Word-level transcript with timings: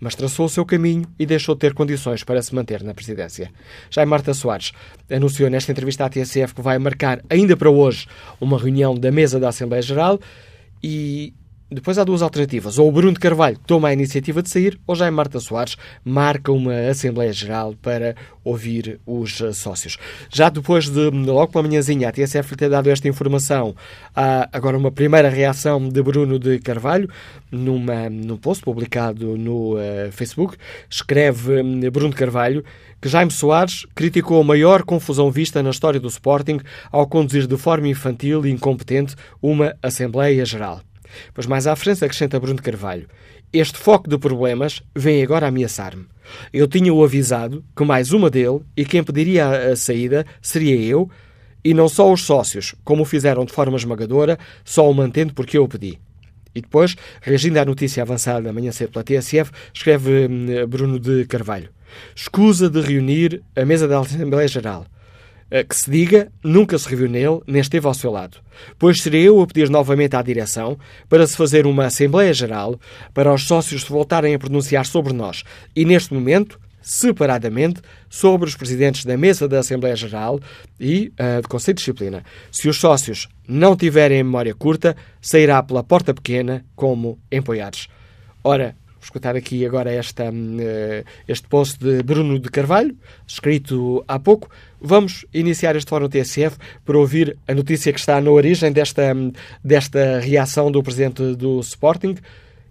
mas 0.01 0.15
traçou 0.15 0.47
o 0.47 0.49
seu 0.49 0.65
caminho 0.65 1.05
e 1.19 1.27
deixou 1.27 1.55
de 1.55 1.61
ter 1.61 1.75
condições 1.75 2.25
para 2.25 2.41
se 2.43 2.55
manter 2.55 2.83
na 2.83 2.95
presidência. 2.95 3.51
Já 3.91 4.05
Marta 4.07 4.33
Soares 4.33 4.73
anunciou 5.11 5.51
nesta 5.51 5.71
entrevista 5.71 6.07
à 6.07 6.09
TSF 6.09 6.55
que 6.55 6.63
vai 6.63 6.79
marcar 6.79 7.23
ainda 7.29 7.57
para 7.57 7.71
hoje 7.71 8.07
uma 8.41 8.59
reunião 8.59 8.95
da 8.95 9.13
mesa 9.13 9.39
da 9.39 9.51
Assembleia 9.51 9.83
Geral 9.83 10.19
e 10.83 11.35
depois 11.71 11.99
há 11.99 12.05
duas 12.05 12.23
alternativas. 12.23 12.79
Ou 12.79 12.89
o 12.89 12.93
Bruno 12.93 13.13
de 13.13 13.21
Carvalho 13.21 13.59
toma 13.67 13.89
a 13.89 13.93
iniciativa 13.93 14.43
de 14.43 14.51
sair, 14.51 14.79
ou 14.87 14.97
já 14.97 15.07
é 15.07 15.11
Marta 15.11 15.39
Soares 15.39 15.77
marca 16.05 16.51
uma 16.51 16.75
Assembleia 16.89 17.33
Geral 17.33 17.75
para 17.81 18.17
ouvir 18.43 19.01
os 19.07 19.41
eh, 19.41 19.53
sócios. 19.53 19.97
Já 20.31 20.49
depois 20.49 20.89
de, 20.89 21.11
logo 21.11 21.53
pela 21.53 21.63
manhãzinha, 21.63 22.09
a 22.09 22.13
TSF 22.13 22.51
lhe 22.51 22.57
ter 22.57 22.71
dado 22.71 22.89
esta 22.91 23.07
informação, 23.07 23.75
há 24.15 24.49
agora 24.53 24.77
uma 24.77 24.91
primeira 24.91 25.29
reação 25.29 25.89
de 25.89 26.03
Bruno 26.03 26.39
de 26.39 26.59
Carvalho, 26.59 27.09
numa, 27.51 28.11
num 28.11 28.37
post 28.37 28.65
publicado 28.65 29.37
no 29.37 29.75
uh, 29.75 30.11
Facebook. 30.11 30.57
Escreve 30.89 31.61
um, 31.61 31.91
Bruno 31.91 32.11
de 32.11 32.17
Carvalho 32.17 32.65
que 33.01 33.09
Jaime 33.09 33.31
Soares 33.31 33.87
criticou 33.95 34.41
a 34.41 34.45
maior 34.45 34.83
confusão 34.83 35.31
vista 35.31 35.63
na 35.63 35.71
história 35.71 35.99
do 35.99 36.09
Sporting 36.09 36.61
ao 36.93 37.07
conduzir 37.07 37.47
de 37.47 37.57
forma 37.57 37.89
infantil 37.89 38.45
e 38.45 38.51
incompetente 38.51 39.17
uma 39.41 39.75
Assembleia 39.83 40.45
Geral. 40.45 40.83
Pois 41.35 41.47
mais 41.47 41.67
à 41.67 41.77
frente 41.77 42.05
acrescenta 42.05 42.39
Bruno 42.41 42.57
de 42.57 42.63
Carvalho. 42.63 43.07
Este 43.53 43.79
foco 43.79 44.09
de 44.09 44.17
problemas 44.17 44.83
vem 44.95 45.23
agora 45.23 45.49
ameaçar-me. 45.49 46.07
Eu 46.53 46.69
tinha-o 46.69 47.03
avisado 47.05 47.65
que 47.77 47.85
mais 47.85 48.13
uma 48.13 48.31
dele 48.31 48.61
e 48.77 48.85
quem 48.85 49.03
pediria 49.03 49.73
a 49.73 49.77
saída 49.77 50.25
seria 50.41 50.77
eu, 50.77 51.11
e 51.65 51.75
não 51.75 51.89
só 51.89 52.11
os 52.13 52.23
sócios, 52.23 52.75
como 52.85 53.03
o 53.03 53.07
fizeram 53.07 53.45
de 53.45 53.53
forma 53.53 53.77
esmagadora, 53.77 54.39
só 54.65 54.89
o 54.91 54.95
mantendo 54.95 55.35
porque 55.35 55.59
eu 55.59 55.65
o 55.65 55.69
pedi. 55.69 55.99
E 56.55 56.61
depois, 56.61 56.97
reagindo 57.21 57.59
à 57.59 57.65
notícia 57.65 58.03
avançada 58.03 58.43
da 58.43 58.53
manhã 58.53 58.73
cedo 58.73 58.91
pela 58.91 59.05
TSF, 59.05 59.51
escreve 59.73 60.27
hum, 60.27 60.67
Bruno 60.69 60.99
de 60.99 61.25
Carvalho. 61.27 61.69
Escusa 62.15 62.69
de 62.69 62.81
reunir 62.81 63.43
a 63.55 63.65
mesa 63.65 63.87
da 63.87 64.01
Assembleia 64.01 64.49
Geral. 64.49 64.87
Eh, 65.51 65.65
que 65.65 65.75
se 65.75 65.91
diga, 65.91 66.31
nunca 66.45 66.79
se 66.79 66.89
reviu 66.89 67.09
nele, 67.09 67.41
nem 67.47 67.61
esteve 67.61 67.87
ao 67.87 67.95
seu 67.95 68.11
lado. 68.11 68.39
Pois 68.79 69.03
serei 69.03 69.27
eu 69.27 69.41
a 69.41 69.47
pedir 69.47 69.69
novamente 69.69 70.15
à 70.15 70.23
direção 70.23 70.79
para 71.09 71.27
se 71.27 71.37
fazer 71.37 71.67
uma 71.67 71.87
Assembleia 71.87 72.33
Geral, 72.33 72.79
para 73.13 73.35
os 73.35 73.43
sócios 73.47 73.83
se 73.83 73.89
voltarem 73.89 74.35
a 74.35 74.39
pronunciar 74.39 74.87
sobre 74.87 75.13
nós 75.13 75.43
e, 75.75 75.85
neste 75.85 76.15
momento, 76.15 76.61
separadamente, 76.81 77.81
sobre 78.09 78.49
os 78.49 78.57
presidentes 78.57 79.05
da 79.05 79.17
mesa 79.17 79.49
da 79.49 79.59
Assembleia 79.59 79.97
Geral 79.97 80.41
e 80.79 81.13
uh, 81.19 81.43
de 81.43 81.49
Conselho 81.49 81.75
de 81.75 81.81
Disciplina. 81.81 82.25
Se 82.51 82.69
os 82.69 82.79
sócios 82.79 83.29
não 83.47 83.77
tiverem 83.77 84.23
memória 84.23 84.55
curta, 84.55 84.97
sairá 85.21 85.63
pela 85.63 85.83
porta 85.83 86.15
pequena 86.15 86.65
como 86.75 87.19
empoiados. 87.31 87.89
Ora, 88.43 88.75
Escutar 89.01 89.35
aqui 89.37 89.65
agora 89.65 89.91
esta, 89.91 90.31
uh, 90.31 91.05
este 91.27 91.49
post 91.49 91.83
de 91.83 92.03
Bruno 92.03 92.39
de 92.39 92.51
Carvalho, 92.51 92.95
escrito 93.27 94.05
há 94.07 94.19
pouco. 94.19 94.49
Vamos 94.81 95.25
iniciar 95.33 95.77
este 95.77 95.89
fórum 95.89 96.09
TSF 96.09 96.59
para 96.85 96.99
ouvir 96.99 97.37
a 97.49 97.55
notícia 97.55 97.93
que 97.93 97.99
está 97.99 98.21
na 98.21 98.31
origem 98.31 98.73
desta, 98.73 99.15
desta 99.65 100.21
reação 100.21 100.71
do 100.71 100.83
presidente 100.83 101.35
do 101.35 101.61
Sporting. 101.61 102.17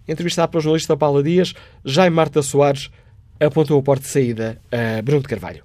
Entrevistado 0.08 0.50
pelo 0.50 0.62
jornalista 0.62 0.96
Paula 0.96 1.22
Dias, 1.22 1.54
Jaime 1.84 2.16
Marta 2.16 2.42
Soares 2.42 2.90
apontou 3.40 3.78
a 3.78 3.82
porta 3.82 4.02
de 4.02 4.08
saída 4.08 4.60
a 4.70 5.02
Bruno 5.02 5.22
de 5.22 5.28
Carvalho. 5.28 5.64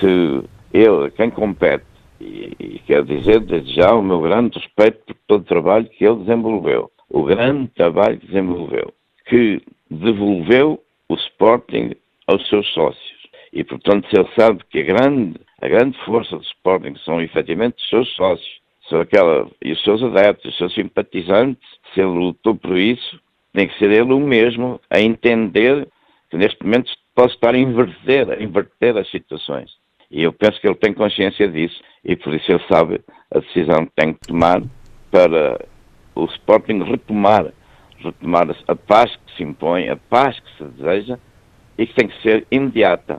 Se 0.00 0.42
ele, 0.72 1.10
quem 1.16 1.30
compete, 1.30 1.84
e, 2.20 2.52
e 2.58 2.78
quero 2.86 3.04
dizer 3.04 3.40
desde 3.40 3.74
já 3.74 3.94
o 3.94 4.02
meu 4.02 4.20
grande 4.20 4.58
respeito 4.58 4.98
por 5.06 5.16
todo 5.26 5.40
o 5.42 5.44
trabalho 5.44 5.88
que 5.88 6.04
ele 6.04 6.24
desenvolveu, 6.24 6.90
o 7.08 7.24
grande 7.24 7.68
trabalho 7.68 8.18
que 8.18 8.26
desenvolveu, 8.26 8.92
que 9.28 9.62
devolveu 9.90 10.82
o 11.08 11.14
Sporting 11.14 11.92
aos 12.26 12.46
seus 12.48 12.66
sócios. 12.72 13.16
E, 13.52 13.64
portanto, 13.64 14.08
se 14.10 14.18
ele 14.18 14.28
sabe 14.38 14.60
que 14.70 14.80
a 14.80 14.84
grande, 14.84 15.40
a 15.60 15.68
grande 15.68 15.96
força 16.04 16.36
do 16.36 16.42
Sporting 16.42 16.94
são 17.04 17.20
efetivamente 17.20 17.76
os 17.78 17.88
seus 17.88 18.08
sócios, 18.14 18.60
são 18.88 19.00
aquela, 19.00 19.48
e 19.62 19.72
os 19.72 19.82
seus 19.82 20.02
adeptos, 20.02 20.52
os 20.52 20.58
seus 20.58 20.74
simpatizantes, 20.74 21.66
se 21.92 22.00
ele 22.00 22.10
lutou 22.10 22.54
por 22.54 22.76
isso, 22.76 23.20
tem 23.52 23.66
que 23.66 23.78
ser 23.78 23.90
ele 23.90 24.12
o 24.12 24.20
mesmo 24.20 24.80
a 24.90 25.00
entender 25.00 25.88
que 26.30 26.36
neste 26.36 26.62
momento 26.62 26.92
pode 27.14 27.32
estar 27.32 27.54
a 27.54 27.58
inverter, 27.58 28.30
a 28.30 28.42
inverter 28.42 28.96
as 28.96 29.10
situações. 29.10 29.70
E 30.10 30.22
eu 30.22 30.32
penso 30.32 30.60
que 30.60 30.68
ele 30.68 30.76
tem 30.76 30.92
consciência 30.92 31.48
disso 31.48 31.80
e 32.04 32.14
por 32.14 32.34
isso 32.34 32.52
ele 32.52 32.62
sabe 32.70 33.00
a 33.30 33.38
decisão 33.40 33.86
que 33.86 33.92
tem 33.96 34.12
que 34.12 34.20
tomar 34.28 34.62
para 35.10 35.58
o 36.14 36.24
Sporting 36.26 36.82
retomar 36.84 37.52
retomar 38.06 38.48
a 38.66 38.74
paz 38.74 39.10
que 39.10 39.36
se 39.36 39.42
impõe, 39.42 39.88
a 39.88 39.96
paz 39.96 40.38
que 40.38 40.56
se 40.56 40.70
deseja 40.70 41.18
e 41.78 41.86
que 41.86 41.94
tem 41.94 42.08
que 42.08 42.22
ser 42.22 42.46
imediata. 42.50 43.18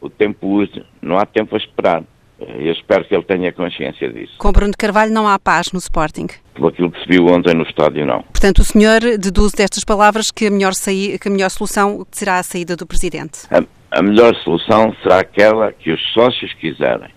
O 0.00 0.08
tempo 0.08 0.46
urge, 0.46 0.84
não 1.02 1.18
há 1.18 1.26
tempo 1.26 1.54
a 1.54 1.58
esperar. 1.58 2.02
Eu 2.40 2.72
espero 2.72 3.04
que 3.04 3.12
ele 3.12 3.24
tenha 3.24 3.52
consciência 3.52 4.08
disso. 4.12 4.34
Com 4.38 4.52
Bruno 4.52 4.70
de 4.70 4.76
Carvalho 4.76 5.12
não 5.12 5.26
há 5.26 5.38
paz 5.40 5.72
no 5.72 5.78
Sporting? 5.80 6.28
Pelo 6.54 6.68
aquilo 6.68 6.90
que 6.90 7.00
se 7.00 7.08
viu 7.08 7.26
ontem 7.26 7.52
no 7.52 7.64
estádio, 7.64 8.06
não. 8.06 8.22
Portanto, 8.22 8.60
o 8.60 8.64
senhor 8.64 9.00
deduz 9.18 9.52
destas 9.52 9.82
palavras 9.84 10.30
que 10.30 10.46
a 10.46 10.50
melhor, 10.50 10.72
saí, 10.72 11.18
que 11.18 11.26
a 11.26 11.30
melhor 11.32 11.50
solução 11.50 12.06
será 12.12 12.38
a 12.38 12.42
saída 12.44 12.76
do 12.76 12.86
Presidente? 12.86 13.40
A, 13.50 13.98
a 13.98 14.02
melhor 14.02 14.36
solução 14.36 14.94
será 15.02 15.18
aquela 15.18 15.72
que 15.72 15.90
os 15.90 16.00
sócios 16.12 16.52
quiserem. 16.54 17.10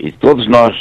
E 0.00 0.10
todos 0.10 0.48
nós 0.48 0.74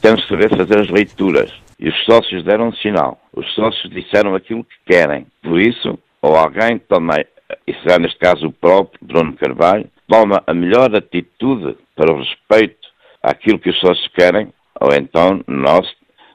temos 0.00 0.22
que 0.22 0.28
saber 0.30 0.56
fazer 0.56 0.78
as 0.78 0.88
leituras. 0.88 1.63
E 1.84 1.88
os 1.90 2.04
sócios 2.06 2.42
deram 2.42 2.68
um 2.68 2.72
sinal. 2.72 3.20
Os 3.30 3.46
sócios 3.54 3.92
disseram 3.92 4.34
aquilo 4.34 4.64
que 4.64 4.74
querem. 4.86 5.26
Por 5.42 5.60
isso, 5.60 5.98
ou 6.22 6.34
alguém 6.34 6.78
toma, 6.78 7.20
e 7.66 7.74
será 7.82 7.98
neste 7.98 8.18
caso 8.18 8.46
o 8.46 8.52
próprio 8.52 8.98
Bruno 9.02 9.34
Carvalho, 9.34 9.86
toma 10.08 10.42
a 10.46 10.54
melhor 10.54 10.96
atitude 10.96 11.76
para 11.94 12.10
o 12.10 12.18
respeito 12.20 12.88
àquilo 13.22 13.58
que 13.58 13.68
os 13.68 13.78
sócios 13.80 14.08
querem, 14.16 14.48
ou 14.80 14.94
então 14.94 15.42
nós 15.46 15.86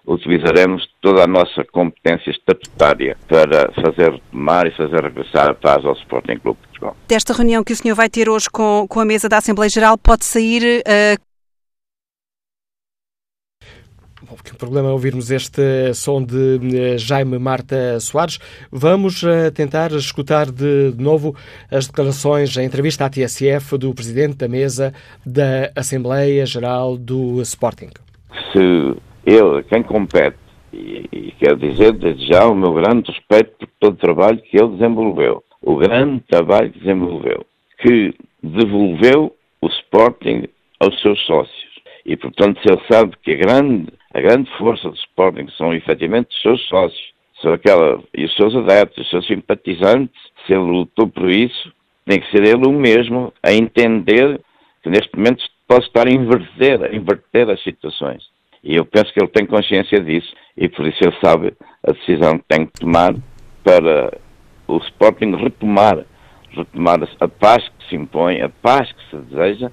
utilizaremos 0.05 0.87
toda 1.01 1.23
a 1.23 1.27
nossa 1.27 1.63
competência 1.71 2.29
estatutária 2.29 3.17
para 3.27 3.71
fazer 3.73 4.11
retomar 4.11 4.67
e 4.67 4.71
fazer 4.77 5.01
regressar 5.01 5.49
a 5.49 5.55
paz 5.55 5.83
ao 5.83 5.93
Sporting 5.93 6.37
Clube 6.37 6.59
de 6.61 6.67
Portugal. 6.67 6.95
Desta 7.07 7.33
reunião 7.33 7.63
que 7.63 7.73
o 7.73 7.75
senhor 7.75 7.95
vai 7.95 8.07
ter 8.07 8.29
hoje 8.29 8.47
com, 8.51 8.85
com 8.87 8.99
a 8.99 9.05
mesa 9.05 9.27
da 9.27 9.37
Assembleia 9.37 9.69
Geral, 9.69 9.97
pode 9.97 10.25
sair 10.25 10.81
uh, 10.81 11.28
Bom, 14.29 14.35
que 14.43 14.55
problema 14.55 14.91
ouvirmos 14.91 15.31
este 15.31 15.91
som 15.95 16.23
de 16.23 16.59
eh, 16.77 16.97
Jaime 16.99 17.39
Marta 17.39 17.99
Soares. 17.99 18.37
Vamos 18.71 19.23
uh, 19.23 19.51
tentar 19.51 19.91
escutar 19.93 20.51
de, 20.51 20.93
novo 20.99 21.35
as 21.71 21.87
declarações, 21.87 22.55
a 22.55 22.63
entrevista 22.63 23.05
à 23.05 23.09
TSF 23.09 23.75
do 23.79 23.91
Presidente 23.91 24.37
da 24.37 24.47
Mesa 24.47 24.93
da 25.25 25.71
Assembleia 25.75 26.45
Geral 26.45 26.95
do 26.95 27.41
Sporting. 27.41 27.89
Se 28.51 28.95
ele, 29.25 29.63
quem 29.67 29.81
compete, 29.81 30.37
e, 30.71 31.09
e 31.11 31.33
quero 31.39 31.57
dizer 31.57 31.93
desde 31.93 32.27
já 32.27 32.45
o 32.45 32.53
meu 32.53 32.75
grande 32.75 33.11
respeito 33.11 33.57
por 33.57 33.67
todo 33.79 33.93
o 33.93 33.97
trabalho 33.97 34.39
que 34.43 34.57
ele 34.57 34.77
desenvolveu, 34.77 35.43
o 35.59 35.75
grande 35.75 36.21
trabalho 36.29 36.71
que 36.71 36.77
desenvolveu, 36.77 37.43
que 37.79 38.13
devolveu 38.43 39.35
o 39.59 39.67
Sporting 39.67 40.43
aos 40.79 41.01
seus 41.01 41.19
sócios. 41.25 41.69
E, 42.05 42.15
portanto, 42.15 42.59
se 42.61 42.71
ele 42.71 42.81
sabe 42.91 43.13
que 43.23 43.31
a 43.31 43.37
grande 43.37 43.98
a 44.13 44.21
grande 44.21 44.49
força 44.57 44.89
do 44.89 44.95
Sporting 44.95 45.47
são 45.57 45.73
efetivamente 45.73 46.29
os 46.29 46.41
seus 46.41 46.67
sócios, 46.67 47.13
são 47.41 47.53
aquela, 47.53 48.01
e 48.15 48.25
os 48.25 48.35
seus 48.35 48.55
adeptos, 48.55 49.05
os 49.05 49.09
seus 49.09 49.27
simpatizantes. 49.27 50.19
Se 50.45 50.53
ele 50.53 50.63
lutou 50.63 51.07
por 51.07 51.29
isso, 51.29 51.71
tem 52.05 52.19
que 52.19 52.29
ser 52.31 52.43
ele 52.43 52.67
o 52.67 52.71
mesmo 52.71 53.31
a 53.43 53.53
entender 53.53 54.41
que 54.81 54.89
neste 54.89 55.15
momento 55.15 55.43
pode 55.67 55.85
estar 55.85 56.07
a 56.07 56.11
inverter, 56.11 56.83
a 56.83 56.95
inverter 56.95 57.49
as 57.49 57.61
situações. 57.63 58.23
E 58.63 58.75
eu 58.75 58.85
penso 58.85 59.13
que 59.13 59.19
ele 59.21 59.29
tem 59.29 59.45
consciência 59.45 59.99
disso 60.01 60.33
e 60.57 60.67
por 60.67 60.85
isso 60.87 60.97
ele 61.01 61.15
sabe 61.23 61.53
a 61.87 61.91
decisão 61.91 62.37
que 62.39 62.45
tem 62.47 62.65
que 62.65 62.73
tomar 62.73 63.13
para 63.63 64.17
o 64.67 64.77
Sporting 64.77 65.35
retomar, 65.35 66.03
retomar 66.49 66.99
a 67.19 67.27
paz 67.27 67.63
que 67.69 67.89
se 67.89 67.95
impõe, 67.95 68.41
a 68.41 68.49
paz 68.49 68.91
que 68.91 69.09
se 69.09 69.15
deseja 69.23 69.71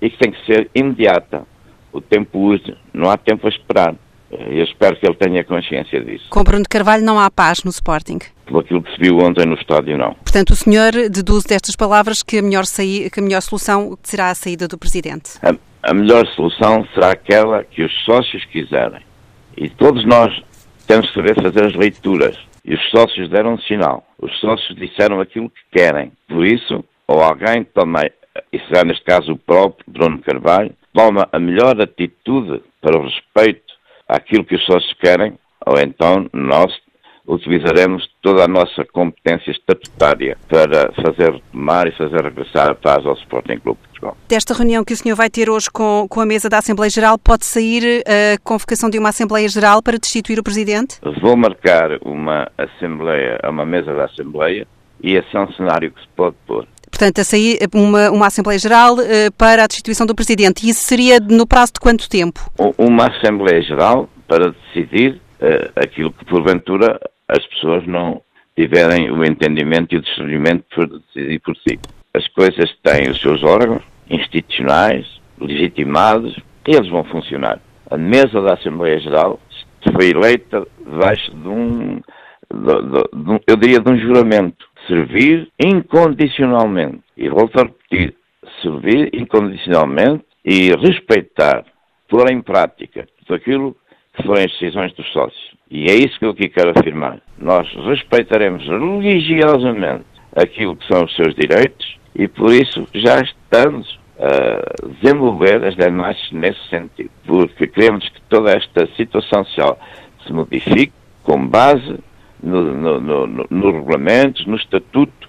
e 0.00 0.10
que 0.10 0.18
tem 0.18 0.32
que 0.32 0.46
ser 0.46 0.70
imediata 0.74 1.46
o 1.92 2.00
tempo 2.00 2.38
use, 2.38 2.76
não 2.92 3.10
há 3.10 3.16
tempo 3.16 3.46
a 3.46 3.50
esperar. 3.50 3.94
Eu 4.30 4.62
espero 4.62 4.96
que 4.96 5.04
ele 5.04 5.16
tenha 5.16 5.42
consciência 5.42 6.00
disso. 6.00 6.26
Com 6.30 6.44
Bruno 6.44 6.64
Carvalho 6.68 7.04
não 7.04 7.18
há 7.18 7.28
paz 7.30 7.64
no 7.64 7.70
Sporting? 7.70 8.20
Pelo 8.46 8.60
aquilo 8.60 8.80
que 8.80 8.92
se 8.92 8.98
viu 9.00 9.18
ontem 9.18 9.44
no 9.44 9.54
estádio, 9.54 9.98
não. 9.98 10.14
Portanto, 10.14 10.50
o 10.50 10.56
senhor 10.56 10.92
deduz 11.10 11.42
destas 11.42 11.74
palavras 11.74 12.22
que 12.22 12.38
a 12.38 12.42
melhor, 12.42 12.64
que 13.12 13.18
a 13.18 13.22
melhor 13.22 13.42
solução 13.42 13.98
será 14.04 14.30
a 14.30 14.34
saída 14.34 14.68
do 14.68 14.78
Presidente? 14.78 15.32
A, 15.42 15.90
a 15.90 15.92
melhor 15.92 16.26
solução 16.28 16.86
será 16.94 17.10
aquela 17.10 17.64
que 17.64 17.82
os 17.82 17.92
sócios 18.04 18.44
quiserem. 18.46 19.00
E 19.56 19.68
todos 19.68 20.06
nós 20.06 20.32
temos 20.86 21.08
que 21.08 21.14
saber 21.14 21.34
fazer 21.34 21.66
as 21.66 21.74
leituras. 21.74 22.36
E 22.64 22.74
os 22.74 22.90
sócios 22.90 23.28
deram 23.30 23.54
um 23.54 23.58
sinal. 23.58 24.06
Os 24.16 24.38
sócios 24.38 24.76
disseram 24.76 25.20
aquilo 25.20 25.50
que 25.50 25.78
querem. 25.78 26.12
Por 26.28 26.46
isso, 26.46 26.84
ou 27.08 27.20
alguém 27.20 27.64
também, 27.64 28.10
e 28.52 28.58
será 28.60 28.84
neste 28.84 29.04
caso 29.04 29.32
o 29.32 29.38
próprio 29.38 29.84
Bruno 29.88 30.18
Carvalho, 30.20 30.72
toma 30.92 31.28
a 31.32 31.38
melhor 31.38 31.80
atitude 31.80 32.62
para 32.80 32.98
o 32.98 33.04
respeito 33.04 33.72
àquilo 34.08 34.44
que 34.44 34.56
os 34.56 34.64
sócios 34.64 34.92
querem, 35.00 35.38
ou 35.66 35.78
então 35.78 36.28
nós 36.32 36.72
utilizaremos 37.26 38.08
toda 38.22 38.44
a 38.44 38.48
nossa 38.48 38.84
competência 38.92 39.50
estatutária 39.50 40.36
para 40.48 40.92
fazer 40.92 41.32
retomar 41.32 41.86
e 41.86 41.92
fazer 41.92 42.22
regressar 42.22 42.70
a 42.70 42.74
paz 42.74 43.06
ao 43.06 43.14
Sporting 43.14 43.58
Clube 43.58 43.78
de 43.80 43.88
Portugal. 43.88 44.16
Desta 44.28 44.54
reunião 44.54 44.84
que 44.84 44.92
o 44.92 44.96
senhor 44.96 45.14
vai 45.14 45.30
ter 45.30 45.48
hoje 45.48 45.70
com, 45.70 46.06
com 46.08 46.20
a 46.20 46.26
mesa 46.26 46.48
da 46.48 46.58
Assembleia 46.58 46.90
Geral, 46.90 47.18
pode 47.18 47.44
sair 47.44 48.02
a 48.06 48.38
convocação 48.42 48.90
de 48.90 48.98
uma 48.98 49.10
Assembleia 49.10 49.48
Geral 49.48 49.82
para 49.82 49.98
destituir 49.98 50.38
o 50.38 50.42
Presidente? 50.42 50.98
Vou 51.20 51.36
marcar 51.36 51.98
uma 52.04 52.50
Assembleia, 52.58 53.38
uma 53.48 53.64
mesa 53.64 53.94
da 53.94 54.06
Assembleia 54.06 54.66
e 55.02 55.14
esse 55.14 55.36
é 55.36 55.40
um 55.40 55.52
cenário 55.52 55.90
que 55.90 56.00
se 56.00 56.08
pode 56.16 56.36
pôr. 56.46 56.66
Portanto, 57.00 57.22
a 57.22 57.24
sair 57.24 57.56
uma, 57.74 58.10
uma 58.10 58.26
Assembleia 58.26 58.58
Geral 58.58 58.92
uh, 58.92 59.32
para 59.38 59.64
a 59.64 59.66
destituição 59.66 60.06
do 60.06 60.14
Presidente. 60.14 60.68
Isso 60.68 60.82
seria 60.82 61.18
no 61.18 61.46
prazo 61.46 61.72
de 61.72 61.80
quanto 61.80 62.06
tempo? 62.10 62.52
Uma 62.76 63.06
Assembleia 63.06 63.62
Geral 63.62 64.06
para 64.28 64.52
decidir 64.52 65.12
uh, 65.40 65.72
aquilo 65.76 66.12
que, 66.12 66.26
porventura, 66.26 67.00
as 67.26 67.42
pessoas 67.46 67.86
não 67.86 68.20
tiverem 68.54 69.10
o 69.10 69.24
entendimento 69.24 69.94
e 69.94 69.96
o 69.96 70.02
discernimento 70.02 70.64
para 70.74 70.88
decidir 70.88 71.40
por 71.40 71.56
si. 71.66 71.78
As 72.12 72.28
coisas 72.28 72.70
têm 72.82 73.08
os 73.08 73.18
seus 73.18 73.42
órgãos 73.44 73.82
institucionais, 74.10 75.06
legitimados, 75.40 76.36
e 76.68 76.76
eles 76.76 76.90
vão 76.90 77.02
funcionar. 77.04 77.60
A 77.90 77.96
mesa 77.96 78.42
da 78.42 78.52
Assembleia 78.52 79.00
Geral 79.00 79.40
foi 79.90 80.10
eleita 80.10 80.66
debaixo 80.84 81.30
de 81.30 81.48
um, 81.48 81.98
de, 82.52 82.74
de, 82.82 83.24
de 83.24 83.40
eu 83.46 83.56
diria, 83.56 83.80
de 83.80 83.90
um 83.90 83.98
juramento 83.98 84.69
servir 84.90 85.48
incondicionalmente. 85.58 87.00
E 87.16 87.28
volto 87.28 87.60
a 87.60 87.62
repetir, 87.62 88.14
servir 88.60 89.10
incondicionalmente 89.14 90.24
e 90.44 90.74
respeitar, 90.74 91.64
pôr 92.08 92.30
em 92.30 92.42
prática 92.42 93.06
tudo 93.18 93.36
aquilo 93.36 93.76
que 94.14 94.24
forem 94.24 94.44
as 94.44 94.52
decisões 94.52 94.92
dos 94.94 95.06
sócios. 95.12 95.54
E 95.70 95.84
é 95.88 95.94
isso 95.94 96.18
que 96.18 96.24
eu 96.24 96.30
aqui 96.30 96.48
quero 96.48 96.72
afirmar. 96.76 97.20
Nós 97.38 97.68
respeitaremos 97.86 98.66
religiosamente 98.66 100.04
aquilo 100.34 100.76
que 100.76 100.86
são 100.86 101.04
os 101.04 101.14
seus 101.14 101.34
direitos 101.34 101.96
e 102.14 102.26
por 102.26 102.52
isso 102.52 102.86
já 102.92 103.20
estamos 103.20 103.98
a 104.18 104.88
desenvolver 105.00 105.64
as 105.64 105.76
denúncias 105.76 106.30
nesse 106.32 106.68
sentido, 106.68 107.10
porque 107.24 107.66
queremos 107.68 108.06
que 108.08 108.20
toda 108.22 108.50
esta 108.50 108.86
situação 108.96 109.44
social 109.44 109.78
se 110.26 110.32
modifique 110.32 110.92
com 111.22 111.46
base 111.46 111.98
no, 112.42 112.62
no, 112.74 113.00
no, 113.00 113.46
no 113.48 113.70
regulamento, 113.72 114.48
no 114.48 114.56
estatuto, 114.56 115.28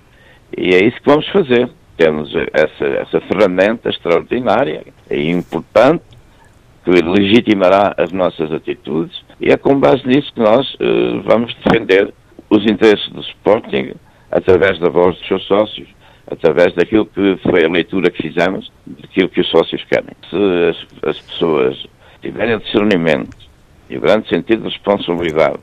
e 0.55 0.73
é 0.73 0.85
isso 0.85 0.97
que 0.97 1.09
vamos 1.09 1.27
fazer. 1.29 1.69
Temos 1.97 2.33
essa, 2.53 2.85
essa 2.85 3.21
ferramenta 3.21 3.89
extraordinária 3.89 4.83
e 5.09 5.29
importante 5.29 6.03
que 6.83 6.89
legitimará 6.89 7.93
as 7.97 8.11
nossas 8.11 8.51
atitudes 8.51 9.21
e 9.39 9.51
é 9.51 9.57
com 9.57 9.79
base 9.79 10.05
nisso 10.07 10.33
que 10.33 10.39
nós 10.39 10.73
uh, 10.75 11.21
vamos 11.23 11.55
defender 11.55 12.13
os 12.49 12.63
interesses 12.63 13.07
do 13.09 13.21
Sporting 13.21 13.93
através 14.31 14.79
da 14.79 14.89
voz 14.89 15.15
dos 15.17 15.27
seus 15.27 15.43
sócios, 15.45 15.87
através 16.29 16.73
daquilo 16.73 17.05
que 17.05 17.37
foi 17.43 17.65
a 17.65 17.69
leitura 17.69 18.09
que 18.09 18.21
fizemos, 18.21 18.71
daquilo 18.85 19.29
que 19.29 19.41
os 19.41 19.49
sócios 19.49 19.83
querem. 19.85 20.15
Se 20.29 20.69
as, 20.69 21.09
as 21.09 21.19
pessoas 21.21 21.87
tiverem 22.21 22.57
discernimento 22.59 23.37
e 23.89 23.97
o 23.97 24.01
grande 24.01 24.29
sentido 24.29 24.63
de 24.63 24.69
responsabilidade 24.69 25.59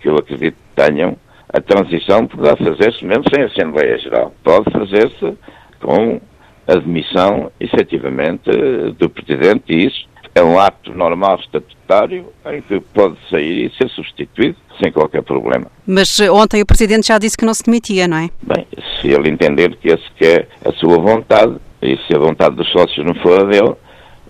que 0.00 0.08
eu 0.08 0.16
acredito 0.16 0.56
tenham, 0.80 1.16
a 1.52 1.60
transição 1.60 2.26
poderá 2.26 2.56
fazer-se 2.56 3.04
mesmo 3.04 3.24
sem 3.32 3.44
Assembleia 3.44 3.98
Geral. 3.98 4.32
Pode 4.42 4.70
fazer-se 4.70 5.36
com 5.80 6.20
a 6.66 6.74
demissão, 6.76 7.50
efetivamente, 7.58 8.50
do 8.98 9.10
Presidente, 9.10 9.64
e 9.68 9.86
isso 9.86 10.08
é 10.34 10.42
um 10.42 10.58
ato 10.58 10.92
normal 10.94 11.40
estatutário 11.40 12.26
em 12.46 12.62
que 12.62 12.80
pode 12.80 13.16
sair 13.28 13.66
e 13.66 13.76
ser 13.76 13.88
substituído 13.90 14.56
sem 14.80 14.92
qualquer 14.92 15.22
problema. 15.22 15.66
Mas 15.84 16.20
eh, 16.20 16.30
ontem 16.30 16.62
o 16.62 16.66
Presidente 16.66 17.08
já 17.08 17.18
disse 17.18 17.36
que 17.36 17.44
não 17.44 17.52
se 17.52 17.64
demitia, 17.64 18.06
não 18.06 18.16
é? 18.16 18.30
Bem, 18.40 18.64
se 19.00 19.08
ele 19.08 19.28
entender 19.28 19.76
que 19.76 19.88
esse 19.88 20.08
que 20.16 20.24
é 20.24 20.46
a 20.64 20.72
sua 20.72 20.98
vontade, 20.98 21.56
e 21.82 21.96
se 22.06 22.14
a 22.14 22.18
vontade 22.18 22.54
dos 22.54 22.70
sócios 22.70 23.04
não 23.04 23.14
for 23.16 23.40
a 23.40 23.44
dele, 23.44 23.74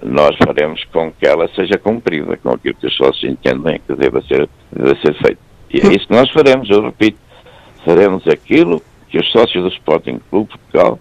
nós 0.03 0.35
faremos 0.43 0.83
com 0.85 1.13
que 1.13 1.27
ela 1.27 1.47
seja 1.55 1.77
cumprida, 1.77 2.37
com 2.39 2.51
aquilo 2.51 2.75
que 2.75 2.87
os 2.87 2.97
sócios 2.97 3.31
entendem 3.31 3.81
que 3.87 3.95
deva 3.95 4.23
ser, 4.23 4.49
deva 4.73 4.97
ser 5.05 5.15
feito. 5.23 5.50
E 5.73 5.79
é 5.79 5.95
isso 5.95 6.07
que 6.07 6.15
nós 6.15 6.31
faremos, 6.31 6.69
eu 6.69 6.83
repito. 6.83 7.19
Faremos 7.85 8.27
aquilo 8.27 8.83
que 9.09 9.19
os 9.19 9.31
sócios 9.31 9.63
do 9.63 9.69
Sporting 9.71 10.21
Clube 10.31 10.51
Portugal 10.51 10.99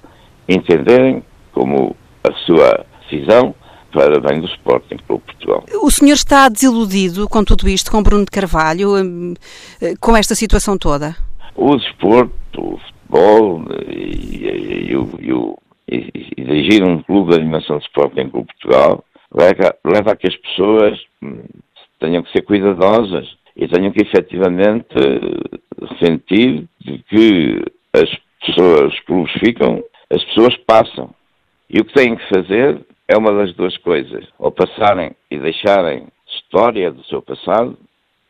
entenderem 0.48 1.24
como 1.52 1.96
a 2.24 2.32
sua 2.46 2.86
decisão 3.02 3.54
para 3.92 4.20
bem 4.20 4.40
do 4.40 4.48
Sporting 4.48 4.98
Clube 5.08 5.24
Portugal. 5.26 5.64
O 5.82 5.90
senhor 5.90 6.14
está 6.14 6.48
desiludido 6.48 7.28
com 7.28 7.44
tudo 7.44 7.68
isto, 7.68 7.92
com 7.92 8.04
Bruno 8.04 8.26
de 8.26 8.32
Carvalho, 8.32 8.96
hum, 8.96 9.34
com 10.00 10.16
esta 10.16 10.36
situação 10.36 10.78
toda? 10.78 11.16
O 11.56 11.76
desporto, 11.76 12.34
o 12.56 12.78
futebol 12.78 13.64
e, 13.88 14.46
e, 14.46 15.56
e, 15.88 16.44
dirigir 16.44 16.84
um 16.84 17.02
clube 17.02 17.32
de 17.32 17.42
animação 17.42 17.80
de 17.80 17.86
Sporting 17.86 18.30
Clube 18.30 18.48
Portugal 18.48 19.04
leva, 19.34 19.76
leva 19.84 20.12
a 20.12 20.16
que 20.16 20.28
as 20.28 20.36
pessoas 20.36 21.00
hum, 21.22 21.44
tenham 22.00 22.24
que 22.24 22.32
ser 22.32 22.44
cuidadosas 22.44 23.28
e 23.60 23.68
tenham 23.68 23.92
que 23.92 24.02
efetivamente 24.02 24.88
sentir 26.02 26.66
que 27.10 27.62
as 27.94 28.10
pessoas, 28.46 28.94
ficam, 29.44 29.84
as 30.10 30.24
pessoas 30.26 30.56
passam. 30.66 31.14
E 31.70 31.82
o 31.82 31.86
que 31.86 31.94
têm 31.94 32.16
que 32.16 32.30
fazer 32.30 32.80
é 33.06 33.18
uma 33.18 33.34
das 33.34 33.54
duas 33.54 33.76
coisas. 33.80 34.26
Ou 34.40 34.50
passarem 34.50 35.12
e 35.30 35.38
deixarem 35.38 36.08
história 36.26 36.90
do 36.90 37.04
seu 37.04 37.22
passado, 37.22 37.78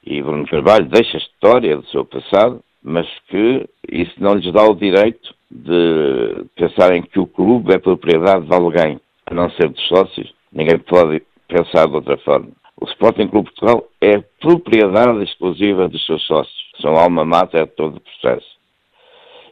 e 0.04 0.20
Bruno 0.20 0.48
Carvalho 0.48 0.86
deixa 0.86 1.18
história 1.18 1.78
do 1.78 1.86
seu 1.88 2.04
passado, 2.04 2.64
mas 2.82 3.08
que 3.28 3.70
isso 3.88 4.14
não 4.18 4.34
lhes 4.34 4.52
dá 4.52 4.64
o 4.64 4.76
direito 4.76 5.36
de 5.52 6.46
pensarem 6.56 7.04
que 7.04 7.20
o 7.20 7.28
clube 7.28 7.74
é 7.74 7.78
propriedade 7.78 8.48
de 8.48 8.56
alguém, 8.56 9.00
a 9.28 9.34
não 9.34 9.52
ser 9.52 9.70
dos 9.70 9.88
sócios. 9.88 10.34
Ninguém 10.52 10.80
pode 10.80 11.22
pensar 11.48 11.88
de 11.88 11.94
outra 11.94 12.18
forma. 12.18 12.50
O 12.82 12.86
Sporting 12.86 13.28
Clube 13.28 13.52
Portugal 13.52 13.88
é 14.00 14.20
propriedade 14.40 15.24
exclusiva 15.24 15.90
dos 15.90 16.06
seus 16.06 16.26
sócios. 16.26 16.56
São 16.82 16.96
alma 16.96 17.26
mater 17.26 17.66
de 17.66 17.74
todo 17.74 17.98
o 17.98 18.02
processo. 18.02 18.48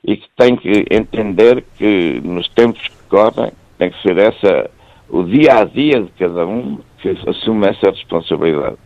E 0.03 0.15
que 0.15 0.29
tem 0.37 0.55
que 0.55 0.85
entender 0.89 1.65
que 1.77 2.21
nos 2.23 2.47
tempos 2.49 2.87
que 2.87 3.03
correm 3.09 3.51
tem 3.77 3.91
que 3.91 4.01
ser 4.01 4.17
essa 4.17 4.69
o 5.09 5.23
dia 5.23 5.59
a 5.59 5.63
dia 5.63 6.01
de 6.01 6.11
cada 6.17 6.45
um 6.45 6.79
que 7.01 7.09
assume 7.27 7.67
essa 7.67 7.91
responsabilidade. 7.91 8.77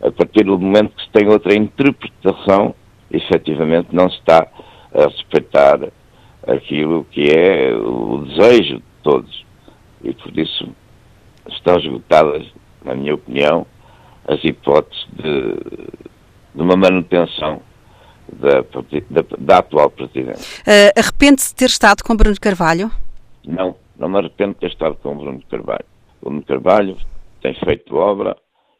a 0.00 0.10
partir 0.12 0.44
do 0.44 0.58
momento 0.58 0.94
que 0.94 1.02
se 1.02 1.10
tem 1.10 1.28
outra 1.28 1.54
interpretação, 1.54 2.74
efetivamente 3.10 3.88
não 3.92 4.08
se 4.08 4.18
está 4.18 4.46
a 4.94 5.04
respeitar 5.08 5.80
aquilo 6.46 7.04
que 7.10 7.30
é 7.30 7.74
o 7.74 8.24
desejo 8.26 8.76
de 8.76 8.84
todos. 9.02 9.44
E 10.04 10.12
por 10.12 10.38
isso 10.38 10.68
estão 11.48 11.76
esgotadas, 11.78 12.46
na 12.84 12.94
minha 12.94 13.14
opinião, 13.14 13.66
as 14.26 14.42
hipóteses 14.44 15.06
de, 15.12 15.52
de 16.54 16.62
uma 16.62 16.76
manutenção 16.76 17.62
da, 18.32 18.60
da, 18.60 19.36
da 19.38 19.58
atual 19.58 19.90
Presidente. 19.90 20.60
Uh, 20.60 20.98
Arrepende-se 20.98 21.50
de 21.50 21.56
ter 21.56 21.66
estado 21.66 22.02
com 22.02 22.16
Bruno 22.16 22.36
Carvalho? 22.40 22.90
Não, 23.46 23.76
não 23.98 24.08
me 24.08 24.18
arrependo 24.18 24.54
de 24.54 24.60
ter 24.60 24.70
estado 24.70 24.96
com 24.96 25.16
Bruno 25.16 25.42
Carvalho. 25.50 25.84
Bruno 26.22 26.42
Carvalho 26.42 26.96
tem 27.40 27.54
feito 27.54 27.96
obra, 27.96 28.36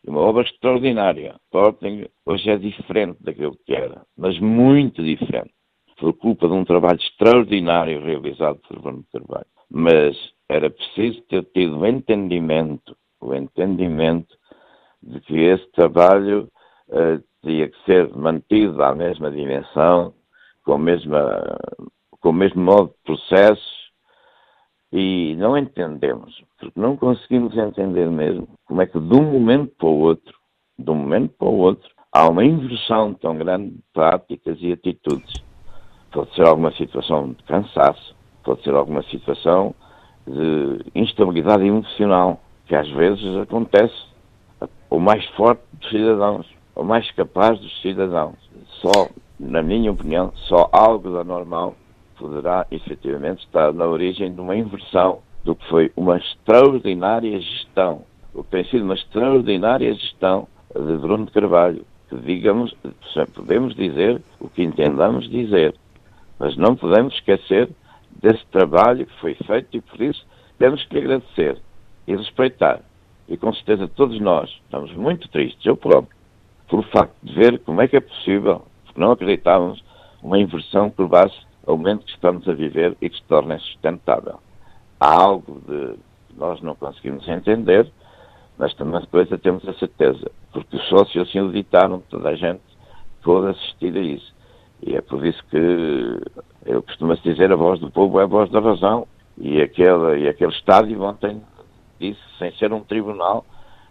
uma 0.06 0.20
obra 0.20 0.42
extraordinária. 0.42 1.36
Sporting 1.46 2.06
hoje 2.26 2.50
é 2.50 2.56
diferente 2.56 3.16
daquilo 3.20 3.56
que 3.64 3.74
era, 3.74 4.02
mas 4.16 4.38
muito 4.38 5.02
diferente. 5.02 5.52
Por 5.98 6.12
culpa 6.12 6.46
de 6.46 6.54
um 6.54 6.64
trabalho 6.64 7.00
extraordinário 7.00 8.04
realizado 8.04 8.60
por 8.68 8.80
Bruno 8.80 9.04
Carvalho. 9.12 9.46
Mas 9.70 10.16
era 10.48 10.70
preciso 10.70 11.20
ter 11.22 11.44
tido 11.52 11.78
o 11.78 11.86
entendimento, 11.86 12.96
o 13.20 13.34
entendimento 13.34 14.36
de 15.02 15.20
que 15.20 15.36
esse 15.36 15.66
trabalho 15.72 16.48
uh, 16.88 17.22
teria 17.42 17.68
que 17.68 17.84
ser 17.84 18.14
mantido 18.14 18.82
à 18.82 18.94
mesma 18.94 19.30
dimensão, 19.30 20.12
com, 20.64 20.74
a 20.74 20.78
mesma, 20.78 21.58
com 22.20 22.30
o 22.30 22.32
mesmo 22.32 22.62
modo 22.62 22.88
de 22.88 23.02
processo, 23.04 23.78
e 24.92 25.34
não 25.36 25.56
entendemos, 25.56 26.42
porque 26.58 26.78
não 26.78 26.96
conseguimos 26.96 27.56
entender 27.56 28.10
mesmo 28.10 28.48
como 28.64 28.80
é 28.82 28.86
que 28.86 28.98
de 28.98 29.14
um 29.14 29.22
momento 29.22 29.74
para 29.76 29.88
o 29.88 29.98
outro, 29.98 30.34
de 30.78 30.90
um 30.90 30.94
momento 30.94 31.34
para 31.38 31.48
o 31.48 31.58
outro, 31.58 31.90
há 32.12 32.28
uma 32.28 32.44
inversão 32.44 33.12
tão 33.14 33.36
grande 33.36 33.70
de 33.70 33.82
práticas 33.92 34.56
e 34.60 34.72
atitudes. 34.72 35.42
Pode 36.10 36.34
ser 36.34 36.46
alguma 36.46 36.72
situação 36.72 37.32
de 37.32 37.42
cansaço, 37.44 38.16
pode 38.42 38.62
ser 38.62 38.74
alguma 38.74 39.02
situação 39.04 39.74
de 40.26 40.84
instabilidade 40.94 41.66
emocional, 41.66 42.40
que 42.68 42.76
às 42.76 42.88
vezes 42.90 43.36
acontece 43.38 43.94
o 44.90 45.00
mais 45.00 45.24
forte 45.30 45.62
dos 45.72 45.88
cidadãos, 45.88 46.46
o 46.76 46.84
mais 46.84 47.10
capaz 47.12 47.58
dos 47.58 47.80
cidadãos. 47.80 48.36
Só, 48.82 49.08
na 49.40 49.62
minha 49.62 49.90
opinião, 49.90 50.32
só 50.46 50.68
algo 50.70 51.10
da 51.10 51.24
normal 51.24 51.74
poderá 52.18 52.66
efetivamente 52.70 53.44
estar 53.44 53.72
na 53.72 53.86
origem 53.86 54.32
de 54.32 54.40
uma 54.40 54.54
inversão 54.54 55.20
do 55.44 55.54
que 55.56 55.66
foi 55.68 55.90
uma 55.96 56.18
extraordinária 56.18 57.40
gestão, 57.40 58.02
o 58.34 58.44
que 58.44 58.50
tem 58.50 58.64
sido 58.64 58.84
uma 58.84 58.94
extraordinária 58.94 59.94
gestão 59.94 60.46
de 60.74 60.96
Bruno 60.98 61.24
de 61.24 61.32
Carvalho, 61.32 61.86
que 62.10 62.16
digamos, 62.16 62.74
podemos 63.34 63.74
dizer 63.74 64.20
o 64.38 64.48
que 64.48 64.62
entendamos 64.62 65.28
dizer, 65.30 65.74
mas 66.38 66.56
não 66.56 66.76
podemos 66.76 67.14
esquecer 67.14 67.70
desse 68.20 68.44
trabalho 68.46 69.06
que 69.06 69.20
foi 69.20 69.34
feito 69.34 69.76
e 69.76 69.80
por 69.80 70.02
isso 70.02 70.26
temos 70.58 70.84
que 70.84 70.98
agradecer 70.98 71.58
e 72.08 72.16
respeitar. 72.16 72.80
E 73.28 73.36
com 73.36 73.52
certeza 73.52 73.86
todos 73.86 74.18
nós 74.18 74.48
estamos 74.64 74.92
muito 74.94 75.28
tristes, 75.28 75.64
eu 75.66 75.76
próprio, 75.76 76.16
por 76.66 76.80
o 76.80 76.82
facto 76.84 77.14
de 77.22 77.34
ver 77.34 77.58
como 77.60 77.82
é 77.82 77.86
que 77.86 77.96
é 77.96 78.00
possível, 78.00 78.62
porque 78.86 78.98
não 78.98 79.12
acreditávamos, 79.12 79.84
uma 80.22 80.38
inversão 80.38 80.90
que 80.90 81.02
levasse 81.02 81.38
ao 81.66 81.76
momento 81.76 82.06
que 82.06 82.10
estamos 82.10 82.48
a 82.48 82.54
viver 82.54 82.96
e 83.00 83.10
que 83.10 83.16
se 83.16 83.22
torna 83.24 83.56
insustentável. 83.56 84.40
Há 84.98 85.14
algo 85.14 85.60
de 85.68 85.96
nós 86.36 86.60
não 86.62 86.74
conseguimos 86.74 87.28
entender, 87.28 87.86
mas 88.56 88.74
também 88.74 89.00
depois 89.00 89.28
temos 89.42 89.68
a 89.68 89.74
certeza, 89.74 90.30
porque 90.50 90.76
os 90.76 90.88
sócios 90.88 91.28
assim 91.28 91.40
o 91.40 91.52
ditaram, 91.52 92.02
toda 92.08 92.30
a 92.30 92.34
gente 92.34 92.62
pôde 93.22 93.48
assistir 93.48 93.94
a 93.96 94.00
isso. 94.00 94.34
E 94.82 94.96
é 94.96 95.00
por 95.02 95.24
isso 95.26 95.44
que 95.50 96.20
eu 96.64 96.82
costumo 96.82 97.14
dizer 97.16 97.52
a 97.52 97.56
voz 97.56 97.78
do 97.80 97.90
povo 97.90 98.18
é 98.18 98.22
a 98.22 98.26
voz 98.26 98.50
da 98.50 98.60
razão. 98.60 99.06
E 99.36 99.60
aquele, 99.60 100.24
e 100.24 100.28
aquele 100.28 100.52
estádio 100.52 101.00
ontem 101.02 101.40
disse, 101.98 102.20
sem 102.38 102.52
ser 102.56 102.72
um 102.72 102.80
tribunal, 102.80 103.44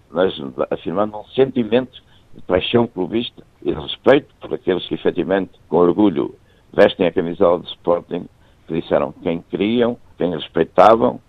mas 0.09 0.33
afirmando 0.71 1.17
um 1.17 1.23
sentimento 1.25 2.01
de 2.33 2.41
paixão 2.43 2.87
clubista 2.87 3.43
e 3.61 3.73
de 3.73 3.79
respeito 3.79 4.33
por 4.39 4.53
aqueles 4.53 4.85
que 4.87 4.95
efetivamente, 4.95 5.51
com 5.67 5.77
orgulho, 5.77 6.35
vestem 6.73 7.07
a 7.07 7.11
camisola 7.11 7.59
do 7.59 7.67
Sporting, 7.67 8.27
que 8.67 8.81
disseram 8.81 9.11
quem 9.23 9.41
queriam, 9.41 9.97
quem 10.17 10.31
respeitavam, 10.31 11.19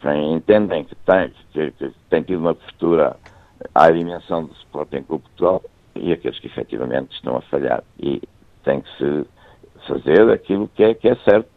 quem 0.00 0.34
entendem 0.34 0.84
que 0.84 0.94
tem, 0.96 1.32
que, 1.52 1.70
que 1.72 1.92
tem 2.10 2.22
tido 2.22 2.40
uma 2.40 2.54
postura 2.54 3.16
à 3.74 3.90
dimensão 3.90 4.44
do 4.44 4.52
Sporting 4.54 5.02
Clube 5.02 5.24
Portugal 5.24 5.62
e 5.94 6.12
aqueles 6.12 6.38
que 6.38 6.48
efetivamente 6.48 7.14
estão 7.14 7.36
a 7.36 7.40
falhar. 7.42 7.84
E 7.98 8.20
tem 8.64 8.80
que 8.80 8.90
se 8.98 9.26
fazer 9.86 10.30
aquilo 10.30 10.68
que 10.68 10.82
é, 10.82 10.94
que 10.94 11.08
é 11.08 11.14
certo, 11.16 11.50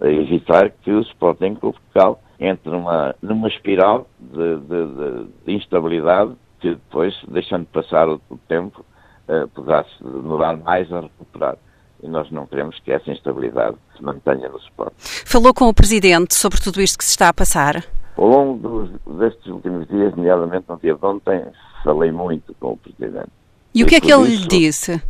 evitar 0.00 0.70
que 0.70 0.90
o 0.90 1.00
Sporting 1.00 1.54
Clube 1.54 1.78
Portugal 1.78 2.20
entre 2.38 2.70
numa, 2.70 3.14
numa 3.22 3.48
espiral 3.48 4.06
de, 4.18 4.56
de, 4.58 4.86
de, 4.86 5.26
de 5.46 5.52
instabilidade 5.52 6.32
que 6.60 6.70
depois, 6.70 7.14
deixando 7.28 7.66
passar 7.66 8.08
o, 8.08 8.20
o 8.30 8.38
tempo, 8.48 8.84
uh, 9.28 9.48
poderá 9.48 9.84
demorar 10.00 10.56
mais 10.56 10.90
a 10.92 11.00
recuperar 11.00 11.56
e 12.04 12.08
nós 12.08 12.30
não 12.30 12.46
queremos 12.46 12.78
que 12.80 12.92
essa 12.92 13.10
instabilidade 13.10 13.76
se 13.96 14.02
mantenha 14.02 14.48
no 14.48 14.60
suporte. 14.60 14.94
Falou 14.98 15.54
com 15.54 15.68
o 15.68 15.74
Presidente 15.74 16.34
sobre 16.34 16.60
tudo 16.60 16.82
isto 16.82 16.98
que 16.98 17.04
se 17.04 17.12
está 17.12 17.30
a 17.30 17.34
passar? 17.34 17.82
Ao 18.16 18.26
longo 18.26 18.68
dos, 18.68 19.18
destes 19.18 19.46
últimos 19.46 19.88
dias, 19.88 20.14
nomeadamente 20.14 20.66
no 20.68 20.76
dia 20.76 20.94
de 20.94 21.04
ontem, 21.04 21.42
falei 21.82 22.12
muito 22.12 22.54
com 22.60 22.72
o 22.72 22.76
Presidente. 22.76 23.30
E, 23.74 23.80
e 23.80 23.82
o 23.82 23.86
que 23.86 23.96
é 23.96 24.00
que 24.00 24.12
ele 24.12 24.36
lhe 24.36 24.46
disse? 24.46 25.02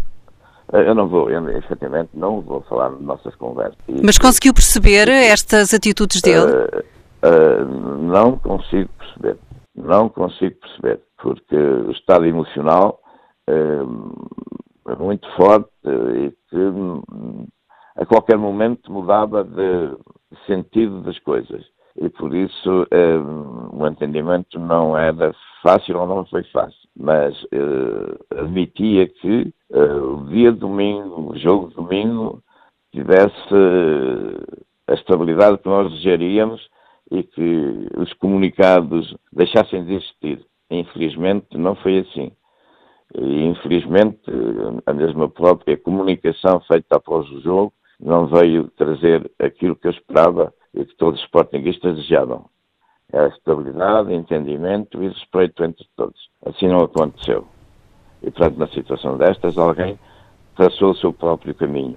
Eh, 0.72 0.88
eu 0.88 0.94
não 0.94 1.08
vou, 1.08 1.28
eu, 1.28 1.46
efetivamente, 1.50 2.10
não 2.14 2.40
vou 2.40 2.62
falar 2.62 2.90
de 2.90 3.02
nossas 3.02 3.34
conversas. 3.34 3.76
Mas 4.02 4.16
conseguiu 4.16 4.54
perceber 4.54 5.08
estas 5.08 5.74
atitudes 5.74 6.22
dele? 6.22 6.46
Uh, 6.46 6.84
uh, 7.24 7.64
não 7.64 8.38
consigo 8.38 8.90
perceber. 8.98 9.38
Não 9.74 10.08
consigo 10.08 10.56
perceber. 10.60 11.00
Porque 11.18 11.56
o 11.56 11.90
estado 11.90 12.26
emocional 12.26 13.00
uh, 13.48 14.98
muito 14.98 15.28
forte 15.32 15.70
e 15.84 16.30
que 16.50 16.56
a 17.96 18.04
qualquer 18.04 18.36
momento 18.36 18.92
mudava 18.92 19.42
de 19.42 19.96
sentido 20.46 21.00
das 21.02 21.18
coisas. 21.20 21.64
E 21.96 22.08
por 22.08 22.34
isso 22.34 22.86
um, 22.92 23.82
o 23.82 23.86
entendimento 23.86 24.58
não 24.58 24.96
era 24.96 25.32
fácil 25.62 25.98
ou 25.98 26.06
não 26.06 26.26
foi 26.26 26.42
fácil. 26.44 26.78
Mas 26.96 27.34
uh, 27.44 28.38
admitia 28.38 29.08
que 29.08 29.52
o 29.70 30.26
dia 30.26 30.52
de 30.52 30.58
domingo, 30.58 31.32
o 31.32 31.38
jogo 31.38 31.68
de 31.68 31.74
domingo, 31.74 32.42
tivesse 32.92 33.32
a 34.86 34.94
estabilidade 34.94 35.58
que 35.58 35.68
nós 35.68 35.90
desejaríamos 35.90 36.68
e 37.14 37.22
que 37.22 37.88
os 37.96 38.12
comunicados 38.14 39.14
deixassem 39.32 39.84
de 39.84 39.94
existir. 39.94 40.44
Infelizmente 40.70 41.56
não 41.56 41.76
foi 41.76 42.00
assim. 42.00 42.32
E, 43.14 43.44
infelizmente, 43.44 44.20
a 44.84 44.92
mesma 44.92 45.28
própria 45.28 45.76
comunicação 45.76 46.60
feita 46.60 46.96
após 46.96 47.30
o 47.30 47.40
jogo 47.40 47.72
não 48.00 48.26
veio 48.26 48.68
trazer 48.76 49.30
aquilo 49.38 49.76
que 49.76 49.86
eu 49.86 49.92
esperava 49.92 50.52
e 50.74 50.84
que 50.84 50.96
todos 50.96 51.20
os 51.20 51.26
sportinguistas 51.26 51.94
desejavam. 51.94 52.46
É 53.12 53.20
a 53.20 53.28
estabilidade, 53.28 54.12
entendimento 54.12 55.00
e 55.00 55.08
respeito 55.08 55.62
entre 55.62 55.86
todos. 55.96 56.28
Assim 56.44 56.66
não 56.66 56.80
aconteceu. 56.80 57.46
E, 58.22 58.30
portanto, 58.30 58.58
na 58.58 58.66
situação 58.68 59.16
destas, 59.16 59.56
alguém 59.56 59.96
traçou 60.56 60.90
o 60.90 60.96
seu 60.96 61.12
próprio 61.12 61.54
caminho. 61.54 61.96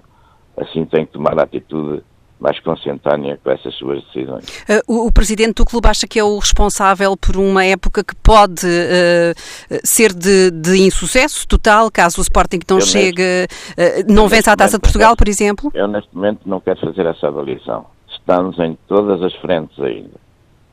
Assim 0.55 0.85
tem 0.85 1.07
que 1.07 1.13
tomar 1.13 1.39
a 1.39 1.43
atitude 1.43 2.03
mais 2.39 2.59
consentânea 2.59 3.39
com 3.43 3.49
essas 3.51 3.73
suas 3.75 4.03
decisões. 4.05 4.45
Uh, 4.69 4.81
o, 4.87 5.07
o, 5.07 5.11
presidente 5.11 5.55
do 5.55 5.65
clube 5.65 5.87
acha 5.87 6.07
que 6.07 6.19
é 6.19 6.23
o 6.23 6.37
responsável 6.37 7.17
por 7.17 7.35
uma 7.37 7.65
época 7.65 8.03
que 8.03 8.15
pode 8.15 8.65
uh, 8.65 9.79
ser 9.83 10.13
de, 10.13 10.51
de, 10.51 10.77
insucesso 10.77 11.47
total, 11.47 11.89
caso 11.91 12.19
o 12.19 12.21
Sporting 12.21 12.59
não 12.69 12.77
eu 12.77 12.85
chegue, 12.85 13.23
neste, 13.23 14.09
uh, 14.09 14.13
não 14.13 14.27
vença 14.27 14.51
a 14.51 14.55
Taça 14.55 14.77
de 14.77 14.81
Portugal, 14.81 15.15
por 15.15 15.27
exemplo? 15.27 15.71
Eu 15.73 15.87
neste 15.87 16.15
momento 16.15 16.41
não 16.45 16.59
quero 16.59 16.79
fazer 16.79 17.05
essa 17.05 17.27
avaliação. 17.27 17.85
Estamos 18.09 18.57
em 18.59 18.77
todas 18.87 19.21
as 19.23 19.33
frentes 19.35 19.79
ainda. 19.79 20.27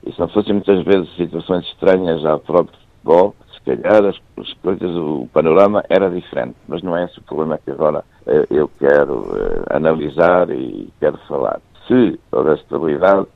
E 0.07 0.13
se 0.13 0.21
não 0.21 0.29
fossem 0.29 0.53
muitas 0.53 0.85
vezes 0.85 1.09
situações 1.17 1.65
estranhas 1.67 2.25
ao 2.25 2.39
próprio 2.39 2.77
futebol, 2.79 3.35
calhar 3.65 4.05
as, 4.05 4.17
as 4.39 4.53
coisas, 4.55 4.91
o 4.91 5.29
panorama 5.33 5.85
era 5.89 6.11
diferente. 6.11 6.57
Mas 6.69 6.83
não 6.83 6.97
é 6.97 7.05
esse 7.05 7.19
o 7.19 7.23
problema 7.23 7.59
que 7.59 7.71
agora 7.71 8.05
eh, 8.27 8.47
eu 8.51 8.69
quero 8.79 9.27
eh, 9.37 9.77
analisar 9.77 10.51
e 10.51 10.93
quero 11.01 11.19
falar. 11.29 11.61
Se 11.89 12.19
houver 12.31 12.57
estabilidade, 12.57 13.27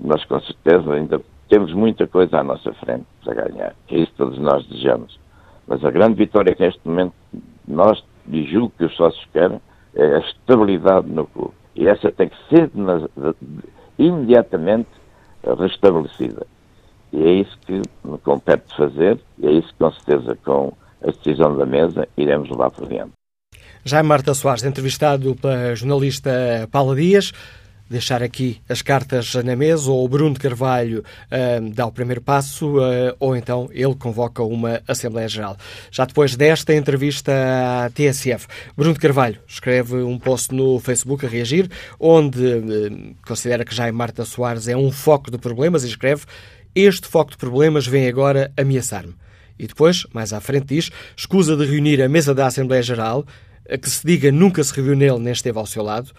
nós 0.00 0.24
com 0.24 0.40
certeza 0.40 0.92
ainda 0.92 1.20
temos 1.48 1.72
muita 1.72 2.06
coisa 2.06 2.38
à 2.38 2.44
nossa 2.44 2.72
frente 2.74 3.06
para 3.24 3.34
ganhar. 3.34 3.74
É 3.90 3.96
isso 3.96 4.12
que 4.12 4.18
todos 4.18 4.38
nós 4.38 4.66
desejamos. 4.66 5.18
Mas 5.66 5.84
a 5.84 5.90
grande 5.90 6.14
vitória 6.14 6.54
que 6.54 6.62
neste 6.62 6.80
momento 6.84 7.14
nós, 7.66 8.02
e 8.28 8.44
julgo 8.44 8.72
que 8.76 8.84
os 8.84 8.96
sócios 8.96 9.24
querem, 9.32 9.60
é 9.94 10.16
a 10.16 10.18
estabilidade 10.18 11.08
no 11.08 11.26
clube. 11.26 11.54
E 11.76 11.86
essa 11.86 12.10
tem 12.12 12.28
que 12.28 12.36
ser 12.48 12.70
imediatamente 13.98 14.88
restabelecida. 15.58 16.46
E 17.14 17.22
é 17.22 17.32
isso 17.32 17.56
que 17.64 17.80
me 18.04 18.18
compete 18.18 18.76
fazer, 18.76 19.20
e 19.38 19.46
é 19.46 19.52
isso 19.52 19.72
com 19.78 19.92
certeza 19.92 20.36
com 20.44 20.72
a 21.00 21.10
decisão 21.10 21.56
da 21.56 21.64
mesa, 21.64 22.08
iremos 22.16 22.50
levar 22.50 22.70
por 22.70 22.88
diante. 22.88 23.12
Jaime 23.84 24.08
Marta 24.08 24.34
Soares, 24.34 24.64
entrevistado 24.64 25.36
pela 25.36 25.74
jornalista 25.76 26.30
Paula 26.72 26.96
Dias 26.96 27.32
deixar 27.88 28.22
aqui 28.22 28.60
as 28.68 28.82
cartas 28.82 29.34
na 29.34 29.54
mesa, 29.54 29.90
ou 29.90 30.04
o 30.04 30.08
Bruno 30.08 30.34
de 30.34 30.40
Carvalho 30.40 31.00
uh, 31.00 31.70
dá 31.70 31.86
o 31.86 31.92
primeiro 31.92 32.20
passo, 32.20 32.78
uh, 32.78 33.14
ou 33.20 33.36
então 33.36 33.68
ele 33.72 33.94
convoca 33.94 34.42
uma 34.42 34.80
Assembleia 34.88 35.28
Geral. 35.28 35.56
Já 35.90 36.04
depois 36.04 36.34
desta 36.36 36.74
entrevista 36.74 37.32
à 37.84 37.90
TSF, 37.90 38.46
Bruno 38.76 38.94
de 38.94 39.00
Carvalho 39.00 39.38
escreve 39.46 39.96
um 39.96 40.18
post 40.18 40.54
no 40.54 40.80
Facebook 40.80 41.24
a 41.26 41.28
reagir, 41.28 41.70
onde 42.00 42.42
uh, 42.42 43.14
considera 43.26 43.64
que 43.64 43.74
Jaime 43.74 43.96
Marta 43.96 44.24
Soares 44.24 44.66
é 44.68 44.76
um 44.76 44.90
foco 44.90 45.30
de 45.30 45.38
problemas 45.38 45.84
e 45.84 45.88
escreve: 45.88 46.24
Este 46.74 47.06
foco 47.06 47.32
de 47.32 47.36
problemas 47.36 47.86
vem 47.86 48.08
agora 48.08 48.52
ameaçar-me. 48.56 49.14
E 49.58 49.66
depois, 49.66 50.06
mais 50.12 50.32
à 50.32 50.40
frente, 50.40 50.66
diz: 50.66 50.90
escusa 51.16 51.56
de 51.56 51.64
reunir 51.64 52.02
a 52.02 52.08
mesa 52.08 52.34
da 52.34 52.46
Assembleia 52.46 52.82
Geral, 52.82 53.24
que 53.80 53.88
se 53.88 54.04
diga 54.06 54.32
nunca 54.32 54.62
se 54.62 54.74
reuniu 54.74 54.96
nele 54.96 55.18
nem 55.18 55.32
esteve 55.32 55.58
ao 55.58 55.66
seu 55.66 55.82
lado 55.82 56.12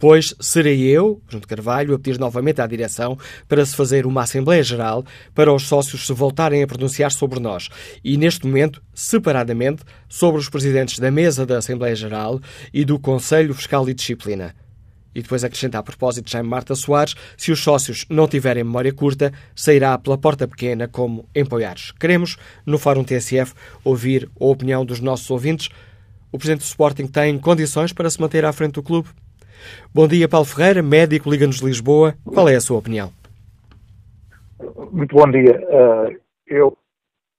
pois 0.00 0.34
serei 0.40 0.80
eu, 0.88 1.22
Bruno 1.26 1.46
Carvalho, 1.46 1.94
a 1.94 1.98
pedir 1.98 2.18
novamente 2.18 2.60
à 2.60 2.66
direção 2.66 3.16
para 3.46 3.64
se 3.64 3.76
fazer 3.76 4.06
uma 4.06 4.22
Assembleia 4.22 4.62
Geral 4.62 5.04
para 5.34 5.52
os 5.52 5.68
sócios 5.68 6.06
se 6.06 6.12
voltarem 6.14 6.62
a 6.62 6.66
pronunciar 6.66 7.12
sobre 7.12 7.38
nós 7.38 7.68
e, 8.02 8.16
neste 8.16 8.46
momento, 8.46 8.82
separadamente, 8.94 9.84
sobre 10.08 10.40
os 10.40 10.48
presidentes 10.48 10.98
da 10.98 11.10
mesa 11.10 11.44
da 11.44 11.58
Assembleia 11.58 11.94
Geral 11.94 12.40
e 12.72 12.82
do 12.82 12.98
Conselho 12.98 13.54
Fiscal 13.54 13.88
e 13.88 13.94
Disciplina. 13.94 14.54
E 15.14 15.22
depois 15.22 15.42
acrescenta 15.42 15.78
a 15.78 15.82
propósito 15.82 16.26
de 16.26 16.32
Jaime 16.32 16.48
Marta 16.48 16.74
Soares, 16.74 17.14
se 17.36 17.50
os 17.50 17.62
sócios 17.62 18.06
não 18.08 18.28
tiverem 18.28 18.64
memória 18.64 18.92
curta, 18.92 19.32
sairá 19.54 19.96
pela 19.98 20.16
porta 20.16 20.46
pequena 20.46 20.86
como 20.86 21.28
empoiares. 21.34 21.92
Queremos, 21.92 22.36
no 22.64 22.78
Fórum 22.78 23.04
TSF, 23.04 23.54
ouvir 23.84 24.30
a 24.40 24.44
opinião 24.44 24.84
dos 24.84 25.00
nossos 25.00 25.30
ouvintes. 25.30 25.68
O 26.32 26.38
Presidente 26.38 26.60
do 26.60 26.66
Sporting 26.66 27.06
tem 27.06 27.38
condições 27.38 27.92
para 27.92 28.08
se 28.08 28.20
manter 28.20 28.44
à 28.44 28.52
frente 28.52 28.74
do 28.74 28.82
clube? 28.82 29.08
Bom 29.92 30.06
dia, 30.06 30.28
Paulo 30.28 30.46
Ferreira, 30.46 30.82
médico, 30.82 31.30
Liga-nos 31.30 31.56
de 31.56 31.66
Lisboa. 31.66 32.14
Qual 32.24 32.48
é 32.48 32.54
a 32.54 32.60
sua 32.60 32.78
opinião? 32.78 33.12
Muito 34.92 35.14
bom 35.14 35.30
dia. 35.30 35.60
Uh, 35.68 36.16
eu, 36.46 36.76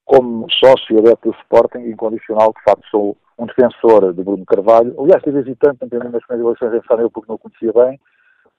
como 0.05 0.45
sócio 0.51 0.99
adepto 0.99 1.31
do 1.31 1.37
Sporting, 1.37 1.89
incondicional, 1.89 2.53
de 2.55 2.63
facto 2.63 2.85
sou 2.89 3.17
um 3.37 3.45
defensor 3.45 4.13
de 4.13 4.23
Bruno 4.23 4.45
Carvalho. 4.45 4.95
Aliás, 4.99 5.23
tive 5.23 5.39
hesitante 5.39 5.83
em 5.83 5.97
nas 5.97 6.25
primeiras 6.25 6.61
eleições 6.61 6.83
em 6.83 6.97
nele 6.97 7.09
porque 7.09 7.29
não 7.29 7.35
o 7.35 7.39
conhecia 7.39 7.73
bem. 7.73 7.99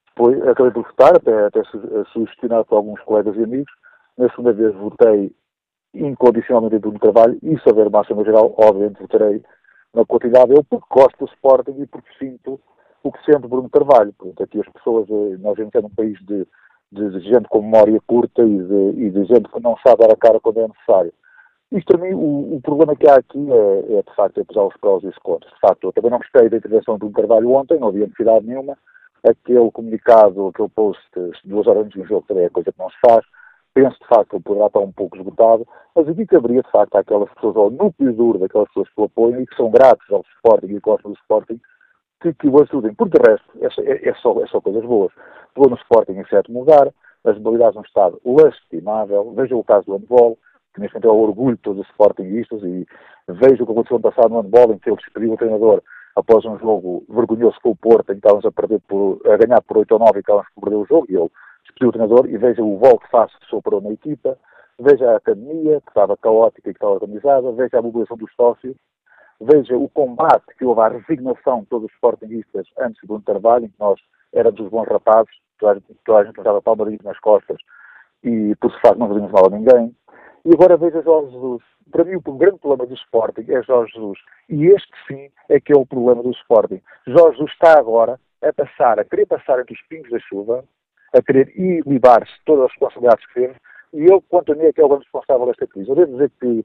Depois 0.08 0.46
acabei 0.46 0.72
por 0.72 0.84
votar, 0.84 1.16
até, 1.16 1.46
até 1.46 1.62
sugestionado 2.12 2.64
por 2.66 2.76
alguns 2.76 3.00
colegas 3.02 3.36
e 3.36 3.42
amigos. 3.42 3.72
Na 4.18 4.28
segunda 4.30 4.52
vez 4.52 4.74
votei 4.74 5.32
incondicionalmente 5.94 6.76
em 6.76 6.80
Bruno 6.80 6.98
Carvalho 6.98 7.38
e 7.42 7.58
se 7.58 7.68
houver 7.68 7.94
Assembleia 7.94 8.30
Geral, 8.30 8.54
obviamente 8.56 9.00
votarei 9.00 9.42
na 9.94 10.04
quantidade 10.06 10.52
eu 10.52 10.64
porque 10.64 10.86
gosto 10.90 11.18
do 11.18 11.32
Sporting 11.32 11.82
e 11.82 11.86
porque 11.86 12.08
sinto 12.18 12.58
o 13.02 13.12
que 13.12 13.24
sente 13.24 13.46
Bruno 13.46 13.68
Carvalho. 13.68 14.12
Portanto, 14.14 14.42
aqui 14.42 14.60
as 14.60 14.68
pessoas, 14.72 15.08
eh, 15.10 15.36
nós 15.38 15.56
vivemos 15.56 15.82
num 15.82 15.90
país 15.90 16.18
de, 16.20 16.46
de, 16.90 17.10
de, 17.10 17.20
gente 17.20 17.48
com 17.48 17.60
memória 17.60 18.00
curta 18.06 18.42
e 18.42 18.58
de, 18.58 19.02
e 19.02 19.10
de, 19.10 19.24
gente 19.24 19.48
que 19.50 19.60
não 19.60 19.76
sabe 19.86 20.06
dar 20.06 20.12
a 20.12 20.16
cara 20.16 20.40
quando 20.40 20.60
é 20.60 20.68
necessário. 20.68 21.12
Isto, 21.72 21.98
mim, 21.98 22.12
o, 22.12 22.56
o 22.56 22.60
problema 22.60 22.94
que 22.94 23.08
há 23.08 23.14
aqui 23.14 23.38
é, 23.50 23.94
é 23.98 24.02
de 24.02 24.14
facto, 24.14 24.38
é 24.38 24.44
pesar 24.44 24.64
os 24.64 24.76
prós 24.76 25.02
e 25.04 25.06
os 25.06 25.16
contras. 25.18 25.52
De 25.54 25.60
facto, 25.60 25.84
eu 25.84 25.92
também 25.92 26.10
não 26.10 26.18
gostei 26.18 26.50
da 26.50 26.58
intervenção 26.58 26.98
Bruno 26.98 27.14
Carvalho 27.14 27.50
ontem, 27.52 27.80
não 27.80 27.88
havia 27.88 28.04
necessidade 28.04 28.46
nenhuma. 28.46 28.76
Aquele 29.24 29.70
comunicado, 29.70 30.48
aquele 30.48 30.68
post, 30.68 31.02
duas 31.44 31.66
horas 31.66 31.86
antes 31.86 31.98
do 31.98 32.06
jogo, 32.06 32.26
também 32.28 32.44
é 32.44 32.50
coisa 32.50 32.70
que 32.70 32.78
não 32.78 32.90
se 32.90 32.96
faz. 33.00 33.24
Penso, 33.72 33.96
de 34.00 34.06
facto, 34.06 34.28
que 34.28 34.36
ele 34.36 34.42
poderá 34.42 34.66
estar 34.66 34.80
um 34.80 34.92
pouco 34.92 35.16
esgotado, 35.16 35.66
mas 35.96 36.06
aqui 36.06 36.26
caberia, 36.26 36.60
de 36.60 36.70
facto, 36.70 36.94
àquelas 36.94 37.32
pessoas, 37.32 37.56
ao 37.56 37.70
núcleo 37.70 38.12
duro 38.12 38.38
daquelas 38.38 38.68
pessoas 38.68 38.88
que 38.90 39.00
o 39.00 39.04
apoiam 39.04 39.40
e 39.40 39.46
que 39.46 39.56
são 39.56 39.70
gratos 39.70 40.04
ao 40.10 40.22
Sporting 40.36 40.66
e 40.66 40.80
gostam 40.80 41.12
do 41.12 41.18
Sporting, 41.20 41.58
que, 42.20 42.34
que 42.34 42.48
o 42.48 42.62
ajudem. 42.62 42.92
Por 42.94 43.08
de 43.08 43.16
resto, 43.26 43.48
é, 43.62 43.90
é, 43.90 44.10
é, 44.10 44.14
só, 44.16 44.38
é 44.42 44.46
só 44.46 44.60
coisas 44.60 44.84
boas. 44.84 45.10
Pegou 45.54 45.70
no 45.70 45.76
Sporting 45.76 46.12
em 46.12 46.24
sétimo 46.26 46.60
lugar, 46.60 46.92
as 47.24 47.38
modalidades 47.38 47.76
num 47.76 47.82
estado 47.82 48.20
lastimável. 48.26 49.32
Veja 49.34 49.56
o 49.56 49.64
caso 49.64 49.86
do 49.86 49.96
handball, 49.96 50.36
que 50.74 50.80
neste 50.80 50.94
momento 50.94 51.08
é 51.08 51.12
o 51.12 51.22
orgulho 51.22 51.56
de 51.56 51.62
todos 51.62 51.82
os 51.82 51.88
Sportingistas, 51.90 52.62
e 52.62 52.86
veja 53.28 53.62
o 53.62 53.66
que 53.66 53.72
aconteceu 53.72 53.98
no 53.98 54.02
passado 54.02 54.30
no 54.30 54.40
handball, 54.40 54.72
em 54.72 54.78
que 54.78 54.88
ele 54.88 54.96
despediu 54.96 55.32
o 55.32 55.36
treinador 55.36 55.82
após 56.16 56.44
um 56.44 56.58
jogo 56.58 57.04
vergonhoso 57.08 57.56
com 57.62 57.70
o 57.70 57.76
Porto, 57.76 58.10
em 58.10 58.14
que 58.14 58.18
estávamos 58.18 58.44
a, 58.44 58.52
perder 58.52 58.80
por, 58.88 59.20
a 59.26 59.36
ganhar 59.36 59.60
por 59.62 59.78
8 59.78 59.92
ou 59.92 59.98
9 59.98 60.12
e 60.16 60.20
estávamos 60.20 60.46
a 60.56 60.60
perder 60.60 60.76
o 60.76 60.86
jogo, 60.86 61.06
e 61.08 61.16
ele 61.16 61.30
despediu 61.62 61.88
o 61.88 61.92
treinador, 61.92 62.26
e 62.28 62.36
veja 62.36 62.62
o 62.62 62.78
volte 62.78 63.08
fácil 63.10 63.38
que 63.40 63.46
soprou 63.46 63.80
na 63.80 63.90
equipa, 63.90 64.38
veja 64.78 65.10
a 65.10 65.16
academia, 65.16 65.80
que 65.80 65.88
estava 65.88 66.16
caótica 66.16 66.70
e 66.70 66.72
que 66.72 66.78
estava 66.78 66.94
organizada, 66.94 67.52
veja 67.52 67.78
a 67.78 67.82
mobilização 67.82 68.16
dos 68.16 68.32
sócios, 68.34 68.76
veja 69.40 69.76
o 69.76 69.88
combate 69.88 70.44
que 70.56 70.64
houve 70.64 70.80
à 70.80 70.88
resignação 70.88 71.60
de 71.60 71.66
todos 71.66 71.86
os 71.86 71.94
sportingistas 71.94 72.66
antes 72.78 73.00
do 73.06 73.16
intervalo, 73.16 73.64
em 73.64 73.68
que 73.68 73.80
nós 73.80 74.00
éramos 74.32 74.60
os 74.60 74.68
bons 74.68 74.88
rapazes, 74.88 75.32
toda 75.58 75.72
a 75.72 75.74
gente, 75.74 75.94
toda 76.04 76.18
a 76.18 76.24
gente 76.24 76.40
usava 76.40 76.62
palmadinhos 76.62 77.02
nas 77.02 77.18
costas 77.20 77.56
e, 78.22 78.54
por 78.56 78.72
se 78.72 78.80
facto, 78.80 78.98
não 78.98 79.08
fazíamos 79.08 79.32
mal 79.32 79.46
a 79.46 79.50
ninguém. 79.50 79.94
E 80.44 80.52
agora 80.52 80.76
veja 80.76 81.02
Jorge 81.02 81.32
Jesus. 81.32 81.62
Para 81.90 82.04
mim, 82.04 82.16
o 82.16 82.32
grande 82.32 82.58
problema 82.58 82.86
do 82.86 82.94
Sporting 82.94 83.44
é 83.48 83.62
Jorge 83.62 83.92
Jesus. 83.92 84.18
E 84.48 84.66
este, 84.66 84.92
sim, 85.06 85.30
é 85.48 85.60
que 85.60 85.72
é 85.72 85.76
o 85.76 85.86
problema 85.86 86.22
do 86.22 86.30
Sporting. 86.30 86.80
Jorge 87.06 87.38
Jesus 87.38 87.52
está 87.52 87.78
agora 87.78 88.18
a 88.42 88.52
passar, 88.52 88.98
a 88.98 89.04
querer 89.04 89.26
passar 89.26 89.60
entre 89.60 89.74
os 89.74 89.82
pingos 89.82 90.10
da 90.10 90.18
chuva, 90.20 90.64
a 91.14 91.22
querer 91.22 91.52
ilibar-se 91.56 92.32
todas 92.44 92.64
as 92.64 92.70
responsabilidades 92.72 93.26
que 93.26 93.34
teve, 93.34 93.54
e 93.92 94.02
ele, 94.02 94.22
quanto 94.28 94.52
a 94.52 94.54
mim, 94.56 94.64
é 94.64 94.72
que 94.72 94.80
é 94.80 94.84
o 94.84 94.88
grande 94.88 95.04
responsável 95.04 95.46
desta 95.46 95.66
crise. 95.66 95.88
Eu 95.88 95.96
devo 95.96 96.12
dizer 96.12 96.30
que 96.40 96.64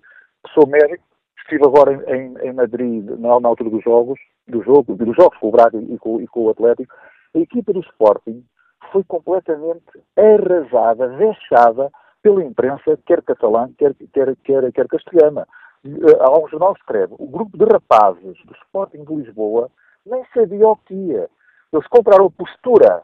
sou 0.54 0.66
médico, 0.66 1.04
Estive 1.48 1.66
agora 1.66 1.94
em, 2.14 2.36
em 2.46 2.52
Madrid, 2.52 3.06
na, 3.20 3.40
na, 3.40 3.48
altura 3.48 3.70
dos 3.70 3.82
jogos, 3.82 4.20
do 4.50 4.62
jogo, 4.64 4.96
dos 4.96 5.16
jogos 5.16 5.38
com 5.40 5.48
o 5.48 5.52
Braga 5.52 5.78
e 5.78 5.98
com, 5.98 6.20
e 6.20 6.28
com 6.28 6.42
o 6.42 6.50
Atlético. 6.50 6.94
A 7.34 7.40
equipa 7.40 7.72
do 7.72 7.80
Sporting 7.80 8.44
foi 8.92 9.02
completamente 9.06 9.86
arrasada, 10.18 11.08
vexada 11.16 11.90
pela 12.28 12.44
imprensa, 12.44 13.00
quer 13.06 13.22
catalã, 13.24 13.70
quer, 13.78 13.94
quer, 14.14 14.36
quer, 14.44 14.72
quer 14.74 14.88
castelhana. 14.88 15.48
Eh, 15.86 16.18
há 16.20 16.38
um 16.38 16.48
jornal 16.50 16.74
que 16.74 16.82
escreve, 16.82 17.16
o 17.18 17.28
grupo 17.28 17.58
de 17.58 17.64
rapazes 17.64 18.38
do 18.46 18.54
Sporting 18.66 19.06
de 19.06 19.16
Lisboa 19.16 19.70
nem 20.06 20.26
sabia 20.34 20.68
o 20.68 20.76
que 20.76 20.94
ia. 20.94 21.30
Eles 21.72 21.88
compraram 21.88 22.26
a 22.26 22.32
postura 22.32 23.02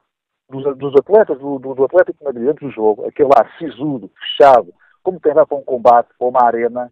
dos, 0.49 0.77
dos 0.77 0.93
atletas 0.95 1.39
do, 1.39 1.57
do, 1.57 1.73
do 1.73 1.85
Atlético 1.85 2.19
de 2.19 2.25
Madrid 2.25 2.49
antes 2.49 2.67
do 2.67 2.73
jogo, 2.73 3.05
aquele 3.05 3.29
ar 3.37 3.49
sisudo, 3.57 4.11
fechado, 4.19 4.73
como 5.01 5.19
quem 5.19 5.33
vai 5.33 5.45
para 5.45 5.57
um 5.57 5.63
combate, 5.63 6.09
para 6.17 6.27
uma 6.27 6.43
arena, 6.43 6.91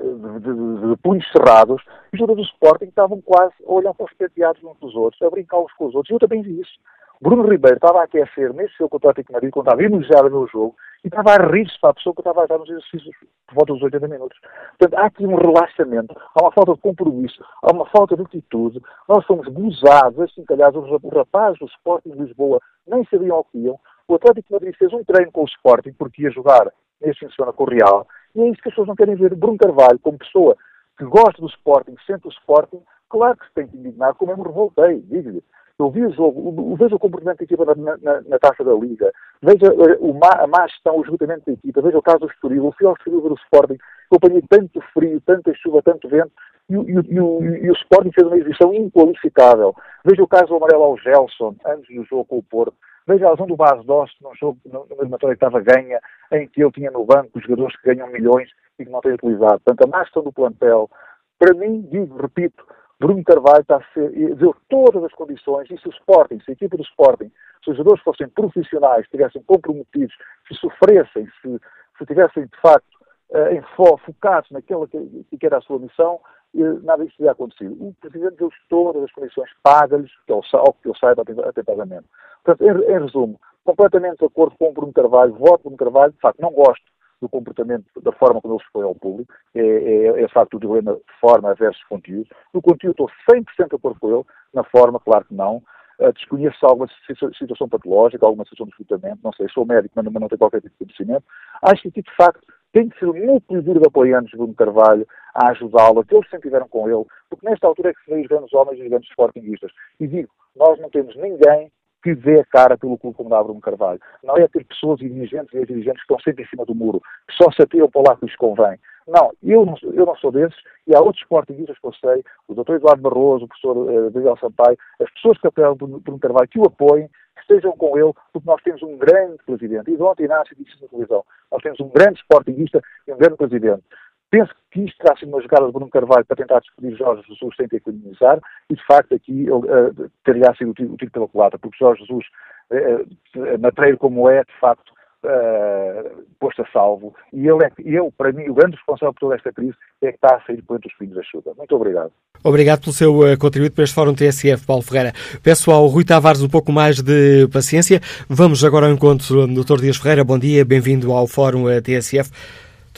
de, 0.00 0.40
de, 0.40 0.90
de 0.90 0.96
punhos 1.02 1.26
cerrados, 1.32 1.82
e 2.12 2.16
os 2.16 2.20
jogadores 2.20 2.48
do 2.48 2.52
Sporting 2.54 2.86
estavam 2.86 3.20
quase 3.20 3.54
a 3.64 3.72
olhar 3.72 3.94
para 3.94 4.06
os 4.06 4.12
penteados 4.14 4.62
uns 4.62 4.78
dos 4.78 4.94
outros, 4.94 5.20
a 5.22 5.30
brincar 5.30 5.58
uns 5.58 5.72
com 5.74 5.86
os 5.86 5.94
outros. 5.94 6.10
E 6.10 6.14
eu 6.14 6.18
também 6.20 6.42
vi 6.42 6.60
isso. 6.60 6.78
Bruno 7.20 7.42
Ribeiro 7.48 7.76
estava 7.76 8.00
a 8.00 8.04
aquecer 8.04 8.52
nesse 8.52 8.76
seu 8.76 8.88
contra 8.88 9.08
o 9.08 9.10
Atlético 9.10 9.32
Madrid, 9.32 9.50
quando 9.50 9.66
estava 9.66 9.82
enojado 9.82 10.30
no 10.30 10.46
jogo, 10.46 10.76
e 11.04 11.08
estava 11.08 11.32
a 11.32 11.46
rir-se 11.50 11.78
para 11.80 11.90
a 11.90 11.94
pessoa 11.94 12.14
que 12.14 12.20
estava 12.20 12.44
a 12.44 12.46
dar 12.46 12.58
nos 12.58 12.68
exercícios 12.68 13.16
por 13.46 13.54
volta 13.56 13.72
dos 13.72 13.82
80 13.82 14.06
minutos. 14.06 14.38
Portanto, 14.78 15.00
há 15.00 15.06
aqui 15.06 15.26
um 15.26 15.34
relaxamento, 15.34 16.14
há 16.34 16.42
uma 16.42 16.52
falta 16.52 16.74
de 16.74 16.80
compromisso, 16.80 17.44
há 17.62 17.72
uma 17.72 17.86
falta 17.86 18.16
de 18.16 18.22
atitude. 18.22 18.80
Nós 19.08 19.26
somos 19.26 19.48
gozados, 19.48 20.20
assim, 20.20 20.44
calhar, 20.44 20.70
os 20.76 21.12
rapazes 21.12 21.58
do 21.58 21.66
Sporting 21.66 22.10
de 22.10 22.22
Lisboa 22.22 22.60
nem 22.86 23.04
sabiam 23.06 23.38
o 23.38 23.44
que 23.44 23.58
iam. 23.58 23.78
O 24.06 24.14
Atlético 24.14 24.52
Madrid 24.52 24.74
fez 24.76 24.92
um 24.92 25.02
treino 25.02 25.32
com 25.32 25.42
o 25.42 25.46
Sporting, 25.46 25.92
porque 25.92 26.22
ia 26.22 26.30
jogar 26.30 26.72
nesse 27.00 27.18
fim 27.20 27.26
de 27.26 27.34
semana 27.34 27.52
com 27.52 27.64
o 27.64 27.68
Real, 27.68 28.06
e 28.34 28.42
é 28.42 28.48
isso 28.48 28.62
que 28.62 28.68
as 28.68 28.74
pessoas 28.74 28.88
não 28.88 28.96
querem 28.96 29.16
ver. 29.16 29.34
Bruno 29.34 29.58
Carvalho, 29.58 29.98
como 29.98 30.18
pessoa 30.18 30.56
que 30.96 31.04
gosta 31.04 31.40
do 31.40 31.48
Sporting, 31.48 31.96
sente 32.06 32.26
o 32.26 32.30
Sporting, 32.30 32.82
claro 33.08 33.36
que 33.36 33.46
se 33.46 33.54
tem 33.54 33.66
que 33.66 33.76
indignar, 33.76 34.14
como 34.14 34.32
eu 34.32 34.36
me 34.36 34.44
revoltei, 34.44 35.00
digo-lhe. 35.02 35.42
Eu 35.78 35.90
vi 35.90 36.04
o 36.04 36.12
jogo, 36.12 36.74
veja 36.76 36.96
o 36.96 36.98
comportamento 36.98 37.38
da 37.38 37.44
equipa 37.44 37.64
na, 37.64 37.96
na, 37.98 38.20
na 38.22 38.38
taça 38.40 38.64
da 38.64 38.72
Liga, 38.74 39.12
veja 39.40 39.66
eh, 39.66 39.96
o 40.00 40.10
a 40.24 40.46
má 40.48 40.66
gestão, 40.66 40.96
o 40.96 41.02
esgotamento 41.02 41.44
da 41.46 41.52
equipa, 41.52 41.80
veja 41.80 41.98
o 41.98 42.02
caso 42.02 42.18
do 42.18 42.26
Estoril, 42.26 42.66
o 42.66 42.72
fiel 42.72 42.94
Estoril 42.98 43.20
do 43.20 43.34
Sporting, 43.34 43.78
eu 44.10 44.18
tanto 44.48 44.80
frio, 44.92 45.20
tanta 45.24 45.54
chuva, 45.54 45.80
tanto 45.82 46.08
vento, 46.08 46.32
e, 46.68 46.74
e, 46.74 47.14
e, 47.14 47.20
o, 47.20 47.44
e, 47.44 47.70
o 47.70 47.74
Sporting 47.74 48.10
fez 48.12 48.26
uma 48.26 48.36
exibição 48.36 48.74
inqualificável. 48.74 49.72
Veja 50.04 50.22
o 50.22 50.26
caso 50.26 50.46
do 50.46 50.56
amarelo 50.56 50.82
ao 50.82 50.98
Gelson, 50.98 51.54
antes 51.64 51.94
do 51.94 52.04
jogo 52.04 52.24
com 52.24 52.38
o 52.38 52.42
Porto. 52.42 52.74
Veja 53.06 53.26
a 53.26 53.30
razão 53.30 53.46
do 53.46 53.56
Bas 53.56 53.82
Dost 53.86 54.14
num 54.20 54.34
jogo, 54.34 54.58
numa 54.66 54.84
eliminatória 54.90 55.36
que 55.36 55.44
estava 55.44 55.60
ganha, 55.60 56.00
em 56.32 56.46
que 56.48 56.62
ele 56.62 56.72
tinha 56.72 56.90
no 56.90 57.06
banco 57.06 57.38
os 57.38 57.42
jogadores 57.42 57.74
que 57.76 57.94
ganham 57.94 58.08
milhões 58.08 58.50
e 58.78 58.84
que 58.84 58.90
não 58.90 59.00
têm 59.00 59.14
utilizado. 59.14 59.60
Portanto, 59.60 59.84
a 59.84 59.96
má 59.96 60.04
gestão 60.04 60.22
do 60.22 60.32
plantel, 60.32 60.90
para 61.38 61.54
mim, 61.54 61.88
digo, 61.90 62.20
repito, 62.20 62.66
Bruno 62.98 63.22
Carvalho 63.22 63.60
está 63.60 63.76
a 63.76 63.84
ser, 63.94 64.10
deu 64.34 64.54
todas 64.68 65.04
as 65.04 65.12
condições, 65.12 65.70
e 65.70 65.78
se 65.78 65.88
o 65.88 65.92
Sporting, 65.92 66.40
se 66.40 66.50
a 66.50 66.54
equipa 66.54 66.76
do 66.76 66.82
Sporting, 66.82 67.30
se 67.62 67.70
os 67.70 67.76
jogadores 67.76 68.02
fossem 68.02 68.28
profissionais, 68.28 69.04
estivessem 69.04 69.42
comprometidos, 69.42 70.14
se 70.48 70.54
sofressem, 70.54 71.28
se, 71.40 71.60
se 71.96 72.06
tivessem, 72.06 72.46
de 72.46 72.60
facto, 72.60 72.98
uh, 73.30 73.52
em 73.52 73.62
fo, 73.76 73.96
focados 73.98 74.50
naquela 74.50 74.88
que, 74.88 75.24
que 75.38 75.46
era 75.46 75.58
a 75.58 75.60
sua 75.60 75.78
missão, 75.78 76.20
uh, 76.54 76.82
nada 76.82 77.04
disso 77.04 77.16
teria 77.18 77.32
acontecido. 77.32 77.72
O 77.80 77.94
Presidente 78.00 78.36
deu 78.36 78.50
todas 78.68 79.04
as 79.04 79.12
condições, 79.12 79.50
paga-lhes, 79.62 80.10
que 80.26 80.32
ele, 80.32 80.42
que 80.82 80.88
ele 80.88 80.98
saiba 80.98 81.22
até 81.22 81.62
pagamento. 81.62 82.06
Portanto, 82.42 82.68
em, 82.68 82.92
em, 82.92 83.00
resumo, 83.00 83.40
completamente 83.64 84.18
de 84.18 84.24
acordo 84.24 84.56
com 84.58 84.70
o 84.70 84.72
Bruno 84.72 84.92
Carvalho, 84.92 85.34
voto 85.34 85.62
Bruno 85.62 85.76
Carvalho, 85.76 86.12
de 86.12 86.20
facto, 86.20 86.40
não 86.40 86.50
gosto 86.50 86.84
do 87.20 87.28
comportamento, 87.28 87.84
da 88.00 88.12
forma 88.12 88.40
como 88.40 88.54
ele 88.54 88.64
se 88.64 88.72
põe 88.72 88.84
ao 88.84 88.94
público, 88.94 89.32
é, 89.54 89.60
é, 89.60 90.06
é 90.22 90.26
de 90.26 90.32
facto 90.32 90.54
o 90.54 90.60
dilema 90.60 90.94
de 90.94 91.20
forma 91.20 91.54
versus 91.54 91.82
conteúdo. 91.84 92.28
No 92.54 92.62
conteúdo 92.62 93.04
estou 93.04 93.10
100% 93.30 93.68
de 93.68 93.76
acordo 93.76 94.00
com 94.00 94.14
ele, 94.14 94.24
na 94.54 94.64
forma, 94.64 95.00
claro 95.00 95.24
que 95.24 95.34
não. 95.34 95.62
Uh, 96.00 96.12
desconheço 96.12 96.64
alguma 96.64 96.88
situação 97.36 97.68
patológica, 97.68 98.24
alguma 98.24 98.44
situação 98.44 98.66
de 98.66 98.72
esgotamento, 98.72 99.18
não 99.24 99.32
sei, 99.32 99.48
sou 99.48 99.66
médico, 99.66 99.94
mas 99.96 100.04
não 100.04 100.28
tenho 100.28 100.38
qualquer 100.38 100.60
tipo 100.60 100.72
de 100.78 100.84
conhecimento. 100.84 101.24
Acho 101.60 101.90
que, 101.90 102.02
de 102.02 102.14
facto, 102.14 102.46
tem 102.72 102.88
que 102.88 102.98
ser 103.00 103.06
um 103.06 103.26
núcleo 103.26 103.62
duro 103.62 103.80
de 103.80 103.88
apoiantes 103.88 104.30
de 104.30 104.36
Bruno 104.36 104.54
Carvalho 104.54 105.06
a 105.34 105.50
ajudá-lo, 105.50 106.04
que 106.04 106.14
eles 106.14 106.28
sempre 106.30 106.48
tiveram 106.48 106.68
com 106.68 106.88
ele, 106.88 107.04
porque 107.28 107.48
nesta 107.48 107.66
altura 107.66 107.90
é 107.90 107.94
que 107.94 108.04
se 108.04 108.10
vê 108.10 108.20
os 108.20 108.28
grandes 108.28 108.52
homens 108.52 108.78
e 108.78 108.82
os 108.82 108.88
grandes 108.88 109.10
sportinguistas. 109.10 109.72
E 109.98 110.06
digo, 110.06 110.30
nós 110.54 110.78
não 110.80 110.88
temos 110.90 111.16
ninguém 111.16 111.72
que 112.02 112.14
dê 112.14 112.40
a 112.40 112.44
cara 112.44 112.78
pelo 112.78 112.98
clube 112.98 113.16
como 113.16 113.44
Bruno 113.44 113.60
Carvalho. 113.60 114.00
Não 114.22 114.36
é 114.36 114.46
ter 114.48 114.64
pessoas 114.64 115.00
e 115.00 115.08
dirigentes 115.08 115.52
e 115.54 115.66
dirigentes 115.66 116.04
que 116.04 116.12
estão 116.12 116.20
sempre 116.20 116.44
em 116.44 116.48
cima 116.48 116.64
do 116.64 116.74
muro, 116.74 117.00
que 117.28 117.34
só 117.34 117.50
se 117.50 117.62
atiram 117.62 117.90
para 117.90 118.10
lá 118.10 118.16
que 118.16 118.26
lhes 118.26 118.36
convém. 118.36 118.78
Não, 119.06 119.32
eu 119.42 119.64
não, 119.64 119.74
eu 119.94 120.04
não 120.04 120.14
sou 120.16 120.30
desses 120.30 120.58
e 120.86 120.94
há 120.94 121.00
outros 121.00 121.22
sportinguistas 121.22 121.78
que 121.78 121.86
eu 121.86 121.94
sei, 121.94 122.22
o 122.46 122.54
Dr. 122.54 122.74
Eduardo 122.74 123.02
Barroso, 123.02 123.46
o 123.46 123.48
professor 123.48 123.76
uh, 123.76 124.12
Miguel 124.14 124.36
Sampaio, 124.36 124.76
as 125.00 125.10
pessoas 125.12 125.38
que 125.38 125.46
apoiam 125.46 125.74
Bruno 125.74 126.18
Carvalho, 126.20 126.48
que 126.48 126.58
o 126.58 126.66
apoiem, 126.66 127.08
que 127.34 127.40
estejam 127.40 127.72
com 127.72 127.96
ele, 127.96 128.12
porque 128.32 128.46
nós 128.46 128.62
temos 128.62 128.82
um 128.82 128.98
grande 128.98 129.38
presidente. 129.46 129.90
E 129.90 130.02
ontem 130.02 130.24
Inácio 130.24 130.54
disse 130.56 130.80
na 130.82 130.88
televisão, 130.88 131.24
nós 131.50 131.62
temos 131.62 131.80
um 131.80 131.88
grande 131.88 132.20
sportinguista 132.20 132.82
e 133.06 133.12
um 133.12 133.16
grande 133.16 133.36
presidente. 133.36 133.82
Penso 134.30 134.52
que 134.70 134.80
isto 134.80 134.98
terá 134.98 135.16
sido 135.16 135.30
uma 135.30 135.40
jogada 135.40 135.66
de 135.66 135.72
Bruno 135.72 135.90
Carvalho 135.90 136.24
para 136.26 136.36
tentar 136.36 136.60
despedir 136.60 136.96
Jorge 136.96 137.22
Jesus 137.26 137.56
sem 137.56 137.66
ter 137.66 137.80
que 137.80 137.88
economizar 137.88 138.38
e, 138.68 138.74
de 138.74 138.84
facto, 138.84 139.14
aqui 139.14 139.50
uh, 139.50 140.10
teria 140.24 140.54
sido 140.56 140.70
o 140.70 140.74
tiro, 140.74 140.92
o 140.92 140.96
tiro 140.96 141.10
pela 141.10 141.50
porque 141.58 141.78
Jorge 141.78 142.02
Jesus, 142.02 142.26
uh, 142.70 143.58
matreiro 143.58 143.96
como 143.96 144.28
é, 144.28 144.44
de 144.44 144.52
facto, 144.60 144.92
uh, 145.24 146.24
posto 146.38 146.60
a 146.60 146.66
salvo. 146.70 147.14
E 147.32 147.48
ele, 147.48 147.64
é, 147.64 148.10
para 148.18 148.30
mim, 148.32 148.50
o 148.50 148.54
grande 148.54 148.76
responsável 148.76 149.14
por 149.14 149.20
toda 149.20 149.36
esta 149.36 149.50
crise 149.50 149.74
é 150.02 150.08
que 150.08 150.16
está 150.16 150.36
a 150.36 150.40
sair 150.42 150.60
por 150.60 150.76
entre 150.76 150.88
os 150.88 150.94
filhos 150.98 151.14
da 151.14 151.22
chuva. 151.22 151.54
Muito 151.56 151.74
obrigado. 151.74 152.12
Obrigado 152.44 152.80
pelo 152.80 152.92
seu 152.92 153.14
contributo 153.38 153.74
para 153.74 153.84
este 153.84 153.94
Fórum 153.94 154.14
TSF, 154.14 154.66
Paulo 154.66 154.82
Ferreira. 154.82 155.14
Peço 155.42 155.70
ao 155.70 155.86
Rui 155.86 156.04
Tavares 156.04 156.42
um 156.42 156.48
pouco 156.50 156.70
mais 156.70 157.00
de 157.00 157.48
paciência. 157.48 158.00
Vamos 158.28 158.62
agora 158.62 158.86
ao 158.86 158.92
encontro 158.92 159.46
do 159.46 159.64
Dr. 159.64 159.80
Dias 159.80 159.96
Ferreira. 159.96 160.22
Bom 160.22 160.38
dia, 160.38 160.66
bem-vindo 160.66 161.12
ao 161.12 161.26
Fórum 161.26 161.64
TSF. 161.80 162.30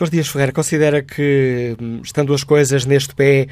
Dr. 0.00 0.10
Dias 0.10 0.28
Ferreira, 0.28 0.52
considera 0.52 1.02
que, 1.02 1.76
hum, 1.78 2.00
estando 2.02 2.32
as 2.32 2.42
coisas 2.42 2.86
neste 2.86 3.14
pé, 3.14 3.48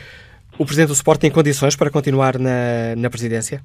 o 0.58 0.64
Presidente 0.64 0.88
do 0.88 0.94
Sport 0.94 1.20
tem 1.20 1.30
condições 1.30 1.76
para 1.76 1.90
continuar 1.90 2.38
na, 2.38 2.96
na 2.96 3.10
presidência? 3.10 3.60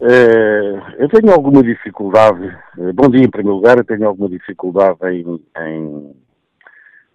Uh, 0.00 0.84
eu 0.98 1.08
tenho 1.08 1.32
alguma 1.32 1.62
dificuldade, 1.62 2.46
uh, 2.76 2.92
bom 2.92 3.08
dia 3.08 3.24
em 3.24 3.30
primeiro 3.30 3.56
lugar, 3.56 3.78
eu 3.78 3.84
tenho 3.84 4.06
alguma 4.06 4.28
dificuldade 4.28 4.98
em, 5.04 5.40
em, 5.58 6.14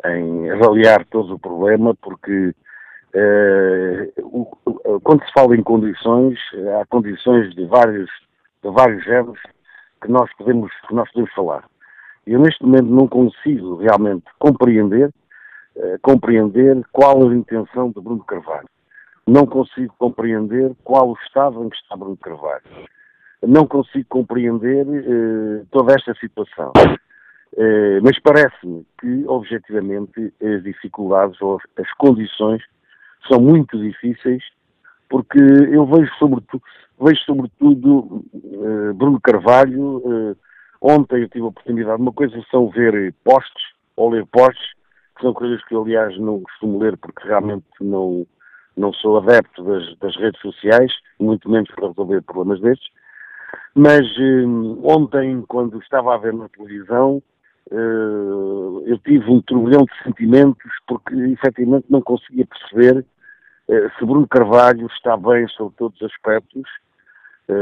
em 0.06 0.50
avaliar 0.50 1.06
todo 1.06 1.36
o 1.36 1.40
problema, 1.40 1.94
porque 2.02 2.52
uh, 3.14 4.12
o, 4.18 5.00
quando 5.02 5.24
se 5.24 5.32
fala 5.34 5.56
em 5.56 5.62
condições, 5.62 6.40
há 6.82 6.86
condições 6.88 7.54
de 7.54 7.64
vários, 7.68 8.10
de 8.64 8.72
vários 8.72 9.04
géneros 9.04 9.40
que 10.02 10.10
nós 10.12 10.32
podemos, 10.36 10.72
que 10.88 10.96
nós 10.96 11.08
podemos 11.12 11.32
falar. 11.36 11.64
Eu 12.32 12.40
neste 12.40 12.64
momento 12.64 12.90
não 12.90 13.08
consigo 13.08 13.78
realmente 13.78 14.26
compreender, 14.38 15.12
compreender 16.02 16.82
qual 16.92 17.28
a 17.28 17.34
intenção 17.34 17.90
de 17.92 18.02
Bruno 18.02 18.24
Carvalho 18.24 18.68
não 19.30 19.46
consigo 19.46 19.94
compreender 19.98 20.76
qual 20.84 21.10
o 21.10 21.18
estado 21.26 21.64
em 21.64 21.70
que 21.70 21.78
está 21.78 21.96
Bruno 21.96 22.18
Carvalho. 22.18 22.64
Não 23.46 23.68
consigo 23.68 24.06
compreender 24.10 24.86
eh, 24.88 25.64
toda 25.72 25.94
esta 25.94 26.14
situação. 26.16 26.74
Eh, 27.58 28.00
mas 28.02 28.20
parece-me 28.20 28.86
que, 29.00 29.24
objetivamente, 29.28 30.34
as 30.42 30.64
dificuldades 30.64 31.42
ou 31.42 31.60
as 31.78 31.92
condições 31.94 32.62
são 33.28 33.40
muito 33.40 33.76
difíceis, 33.80 34.44
porque 35.10 35.40
eu 35.40 35.86
vejo 35.86 36.12
sobretudo, 36.20 36.62
vejo 37.02 37.20
sobretudo 37.22 38.24
eh, 38.34 38.94
Bruno 38.94 39.20
Carvalho. 39.22 40.36
Ontem 40.82 41.22
eu 41.22 41.30
tive 41.30 41.46
a 41.46 41.50
oportunidade, 41.50 42.02
uma 42.02 42.14
coisa 42.14 42.42
são 42.50 42.70
ver 42.70 43.14
postes 43.24 43.64
ou 43.96 44.10
ler 44.10 44.26
postes, 44.28 44.74
que 45.16 45.24
são 45.24 45.34
coisas 45.34 45.64
que 45.66 45.76
eu, 45.76 45.84
aliás, 45.84 46.18
não 46.18 46.42
costumo 46.42 46.80
ler 46.80 46.98
porque 46.98 47.28
realmente 47.28 47.66
não 47.82 48.26
não 48.78 48.94
sou 48.94 49.18
adepto 49.18 49.62
das, 49.62 49.98
das, 49.98 50.16
redes 50.16 50.40
sociais, 50.40 50.94
muito 51.20 51.50
menos 51.50 51.70
para 51.72 51.90
resolver 51.90 52.22
problemas 52.22 52.62
destes, 52.62 52.90
mas 53.76 54.06
eh, 54.18 54.46
ontem, 54.84 55.44
quando 55.50 55.80
estava 55.80 56.16
a 56.16 56.18
ver 56.18 56.34
na 56.34 56.48
televisão, 56.48 57.22
eh, 57.72 58.86
eu 58.86 58.98
tive 59.00 59.30
um 59.30 59.42
turbilhão 59.42 59.84
de 59.84 60.04
sentimentos 60.04 60.72
porque 60.88 61.14
efetivamente 61.14 61.88
não 61.90 62.02
conseguia 62.02 62.46
perceber 62.46 63.06
eh, 63.68 63.90
se 63.98 64.06
Bruno 64.06 64.28
Carvalho 64.28 64.88
está 64.88 65.18
bem 65.18 65.48
sobre 65.50 65.76
todos 65.78 66.00
os 66.02 66.12
aspectos, 66.12 66.64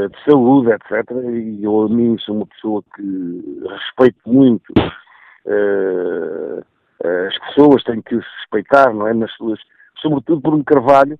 de 0.08 0.24
saúde, 0.30 0.70
etc. 0.70 1.10
E 1.32 1.64
eu, 1.64 1.82
a 1.82 1.88
mim, 1.88 2.18
sou 2.18 2.36
uma 2.36 2.46
pessoa 2.46 2.82
que 2.94 3.62
respeito 3.68 4.20
muito 4.26 4.72
eh, 5.46 6.60
as 7.26 7.38
pessoas, 7.38 7.82
tenho 7.84 8.02
que 8.02 8.16
respeitar, 8.16 8.92
não 8.92 9.06
é? 9.06 9.14
Nas 9.14 9.32
suas 9.32 9.58
sobretudo 10.00 10.40
por 10.40 10.54
um 10.54 10.62
Carvalho, 10.62 11.18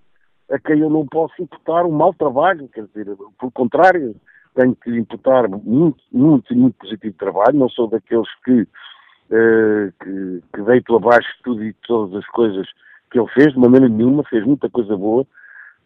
a 0.50 0.58
quem 0.58 0.80
eu 0.80 0.90
não 0.90 1.06
posso 1.06 1.34
imputar 1.40 1.84
um 1.84 1.90
mau 1.90 2.14
trabalho, 2.14 2.68
quer 2.68 2.86
dizer, 2.86 3.16
pelo 3.38 3.52
contrário, 3.52 4.14
tenho 4.54 4.74
que 4.74 4.90
imputar 4.90 5.48
muito, 5.48 5.98
muito, 6.12 6.54
muito 6.54 6.74
positivo 6.78 7.14
trabalho, 7.18 7.58
não 7.58 7.68
sou 7.68 7.88
daqueles 7.88 8.28
que, 8.44 8.62
uh, 8.62 9.92
que, 10.02 10.42
que 10.52 10.62
deito 10.62 10.96
abaixo 10.96 11.28
tudo 11.44 11.62
e 11.62 11.72
todas 11.86 12.14
as 12.14 12.26
coisas 12.28 12.66
que 13.10 13.18
ele 13.18 13.28
fez, 13.28 13.52
de 13.52 13.58
maneira 13.58 13.88
nenhuma, 13.88 14.24
fez 14.24 14.44
muita 14.44 14.68
coisa 14.70 14.96
boa, 14.96 15.26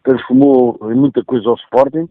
transformou 0.03 0.77
em 0.91 0.95
muita 0.95 1.23
coisa 1.23 1.49
ao 1.49 1.55
Sporting, 1.55 2.07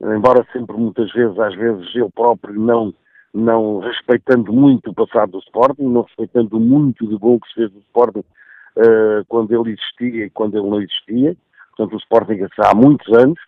embora 0.00 0.46
sempre 0.52 0.76
muitas 0.76 1.10
vezes, 1.12 1.38
às 1.38 1.54
vezes, 1.54 1.94
eu 1.94 2.10
próprio 2.10 2.54
não, 2.54 2.94
não 3.34 3.80
respeitando 3.80 4.52
muito 4.52 4.90
o 4.90 4.94
passado 4.94 5.32
do 5.32 5.38
Sporting, 5.38 5.82
não 5.82 6.02
respeitando 6.02 6.58
muito 6.60 7.06
de 7.06 7.18
bom 7.18 7.38
que 7.38 7.48
se 7.48 7.54
fez 7.54 7.72
do 7.72 7.80
Sporting 7.80 8.20
uh, 8.20 9.24
quando 9.26 9.52
ele 9.52 9.74
existia 9.74 10.26
e 10.26 10.30
quando 10.30 10.56
ele 10.56 10.68
não 10.68 10.80
existia. 10.80 11.36
Portanto, 11.76 11.94
o 11.94 11.98
Sporting 11.98 12.46
há 12.58 12.74
muitos 12.74 13.12
anos. 13.16 13.38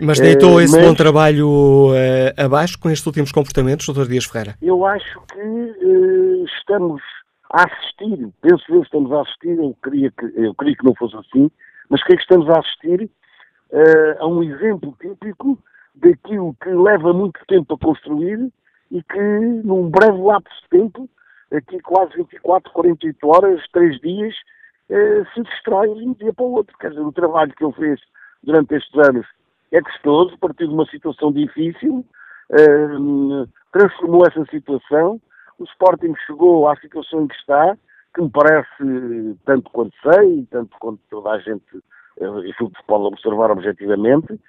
Mas 0.00 0.18
deitou 0.18 0.56
uh, 0.56 0.60
esse 0.60 0.76
mas, 0.76 0.86
bom 0.86 0.94
trabalho 0.94 1.48
uh, 1.90 2.44
abaixo 2.44 2.78
com 2.78 2.90
estes 2.90 3.06
últimos 3.06 3.30
comportamentos, 3.30 3.86
Dr. 3.86 4.08
Dias 4.08 4.24
Ferreira? 4.24 4.56
Eu 4.60 4.84
acho 4.84 5.20
que 5.32 6.44
estamos 6.58 7.02
a 7.52 7.64
assistir, 7.64 8.28
penso 8.40 8.64
eu 8.68 8.82
estamos 8.82 9.12
a 9.12 9.22
assistir, 9.22 9.58
eu 9.58 9.76
queria 9.82 10.10
que, 10.10 10.24
eu 10.36 10.54
queria 10.54 10.76
que 10.76 10.84
não 10.84 10.94
fosse 10.94 11.16
assim, 11.16 11.50
mas 11.88 12.02
creio 12.04 12.18
que 12.18 12.22
estamos 12.22 12.48
a 12.48 12.60
assistir 12.60 13.10
a 14.20 14.26
um 14.26 14.42
exemplo 14.42 14.96
típico 15.00 15.58
daquilo 15.94 16.54
que 16.62 16.70
leva 16.70 17.12
muito 17.12 17.40
tempo 17.46 17.74
a 17.74 17.78
construir 17.78 18.50
e 18.90 19.02
que 19.02 19.18
num 19.64 19.88
breve 19.88 20.18
lapso 20.18 20.54
de 20.62 20.68
tempo, 20.78 21.08
aqui 21.52 21.80
quase 21.80 22.16
24, 22.16 22.72
48 22.72 23.28
horas, 23.28 23.62
3 23.72 24.00
dias, 24.00 24.34
eh, 24.88 25.24
se 25.32 25.42
destrói 25.42 25.94
de 25.94 26.08
um 26.08 26.12
dia 26.14 26.32
para 26.32 26.44
o 26.44 26.52
outro. 26.52 26.76
Quer 26.78 26.90
dizer, 26.90 27.02
o 27.02 27.12
trabalho 27.12 27.54
que 27.54 27.64
ele 27.64 27.72
fez 27.74 28.00
durante 28.42 28.74
estes 28.74 28.98
anos 28.98 29.26
é 29.72 29.80
gostoso, 29.80 30.36
partiu 30.38 30.68
de 30.68 30.74
uma 30.74 30.86
situação 30.86 31.32
difícil, 31.32 32.04
uh, 32.50 33.48
transformou 33.72 34.26
essa 34.26 34.44
situação, 34.46 35.20
o 35.58 35.64
Sporting 35.64 36.14
chegou 36.26 36.68
à 36.68 36.76
situação 36.76 37.22
em 37.22 37.28
que 37.28 37.36
está, 37.36 37.76
que 38.14 38.22
me 38.22 38.30
parece, 38.30 39.38
tanto 39.44 39.70
quanto 39.70 39.94
sei, 40.02 40.46
tanto 40.50 40.76
quanto 40.80 41.00
toda 41.08 41.30
a 41.30 41.38
gente 41.38 41.76
uh, 42.18 42.44
isso 42.44 42.72
se 42.76 42.84
pode 42.86 43.04
observar 43.04 43.50
objetivamente, 43.50 44.40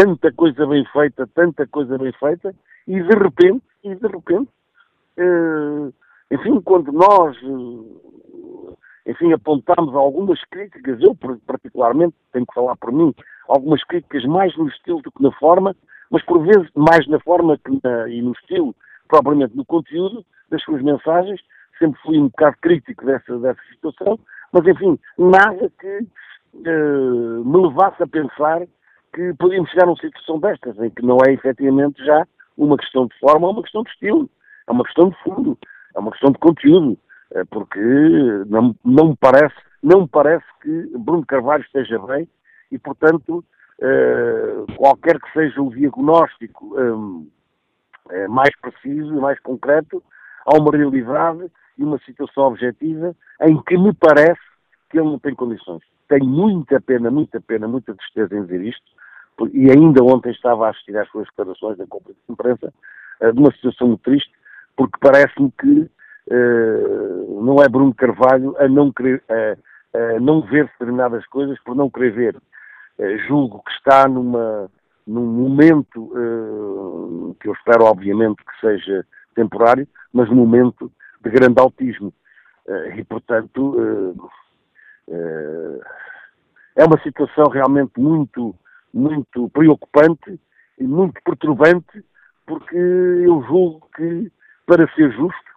tanta 0.00 0.32
coisa 0.32 0.66
bem 0.66 0.84
feita, 0.86 1.26
tanta 1.34 1.66
coisa 1.66 1.98
bem 1.98 2.12
feita, 2.12 2.54
e 2.88 3.02
de 3.02 3.14
repente, 3.14 3.62
e 3.84 3.94
de 3.94 4.06
repente, 4.06 4.50
uh, 5.18 5.92
enfim, 6.30 6.60
quando 6.62 6.90
nós 6.90 7.36
enfim, 9.06 9.32
apontámos 9.32 9.94
algumas 9.94 10.42
críticas, 10.44 11.00
eu 11.00 11.14
particularmente, 11.46 12.14
tenho 12.32 12.46
que 12.46 12.54
falar 12.54 12.76
por 12.76 12.92
mim, 12.92 13.14
algumas 13.48 13.82
críticas 13.84 14.24
mais 14.24 14.56
no 14.56 14.68
estilo 14.68 15.02
do 15.02 15.10
que 15.10 15.22
na 15.22 15.32
forma, 15.32 15.74
mas 16.10 16.24
por 16.24 16.46
vezes 16.46 16.70
mais 16.74 17.06
na 17.08 17.18
forma 17.20 17.58
na, 17.82 18.08
e 18.08 18.22
no 18.22 18.32
estilo, 18.32 18.74
propriamente 19.08 19.56
no 19.56 19.64
conteúdo 19.64 20.24
das 20.48 20.62
suas 20.62 20.80
mensagens, 20.82 21.40
sempre 21.78 22.00
fui 22.02 22.18
um 22.18 22.28
bocado 22.28 22.56
crítico 22.60 23.04
dessa, 23.04 23.38
dessa 23.38 23.60
situação, 23.70 24.18
mas 24.52 24.66
enfim, 24.66 24.98
nada 25.18 25.70
que 25.78 26.06
uh, 26.54 27.44
me 27.44 27.66
levasse 27.66 28.02
a 28.02 28.06
pensar 28.06 28.66
que 29.12 29.34
podíamos 29.34 29.70
chegar 29.70 29.84
a 29.84 29.90
uma 29.90 29.96
situação 29.96 30.38
destas, 30.38 30.78
em 30.78 30.90
que 30.90 31.02
não 31.02 31.18
é 31.26 31.32
efetivamente 31.32 32.04
já 32.04 32.26
uma 32.56 32.76
questão 32.76 33.06
de 33.06 33.18
forma, 33.18 33.46
é 33.46 33.50
uma 33.50 33.62
questão 33.62 33.82
de 33.82 33.90
estilo, 33.90 34.30
é 34.68 34.72
uma 34.72 34.84
questão 34.84 35.08
de 35.08 35.16
fundo, 35.22 35.58
é 35.94 35.98
uma 35.98 36.10
questão 36.10 36.30
de 36.30 36.38
conteúdo. 36.38 36.98
Eh, 37.32 37.44
porque 37.44 37.78
não, 38.46 38.74
não, 38.84 39.08
me 39.10 39.16
parece, 39.16 39.54
não 39.82 40.02
me 40.02 40.08
parece 40.08 40.44
que 40.62 40.90
Bruno 40.98 41.24
Carvalho 41.24 41.62
esteja 41.62 41.98
bem 41.98 42.28
e, 42.70 42.78
portanto, 42.78 43.44
eh, 43.80 44.64
qualquer 44.76 45.20
que 45.20 45.32
seja 45.32 45.62
o 45.62 45.70
diagnóstico 45.70 46.74
eh, 48.10 48.28
mais 48.28 48.50
preciso 48.60 49.16
e 49.16 49.20
mais 49.20 49.38
concreto, 49.40 50.02
há 50.46 50.58
uma 50.58 50.76
realidade 50.76 51.50
e 51.78 51.84
uma 51.84 51.98
situação 52.00 52.44
objetiva 52.44 53.14
em 53.42 53.62
que 53.62 53.78
me 53.78 53.94
parece 53.94 54.40
que 54.90 54.98
ele 54.98 55.08
não 55.08 55.18
tem 55.18 55.34
condições. 55.34 55.82
Tenho 56.08 56.26
muita 56.26 56.80
pena, 56.80 57.10
muita 57.10 57.40
pena, 57.40 57.68
muita 57.68 57.94
tristeza 57.94 58.36
em 58.36 58.42
dizer 58.42 58.62
isto, 58.62 58.84
e 59.52 59.70
ainda 59.70 60.02
ontem 60.02 60.30
estava 60.30 60.66
a 60.66 60.70
assistir 60.70 60.96
às 60.96 61.08
suas 61.08 61.26
declarações 61.26 61.78
na 61.78 61.86
conferência 61.86 62.22
de 62.26 62.32
imprensa, 62.32 62.72
uh, 63.20 63.32
de 63.32 63.38
uma 63.38 63.52
situação 63.52 63.88
muito 63.88 64.02
triste, 64.02 64.30
porque 64.76 64.98
parece-me 65.00 65.52
que 65.58 65.90
uh, 66.30 67.42
não 67.42 67.62
é 67.62 67.68
Bruno 67.68 67.94
Carvalho 67.94 68.54
a 68.58 68.68
não 68.68 68.92
querer, 68.92 69.22
não 70.20 70.40
ver 70.42 70.66
determinadas 70.66 71.26
coisas 71.26 71.58
por 71.64 71.74
não 71.74 71.90
querer 71.90 72.12
ver. 72.12 72.36
Uh, 72.98 73.18
julgo 73.26 73.62
que 73.64 73.72
está 73.72 74.06
numa, 74.06 74.70
num 75.06 75.26
momento 75.26 76.12
que 77.40 77.48
eu 77.48 77.52
espero, 77.54 77.84
obviamente, 77.84 78.44
que 78.44 78.60
seja 78.60 79.04
temporário, 79.34 79.88
mas 80.12 80.28
num 80.28 80.36
momento 80.36 80.92
de 81.22 81.30
grande 81.30 81.60
autismo. 81.60 82.12
e, 82.96 83.04
portanto, 83.04 84.16
é 86.76 86.84
uma 86.84 87.00
situação 87.02 87.46
realmente 87.46 87.98
muito, 87.98 88.54
muito 88.92 89.48
preocupante 89.50 90.38
e 90.78 90.84
muito 90.84 91.20
perturbante, 91.24 92.04
porque 92.46 92.76
eu 92.76 93.42
julgo 93.46 93.86
que, 93.94 94.30
para 94.66 94.88
ser 94.94 95.12
justo, 95.12 95.50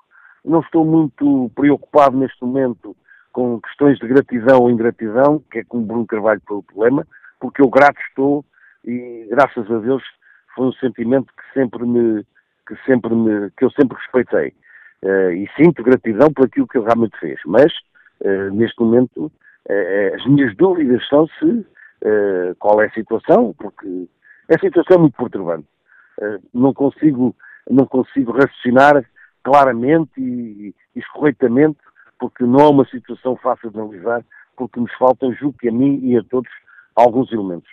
não 0.43 0.59
estou 0.59 0.85
muito 0.85 1.49
preocupado 1.55 2.17
neste 2.17 2.43
momento 2.43 2.95
com 3.31 3.59
questões 3.61 3.97
de 3.97 4.07
gratidão 4.07 4.61
ou 4.61 4.69
ingratidão, 4.69 5.43
que 5.51 5.59
é 5.59 5.63
como 5.63 5.85
Bruno 5.85 6.05
Carvalho 6.05 6.41
foi 6.47 6.57
o 6.57 6.63
problema, 6.63 7.07
porque 7.39 7.61
eu 7.61 7.69
grato 7.69 7.99
estou 8.07 8.45
e, 8.85 9.27
graças 9.29 9.69
a 9.71 9.79
Deus, 9.79 10.03
foi 10.55 10.67
um 10.67 10.73
sentimento 10.73 11.33
que 11.33 11.59
sempre 11.59 11.85
me, 11.85 12.23
que 12.67 12.75
sempre 12.85 13.13
me, 13.15 13.49
que 13.57 13.65
eu 13.65 13.71
sempre 13.71 13.97
respeitei. 13.97 14.53
Uh, 15.03 15.31
e 15.31 15.49
sinto 15.57 15.83
gratidão 15.83 16.31
por 16.31 16.45
aquilo 16.45 16.67
que 16.67 16.77
ele 16.77 16.85
realmente 16.85 17.17
fez. 17.19 17.39
Mas, 17.45 17.73
uh, 18.21 18.53
neste 18.53 18.79
momento, 18.79 19.25
uh, 19.25 20.15
as 20.15 20.25
minhas 20.25 20.55
dúvidas 20.55 21.05
são 21.07 21.27
se 21.39 21.65
qual 22.59 22.81
é 22.81 22.87
a 22.87 22.93
situação, 22.93 23.53
porque 23.57 24.07
a 24.49 24.59
situação 24.59 24.97
é 24.97 24.99
muito 24.99 25.15
perturbante. 25.15 25.67
não 26.53 26.73
consigo, 26.73 27.35
não 27.69 27.85
consigo 27.85 28.31
raciocinar 28.31 29.03
claramente 29.43 30.11
e, 30.17 30.73
e 30.95 31.01
corretamente, 31.13 31.79
porque 32.19 32.43
não 32.43 32.59
é 32.59 32.69
uma 32.69 32.85
situação 32.85 33.35
fácil 33.37 33.69
de 33.71 33.79
analisar, 33.79 34.23
porque 34.55 34.79
nos 34.79 34.93
faltam, 34.93 35.33
julgo 35.33 35.57
que 35.57 35.69
a 35.69 35.71
mim 35.71 35.99
e 36.03 36.17
a 36.17 36.23
todos, 36.23 36.51
alguns 36.95 37.31
elementos. 37.31 37.69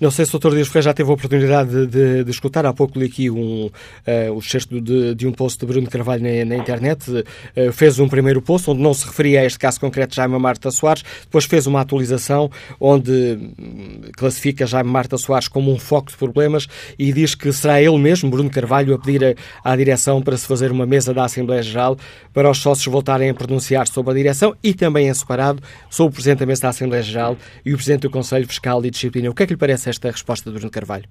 Não 0.00 0.10
sei 0.10 0.24
se 0.24 0.34
o 0.34 0.38
Dr. 0.38 0.54
Dias 0.54 0.68
Ferreira 0.68 0.82
já 0.82 0.94
teve 0.94 1.10
a 1.10 1.14
oportunidade 1.14 1.70
de, 1.70 1.86
de, 1.86 2.24
de, 2.24 2.30
escutar. 2.30 2.66
Há 2.66 2.72
pouco 2.72 2.98
li 2.98 3.06
aqui 3.06 3.30
um, 3.30 3.66
uh, 3.66 4.32
o 4.34 4.38
excerto 4.38 4.80
de, 4.80 5.14
de, 5.14 5.26
um 5.26 5.32
post 5.32 5.58
de 5.58 5.66
Bruno 5.66 5.88
Carvalho 5.88 6.22
na, 6.22 6.44
na 6.44 6.56
internet. 6.56 7.10
Uh, 7.10 7.72
fez 7.72 7.98
um 7.98 8.08
primeiro 8.08 8.40
post 8.42 8.70
onde 8.70 8.82
não 8.82 8.94
se 8.94 9.06
referia 9.06 9.40
a 9.40 9.44
este 9.44 9.58
caso 9.58 9.80
concreto 9.80 10.10
de 10.10 10.16
Jaime 10.16 10.38
Marta 10.38 10.70
Soares. 10.70 11.02
Depois 11.22 11.44
fez 11.44 11.66
uma 11.66 11.80
atualização 11.80 12.50
onde 12.80 13.12
hum, 13.58 14.00
classifica 14.16 14.66
Jaime 14.66 14.90
Marta 14.90 15.16
Soares 15.18 15.48
como 15.48 15.72
um 15.72 15.78
foco 15.78 16.10
de 16.10 16.16
problemas 16.16 16.66
e 16.98 17.12
diz 17.12 17.34
que 17.34 17.52
será 17.52 17.80
ele 17.80 17.98
mesmo, 17.98 18.30
Bruno 18.30 18.50
Carvalho, 18.50 18.94
a 18.94 18.98
pedir 18.98 19.36
à 19.62 19.76
direção 19.76 20.22
para 20.22 20.36
se 20.36 20.46
fazer 20.46 20.70
uma 20.70 20.86
mesa 20.86 21.12
da 21.12 21.24
Assembleia 21.24 21.62
Geral 21.62 21.96
para 22.32 22.50
os 22.50 22.58
sócios 22.58 22.86
voltarem 22.86 23.30
a 23.30 23.34
pronunciar 23.34 23.86
sobre 23.88 24.12
a 24.12 24.14
direção 24.14 24.54
e 24.62 24.74
também 24.74 25.08
em 25.08 25.14
separado 25.14 25.62
sobre 25.90 26.10
o 26.10 26.14
Presidente 26.14 26.40
da 26.40 26.46
Mesa 26.46 26.62
da 26.62 26.68
Assembleia 26.68 27.02
Geral 27.02 27.36
e 27.64 27.72
o 27.72 27.76
Presidente 27.76 28.02
do 28.02 28.10
Conselho 28.10 28.46
Fiscal 28.46 28.84
e 28.84 28.90
Disciplina. 28.90 29.30
O 29.30 29.34
que 29.34 29.42
é 29.42 29.46
que 29.46 29.52
lhe 29.52 29.58
parece 29.66 29.90
esta 29.90 30.08
resposta 30.08 30.48
do 30.48 30.54
Bruno 30.54 30.70
Carvalho? 30.70 31.08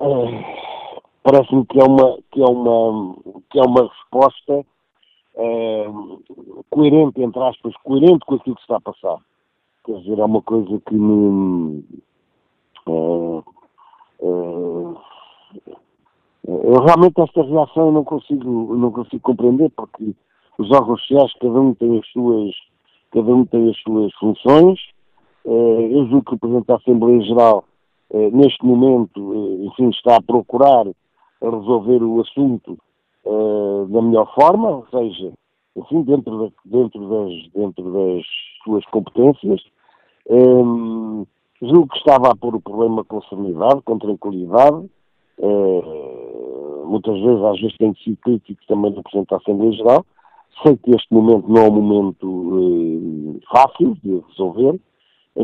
É, 0.00 0.58
Parece-me 1.22 1.66
que 1.66 1.78
é 1.78 1.84
uma 1.84 2.16
que 2.32 2.40
é 2.40 2.46
uma 2.46 3.14
que 3.50 3.58
é 3.58 3.62
uma 3.62 3.82
resposta 3.88 4.64
é, 5.36 5.86
coerente 6.70 7.20
entre 7.20 7.42
aspas 7.42 7.74
coerente 7.84 8.24
com 8.24 8.36
aquilo 8.36 8.56
que 8.56 8.62
está 8.62 8.76
a 8.76 8.80
passar. 8.80 9.18
Quer 9.84 9.98
dizer, 9.98 10.18
é 10.18 10.24
uma 10.24 10.40
coisa 10.40 10.80
que 10.88 10.94
me 10.94 11.84
é, 12.86 13.42
eu 16.48 16.82
realmente 16.86 17.20
esta 17.20 17.42
reação 17.42 17.88
eu 17.88 17.92
não 17.92 18.04
consigo 18.04 18.74
não 18.74 18.90
consigo 18.90 19.20
compreender 19.20 19.70
porque 19.76 20.14
os 20.56 20.70
órgãos 20.70 21.02
sociais 21.02 21.34
cada 21.34 21.60
um 21.60 21.74
tem 21.74 21.98
as 21.98 22.08
suas 22.08 22.54
cada 23.10 23.30
um 23.30 23.44
tem 23.44 23.68
as 23.68 23.78
suas 23.82 24.10
funções 24.14 24.80
eu 25.44 26.06
julgo 26.06 26.24
que 26.24 26.34
o 26.34 26.38
Presidente 26.38 26.66
da 26.66 26.76
Assembleia 26.76 27.20
Geral, 27.22 27.64
eh, 28.12 28.30
neste 28.30 28.64
momento, 28.64 29.32
eh, 29.34 29.66
enfim, 29.66 29.90
está 29.90 30.16
a 30.16 30.22
procurar 30.22 30.86
resolver 31.40 32.02
o 32.02 32.20
assunto 32.20 32.78
da 33.90 34.00
melhor 34.00 34.32
forma, 34.34 34.70
ou 34.70 34.86
seja, 34.90 35.32
enfim, 35.76 36.02
dentro, 36.02 36.52
dentro, 36.64 37.08
das, 37.08 37.52
dentro 37.52 37.92
das 37.92 38.24
suas 38.64 38.84
competências. 38.86 39.60
Um, 40.28 41.26
julgo 41.62 41.88
que 41.88 41.98
estava 41.98 42.30
a 42.30 42.36
pôr 42.36 42.54
o 42.54 42.60
problema 42.60 43.04
com 43.04 43.22
serenidade, 43.22 43.82
com 43.82 43.98
tranquilidade. 43.98 44.90
Uh, 45.38 46.84
muitas 46.86 47.18
vezes, 47.20 47.42
às 47.44 47.60
vezes, 47.60 47.76
tem 47.76 47.94
sido 48.02 48.16
crítico 48.18 48.60
também 48.66 48.92
do 48.92 49.02
Presidente 49.02 49.30
da 49.30 49.36
Assembleia 49.36 49.72
Geral. 49.72 50.06
Sei 50.62 50.76
que 50.76 50.90
este 50.90 51.12
momento 51.12 51.48
não 51.48 51.62
é 51.62 51.68
um 51.68 51.80
momento 51.80 52.26
uh, 52.26 53.40
fácil 53.50 53.96
de 54.02 54.22
resolver, 54.28 54.80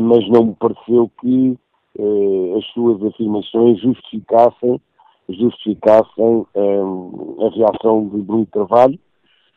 mas 0.01 0.27
não 0.29 0.45
me 0.45 0.55
pareceu 0.55 1.09
que 1.21 1.57
eh, 1.97 2.57
as 2.57 2.65
suas 2.73 3.01
afirmações 3.03 3.79
justificassem, 3.79 4.81
justificassem 5.29 6.45
eh, 6.53 6.81
a 7.45 7.49
reação 7.49 8.07
de 8.09 8.21
Bruno 8.21 8.45
Carvalho. 8.47 8.99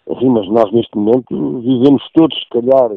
Enfim, 0.08 0.28
mas 0.30 0.48
nós 0.48 0.72
neste 0.72 0.96
momento 0.96 1.60
vivemos 1.60 2.02
todos, 2.14 2.38
se 2.38 2.48
calhar, 2.48 2.92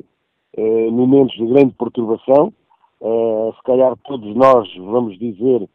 eh, 0.58 0.90
momentos 0.92 1.36
de 1.36 1.46
grande 1.46 1.74
perturbação. 1.74 2.54
Eh, 3.02 3.52
se 3.56 3.64
calhar 3.64 3.98
todos 4.06 4.36
nós 4.36 4.72
vamos 4.78 5.18
dizer 5.18 5.68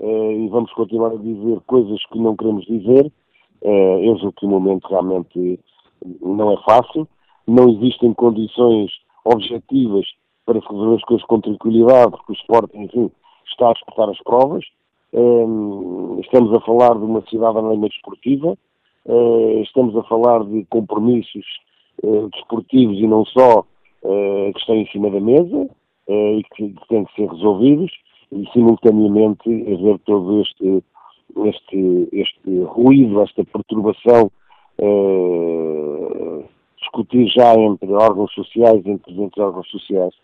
eh, 0.00 0.32
e 0.32 0.48
vamos 0.48 0.70
continuar 0.74 1.12
a 1.12 1.16
dizer 1.16 1.60
coisas 1.66 2.04
que 2.06 2.18
não 2.18 2.36
queremos 2.36 2.64
dizer. 2.66 3.10
Eh, 3.62 4.08
eu 4.08 4.18
julgo 4.18 4.34
que 4.34 4.46
o 4.46 4.50
momento 4.50 4.86
realmente 4.88 5.60
não 6.20 6.52
é 6.52 6.56
fácil. 6.62 7.08
Não 7.46 7.70
existem 7.70 8.12
condições 8.12 8.90
objetivas 9.24 10.06
para 10.44 10.60
fazer 10.62 10.94
as 10.94 11.02
coisas 11.02 11.26
com 11.26 11.40
tranquilidade, 11.40 12.10
porque 12.10 12.32
o 12.32 12.34
Sporting, 12.34 12.82
enfim, 12.82 13.10
está 13.50 13.70
a 13.70 13.72
disputar 13.72 14.08
as 14.08 14.18
provas. 14.22 14.64
Um, 15.12 16.18
estamos 16.20 16.52
a 16.54 16.60
falar 16.60 16.94
de 16.94 17.04
uma 17.04 17.22
cidade 17.28 17.58
anónima 17.58 17.88
desportiva, 17.88 18.58
uh, 19.06 19.62
estamos 19.62 19.96
a 19.96 20.02
falar 20.04 20.44
de 20.44 20.64
compromissos 20.66 21.46
uh, 22.02 22.28
desportivos 22.30 22.98
e 22.98 23.06
não 23.06 23.24
só 23.24 23.60
uh, 23.60 24.52
que 24.52 24.58
estão 24.58 24.74
em 24.74 24.86
cima 24.88 25.10
da 25.10 25.20
mesa 25.20 25.68
e 26.06 26.42
que, 26.54 26.68
que, 26.68 26.88
têm 26.88 27.04
que 27.06 27.14
ser 27.14 27.30
resolvidos, 27.30 27.90
e 28.30 28.46
simultaneamente 28.52 29.48
haver 29.48 29.98
todo 30.00 30.42
este, 30.42 30.84
este, 31.46 32.08
este 32.12 32.60
ruído, 32.64 33.22
esta 33.22 33.42
perturbação 33.42 34.30
discutir 36.76 37.26
já 37.28 37.54
entre 37.54 37.90
órgãos 37.92 38.32
sociais, 38.34 38.84
entre, 38.86 39.20
entre 39.20 39.40
órgãos 39.40 39.68
sociais, 39.70 40.14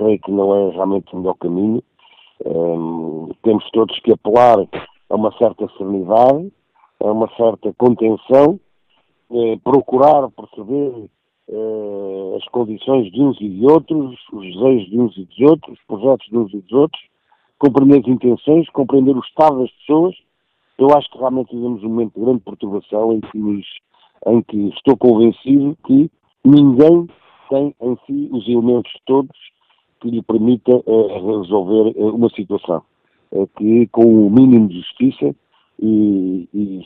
creio 0.00 0.18
que 0.18 0.32
não 0.32 0.54
é 0.56 0.70
realmente 0.70 1.14
o 1.14 1.18
melhor 1.18 1.34
caminho. 1.34 1.82
Um, 2.44 3.28
temos 3.42 3.68
todos 3.70 3.98
que 4.00 4.12
apelar 4.12 4.56
a 5.10 5.14
uma 5.14 5.30
certa 5.36 5.68
serenidade, 5.76 6.50
a 7.00 7.12
uma 7.12 7.28
certa 7.36 7.72
contenção, 7.76 8.58
eh, 9.30 9.58
procurar 9.62 10.30
perceber 10.30 11.10
eh, 11.48 12.36
as 12.36 12.44
condições 12.48 13.12
de 13.12 13.20
uns 13.20 13.38
e 13.40 13.48
de 13.48 13.66
outros, 13.66 14.16
os 14.32 14.42
desejos 14.42 14.90
de 14.90 14.98
uns 14.98 15.16
e 15.18 15.24
de 15.24 15.44
outros, 15.44 15.78
os 15.78 15.84
projetos 15.86 16.26
de 16.28 16.38
uns 16.38 16.54
e 16.54 16.60
dos 16.60 16.72
outros, 16.72 17.02
compreender 17.58 18.00
as 18.00 18.08
intenções, 18.08 18.70
compreender 18.70 19.14
o 19.14 19.20
estado 19.20 19.60
das 19.60 19.70
pessoas. 19.72 20.14
Eu 20.78 20.88
acho 20.96 21.10
que 21.10 21.18
realmente 21.18 21.54
vivemos 21.54 21.82
um 21.82 21.88
momento 21.88 22.14
de 22.14 22.24
grande 22.24 22.40
perturbação 22.40 23.12
em 23.12 23.20
que, 23.20 23.38
nos, 23.38 23.66
em 24.26 24.42
que 24.42 24.68
estou 24.76 24.96
convencido 24.96 25.76
que 25.86 26.10
ninguém 26.44 27.06
tem 27.50 27.74
em 27.82 27.98
si 28.06 28.30
os 28.32 28.48
elementos 28.48 28.92
todos 29.04 29.36
que 30.00 30.10
lhe 30.10 30.22
permita 30.22 30.72
uh, 30.72 31.40
resolver 31.40 31.98
uh, 31.98 32.14
uma 32.14 32.28
situação 32.30 32.82
uh, 33.32 33.48
que 33.56 33.86
com 33.88 34.26
o 34.26 34.30
mínimo 34.30 34.68
de 34.68 34.78
justiça 34.78 35.34
e, 35.82 36.48
e, 36.52 36.82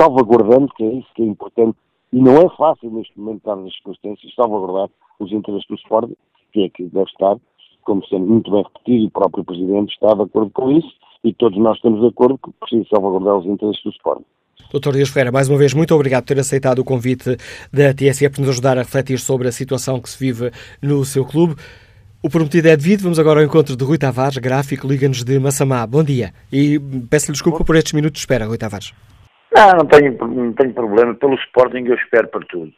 salvaguardando, 0.00 0.72
que 0.74 0.82
é 0.82 0.92
isso 0.94 1.08
que 1.14 1.22
é 1.22 1.26
importante, 1.26 1.76
e 2.12 2.18
não 2.18 2.36
é 2.36 2.48
fácil 2.56 2.90
neste 2.90 3.18
momento, 3.18 3.42
dadas 3.44 3.66
as 3.66 3.74
circunstâncias, 3.74 4.34
salvaguardar 4.34 4.88
os 5.18 5.30
interesses 5.32 5.66
do 5.68 5.74
Sport, 5.74 6.10
que 6.52 6.62
é 6.62 6.68
que 6.70 6.84
deve 6.84 7.10
estar, 7.10 7.36
como 7.82 8.04
sendo 8.06 8.26
muito 8.26 8.50
bem 8.50 8.62
repetido, 8.62 9.06
o 9.06 9.10
próprio 9.10 9.44
Presidente 9.44 9.92
está 9.92 10.14
de 10.14 10.22
acordo 10.22 10.50
com 10.50 10.72
isso, 10.72 10.88
e 11.24 11.34
todos 11.34 11.58
nós 11.58 11.76
estamos 11.76 12.00
de 12.00 12.06
acordo 12.06 12.38
que 12.38 12.50
precisa 12.52 12.88
salvaguardar 12.90 13.38
os 13.38 13.46
interesses 13.46 13.82
do 13.82 13.90
Sport. 13.90 14.22
Doutor 14.70 14.92
Dias 14.92 15.08
Ferreira, 15.08 15.32
mais 15.32 15.48
uma 15.48 15.56
vez, 15.56 15.72
muito 15.72 15.94
obrigado 15.94 16.24
por 16.24 16.34
ter 16.34 16.40
aceitado 16.40 16.80
o 16.80 16.84
convite 16.84 17.36
da 17.72 17.94
TSE 17.94 18.28
para 18.28 18.40
nos 18.40 18.50
ajudar 18.50 18.76
a 18.76 18.82
refletir 18.82 19.18
sobre 19.18 19.48
a 19.48 19.52
situação 19.52 20.00
que 20.00 20.10
se 20.10 20.18
vive 20.18 20.50
no 20.82 21.04
seu 21.04 21.24
clube. 21.24 21.54
O 22.20 22.28
prometido 22.28 22.66
é 22.66 22.76
devido. 22.76 23.02
Vamos 23.02 23.20
agora 23.20 23.38
ao 23.38 23.46
encontro 23.46 23.76
de 23.76 23.84
Rui 23.84 23.96
Tavares, 23.96 24.38
gráfico, 24.38 24.88
liga-nos 24.88 25.22
de 25.22 25.38
Massamá. 25.38 25.86
Bom 25.86 26.02
dia. 26.02 26.32
E 26.52 26.76
peço-lhe 27.08 27.32
desculpa 27.32 27.64
por 27.64 27.76
estes 27.76 27.92
minutos 27.92 28.14
de 28.14 28.18
espera, 28.18 28.44
Rui 28.44 28.58
Tavares. 28.58 28.92
Não, 29.54 29.70
não 29.78 29.86
tenho, 29.86 30.18
não 30.18 30.52
tenho 30.52 30.74
problema. 30.74 31.14
Pelo 31.14 31.36
Sporting 31.36 31.84
eu 31.86 31.94
espero 31.94 32.26
para 32.26 32.44
tudo. 32.46 32.72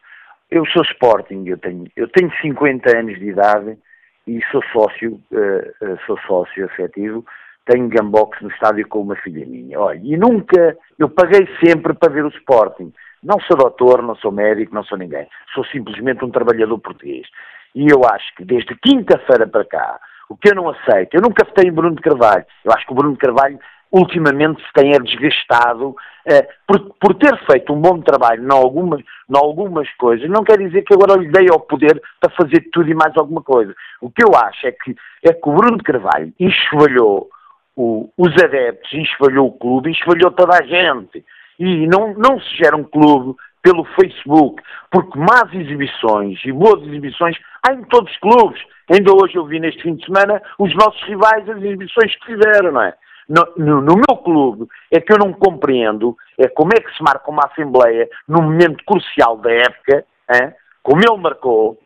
eu 0.51 0.67
sou 0.67 0.83
Sporting, 0.83 1.45
eu 1.47 1.57
tenho, 1.57 1.87
eu 1.97 2.07
tenho 2.09 2.31
50 2.43 2.95
anos 2.95 3.19
de 3.19 3.31
idade 3.31 3.79
e 4.27 4.41
sou 4.53 4.63
sócio, 4.73 5.19
uh, 5.33 5.99
sou 6.07 6.19
sócio 6.27 6.67
afetivo, 6.67 7.25
tenho 7.65 7.89
gambox 7.89 8.39
no 8.43 8.51
estádio 8.51 8.87
com 8.89 9.01
uma 9.01 9.17
filha 9.17 9.47
minha. 9.47 9.81
Olha, 9.81 10.01
e 10.03 10.19
nunca, 10.19 10.77
eu 10.99 11.09
paguei 11.09 11.49
sempre 11.65 11.95
para 11.95 12.13
ver 12.13 12.27
o 12.27 12.29
Sporting. 12.29 12.93
Não 13.23 13.41
sou 13.41 13.57
doutor, 13.57 14.03
não 14.03 14.15
sou 14.17 14.33
médico, 14.33 14.75
não 14.75 14.85
sou 14.85 14.99
ninguém. 14.99 15.27
Sou 15.55 15.65
simplesmente 15.65 16.23
um 16.25 16.31
trabalhador 16.31 16.79
português. 16.79 17.27
E 17.75 17.87
eu 17.89 18.03
acho 18.05 18.35
que 18.37 18.45
desde 18.45 18.75
quinta-feira 18.77 19.47
para 19.47 19.65
cá, 19.65 20.01
o 20.29 20.37
que 20.37 20.51
eu 20.51 20.55
não 20.55 20.69
aceito, 20.69 21.15
eu 21.15 21.23
nunca 21.23 21.45
votei 21.45 21.69
em 21.69 21.73
Bruno 21.73 21.97
de 21.97 22.03
Carvalho. 22.03 22.45
Eu 22.65 22.73
acho 22.73 22.87
que 22.87 22.93
o 22.93 22.95
Bruno 22.95 23.15
de 23.15 23.19
Carvalho 23.19 23.59
ultimamente 23.93 24.63
se 24.63 24.73
tem 24.73 24.93
é 24.93 24.99
desgastado 24.99 25.97
eh, 26.25 26.49
por, 26.67 26.95
por, 27.01 27.15
ter 27.15 27.37
feito 27.47 27.73
um 27.73 27.81
bom 27.81 28.01
trabalho 28.01 28.43
em 28.45 28.53
algumas, 28.53 29.03
algumas 29.35 29.91
coisas, 29.95 30.31
não 30.31 30.45
quer 30.45 30.59
dizer 30.59 30.83
que 30.83 30.95
agora 30.95 31.19
lhe 31.19 31.29
dei 31.29 31.49
ao 31.51 31.59
poder 31.59 32.01
para 32.21 32.31
fazer 32.31 32.69
tudo 32.73 32.89
e 32.89 32.95
mais 32.95 33.17
alguma 33.17 33.43
coisa. 33.43 33.75
O 34.01 34.11
que 34.11 34.23
eu 34.23 34.33
acho 34.37 34.67
é 34.67 34.73
que, 34.73 34.95
é 35.25 35.33
que 35.33 35.49
o 35.49 35.53
Bruno 35.53 35.79
de 35.79 35.83
Carvalho 35.83 36.33
enxovalhou 36.39 37.29
os 37.77 38.43
adeptos, 38.43 38.93
enxovalhou 38.93 39.49
o 39.49 39.59
clube, 39.59 39.91
enxovalhou 39.91 40.31
toda 40.31 40.57
a 40.57 40.63
gente. 40.63 41.25
E 41.59 41.87
não, 41.87 42.15
não 42.15 42.41
se 42.41 42.57
gera 42.57 42.77
um 42.77 42.85
clube 42.85 43.37
pelo 43.63 43.85
Facebook, 43.85 44.63
porque 44.91 45.19
más 45.19 45.53
exibições 45.53 46.41
e 46.45 46.53
boas 46.53 46.83
exibições 46.83 47.37
há 47.67 47.75
em 47.75 47.83
todos 47.85 48.11
os 48.11 48.19
clubes. 48.19 48.61
Ainda 48.91 49.13
hoje 49.13 49.37
eu 49.37 49.47
vi 49.47 49.61
neste 49.61 49.83
fim 49.83 49.95
de 49.95 50.05
semana 50.05 50.41
os 50.59 50.75
nossos 50.75 51.03
rivais, 51.05 51.49
as 51.49 51.63
exibições 51.63 52.17
que 52.17 52.27
fizeram, 52.27 52.73
não 52.73 52.83
é? 52.83 52.95
No, 53.29 53.47
no, 53.57 53.81
no, 53.81 53.95
meu 53.95 54.17
clube 54.17 54.67
é 54.91 55.01
que 55.01 55.13
eu 55.13 55.19
não 55.19 55.33
compreendo 55.33 56.17
é 56.37 56.49
como 56.49 56.71
é 56.75 56.81
que 56.81 56.93
se 56.97 57.03
marca 57.03 57.31
uma 57.31 57.47
Assembleia 57.47 58.09
num 58.27 58.43
momento 58.43 58.85
crucial 58.85 59.37
da 59.37 59.53
época, 59.53 60.05
hein? 60.35 60.53
como 60.83 61.01
ele 61.01 61.17
marcou, 61.17 61.79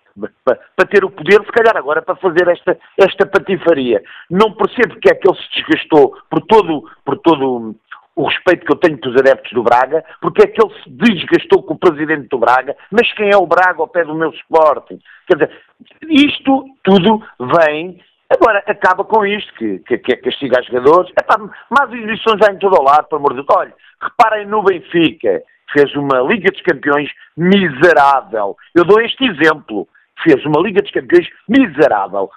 para 0.46 0.88
ter 0.88 1.04
o 1.04 1.10
poder, 1.10 1.44
se 1.44 1.52
calhar 1.52 1.76
agora 1.76 2.00
para 2.00 2.14
fazer 2.16 2.46
esta, 2.48 2.78
esta 2.98 3.26
patifaria. 3.26 4.02
Não 4.30 4.52
percebo 4.52 4.94
porque 4.94 5.10
é 5.10 5.14
que 5.14 5.28
ele 5.28 5.37
se 5.37 5.60
desgastou 5.60 6.16
por 6.30 6.40
todo, 6.42 6.88
por 7.04 7.18
todo 7.18 7.74
o 8.16 8.27
respeito 8.27 8.64
que 8.64 8.72
eu 8.72 8.77
tenho 8.77 8.98
pelos 8.98 9.16
adeptos 9.16 9.53
do 9.53 9.62
Braga, 9.62 10.05
porque 10.20 10.42
é 10.42 10.46
que 10.46 10.62
ele 10.62 10.74
se 10.83 10.90
desgastou 10.90 11.62
com 11.62 11.74
o 11.74 11.79
presidente 11.79 12.29
do 12.29 12.38
Braga, 12.38 12.77
mas 12.90 13.12
quem 13.14 13.31
é 13.31 13.37
o 13.37 13.46
Braga 13.46 13.81
ao 13.81 13.88
pé 13.88 14.05
do 14.05 14.14
meu 14.14 14.31
Sporting? 14.31 14.98
Quer 15.27 15.35
dizer, 15.35 15.62
isto 16.09 16.64
tudo 16.85 17.22
vem, 17.59 18.00
agora 18.31 18.62
acaba 18.66 19.05
com 19.05 19.27
isto, 19.27 19.53
que, 19.55 19.79
que, 19.81 19.98
que 19.98 20.12
é 20.12 20.16
castigar 20.16 20.62
jogadores, 20.64 21.11
epá, 21.18 21.37
as 21.81 21.92
exibições 21.92 22.38
já 22.40 22.53
em 22.53 22.59
todo 22.59 22.79
o 22.79 22.85
lado, 22.85 23.09
pelo 23.09 23.20
amor 23.20 23.35
de 23.35 23.42
Deus, 23.42 23.59
olha, 23.59 23.74
reparem 24.00 24.46
no 24.46 24.62
Benfica, 24.62 25.42
fez 25.72 25.94
uma 25.96 26.20
Liga 26.20 26.53
dos 26.53 26.62
Campeões 26.62 27.11
miserável. 27.37 28.57
Eu 28.74 28.85
dou 28.85 29.00
este 29.00 29.24
exemplo 29.24 29.88
fez 30.22 30.44
uma 30.44 30.61
Liga 30.61 30.81
dos 30.81 30.90
Campeões 30.90 31.29
miserável. 31.48 32.31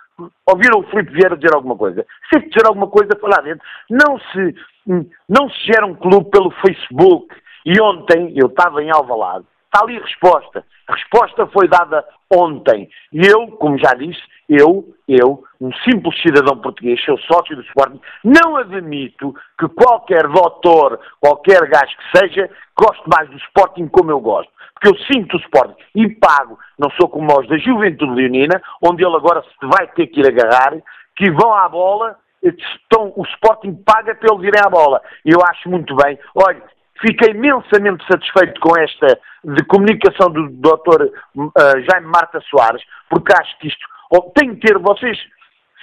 Ouviram 0.45 0.79
o 0.79 0.89
Filipe 0.89 1.11
Vieira 1.11 1.37
dizer 1.37 1.53
alguma 1.53 1.75
coisa? 1.75 2.05
Se 2.29 2.39
dizer 2.39 2.65
alguma 2.67 2.87
coisa, 2.87 3.11
foi 3.19 3.29
lá 3.29 3.41
dentro. 3.41 3.65
Não 3.89 4.19
se, 4.19 4.55
não 5.29 5.49
se 5.49 5.65
gera 5.65 5.85
um 5.85 5.95
clube 5.95 6.29
pelo 6.31 6.51
Facebook. 6.51 7.35
E 7.65 7.79
ontem, 7.81 8.33
eu 8.35 8.47
estava 8.47 8.81
em 8.81 8.89
Alvalade, 8.89 9.45
está 9.67 9.83
ali 9.83 9.97
a 9.97 10.01
resposta. 10.01 10.65
A 10.87 10.93
resposta 10.93 11.47
foi 11.47 11.67
dada 11.67 12.03
ontem. 12.33 12.89
E 13.11 13.25
eu, 13.27 13.47
como 13.57 13.77
já 13.77 13.93
disse, 13.93 14.21
eu, 14.49 14.85
eu, 15.07 15.43
um 15.59 15.71
simples 15.83 16.19
cidadão 16.21 16.57
português, 16.59 17.03
sou 17.03 17.17
sócio 17.19 17.55
do 17.55 17.61
Sporting, 17.63 17.99
não 18.23 18.55
admito 18.55 19.35
que 19.59 19.67
qualquer 19.69 20.27
doutor, 20.27 20.99
qualquer 21.19 21.67
gajo 21.67 21.95
que 21.97 22.19
seja, 22.19 22.49
goste 22.77 23.03
mais 23.07 23.29
do 23.29 23.37
Sporting 23.37 23.87
como 23.87 24.11
eu 24.11 24.19
gosto 24.19 24.57
porque 24.79 24.89
eu 24.89 25.05
sinto 25.11 25.37
o 25.37 25.39
Sporting 25.39 25.75
e 25.95 26.07
pago, 26.17 26.57
não 26.77 26.89
sou 26.91 27.09
como 27.09 27.27
os 27.39 27.47
da 27.47 27.57
Juventude 27.57 28.13
Leonina, 28.13 28.61
onde 28.79 29.03
ele 29.03 29.15
agora 29.15 29.41
se 29.41 29.67
vai 29.67 29.87
ter 29.87 30.05
que 30.05 30.19
ir 30.19 30.27
agarrar, 30.27 30.77
que 31.15 31.31
vão 31.31 31.51
à 31.51 31.67
bola, 31.67 32.15
estão, 32.43 33.11
o 33.15 33.23
Sporting 33.23 33.73
paga 33.83 34.13
para 34.13 34.33
eles 34.33 34.47
irem 34.47 34.61
à 34.63 34.69
bola. 34.69 35.01
Eu 35.25 35.39
acho 35.49 35.69
muito 35.69 35.95
bem. 35.95 36.17
Olha, 36.35 36.61
fiquei 37.01 37.31
imensamente 37.31 38.05
satisfeito 38.09 38.59
com 38.59 38.77
esta 38.79 39.19
de 39.43 39.63
comunicação 39.65 40.29
do 40.31 40.49
Dr. 40.49 41.09
Uh, 41.35 41.51
Jaime 41.89 42.07
Marta 42.07 42.41
Soares, 42.49 42.81
porque 43.09 43.33
acho 43.39 43.57
que 43.59 43.67
isto 43.67 43.87
oh, 44.11 44.31
tem 44.35 44.55
que 44.55 44.67
ter, 44.67 44.77
vocês 44.77 45.17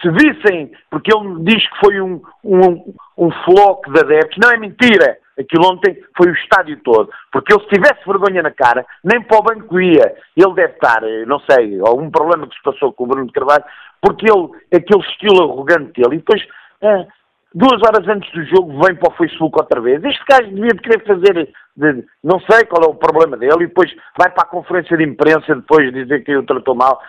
se 0.02 0.10
vissem, 0.10 0.70
porque 0.90 1.10
ele 1.14 1.42
diz 1.44 1.66
que 1.68 1.78
foi 1.78 2.00
um, 2.00 2.20
um, 2.42 2.94
um 3.16 3.30
floco 3.44 3.90
de 3.92 4.00
adeptos, 4.00 4.38
não 4.42 4.50
é 4.50 4.58
mentira. 4.58 5.18
Aquilo 5.38 5.72
ontem 5.72 5.98
foi 6.16 6.30
o 6.30 6.34
estádio 6.34 6.78
todo. 6.84 7.10
Porque 7.32 7.52
ele, 7.52 7.62
se 7.62 7.68
tivesse 7.70 8.06
vergonha 8.06 8.42
na 8.42 8.52
cara, 8.52 8.86
nem 9.02 9.20
para 9.22 9.38
o 9.38 9.42
banco 9.42 9.80
ia. 9.80 10.14
Ele 10.36 10.54
deve 10.54 10.74
estar, 10.74 11.02
eh, 11.02 11.24
não 11.26 11.40
sei, 11.40 11.80
algum 11.80 12.08
problema 12.08 12.46
que 12.46 12.54
se 12.54 12.62
passou 12.62 12.92
com 12.92 13.04
o 13.04 13.06
Bruno 13.08 13.26
de 13.26 13.32
Carvalho, 13.32 13.64
porque 14.00 14.26
ele, 14.30 14.48
aquele 14.72 15.00
estilo 15.00 15.42
arrogante 15.42 16.00
dele. 16.00 16.16
E 16.16 16.18
depois, 16.18 16.42
é, 16.82 17.06
duas 17.54 17.80
horas 17.86 18.06
antes 18.08 18.30
do 18.32 18.44
jogo, 18.46 18.84
vem 18.84 18.96
para 18.96 19.12
o 19.12 19.16
Facebook 19.16 19.56
outra 19.58 19.80
vez. 19.80 20.02
Este 20.02 20.24
gajo 20.28 20.50
devia 20.50 20.70
de 20.70 20.80
querer 20.80 21.06
fazer, 21.06 21.48
de, 21.76 22.04
não 22.22 22.40
sei 22.40 22.64
qual 22.64 22.82
é 22.82 22.86
o 22.88 22.94
problema 22.94 23.36
dele, 23.36 23.64
e 23.64 23.66
depois 23.68 23.90
vai 24.18 24.30
para 24.30 24.42
a 24.42 24.48
conferência 24.50 24.96
de 24.96 25.04
imprensa 25.04 25.54
depois 25.54 25.92
dizer 25.92 26.24
que 26.24 26.36
o 26.36 26.44
tratou 26.44 26.74
mal. 26.74 27.00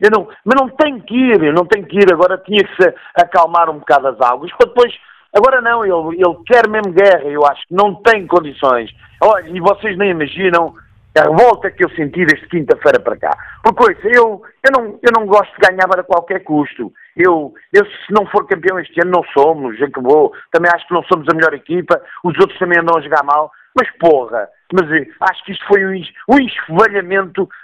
Eu 0.00 0.10
não, 0.12 0.28
mas 0.44 0.60
não 0.60 0.68
tem 0.68 1.00
que 1.00 1.14
ir, 1.14 1.42
eu 1.42 1.52
não 1.52 1.64
tenho 1.64 1.86
que 1.86 1.96
ir. 1.96 2.12
Agora 2.12 2.38
tinha 2.38 2.62
que 2.62 2.82
se 2.82 2.94
acalmar 3.16 3.70
um 3.70 3.78
bocado 3.78 4.08
as 4.08 4.20
águas, 4.20 4.52
para 4.52 4.68
depois 4.68 4.92
Agora 5.36 5.60
não, 5.60 5.84
ele, 5.84 6.22
ele 6.22 6.36
quer 6.46 6.68
mesmo 6.68 6.92
guerra, 6.92 7.24
eu 7.24 7.44
acho 7.44 7.66
que 7.66 7.74
não 7.74 7.96
tem 7.96 8.24
condições. 8.24 8.88
Olha, 9.20 9.48
e 9.48 9.58
vocês 9.58 9.98
nem 9.98 10.10
imaginam 10.10 10.74
a 11.16 11.22
revolta 11.22 11.70
que 11.70 11.84
eu 11.84 11.90
senti 11.90 12.24
desde 12.26 12.48
quinta-feira 12.48 12.98
para 13.00 13.16
cá. 13.16 13.30
Por 13.62 13.74
coisa, 13.74 14.00
eu, 14.04 14.42
eu, 14.62 14.72
não, 14.72 14.98
eu 15.00 15.12
não 15.16 15.26
gosto 15.26 15.52
de 15.54 15.66
ganhar 15.66 15.88
a 15.98 16.02
qualquer 16.02 16.40
custo. 16.40 16.92
Eu, 17.16 17.54
eu, 17.72 17.84
se 17.84 18.12
não 18.12 18.26
for 18.26 18.46
campeão 18.46 18.78
este 18.80 19.00
ano, 19.00 19.12
não 19.12 19.24
somos, 19.32 19.80
acabou. 19.80 20.32
Também 20.50 20.70
acho 20.74 20.86
que 20.88 20.94
não 20.94 21.04
somos 21.04 21.28
a 21.28 21.34
melhor 21.34 21.54
equipa, 21.54 22.00
os 22.24 22.36
outros 22.38 22.58
também 22.58 22.78
andam 22.80 22.96
a 22.98 23.00
jogar 23.00 23.22
mal. 23.22 23.50
Mas 23.76 23.90
porra, 23.98 24.48
mas 24.72 24.90
eh, 24.92 25.06
acho 25.20 25.44
que 25.44 25.52
isto 25.52 25.66
foi 25.66 25.84
um, 25.84 26.00
um 26.30 26.38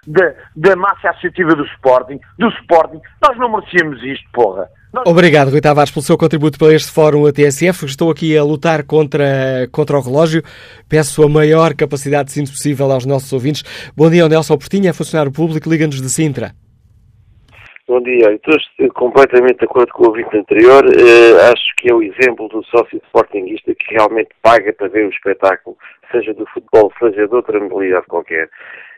da, 0.08 0.34
da 0.56 0.76
massa 0.76 1.10
associativa 1.10 1.54
do 1.54 1.64
Sporting, 1.66 2.20
do 2.38 2.48
Sporting. 2.48 3.00
Nós 3.22 3.38
não 3.38 3.50
merecíamos 3.50 4.02
isto, 4.02 4.28
porra. 4.32 4.68
Obrigado, 5.06 5.50
Rui 5.50 5.60
Tavares, 5.60 5.92
pelo 5.92 6.02
seu 6.02 6.18
contributo 6.18 6.58
para 6.58 6.74
este 6.74 6.90
fórum 6.90 7.24
a 7.24 7.32
TSF. 7.32 7.86
Estou 7.86 8.10
aqui 8.10 8.36
a 8.36 8.42
lutar 8.42 8.84
contra, 8.84 9.68
contra 9.70 9.96
o 9.96 10.00
relógio. 10.00 10.42
Peço 10.88 11.22
a 11.22 11.28
maior 11.28 11.74
capacidade 11.74 12.26
de 12.26 12.32
síntese 12.32 12.52
possível 12.52 12.90
aos 12.90 13.06
nossos 13.06 13.32
ouvintes. 13.32 13.62
Bom 13.96 14.10
dia, 14.10 14.28
Nelson 14.28 14.58
Portinha, 14.58 14.92
funcionário 14.92 15.30
público, 15.30 15.70
liga-nos 15.70 16.02
de 16.02 16.10
Sintra. 16.10 16.50
Bom 17.86 18.00
dia, 18.02 18.32
estou 18.32 18.56
completamente 18.94 19.58
de 19.58 19.64
acordo 19.64 19.92
com 19.92 20.04
o 20.04 20.08
ouvinte 20.08 20.36
anterior. 20.36 20.84
Uh, 20.84 21.52
acho 21.52 21.74
que 21.76 21.90
é 21.90 21.94
o 21.94 22.02
exemplo 22.02 22.48
do 22.48 22.64
sócio 22.64 23.00
sportinguista 23.06 23.74
que 23.74 23.94
realmente 23.94 24.30
paga 24.42 24.72
para 24.72 24.88
ver 24.88 25.06
o 25.06 25.10
espetáculo, 25.10 25.76
seja 26.12 26.34
do 26.34 26.46
futebol, 26.46 26.92
seja 27.00 27.26
de 27.26 27.34
outra 27.34 27.58
modalidade 27.58 28.06
qualquer. 28.06 28.48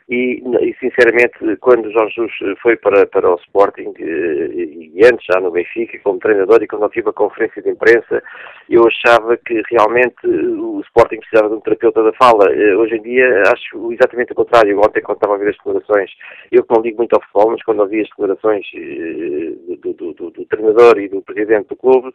E, 0.08 0.42
e, 0.60 0.74
sinceramente, 0.80 1.56
quando 1.60 1.90
Jorge 1.92 2.14
Jesus 2.16 2.58
foi 2.60 2.76
para, 2.76 3.06
para 3.06 3.30
o 3.30 3.36
Sporting, 3.36 3.92
eh, 3.98 4.48
e 4.94 5.00
antes 5.04 5.24
já 5.26 5.40
no 5.40 5.50
Benfica, 5.50 5.98
como 6.00 6.18
treinador, 6.18 6.62
e 6.62 6.66
quando 6.66 6.82
eu 6.82 6.90
tive 6.90 7.10
a 7.10 7.12
conferência 7.12 7.62
de 7.62 7.70
imprensa, 7.70 8.22
eu 8.68 8.86
achava 8.86 9.36
que 9.36 9.62
realmente 9.70 10.26
o 10.26 10.80
Sporting 10.80 11.20
precisava 11.20 11.48
de 11.48 11.54
um 11.56 11.60
terapeuta 11.60 12.02
da 12.02 12.12
fala. 12.14 12.52
Eh, 12.52 12.76
hoje 12.76 12.96
em 12.96 13.02
dia 13.02 13.42
acho 13.46 13.92
exatamente 13.92 14.32
o 14.32 14.36
contrário. 14.36 14.78
Ontem, 14.78 15.02
quando 15.02 15.16
estava 15.16 15.34
a 15.34 15.36
ouvir 15.36 15.50
as 15.50 15.56
declarações, 15.56 16.10
eu 16.50 16.64
que 16.64 16.74
não 16.74 16.82
ligo 16.82 16.98
muito 16.98 17.14
ao 17.14 17.22
futebol, 17.22 17.50
mas 17.52 17.62
quando 17.62 17.80
ouvi 17.80 18.00
as 18.00 18.08
declarações 18.08 18.66
eh, 18.74 19.76
do, 19.82 19.92
do, 19.94 20.12
do, 20.14 20.30
do 20.30 20.44
treinador 20.46 20.98
e 20.98 21.08
do 21.08 21.22
presidente 21.22 21.68
do 21.68 21.76
clube, 21.76 22.12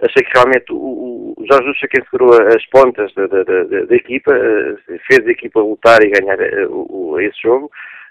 achei 0.00 0.22
que 0.22 0.32
realmente 0.32 0.72
o, 0.72 1.34
o 1.36 1.46
Jorge 1.50 1.66
Jesus 1.66 1.90
quem 1.90 2.04
segurou 2.04 2.32
as 2.34 2.64
pontas 2.66 3.12
da, 3.14 3.26
da, 3.26 3.42
da, 3.42 3.64
da, 3.64 3.96
equipa, 3.96 4.32
eh, 4.32 4.98
fez 5.06 5.26
a 5.26 5.30
equipa 5.30 5.60
lutar 5.60 5.98
e 6.02 6.10
ganhar 6.10 6.40
eh, 6.40 6.66
o, 6.66 6.86
o, 6.88 7.20
esse 7.20 7.40
jogo. 7.42 7.70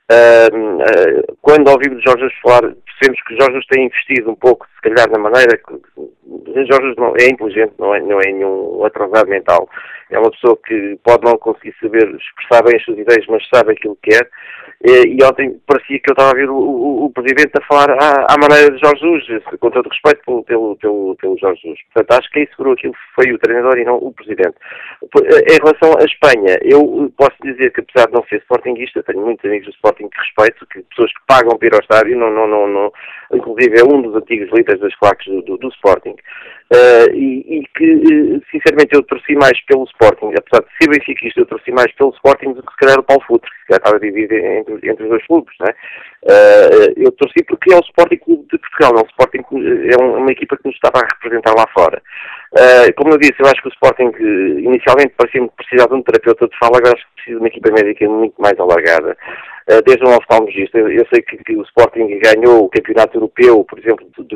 Uh, 0.10 0.56
uh, 0.56 1.38
quando 1.42 1.70
ouvimos 1.70 2.02
Jorge 2.02 2.34
falar, 2.42 2.62
percebemos 2.62 3.22
que 3.28 3.36
Jorge 3.36 3.68
tem 3.70 3.86
investido 3.86 4.32
um 4.32 4.36
pouco, 4.36 4.66
se 4.76 4.82
calhar, 4.82 5.10
na 5.12 5.20
maneira 5.20 5.58
que 5.58 5.74
Jorge 6.66 6.96
não, 6.98 7.14
é 7.18 7.28
inteligente, 7.28 7.74
não 7.78 7.94
é, 7.94 8.00
não 8.00 8.20
é 8.22 8.32
nenhum 8.32 8.86
atrasado 8.86 9.30
mental. 9.30 9.70
É 10.10 10.18
uma 10.18 10.32
pessoa 10.32 10.58
que 10.66 10.98
pode 11.04 11.26
não 11.26 11.38
conseguir 11.38 11.76
saber 11.82 12.08
expressar 12.16 12.64
bem 12.64 12.78
as 12.78 12.84
suas 12.84 12.98
ideias, 12.98 13.26
mas 13.28 13.48
sabe 13.54 13.74
aquilo 13.74 13.98
que 14.02 14.12
quer. 14.12 14.30
E, 14.86 15.18
ontem 15.24 15.60
parecia 15.66 16.00
que 16.00 16.12
eu 16.12 16.14
estava 16.14 16.32
a 16.32 16.36
ver 16.36 16.50
o, 16.50 16.56
o, 16.56 17.06
o 17.06 17.10
Presidente 17.12 17.52
a 17.58 17.66
falar 17.66 17.90
à, 17.92 18.28
à, 18.30 18.38
maneira 18.38 18.72
de 18.72 18.80
Jorge 18.80 19.02
Jesus, 19.26 19.44
com 19.60 19.72
todo 19.72 19.90
respeito 19.90 20.22
pelo, 20.24 20.44
pelo, 20.44 20.76
pelo, 20.76 21.16
pelo 21.16 21.38
Jorge 21.40 21.62
Jesus. 21.62 21.80
Portanto, 21.92 22.20
acho 22.20 22.30
que 22.30 22.34
quem 22.36 22.48
segurou 22.52 22.74
aquilo 22.74 22.94
foi 23.16 23.34
o 23.34 23.40
treinador 23.40 23.76
e 23.80 23.84
não 23.84 23.96
o 23.96 24.14
Presidente. 24.14 24.56
Em 25.04 25.58
relação 25.58 25.98
à 26.00 26.06
Espanha, 26.06 26.60
eu 26.62 27.12
posso 27.18 27.36
dizer 27.42 27.74
que 27.74 27.82
apesar 27.82 28.06
de 28.06 28.14
não 28.14 28.24
ser 28.28 28.38
sportinguista, 28.38 29.02
tenho 29.02 29.26
muitos 29.26 29.44
amigos 29.46 29.68
do 29.68 29.74
Sporting 29.74 29.97
que 29.98 30.20
respeito, 30.20 30.66
que 30.68 30.82
pessoas 30.84 31.12
que 31.12 31.20
pagam 31.26 31.58
para 31.58 31.68
ir 31.68 31.74
ao 31.74 31.80
estádio, 31.80 32.18
não, 32.18 32.30
não, 32.30 32.48
não, 32.48 32.68
não, 32.68 32.94
inclusive 33.34 33.80
é 33.80 33.84
um 33.84 34.02
dos 34.02 34.16
antigos 34.16 34.50
líderes 34.54 34.82
das 34.82 34.96
claques 34.96 35.26
do, 35.28 35.42
do, 35.42 35.58
do 35.58 35.70
Sporting. 35.70 36.16
Uh, 36.68 37.08
e, 37.16 37.60
e, 37.60 37.68
que, 37.78 38.42
sinceramente, 38.52 38.94
eu 38.94 39.02
torci 39.04 39.34
mais 39.36 39.58
pelo 39.66 39.86
Sporting, 39.86 40.34
apesar 40.38 40.66
de 40.66 40.70
ser 40.76 40.90
benfiquista, 40.90 41.40
eu 41.40 41.46
torci 41.46 41.72
mais 41.72 41.90
pelo 41.94 42.12
Sporting 42.12 42.54
do 42.54 42.62
que 42.62 42.72
se 42.72 42.78
calhar 42.78 43.00
o 43.00 43.04
Paulo 43.04 43.24
Futre, 43.26 43.50
que 43.50 43.68
calhar 43.68 43.80
estava 43.80 44.00
dividido 44.00 44.34
entre, 44.36 44.90
entre 44.90 45.04
os 45.04 45.10
dois 45.10 45.26
clubes, 45.28 45.56
não? 45.62 45.68
Uh, 45.68 46.92
eu 46.98 47.12
torci 47.14 47.42
porque 47.48 47.72
é 47.74 47.78
o 47.78 47.86
Sporting 47.86 48.18
Clube 48.18 48.48
de 48.52 48.58
Portugal, 48.58 48.98
é, 48.98 49.02
um 49.02 49.08
Sporting, 49.08 49.44
é 49.94 50.04
uma 50.04 50.32
equipa 50.32 50.58
que 50.58 50.68
nos 50.68 50.76
estava 50.76 51.06
a 51.06 51.08
representar 51.08 51.54
lá 51.56 51.66
fora. 51.74 52.02
Uh, 52.52 52.94
como 52.98 53.14
eu 53.14 53.18
disse, 53.18 53.36
eu 53.40 53.46
acho 53.46 53.62
que 53.62 53.70
o 53.70 53.72
Sporting 53.72 54.12
inicialmente 54.60 55.14
parecia-me 55.16 55.50
precisar 55.56 55.88
de 55.88 55.94
um 55.94 56.02
terapeuta 56.02 56.48
de 56.48 56.58
fala, 56.58 56.80
agora 56.80 56.96
acho 56.96 57.06
que 57.08 57.14
precisa 57.16 57.38
de 57.38 57.42
uma 57.44 57.48
equipa 57.48 57.72
médica 57.72 58.10
muito 58.10 58.36
mais 58.42 58.60
alargada. 58.60 59.16
Desde 59.86 60.06
um 60.06 60.16
oftalmologista, 60.16 60.78
eu, 60.78 60.90
eu 60.90 61.06
sei 61.14 61.22
que, 61.22 61.36
que, 61.44 61.58
o 61.58 61.62
Sporting 61.64 62.08
ganhou 62.20 62.64
o 62.64 62.70
campeonato 62.70 63.18
europeu, 63.18 63.66
por 63.66 63.78
exemplo, 63.78 64.08
de, 64.18 64.24
de 64.24 64.36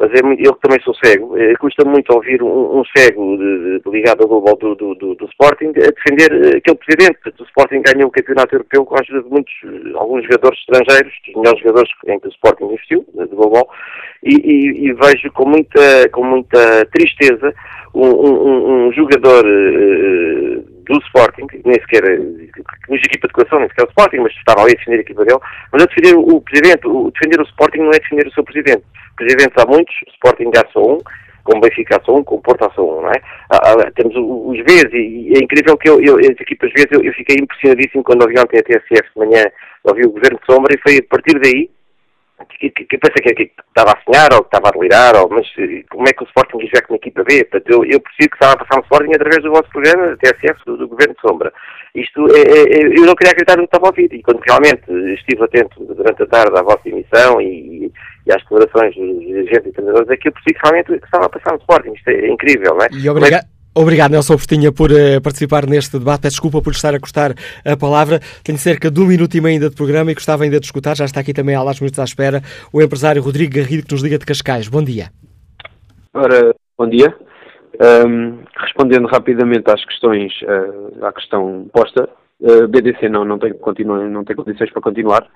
mas 0.00 0.10
é, 0.12 0.20
eu 0.38 0.54
também 0.54 0.80
sou 0.82 0.94
cego, 0.94 1.29
uh, 1.30 1.58
custa 1.58 1.84
muito 1.88 2.12
ouvir 2.14 2.42
um, 2.42 2.80
um 2.80 2.82
cego 2.96 3.36
de, 3.36 3.80
de, 3.80 3.90
ligado 3.90 4.22
ao 4.22 4.28
goalball 4.28 4.56
do, 4.56 4.74
do, 4.74 4.94
do, 4.94 5.14
do, 5.14 5.24
Sporting 5.26 5.68
a 5.76 5.90
defender 5.90 6.56
aquele 6.56 6.78
presidente. 6.78 7.18
O 7.38 7.44
Sporting 7.44 7.82
ganhou 7.82 8.08
o 8.08 8.12
campeonato 8.12 8.54
europeu 8.54 8.84
com 8.84 8.94
a 8.94 9.00
ajuda 9.00 9.22
de 9.22 9.30
muitos, 9.30 9.52
alguns 9.94 10.22
jogadores 10.24 10.58
estrangeiros, 10.60 11.12
os 11.28 11.34
melhores 11.36 11.60
jogadores 11.60 11.90
em 12.06 12.20
que 12.20 12.28
o 12.28 12.30
Sporting 12.30 12.64
investiu, 12.64 13.04
de 13.14 13.34
goalball, 13.34 13.68
e, 14.22 14.34
e, 14.34 14.88
e 14.88 14.92
vejo 14.92 15.32
com 15.32 15.48
muita, 15.48 16.08
com 16.12 16.24
muita 16.24 16.86
tristeza 16.86 17.54
um, 17.94 18.06
um, 18.06 18.86
um 18.88 18.92
jogador 18.92 19.44
uh, 19.44 20.79
do 20.86 20.98
Sporting, 20.98 21.46
nem 21.64 21.74
sequer 21.80 22.02
que 22.02 22.94
equipa 22.94 23.28
de 23.28 23.32
coração, 23.34 23.60
nem 23.60 23.68
sequer 23.68 23.84
o 23.84 23.88
Sporting, 23.88 24.18
mas 24.18 24.32
estava 24.34 24.62
ali 24.62 24.72
a 24.72 24.78
defender 24.78 24.98
a 24.98 25.00
equipa 25.00 25.24
dele, 25.24 25.40
mas 25.72 25.82
a 25.82 25.86
defender 25.86 26.14
o 26.16 26.40
presidente, 26.40 26.86
o, 26.86 27.10
defender 27.10 27.40
o 27.40 27.44
Sporting 27.44 27.78
não 27.78 27.90
é 27.90 27.98
defender 27.98 28.26
o 28.26 28.32
seu 28.32 28.44
presidente. 28.44 28.82
Presidentes 29.16 29.62
há 29.62 29.66
muitos, 29.66 29.94
Sporting 30.14 30.50
há 30.56 30.66
só 30.72 30.80
um, 30.80 30.98
com 31.44 31.56
o 31.56 31.60
Benfica 31.60 31.96
há 31.96 32.04
só 32.04 32.16
um, 32.16 32.24
com 32.24 32.36
o 32.36 32.42
Porto 32.42 32.64
há 32.64 32.70
só 32.72 32.82
um, 32.82 33.02
não 33.02 33.10
é? 33.10 33.90
Temos 33.96 34.14
os 34.16 34.58
Vs 34.58 34.92
e, 34.92 35.32
é 35.36 35.38
incrível 35.42 35.76
que 35.76 35.88
eu, 35.88 36.00
eu 36.00 36.16
as 36.18 36.40
equipas 36.40 36.70
Vs, 36.72 36.86
eu, 36.92 37.02
eu 37.02 37.12
fiquei 37.14 37.36
impressionadíssimo 37.40 38.04
quando 38.04 38.22
ouvi 38.22 38.38
ontem 38.38 38.58
a 38.58 38.62
TSF 38.62 39.08
de 39.14 39.18
manhã, 39.18 39.44
ouvi 39.84 40.06
o 40.06 40.10
Governo 40.10 40.38
de 40.38 40.52
Sombra 40.52 40.74
e 40.74 40.80
foi 40.80 40.98
a 40.98 41.08
partir 41.08 41.38
daí 41.40 41.70
que, 42.46 42.70
que, 42.70 42.84
que 42.84 42.98
pensei 42.98 43.22
que, 43.22 43.34
que, 43.34 43.52
estava 43.68 43.92
a 43.92 44.02
sonhar 44.04 44.32
ou 44.32 44.42
que 44.42 44.48
estava 44.48 44.68
a 44.68 44.72
delirar, 44.72 45.16
ou, 45.16 45.28
mas 45.28 45.46
eh, 45.58 45.84
como 45.90 46.08
é 46.08 46.12
que 46.12 46.22
o 46.22 46.26
Sporting 46.26 46.58
estiver 46.58 46.86
com 46.86 46.94
a 46.94 46.96
equipa 46.96 47.24
B? 47.24 47.44
Portanto, 47.44 47.70
eu, 47.70 47.84
eu 47.84 48.00
que 48.00 48.24
estava 48.24 48.52
a 48.52 48.56
passar 48.56 48.76
no 48.76 48.82
Sporting 48.82 49.12
através 49.14 49.42
do 49.42 49.50
vosso 49.50 49.68
programa, 49.70 50.16
TSF, 50.16 50.64
do, 50.66 50.76
do 50.76 50.88
Governo 50.88 51.14
de 51.14 51.20
Sombra. 51.20 51.52
Isto, 51.94 52.26
é, 52.34 52.40
é, 52.40 52.60
é, 52.78 52.86
eu 52.86 53.06
não 53.06 53.14
queria 53.14 53.32
acreditar 53.32 53.56
no 53.56 53.62
que 53.62 53.76
estava 53.76 53.86
a 53.86 53.90
ouvir, 53.90 54.12
e 54.12 54.22
quando 54.22 54.40
realmente 54.40 55.14
estive 55.14 55.44
atento 55.44 55.84
durante 55.84 56.22
a 56.22 56.26
tarde 56.26 56.58
à 56.58 56.62
vossa 56.62 56.88
emissão 56.88 57.40
e, 57.40 57.92
e 58.26 58.32
às 58.32 58.42
declarações 58.42 58.94
dos 58.94 59.18
dirigentes 59.20 59.66
e 59.66 59.72
treinadores, 59.72 60.10
é 60.10 60.16
que 60.16 60.28
eu 60.28 60.32
percebi 60.32 60.54
que 60.54 60.60
realmente 60.62 61.04
estava 61.04 61.26
a 61.26 61.28
passar 61.28 61.52
no 61.52 61.58
Sporting. 61.58 61.92
Isto 61.92 62.10
é, 62.10 62.28
incrível, 62.28 62.74
não 62.74 62.84
é? 62.84 62.88
E 62.92 63.08
obrigado. 63.08 63.44
Mas, 63.44 63.59
Obrigado, 63.74 64.10
Nelson 64.10 64.36
Portinha, 64.36 64.72
por 64.72 64.90
uh, 64.90 65.20
participar 65.22 65.64
neste 65.64 65.96
debate. 65.96 66.22
Peço 66.22 66.34
desculpa 66.34 66.60
por 66.60 66.72
estar 66.72 66.92
a 66.92 66.98
custar 66.98 67.34
a 67.64 67.76
palavra. 67.76 68.18
Tenho 68.42 68.58
cerca 68.58 68.90
de 68.90 69.00
um 69.00 69.06
minuto 69.06 69.36
e 69.36 69.40
meio 69.40 69.54
ainda 69.54 69.70
de 69.70 69.76
programa 69.76 70.10
e 70.10 70.14
gostava 70.14 70.42
ainda 70.42 70.58
de 70.58 70.66
escutar, 70.66 70.96
já 70.96 71.04
está 71.04 71.20
aqui 71.20 71.32
também 71.32 71.54
há 71.54 71.62
lá 71.62 71.72
minutos 71.80 71.98
à 72.00 72.04
espera, 72.04 72.42
o 72.72 72.82
empresário 72.82 73.22
Rodrigo 73.22 73.54
Garrido, 73.54 73.86
que 73.86 73.92
nos 73.92 74.02
liga 74.02 74.18
de 74.18 74.26
Cascais. 74.26 74.66
Bom 74.68 74.82
dia. 74.82 75.10
Ora, 76.12 76.52
bom 76.76 76.88
dia. 76.88 77.14
Um, 77.80 78.40
respondendo 78.58 79.06
rapidamente 79.06 79.70
às 79.70 79.84
questões, 79.84 80.32
uh, 80.42 81.04
à 81.04 81.12
questão 81.12 81.70
posta, 81.72 82.08
uh, 82.40 82.64
eh, 82.64 82.66
BDC 82.66 83.08
não, 83.08 83.24
não 83.24 83.38
tem, 83.38 83.54
não 83.86 84.24
tem 84.24 84.36
condições 84.36 84.70
para 84.70 84.82
continuar. 84.82 85.26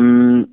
Um, 0.00 0.48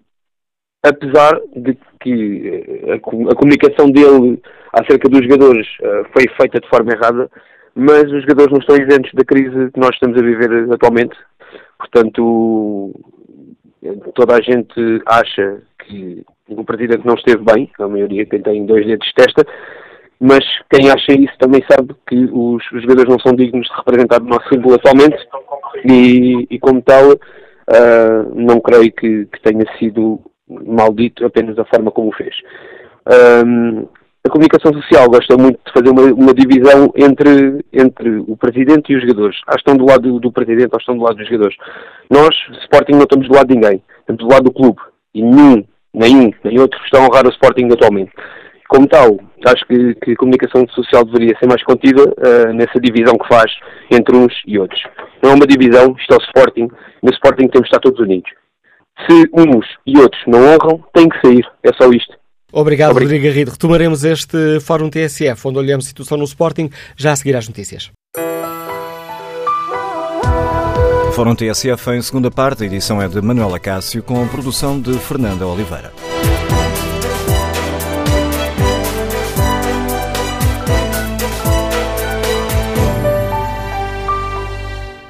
apesar 0.84 1.40
de 1.56 1.78
que 2.02 2.64
a, 2.90 2.96
a, 2.96 3.36
comunicação 3.36 3.90
dele 3.90 4.42
acerca 4.74 5.10
dos 5.10 5.22
jogadores 5.22 5.68
uh, 5.82 6.06
foi 6.14 6.28
feita 6.40 6.60
de 6.60 6.70
forma 6.70 6.92
errada, 6.94 7.30
mas 7.76 8.04
os 8.04 8.22
jogadores 8.22 8.52
não 8.52 8.60
estão 8.60 8.76
isentos 8.76 9.12
da 9.14 9.24
crise 9.24 9.72
que 9.72 9.80
nós 9.80 9.92
estamos 9.92 10.18
a 10.18 10.26
viver 10.26 10.74
atualmente. 10.74 11.18
Portanto, 11.78 12.94
toda 14.14 14.36
a 14.36 14.42
gente 14.42 15.02
acha 15.06 15.62
que 15.86 16.24
o 16.48 16.64
presidente 16.64 17.06
não 17.06 17.16
esteve 17.16 17.44
bem, 17.44 17.70
a 17.80 17.88
maioria 17.88 18.26
quem 18.26 18.42
tem 18.42 18.66
dois 18.66 18.86
dedos 18.86 19.08
de 19.08 19.14
testa, 19.14 19.46
mas 20.20 20.46
quem 20.70 20.90
acha 20.92 21.14
isso 21.14 21.34
também 21.40 21.64
sabe 21.70 21.96
que 22.08 22.30
os, 22.32 22.64
os 22.72 22.82
jogadores 22.82 23.10
não 23.10 23.20
são 23.20 23.34
dignos 23.34 23.68
de 23.68 23.76
representar 23.76 24.22
o 24.22 24.26
nosso 24.26 24.48
símbolo 24.50 24.76
atualmente 24.76 25.18
e, 25.86 26.48
e 26.50 26.60
como 26.60 26.82
tal, 26.82 27.14
uh, 27.14 28.36
não 28.36 28.60
creio 28.60 28.92
que, 28.92 29.26
que 29.26 29.42
tenha 29.42 29.66
sido 29.80 30.20
maldito 30.66 31.26
apenas 31.26 31.56
da 31.56 31.66
forma 31.66 31.92
como 31.92 32.10
o 32.10 32.14
fez. 32.14 32.36
Um, 33.46 33.88
a 34.24 34.30
comunicação 34.30 34.72
social 34.74 35.10
gosta 35.10 35.36
muito 35.36 35.60
de 35.66 35.74
fazer 35.74 35.90
uma, 35.90 36.04
uma, 36.14 36.34
divisão 36.34 36.92
entre, 36.96 37.66
entre 37.74 38.18
o 38.28 38.38
presidente 38.38 38.92
e 38.92 38.96
os 38.96 39.02
jogadores. 39.02 39.38
Ou 39.48 39.56
estão 39.56 39.76
do 39.76 39.86
lado 39.86 40.20
do, 40.20 40.32
presidente 40.32 40.70
ou 40.72 40.80
estão 40.80 40.96
do 40.96 41.04
lado 41.04 41.16
dos 41.16 41.28
jogadores. 41.28 41.56
Nós, 42.10 42.36
Sporting, 42.64 42.94
não 42.94 43.04
estamos 43.04 43.28
do 43.28 43.34
lado 43.34 43.48
de 43.48 43.56
ninguém. 43.56 43.82
Estamos 44.00 44.24
do 44.24 44.32
lado 44.32 44.44
do 44.44 44.54
clube. 44.54 44.80
E 45.16 45.24
nenhum, 45.24 45.64
nem 45.94 46.36
nem 46.44 46.60
outro 46.60 46.80
está 46.86 47.00
a 47.00 47.06
honrar 47.06 47.26
o 47.26 47.32
Sporting 47.32 47.68
atualmente. 47.72 48.12
Como 48.70 48.88
tal, 48.88 49.20
acho 49.48 49.66
que, 49.66 49.96
que 49.96 50.12
a 50.12 50.16
comunicação 50.16 50.66
social 50.70 51.04
deveria 51.04 51.36
ser 51.40 51.48
mais 51.48 51.64
contida 51.64 52.04
uh, 52.04 52.54
nessa 52.54 52.80
divisão 52.80 53.18
que 53.18 53.28
faz 53.28 53.52
entre 53.92 54.16
uns 54.16 54.34
e 54.46 54.58
outros. 54.60 54.82
Não 55.22 55.32
é 55.32 55.34
uma 55.34 55.48
divisão, 55.48 55.96
isto 56.00 56.14
é 56.14 56.18
o 56.18 56.24
Sporting. 56.26 56.68
No 57.02 57.12
Sporting 57.12 57.48
temos 57.48 57.68
de 57.68 57.76
estar 57.76 57.80
todos 57.80 58.00
unidos. 58.00 58.32
Se 59.08 59.30
uns 59.34 59.66
e 59.86 59.98
outros 59.98 60.22
não 60.28 60.40
honram, 60.40 60.84
tem 60.94 61.10
que 61.10 61.20
sair. 61.22 61.46
É 61.64 61.74
só 61.74 61.90
isto. 61.92 62.14
Obrigado, 62.54 62.92
Obrigado, 62.92 63.10
Rodrigo 63.10 63.26
Garrido. 63.26 63.52
Retomaremos 63.52 64.04
este 64.04 64.60
Fórum 64.60 64.90
TSF, 64.90 65.48
onde 65.48 65.58
olhamos 65.58 65.86
a 65.86 65.88
situação 65.88 66.18
no 66.18 66.26
Sporting, 66.26 66.70
já 66.98 67.14
a 67.14 67.16
seguir 67.16 67.36
às 67.36 67.48
notícias. 67.48 67.92
Fórum 71.14 71.36
TSF 71.36 71.92
em 71.92 72.02
segunda 72.02 72.32
parte, 72.32 72.64
a 72.64 72.66
edição 72.66 73.02
é 73.02 73.08
de 73.08 73.22
Manuela 73.22 73.60
Cássio, 73.60 74.02
com 74.02 74.24
a 74.24 74.28
produção 74.28 74.80
de 74.80 74.94
Fernanda 74.94 75.46
Oliveira. 75.46 75.92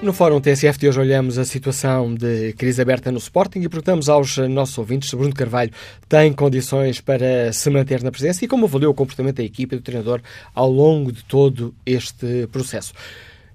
No 0.02 0.14
Fórum 0.14 0.42
TSF 0.42 0.80
de 0.80 0.90
hoje 0.90 1.00
olhamos 1.00 1.38
a 1.38 1.46
situação 1.46 2.16
de 2.16 2.54
crise 2.54 2.82
aberta 2.82 3.12
no 3.12 3.20
Sporting 3.20 3.60
e 3.60 3.70
perguntamos 3.70 4.10
aos 4.10 4.36
nossos 4.50 4.76
ouvintes 4.80 5.12
se 5.12 5.16
Bruno 5.16 5.32
Carvalho 5.32 5.72
tem 6.10 6.34
condições 6.34 7.00
para 7.00 7.54
se 7.54 7.70
manter 7.70 8.02
na 8.02 8.10
presença 8.10 8.44
e 8.44 8.48
como 8.48 8.66
avaliou 8.66 8.92
o 8.92 8.96
comportamento 8.96 9.36
da 9.36 9.44
equipa 9.44 9.76
e 9.76 9.78
do 9.78 9.84
treinador 9.84 10.20
ao 10.56 10.72
longo 10.72 11.12
de 11.12 11.24
todo 11.24 11.72
este 11.86 12.48
processo. 12.52 12.94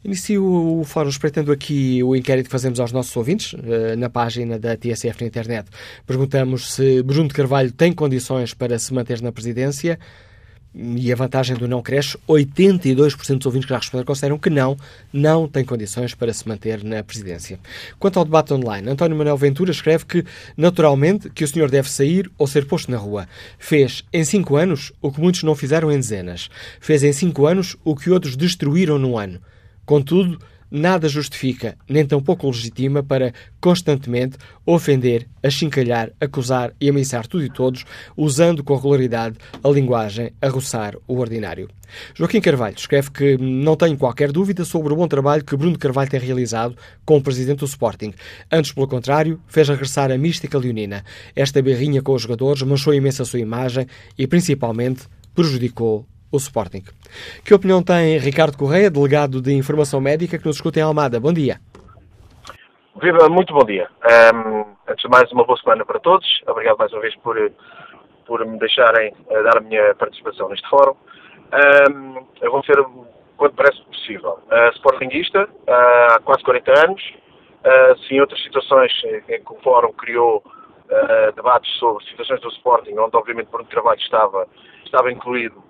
Inicio 0.04 0.44
o 0.44 0.84
fórum 0.84 1.08
espreitando 1.08 1.50
aqui 1.50 2.00
o 2.04 2.14
inquérito 2.14 2.46
que 2.46 2.52
fazemos 2.52 2.78
aos 2.78 2.92
nossos 2.92 3.16
ouvintes 3.16 3.56
eh, 3.64 3.96
na 3.96 4.08
página 4.08 4.56
da 4.56 4.76
TSF 4.76 5.22
na 5.22 5.26
internet. 5.26 5.68
Perguntamos 6.06 6.74
se 6.74 7.02
Bruno 7.02 7.28
Carvalho 7.28 7.72
tem 7.72 7.92
condições 7.92 8.54
para 8.54 8.78
se 8.78 8.94
manter 8.94 9.20
na 9.20 9.32
presidência 9.32 9.98
e 10.76 11.10
a 11.10 11.16
vantagem 11.16 11.56
do 11.56 11.66
não 11.66 11.80
cresce, 11.80 12.18
82% 12.28 13.38
dos 13.38 13.46
ouvintes 13.46 13.66
que 13.66 13.72
já 13.72 13.78
responderam 13.78 14.06
consideram 14.06 14.38
que 14.38 14.50
não, 14.50 14.76
não 15.10 15.48
tem 15.48 15.64
condições 15.64 16.14
para 16.14 16.32
se 16.32 16.46
manter 16.46 16.84
na 16.84 17.02
presidência. 17.02 17.58
Quanto 17.98 18.18
ao 18.18 18.24
debate 18.24 18.52
online, 18.52 18.90
António 18.90 19.16
Manuel 19.16 19.38
Ventura 19.38 19.70
escreve 19.70 20.04
que, 20.04 20.24
naturalmente, 20.56 21.30
que 21.30 21.44
o 21.44 21.48
senhor 21.48 21.70
deve 21.70 21.90
sair 21.90 22.30
ou 22.36 22.46
ser 22.46 22.66
posto 22.66 22.90
na 22.90 22.98
rua. 22.98 23.26
Fez 23.58 24.04
em 24.12 24.24
cinco 24.24 24.56
anos 24.56 24.92
o 25.00 25.10
que 25.10 25.20
muitos 25.20 25.42
não 25.42 25.54
fizeram 25.54 25.90
em 25.90 25.96
dezenas. 25.96 26.50
Fez 26.78 27.02
em 27.02 27.12
cinco 27.12 27.46
anos 27.46 27.76
o 27.82 27.96
que 27.96 28.10
outros 28.10 28.36
destruíram 28.36 28.98
num 28.98 29.16
ano. 29.16 29.40
Contudo, 29.86 30.38
nada 30.70 31.08
justifica, 31.08 31.76
nem 31.88 32.04
tampouco 32.04 32.46
legitima 32.46 33.02
para 33.02 33.32
constantemente 33.60 34.36
ofender, 34.64 35.26
achincalhar, 35.42 36.10
acusar 36.20 36.72
e 36.80 36.88
ameaçar 36.88 37.26
tudo 37.26 37.44
e 37.44 37.50
todos, 37.50 37.84
usando 38.16 38.62
com 38.64 38.74
regularidade 38.74 39.36
a 39.62 39.68
linguagem 39.68 40.32
a 40.40 40.48
roçar 40.48 40.96
o 41.06 41.18
ordinário. 41.18 41.68
Joaquim 42.14 42.40
Carvalho 42.40 42.74
escreve 42.76 43.10
que 43.10 43.36
não 43.38 43.76
tem 43.76 43.96
qualquer 43.96 44.32
dúvida 44.32 44.64
sobre 44.64 44.92
o 44.92 44.96
bom 44.96 45.06
trabalho 45.06 45.44
que 45.44 45.56
Bruno 45.56 45.78
Carvalho 45.78 46.10
tem 46.10 46.20
realizado 46.20 46.76
como 47.04 47.22
presidente 47.22 47.60
do 47.60 47.66
Sporting. 47.66 48.12
Antes, 48.50 48.72
pelo 48.72 48.88
contrário, 48.88 49.40
fez 49.46 49.68
regressar 49.68 50.10
a 50.10 50.18
mística 50.18 50.58
leonina. 50.58 51.04
Esta 51.34 51.62
berrinha 51.62 52.02
com 52.02 52.14
os 52.14 52.22
jogadores 52.22 52.62
manchou 52.62 52.92
imenso 52.92 53.22
a 53.22 53.24
sua 53.24 53.40
imagem 53.40 53.86
e, 54.18 54.26
principalmente, 54.26 55.04
prejudicou 55.34 56.06
o 56.32 56.36
Sporting. 56.36 56.82
Que 57.44 57.54
opinião 57.54 57.82
tem 57.82 58.18
Ricardo 58.18 58.56
Correia, 58.56 58.90
delegado 58.90 59.40
de 59.40 59.52
Informação 59.52 60.00
Médica, 60.00 60.38
que 60.38 60.46
nos 60.46 60.56
escuta 60.56 60.78
em 60.78 60.82
Almada? 60.82 61.20
Bom 61.20 61.32
dia. 61.32 61.58
Viva, 63.00 63.28
muito 63.28 63.52
bom 63.52 63.64
dia. 63.64 63.88
Um, 64.34 64.64
antes 64.88 65.02
de 65.02 65.08
mais, 65.08 65.30
uma 65.30 65.44
boa 65.44 65.58
semana 65.58 65.84
para 65.84 66.00
todos. 66.00 66.26
Obrigado 66.46 66.78
mais 66.78 66.92
uma 66.92 67.02
vez 67.02 67.14
por, 67.16 67.36
por 68.26 68.44
me 68.46 68.58
deixarem 68.58 69.12
uh, 69.28 69.42
dar 69.44 69.58
a 69.58 69.60
minha 69.60 69.94
participação 69.94 70.48
neste 70.48 70.68
fórum. 70.68 70.96
Um, 71.52 72.26
eu 72.40 72.50
vou 72.50 72.64
ser 72.64 72.82
quanto 73.36 73.54
parece 73.54 73.82
possível. 73.82 74.38
Uh, 74.50 74.70
uh, 75.38 76.14
há 76.14 76.20
quase 76.20 76.42
40 76.42 76.84
anos. 76.86 77.02
Uh, 77.64 77.98
sim, 78.08 78.20
outras 78.20 78.42
situações 78.42 78.92
em 79.28 79.42
que 79.42 79.52
o 79.52 79.56
fórum 79.62 79.92
criou 79.92 80.42
debates 81.34 81.68
sobre 81.80 82.04
situações 82.04 82.40
do 82.40 82.48
Sporting, 82.50 82.96
onde 82.96 83.16
obviamente 83.16 83.48
Bruno 83.50 83.68
Trabalho 83.68 83.98
estava, 83.98 84.46
estava 84.84 85.10
incluído 85.10 85.60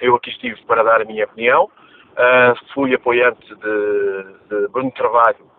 eu 0.00 0.14
aqui 0.14 0.30
estive 0.30 0.60
para 0.66 0.82
dar 0.82 1.02
a 1.02 1.04
minha 1.04 1.24
opinião. 1.24 1.64
Uh, 1.64 2.72
fui 2.72 2.94
apoiante 2.94 3.46
de, 3.54 4.24
de 4.48 4.68
Bruno 4.68 4.90
Carvalho 4.92 5.50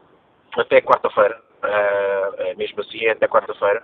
até 0.58 0.82
quarta-feira, 0.82 1.40
uh, 1.64 2.58
mesmo 2.58 2.82
assim 2.82 3.06
é 3.06 3.12
até 3.12 3.28
quarta-feira. 3.28 3.84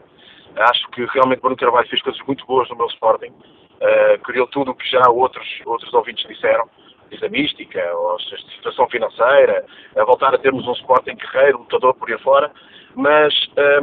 Acho 0.55 0.87
que 0.89 1.05
realmente 1.05 1.41
Bruno 1.41 1.55
Carvalho 1.55 1.87
fez 1.87 2.01
coisas 2.01 2.21
muito 2.25 2.45
boas 2.47 2.67
no 2.69 2.75
meu 2.75 2.87
Sporting, 2.87 3.29
uh, 3.29 4.19
criou 4.23 4.47
tudo 4.47 4.71
o 4.71 4.75
que 4.75 4.89
já 4.89 5.07
outros, 5.07 5.47
outros 5.65 5.93
ouvintes 5.93 6.27
disseram, 6.27 6.67
desde 7.09 7.27
a 7.27 7.29
mística, 7.29 7.79
a 7.79 8.17
situação 8.55 8.89
financeira, 8.89 9.65
a 9.95 10.03
voltar 10.03 10.33
a 10.33 10.37
termos 10.39 10.67
um 10.67 10.73
Sporting 10.73 11.15
guerreiro, 11.15 11.59
lutador 11.59 11.93
por 11.93 12.09
aí 12.09 12.17
fora, 12.19 12.51
mas 12.95 13.33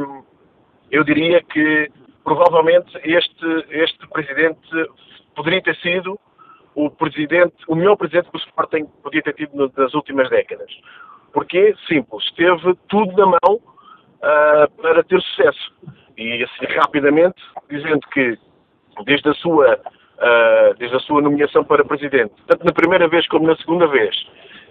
um, 0.01 0.23
eu 0.91 1.03
diria 1.05 1.41
que 1.41 1.89
provavelmente 2.23 2.91
este, 3.03 3.65
este 3.69 4.07
presidente 4.09 4.59
poderia 5.35 5.61
ter 5.61 5.75
sido 5.77 6.19
o 6.75 6.89
presidente, 6.89 7.55
o 7.67 7.75
melhor 7.75 7.95
presidente 7.95 8.29
que 8.29 8.37
o 8.37 8.39
Sporting 8.39 8.85
podia 9.03 9.21
ter 9.21 9.33
tido 9.33 9.71
nas 9.75 9.93
últimas 9.93 10.29
décadas. 10.29 10.71
Porque, 11.33 11.75
simples, 11.87 12.31
teve 12.35 12.75
tudo 12.87 13.15
na 13.17 13.25
mão 13.25 13.55
uh, 13.55 14.81
para 14.81 15.03
ter 15.03 15.21
sucesso. 15.21 15.73
E 16.17 16.43
assim, 16.43 16.65
rapidamente, 16.75 17.41
dizendo 17.69 18.01
que 18.11 18.37
desde 19.05 19.29
a 19.29 19.33
sua 19.35 19.75
uh, 19.75 20.77
desde 20.77 20.95
a 20.95 20.99
sua 20.99 21.21
nomeação 21.21 21.63
para 21.63 21.83
presidente, 21.83 22.33
tanto 22.47 22.65
na 22.65 22.71
primeira 22.71 23.07
vez 23.07 23.27
como 23.27 23.47
na 23.47 23.55
segunda 23.57 23.87
vez, 23.87 24.15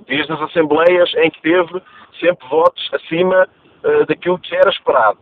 desde 0.07 0.33
as 0.33 0.41
assembleias 0.43 1.13
em 1.17 1.31
que 1.31 1.43
teve 1.43 1.83
sempre 2.19 2.47
votos 2.49 2.89
acima 2.93 3.49
uh, 3.85 4.07
daquilo 4.07 4.39
que 4.39 4.55
era 4.55 4.71
esperado. 4.71 5.19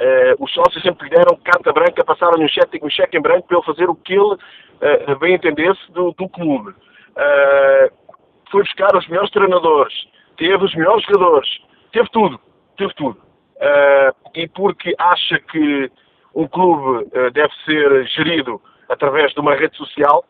Uh, 0.00 0.44
os 0.44 0.52
sócios 0.52 0.80
sempre 0.80 1.08
lhe 1.08 1.16
deram 1.16 1.36
carta 1.42 1.72
branca, 1.72 2.04
passaram-lhe 2.04 2.44
um 2.44 2.48
cheque, 2.48 2.78
um 2.80 2.88
cheque 2.88 3.18
em 3.18 3.20
branco 3.20 3.48
para 3.48 3.56
ele 3.56 3.66
fazer 3.66 3.90
o 3.90 3.96
que 3.96 4.12
ele 4.12 4.34
uh, 4.34 5.18
bem 5.18 5.34
entendesse 5.34 5.90
do, 5.90 6.12
do 6.12 6.28
clube. 6.28 6.70
Uh, 6.70 7.92
foi 8.48 8.62
buscar 8.62 8.96
os 8.96 9.08
melhores 9.08 9.30
treinadores, 9.32 9.94
teve 10.36 10.64
os 10.64 10.74
melhores 10.76 11.04
jogadores, 11.04 11.48
teve 11.92 12.08
tudo, 12.10 12.40
teve 12.76 12.94
tudo. 12.94 13.20
e 14.34 14.46
porque 14.48 14.94
acha 14.98 15.38
que 15.40 15.90
um 16.34 16.46
clube 16.46 17.10
deve 17.34 17.52
ser 17.64 18.06
gerido 18.06 18.62
através 18.88 19.32
de 19.34 19.40
uma 19.40 19.54
rede 19.54 19.76
social, 19.76 20.24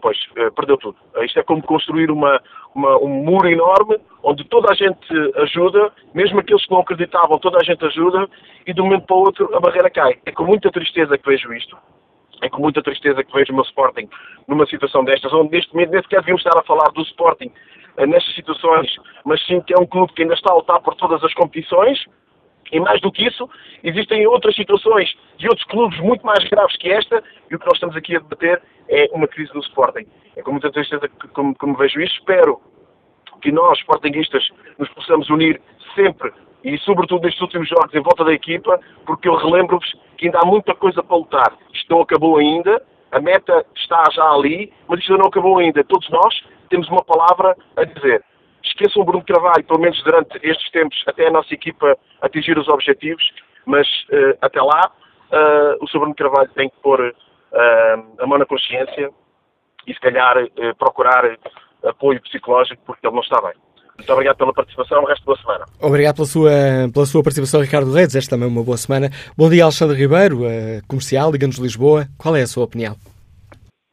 pois 0.00 0.16
perdeu 0.54 0.76
tudo. 0.76 0.96
Isto 1.22 1.40
é 1.40 1.42
como 1.42 1.62
construir 1.62 2.10
uma, 2.10 2.40
uma, 2.74 2.98
um 2.98 3.08
muro 3.08 3.48
enorme 3.48 3.98
onde 4.22 4.44
toda 4.44 4.70
a 4.70 4.74
gente 4.74 4.98
ajuda, 5.36 5.92
mesmo 6.14 6.40
aqueles 6.40 6.64
que 6.64 6.70
não 6.70 6.80
acreditavam, 6.80 7.38
toda 7.38 7.58
a 7.58 7.62
gente 7.62 7.84
ajuda 7.84 8.28
e 8.66 8.72
de 8.72 8.80
um 8.80 8.84
momento 8.84 9.06
para 9.06 9.16
o 9.16 9.20
outro 9.20 9.54
a 9.54 9.60
barreira 9.60 9.90
cai. 9.90 10.18
É 10.26 10.32
com 10.32 10.44
muita 10.44 10.70
tristeza 10.70 11.16
que 11.16 11.28
vejo 11.28 11.52
isto. 11.52 11.76
É 12.42 12.48
com 12.48 12.60
muita 12.60 12.82
tristeza 12.82 13.22
que 13.22 13.32
vejo 13.32 13.52
o 13.52 13.54
meu 13.54 13.64
Sporting 13.64 14.08
numa 14.48 14.66
situação 14.66 15.04
destas, 15.04 15.32
onde 15.32 15.50
neste 15.52 15.72
momento 15.72 15.90
nem 15.90 16.02
sequer 16.02 16.20
devíamos 16.20 16.44
estar 16.44 16.58
a 16.58 16.64
falar 16.64 16.90
do 16.92 17.02
Sporting 17.02 17.52
uh, 17.98 18.06
nestas 18.06 18.34
situações, 18.34 18.94
mas 19.24 19.44
sim 19.46 19.60
que 19.60 19.74
é 19.74 19.78
um 19.78 19.86
clube 19.86 20.12
que 20.14 20.22
ainda 20.22 20.34
está 20.34 20.52
a 20.52 20.56
lutar 20.56 20.80
por 20.80 20.94
todas 20.94 21.22
as 21.22 21.34
competições, 21.34 22.04
e 22.72 22.80
mais 22.80 23.00
do 23.00 23.10
que 23.10 23.26
isso, 23.26 23.48
existem 23.82 24.26
outras 24.26 24.54
situações 24.54 25.12
de 25.38 25.48
outros 25.48 25.66
clubes 25.66 25.98
muito 26.00 26.24
mais 26.24 26.42
graves 26.48 26.76
que 26.76 26.90
esta, 26.90 27.22
e 27.50 27.54
o 27.54 27.58
que 27.58 27.66
nós 27.66 27.74
estamos 27.74 27.96
aqui 27.96 28.16
a 28.16 28.20
debater 28.20 28.62
é 28.88 29.08
uma 29.12 29.26
crise 29.26 29.52
do 29.52 29.60
Sporting. 29.60 30.06
É 30.36 30.42
com 30.42 30.52
muita 30.52 30.70
tristeza 30.70 31.08
que, 31.08 31.28
como, 31.28 31.54
como 31.56 31.76
vejo 31.76 32.00
isto. 32.00 32.18
Espero 32.18 32.60
que 33.40 33.50
nós, 33.50 33.78
Sportingistas, 33.78 34.48
nos 34.78 34.88
possamos 34.90 35.28
unir 35.30 35.60
sempre 35.94 36.32
e, 36.62 36.76
sobretudo, 36.78 37.22
nestes 37.22 37.40
últimos 37.40 37.68
jogos 37.68 37.94
em 37.94 38.00
volta 38.00 38.24
da 38.24 38.32
equipa, 38.32 38.78
porque 39.06 39.28
eu 39.28 39.34
relembro-vos 39.34 39.94
que 40.16 40.26
ainda 40.26 40.40
há 40.40 40.46
muita 40.46 40.74
coisa 40.74 41.02
para 41.02 41.16
lutar. 41.16 41.56
Isto 41.72 41.94
não 41.94 42.02
acabou 42.02 42.36
ainda, 42.36 42.82
a 43.10 43.20
meta 43.20 43.64
está 43.74 44.04
já 44.12 44.30
ali, 44.30 44.72
mas 44.86 45.00
isto 45.00 45.16
não 45.16 45.26
acabou 45.26 45.58
ainda. 45.58 45.82
Todos 45.84 46.08
nós 46.10 46.42
temos 46.68 46.88
uma 46.88 47.02
palavra 47.02 47.56
a 47.76 47.84
dizer 47.84 48.22
esqueçam 48.62 49.02
o 49.02 49.04
Bruno 49.04 49.24
Carvalho, 49.24 49.64
pelo 49.64 49.80
menos 49.80 50.02
durante 50.02 50.38
estes 50.42 50.70
tempos, 50.70 51.02
até 51.06 51.26
a 51.26 51.30
nossa 51.30 51.52
equipa 51.52 51.96
atingir 52.20 52.58
os 52.58 52.68
objetivos, 52.68 53.22
mas 53.66 53.86
uh, 54.10 54.36
até 54.40 54.60
lá 54.60 54.90
uh, 55.30 55.84
o 55.84 55.88
Sr. 55.88 56.00
Bruno 56.00 56.14
Carvalho 56.14 56.50
tem 56.54 56.68
que 56.68 56.76
pôr 56.82 57.00
uh, 57.00 58.22
a 58.22 58.26
mão 58.26 58.38
na 58.38 58.46
consciência 58.46 59.10
e 59.86 59.94
se 59.94 60.00
calhar 60.00 60.36
procurar 60.78 61.24
apoio 61.82 62.20
psicológico 62.22 62.82
porque 62.84 63.06
ele 63.06 63.14
não 63.14 63.22
está 63.22 63.40
bem. 63.40 63.54
Muito 63.96 64.12
obrigado 64.12 64.36
pela 64.36 64.52
participação, 64.52 65.02
o 65.02 65.06
resto 65.06 65.24
da 65.24 65.40
semana. 65.40 65.64
Obrigado 65.80 66.16
pela 66.16 66.26
sua, 66.26 66.50
pela 66.92 67.06
sua 67.06 67.22
participação, 67.22 67.60
Ricardo 67.60 67.92
Reis. 67.92 68.14
Esta 68.14 68.36
também 68.36 68.46
é 68.46 68.50
uma 68.50 68.62
boa 68.62 68.76
semana. 68.76 69.10
Bom 69.36 69.48
dia, 69.48 69.64
Alexandre 69.64 69.96
Ribeiro, 69.96 70.40
comercial, 70.86 71.32
Liga-nos 71.32 71.58
Lisboa. 71.58 72.06
Qual 72.18 72.36
é 72.36 72.42
a 72.42 72.46
sua 72.46 72.64
opinião? 72.64 72.94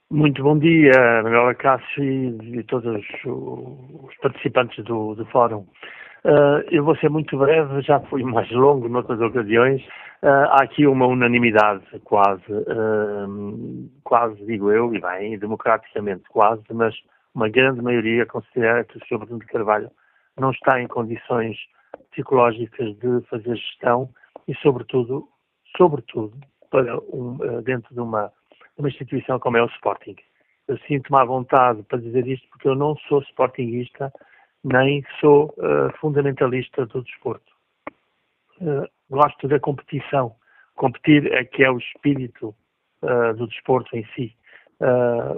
Muito 0.10 0.42
bom 0.42 0.58
dia, 0.58 1.22
Manuela 1.22 1.54
Cássio 1.54 2.02
e, 2.02 2.64
todos 2.64 2.96
os, 2.96 4.16
participantes 4.22 4.82
do, 4.86 5.14
do 5.16 5.26
fórum. 5.26 5.68
Uh, 6.24 6.64
eu 6.72 6.86
vou 6.86 6.96
ser 6.96 7.10
muito 7.10 7.38
breve, 7.38 7.82
já 7.82 8.00
fui 8.00 8.24
mais 8.24 8.50
longo 8.52 8.88
noutras 8.88 9.20
ocasiões. 9.20 9.82
Uh, 10.24 10.48
há 10.52 10.64
aqui 10.64 10.88
uma 10.88 11.06
unanimidade, 11.08 11.84
quase, 12.06 12.50
uh, 12.50 13.90
quase 14.06 14.46
digo 14.46 14.72
eu, 14.72 14.96
e 14.96 15.02
bem, 15.02 15.38
democraticamente 15.38 16.24
quase, 16.30 16.64
mas 16.72 16.96
uma 17.36 17.50
grande 17.50 17.82
maioria 17.82 18.26
considera 18.26 18.86
que 18.86 18.98
o 18.98 19.02
Sr. 19.06 19.18
Bruno 19.18 19.40
de 19.40 19.46
Carvalho 19.48 19.92
não 20.40 20.52
está 20.52 20.82
em 20.82 20.88
condições 20.88 21.58
psicológicas 22.12 22.98
de 22.98 23.22
fazer 23.30 23.58
gestão 23.58 24.10
e, 24.48 24.56
sobretudo, 24.56 25.28
sobretudo, 25.76 26.38
para 26.72 26.98
um, 27.12 27.38
dentro 27.62 27.94
de 27.94 28.00
uma 28.00 28.32
uma 28.78 28.90
instituição 28.90 29.40
como 29.40 29.58
é 29.58 29.64
o 29.64 29.68
Sporting. 29.68 30.16
Eu 30.68 30.78
sinto-me 30.80 31.20
à 31.20 31.24
vontade 31.24 31.82
para 31.84 32.00
dizer 32.00 32.28
isto 32.28 32.48
porque 32.50 32.68
eu 32.68 32.76
não 32.76 32.96
sou 33.08 33.22
sportinguista 33.22 34.12
nem 34.64 35.04
sou 35.20 35.54
uh, 35.58 35.96
fundamentalista 36.00 36.86
do 36.88 37.02
desporto. 37.02 37.54
Uh, 38.60 38.88
gosto 39.10 39.48
da 39.48 39.60
competição. 39.60 40.36
Competir 40.76 41.32
é 41.32 41.46
que 41.46 41.64
é 41.64 41.72
o 41.72 41.78
espírito 41.78 42.54
uh, 43.02 43.34
do 43.36 43.48
desporto 43.48 43.96
em 43.96 44.06
si. 44.16 44.36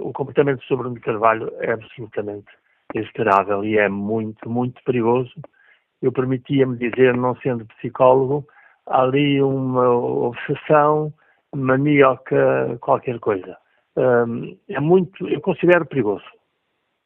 o 0.00 0.12
comportamento 0.12 0.62
sobre 0.64 0.88
o 0.88 1.00
Carvalho 1.00 1.50
é 1.60 1.72
absolutamente 1.72 2.50
execrável 2.94 3.64
e 3.64 3.78
é 3.78 3.88
muito, 3.88 4.50
muito 4.50 4.82
perigoso. 4.84 5.32
Eu 6.02 6.12
permitia-me 6.12 6.76
dizer, 6.76 7.16
não 7.16 7.34
sendo 7.36 7.64
psicólogo, 7.66 8.46
ali 8.86 9.40
uma 9.40 9.88
obsessão 9.90 11.12
maníaca, 11.54 12.78
qualquer 12.80 13.18
coisa. 13.18 13.56
Um, 13.96 14.56
é 14.68 14.80
muito, 14.80 15.28
eu 15.28 15.40
considero 15.40 15.86
perigoso. 15.86 16.24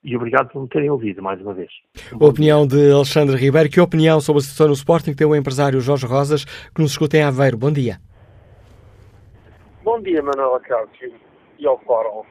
E 0.02 0.14
obrigado 0.14 0.50
por 0.50 0.60
me 0.60 0.68
terem 0.68 0.90
ouvido 0.90 1.22
mais 1.22 1.40
uma 1.40 1.54
vez. 1.54 1.70
A 2.12 2.24
opinião 2.26 2.66
de 2.66 2.92
Alexandre 2.92 3.36
Ribeiro. 3.36 3.70
Que 3.70 3.80
opinião 3.80 4.20
sobre 4.20 4.40
a 4.40 4.42
situação 4.42 4.66
no 4.68 4.74
Sporting 4.74 5.14
tem 5.14 5.26
o 5.26 5.34
empresário 5.34 5.80
Jorge 5.80 6.06
Rosas, 6.06 6.44
que 6.44 6.82
nos 6.82 6.90
escuta 6.90 7.16
em 7.16 7.22
Aveiro. 7.22 7.56
Bom 7.56 7.72
dia. 7.72 7.96
Bom 9.82 10.00
dia, 10.02 10.22
Manuela 10.22 10.60
Cássio 10.60 11.12
e 11.58 11.66
ao 11.66 11.78
Fórum 11.80 12.24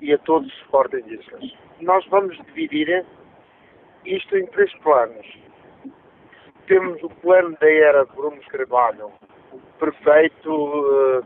e 0.00 0.12
a 0.12 0.18
todos 0.18 0.48
os 0.48 0.58
Sportingistas. 0.62 1.52
Nós 1.80 2.04
vamos 2.08 2.36
dividir 2.46 3.04
isto 4.04 4.36
em 4.36 4.46
três 4.46 4.72
planos. 4.78 5.26
Temos 6.66 7.02
o 7.02 7.08
plano 7.08 7.56
da 7.60 7.70
era 7.70 8.04
de 8.04 8.12
Bruno 8.12 8.40
Carvalho, 8.48 9.10
perfeito, 9.78 10.50
uh, 10.50 11.24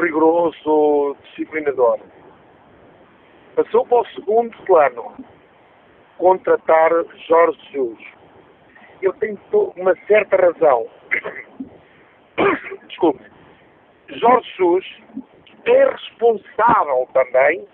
rigoroso, 0.00 1.16
disciplinador. 1.24 1.98
Passou 3.54 3.86
para 3.86 3.98
o 3.98 4.06
segundo 4.08 4.56
plano, 4.64 5.14
contratar 6.18 6.90
Jorge 7.26 7.58
Jesus. 7.72 7.98
Eu 9.02 9.12
tenho 9.14 9.38
uma 9.76 9.94
certa 10.06 10.36
razão. 10.36 10.86
Desculpe. 12.88 13.24
Jorge 14.08 14.48
Jesus 14.56 14.86
é 15.64 15.90
responsável 15.90 17.08
também 17.12 17.66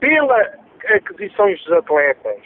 pela 0.00 0.60
aquisições 0.88 1.62
dos 1.64 1.72
atletas, 1.72 2.40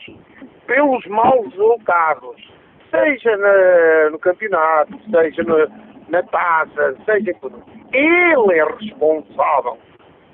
pelos 0.66 1.06
maus 1.06 1.50
resultados, 1.52 2.52
seja 2.90 3.36
na, 3.36 4.10
no 4.10 4.18
campeonato, 4.18 4.98
seja 5.10 5.42
no, 5.44 5.93
na 6.08 6.22
taça, 6.24 6.96
seja 7.04 7.34
tudo. 7.40 7.62
Ele 7.92 8.58
é 8.58 8.64
responsável 8.64 9.78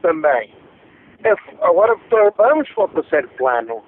também. 0.03 0.53
É, 1.25 1.35
agora 1.61 1.97
vamos 2.37 2.69
para 2.71 2.85
o 2.85 2.89
terceiro 2.89 3.29
plano. 3.37 3.83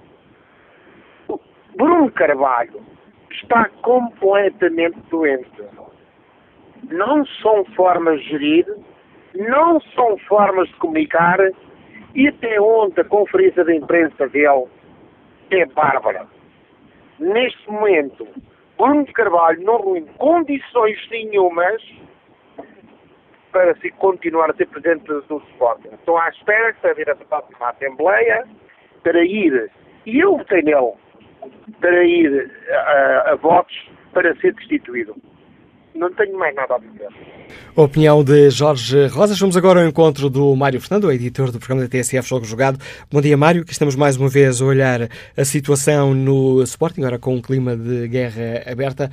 Bruno 1.76 2.11
Carvalho 2.12 2.83
está 3.30 3.68
completamente 3.83 4.99
doente. 5.11 5.62
Não 6.91 7.24
são 7.41 7.64
formas 7.76 8.20
de 8.20 8.28
gerir, 8.28 8.66
não 9.35 9.80
são 9.95 10.18
formas 10.28 10.68
de 10.68 10.74
comunicar, 10.74 11.39
e 12.14 12.28
até 12.28 12.61
ontem 12.61 13.01
a 13.01 13.05
conferência 13.05 13.64
de 13.64 13.74
imprensa 13.74 14.28
dele 14.28 14.66
é 15.51 15.64
bárbara. 15.66 16.26
Neste 17.18 17.70
momento, 17.70 18.26
Bruno 18.77 19.07
Carvalho 19.12 19.62
não 19.62 19.81
reúne 19.81 20.07
condições 20.18 20.99
nenhumas 21.11 21.83
para 23.53 23.75
se 23.77 23.91
continuar 23.93 24.51
a 24.51 24.55
ser 24.55 24.66
presidente 24.68 25.05
do 25.05 25.39
Sporting. 25.51 25.89
Estou 25.93 26.16
à 26.18 26.29
espera 26.31 26.73
que 26.73 26.81
se 26.81 26.95
vir 26.95 27.11
a 27.11 27.14
próxima 27.14 27.68
Assembleia 27.68 28.49
para 29.03 29.25
ir, 29.25 29.70
e 30.07 30.18
eu 30.18 30.39
votei 30.39 30.62
nele, 30.62 30.95
para 31.81 32.05
ir 32.05 32.51
a, 32.70 33.33
a 33.33 33.35
votos 33.37 33.91
para 34.12 34.35
ser 34.37 34.55
destituído. 34.55 35.14
Não 35.95 36.12
tenho 36.12 36.38
mais 36.38 36.55
nada 36.55 36.76
a 36.76 36.78
dizer. 36.78 37.09
A 37.76 37.82
opinião 37.82 38.24
de 38.24 38.51
Jorge 38.51 39.07
Rosas. 39.09 39.38
Vamos 39.38 39.57
agora 39.57 39.80
ao 39.80 39.86
encontro 39.86 40.30
do 40.30 40.55
Mário 40.57 40.80
Fernando, 40.80 41.11
editor 41.12 41.51
do 41.51 41.59
programa 41.59 41.82
da 41.82 41.88
TSF 41.88 42.28
Jogo 42.28 42.45
Jogado. 42.45 42.78
Bom 43.11 43.20
dia, 43.20 43.36
Mário, 43.36 43.64
que 43.64 43.72
estamos 43.72 43.95
mais 43.95 44.16
uma 44.16 44.28
vez 44.28 44.62
a 44.62 44.64
olhar 44.64 45.01
a 45.36 45.45
situação 45.45 46.14
no 46.14 46.62
Sporting, 46.62 47.03
agora 47.03 47.18
com 47.18 47.34
um 47.34 47.43
clima 47.43 47.76
de 47.76 48.09
guerra 48.09 48.62
aberta. 48.70 49.11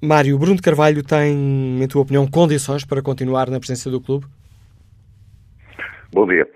Mário, 0.00 0.38
Bruno 0.38 0.56
de 0.56 0.62
Carvalho 0.62 1.02
tem, 1.02 1.82
em 1.82 1.88
tua 1.88 2.02
opinião, 2.02 2.26
condições 2.26 2.84
para 2.84 3.02
continuar 3.02 3.50
na 3.50 3.58
presença 3.58 3.90
do 3.90 4.00
clube? 4.00 4.26
Bom 6.12 6.26
dia. 6.26 6.46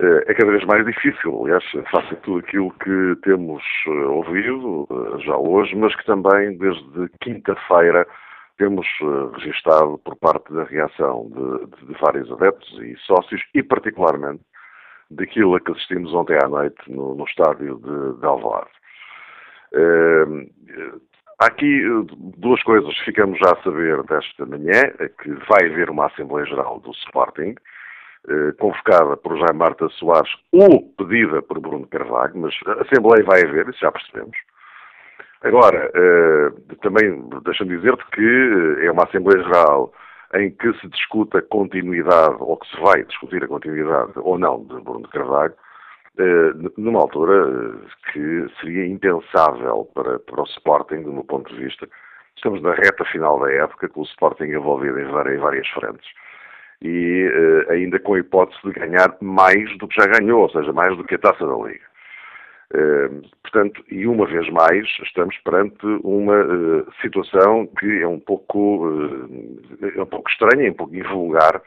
Eh, 0.00 0.24
é 0.26 0.34
cada 0.34 0.50
vez 0.50 0.64
mais 0.64 0.84
difícil, 0.84 1.40
aliás, 1.42 1.64
face 1.90 2.14
a 2.14 2.16
tudo 2.16 2.38
aquilo 2.38 2.70
que 2.82 3.16
temos 3.22 3.62
eh, 3.86 3.90
ouvido 3.90 4.88
eh, 4.90 5.22
já 5.24 5.36
hoje, 5.36 5.76
mas 5.76 5.94
que 5.94 6.04
também 6.04 6.58
desde 6.58 7.08
quinta-feira 7.20 8.04
temos 8.56 8.86
registado 9.34 9.98
por 9.98 10.16
parte 10.16 10.52
da 10.52 10.64
reação 10.64 11.28
de, 11.30 11.86
de, 11.86 12.00
vários 12.00 12.30
adeptos 12.30 12.72
e 12.80 12.96
sócios 12.98 13.42
e 13.54 13.62
particularmente 13.62 14.42
daquilo 15.10 15.54
a 15.56 15.60
que 15.60 15.72
assistimos 15.72 16.12
ontem 16.14 16.38
à 16.42 16.48
noite 16.48 16.76
no, 16.88 17.14
no 17.14 17.24
estádio 17.24 17.78
de, 17.78 18.20
de 18.20 18.26
Alvalade. 18.26 18.70
Há 21.40 21.46
aqui 21.46 21.82
duas 22.38 22.62
coisas 22.62 22.96
que 22.98 23.06
ficamos 23.06 23.38
já 23.38 23.52
a 23.52 23.62
saber 23.62 24.02
desta 24.04 24.46
manhã, 24.46 24.80
é 24.98 25.08
que 25.08 25.30
vai 25.48 25.68
haver 25.68 25.90
uma 25.90 26.06
Assembleia 26.06 26.46
Geral 26.46 26.78
do 26.80 26.92
Sporting, 26.92 27.54
eh, 28.28 28.52
convocada 28.58 29.16
por 29.16 29.36
Jaime 29.36 29.58
Marta 29.58 29.88
Soares 29.90 30.30
ou 30.52 30.88
pedida 30.96 31.42
por 31.42 31.60
Bruno 31.60 31.86
Carvalho, 31.88 32.34
mas 32.36 32.54
a 32.66 32.82
Assembleia 32.82 33.24
vai 33.24 33.42
haver, 33.42 33.68
isso 33.68 33.80
já 33.80 33.90
percebemos. 33.90 34.36
Agora, 35.44 35.90
eh, 35.94 36.50
também 36.80 37.22
deixa-me 37.44 37.76
dizer-te 37.76 38.02
que 38.12 38.80
eh, 38.80 38.86
é 38.86 38.90
uma 38.90 39.04
Assembleia 39.04 39.42
Geral 39.44 39.92
em 40.34 40.50
que 40.50 40.72
se 40.80 40.88
discuta 40.88 41.38
a 41.38 41.42
continuidade, 41.42 42.36
ou 42.40 42.56
que 42.56 42.66
se 42.68 42.80
vai 42.80 43.04
discutir 43.04 43.44
a 43.44 43.48
continuidade 43.48 44.12
ou 44.16 44.38
não 44.38 44.64
de 44.64 44.80
Bruno 44.80 45.06
Carvalho, 45.08 45.54
numa 46.76 47.00
altura 47.00 47.76
que 48.12 48.46
seria 48.60 48.86
impensável 48.86 49.88
para, 49.94 50.18
para 50.20 50.42
o 50.42 50.44
Sporting, 50.44 51.02
do 51.02 51.12
meu 51.12 51.24
ponto 51.24 51.54
de 51.54 51.62
vista. 51.62 51.88
Estamos 52.36 52.62
na 52.62 52.72
reta 52.72 53.04
final 53.04 53.38
da 53.38 53.52
época, 53.52 53.88
com 53.88 54.00
o 54.00 54.04
Sporting 54.04 54.44
envolvido 54.44 54.98
em 54.98 55.38
várias 55.38 55.68
frentes 55.68 56.08
e 56.82 57.30
ainda 57.68 58.00
com 58.00 58.14
a 58.14 58.18
hipótese 58.18 58.60
de 58.64 58.72
ganhar 58.72 59.16
mais 59.20 59.76
do 59.78 59.86
que 59.86 60.00
já 60.00 60.06
ganhou, 60.06 60.42
ou 60.42 60.50
seja, 60.50 60.72
mais 60.72 60.96
do 60.96 61.04
que 61.04 61.14
a 61.14 61.18
taça 61.18 61.46
da 61.46 61.54
Liga. 61.54 61.93
Uh, 62.72 63.22
portanto, 63.42 63.84
e 63.90 64.06
uma 64.06 64.26
vez 64.26 64.48
mais, 64.50 64.86
estamos 65.02 65.36
perante 65.38 65.84
uma 66.02 66.44
uh, 66.44 66.92
situação 67.00 67.66
que 67.78 68.02
é 68.02 68.08
um 68.08 68.18
pouco, 68.18 68.88
é 69.96 70.00
um 70.00 70.06
pouco 70.06 70.30
estranha, 70.30 70.68
é 70.68 70.70
um 70.70 70.74
pouco 70.74 70.96
invulgar, 70.96 71.60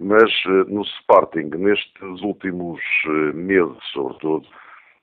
mas 0.00 0.30
no 0.68 0.82
Sporting, 0.82 1.50
nestes 1.56 2.22
últimos 2.22 2.80
meses, 3.34 3.76
sobretudo, 3.92 4.46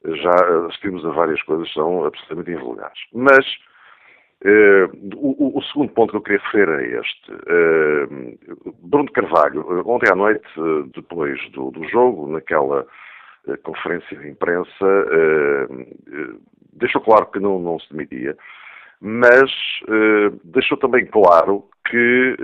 já 0.06 0.66
assistimos 0.68 1.06
a 1.06 1.10
várias 1.10 1.42
coisas 1.44 1.68
que 1.68 1.74
são 1.74 2.06
absolutamente 2.06 2.52
invulgares. 2.52 3.00
Mas 3.14 3.46
Uh, 4.44 4.92
o, 5.16 5.58
o, 5.58 5.64
segundo 5.64 5.92
ponto 5.94 6.12
que 6.12 6.18
eu 6.18 6.22
queria 6.22 6.40
referir 6.40 6.70
é 6.70 7.00
este. 7.00 7.32
Uh, 7.32 8.74
Bruno 8.84 9.12
Carvalho, 9.12 9.66
ontem 9.88 10.12
à 10.12 10.16
noite, 10.16 10.48
depois 10.94 11.40
do, 11.52 11.72
do 11.72 11.88
jogo, 11.88 12.28
naquela 12.28 12.86
conferência 13.64 14.18
de 14.18 14.30
imprensa, 14.30 14.86
deixou 16.74 17.02
claro 17.02 17.28
que 17.28 17.40
não, 17.40 17.60
não 17.60 17.80
se 17.80 17.90
demitia, 17.92 18.36
mas 19.02 19.52
deixou 20.44 20.78
também 20.78 21.06
claro 21.06 21.66
que 21.90 22.36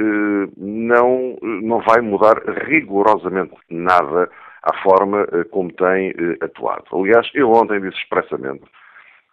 não, 0.58 1.38
não 1.42 1.80
vai 1.82 2.02
mudar 2.02 2.38
rigorosamente 2.66 3.56
nada 3.70 4.30
à 4.64 4.74
forma 4.84 5.26
como 5.50 5.72
tem 5.74 6.14
atuado. 6.42 6.86
Aliás, 6.94 7.30
eu 7.34 7.52
ontem 7.52 7.82
disse 7.82 7.98
expressamente 7.98 8.64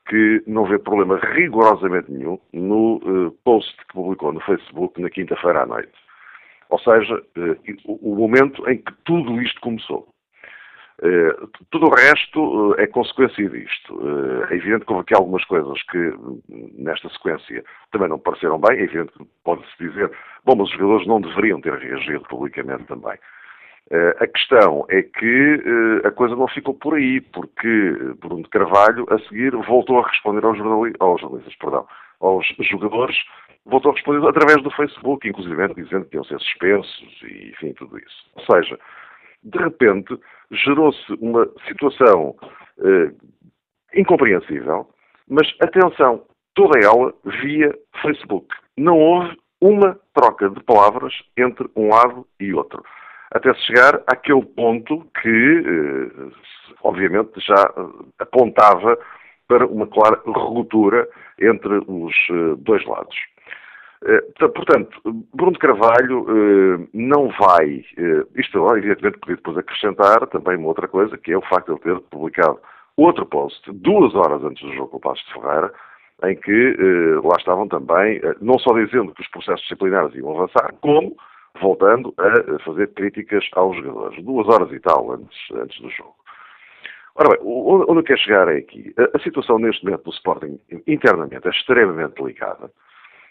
que 0.09 0.43
não 0.47 0.65
vê 0.65 0.79
problema 0.79 1.19
rigorosamente 1.19 2.11
nenhum 2.11 2.39
no 2.53 3.31
post 3.45 3.77
que 3.77 3.93
publicou 3.93 4.33
no 4.33 4.41
Facebook 4.41 4.99
na 5.03 5.11
quinta-feira 5.11 5.65
à 5.65 5.67
noite. 5.67 5.93
Ou 6.71 6.79
seja, 6.79 7.23
o, 7.85 8.15
momento 8.15 8.67
em 8.69 8.79
que 8.79 8.93
tudo 9.05 9.41
isto 9.43 9.61
começou. 9.61 10.09
Uh, 11.01 11.49
tudo 11.71 11.87
o 11.87 11.95
resto 11.95 12.75
é 12.77 12.87
consequência 12.87 13.49
disto. 13.49 14.01
é 14.51 14.55
evidente 14.55 14.85
que 14.85 14.93
houve 14.93 15.03
aqui 15.03 15.15
algumas 15.15 15.45
coisas 15.45 15.81
que, 15.85 16.13
nesta 16.77 17.09
sequência, 17.11 17.65
também 17.93 18.09
não 18.09 18.19
pareceram 18.19 18.59
bem. 18.59 18.79
É 18.79 18.83
evidente 18.83 19.13
que 19.13 19.25
pode-se 19.45 19.71
dizer, 19.79 20.11
bom, 20.45 20.57
mas 20.57 20.69
os 20.69 20.75
jogadores 20.75 21.07
não 21.07 21.21
deveriam 21.21 21.61
ter 21.61 21.75
reagido 21.75 22.25
publicamente 22.29 22.85
também. 22.85 23.19
A 24.21 24.27
questão 24.27 24.85
é 24.91 25.03
que 25.03 25.63
a 26.05 26.11
coisa 26.11 26.37
não 26.37 26.47
ficou 26.47 26.75
por 26.75 26.95
aí, 26.95 27.23
porque 27.23 27.97
Bruno 28.21 28.43
de 28.43 28.51
Carvalho, 28.51 29.07
a 29.09 29.19
seguir, 29.21 29.53
voltou 29.67 30.01
a 30.01 30.07
responder 30.07 30.45
aos, 30.45 30.59
aos 31.01 31.21
jornalistas, 31.23 31.57
perdão, 31.57 31.87
aos 32.21 32.47
jogadores, 32.61 33.17
voltou 33.65 33.93
a 33.93 33.95
responder 33.95 34.27
através 34.29 34.63
do 34.63 34.71
Facebook, 34.73 35.27
inclusive 35.27 35.75
dizendo 35.75 36.05
que 36.05 36.17
iam 36.17 36.25
ser 36.25 36.39
suspensos 36.39 37.23
e, 37.23 37.51
enfim, 37.51 37.73
tudo 37.73 37.99
isso. 37.99 38.31
Ou 38.35 38.45
seja, 38.45 38.79
de 39.43 39.59
repente, 39.59 40.19
gerou-se 40.51 41.13
uma 41.21 41.49
situação 41.67 42.35
uh, 42.79 43.17
incompreensível, 43.95 44.89
mas 45.29 45.47
atenção, 45.61 46.25
toda 46.55 46.79
ela 46.79 47.13
via 47.43 47.75
Facebook. 48.03 48.49
Não 48.77 48.99
houve 48.99 49.37
uma 49.61 49.99
troca 50.15 50.49
de 50.51 50.63
palavras 50.63 51.13
entre 51.37 51.69
um 51.77 51.89
lado 51.89 52.27
e 52.41 52.55
outro 52.55 52.83
até 53.31 53.53
chegar 53.55 54.01
àquele 54.07 54.45
ponto 54.45 55.07
que, 55.21 55.29
eh, 55.29 56.31
obviamente, 56.83 57.41
já 57.41 57.71
apontava 58.19 58.99
para 59.47 59.67
uma 59.67 59.87
clara 59.87 60.21
ruptura 60.27 61.09
entre 61.39 61.83
os 61.87 62.15
eh, 62.31 62.55
dois 62.59 62.85
lados. 62.87 63.17
Eh, 64.05 64.23
portanto, 64.39 65.01
Bruno 65.35 65.59
Carvalho 65.59 66.89
não 66.95 67.29
vai, 67.39 67.85
isto 68.37 68.77
evidentemente 68.77 69.19
podia 69.19 69.37
depois 69.37 69.59
acrescentar 69.59 70.27
também 70.29 70.57
uma 70.57 70.69
outra 70.69 70.87
coisa, 70.87 71.19
que 71.19 71.33
é 71.33 71.37
o 71.37 71.43
facto 71.43 71.67
de 71.75 71.91
ele 71.91 72.01
ter 72.01 72.09
publicado 72.09 72.59
outro 72.97 73.27
post 73.27 73.61
duas 73.73 74.15
horas 74.15 74.43
antes 74.45 74.63
do 74.63 74.73
jogo 74.75 74.89
com 74.89 74.97
o 74.99 75.01
Passos 75.01 75.25
de 75.27 75.35
Ferreira, 75.35 75.73
em 76.25 76.37
que 76.37 76.77
lá 77.25 77.37
estavam 77.39 77.69
também, 77.69 78.21
não 78.41 78.59
só 78.59 78.73
dizendo 78.73 79.13
que 79.15 79.23
os 79.23 79.29
processos 79.29 79.63
disciplinares 79.63 80.15
iam 80.15 80.31
avançar, 80.31 80.75
como 80.81 81.17
voltando 81.61 82.15
a 82.19 82.59
fazer 82.61 82.89
críticas 82.95 83.45
aos 83.53 83.77
jogadores, 83.77 84.23
duas 84.25 84.49
horas 84.49 84.71
e 84.73 84.81
tal 84.81 85.13
antes, 85.13 85.39
antes 85.55 85.81
do 85.81 85.91
jogo. 85.91 86.15
Ora 87.15 87.31
bem, 87.31 87.39
onde 87.43 87.99
eu 87.99 88.05
quero 88.05 88.21
chegar 88.21 88.49
é 88.49 88.59
aqui. 88.59 88.95
A, 89.13 89.19
situação 89.19 89.59
neste 89.59 89.85
momento 89.85 90.05
do 90.05 90.11
Sporting 90.11 90.61
internamente 90.87 91.49
é 91.49 91.51
extremamente 91.51 92.15
delicada. 92.15 92.71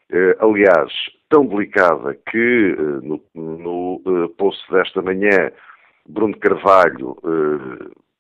Eh, 0.10 0.38
aliás, 0.40 0.92
tão 1.30 1.46
delicada 1.46 2.18
que 2.30 2.76
eh, 2.78 3.06
no, 3.06 3.22
no 3.36 4.02
eh, 4.06 4.74
desta 4.74 5.02
manhã, 5.02 5.52
Bruno 6.08 6.38
Carvalho 6.38 7.18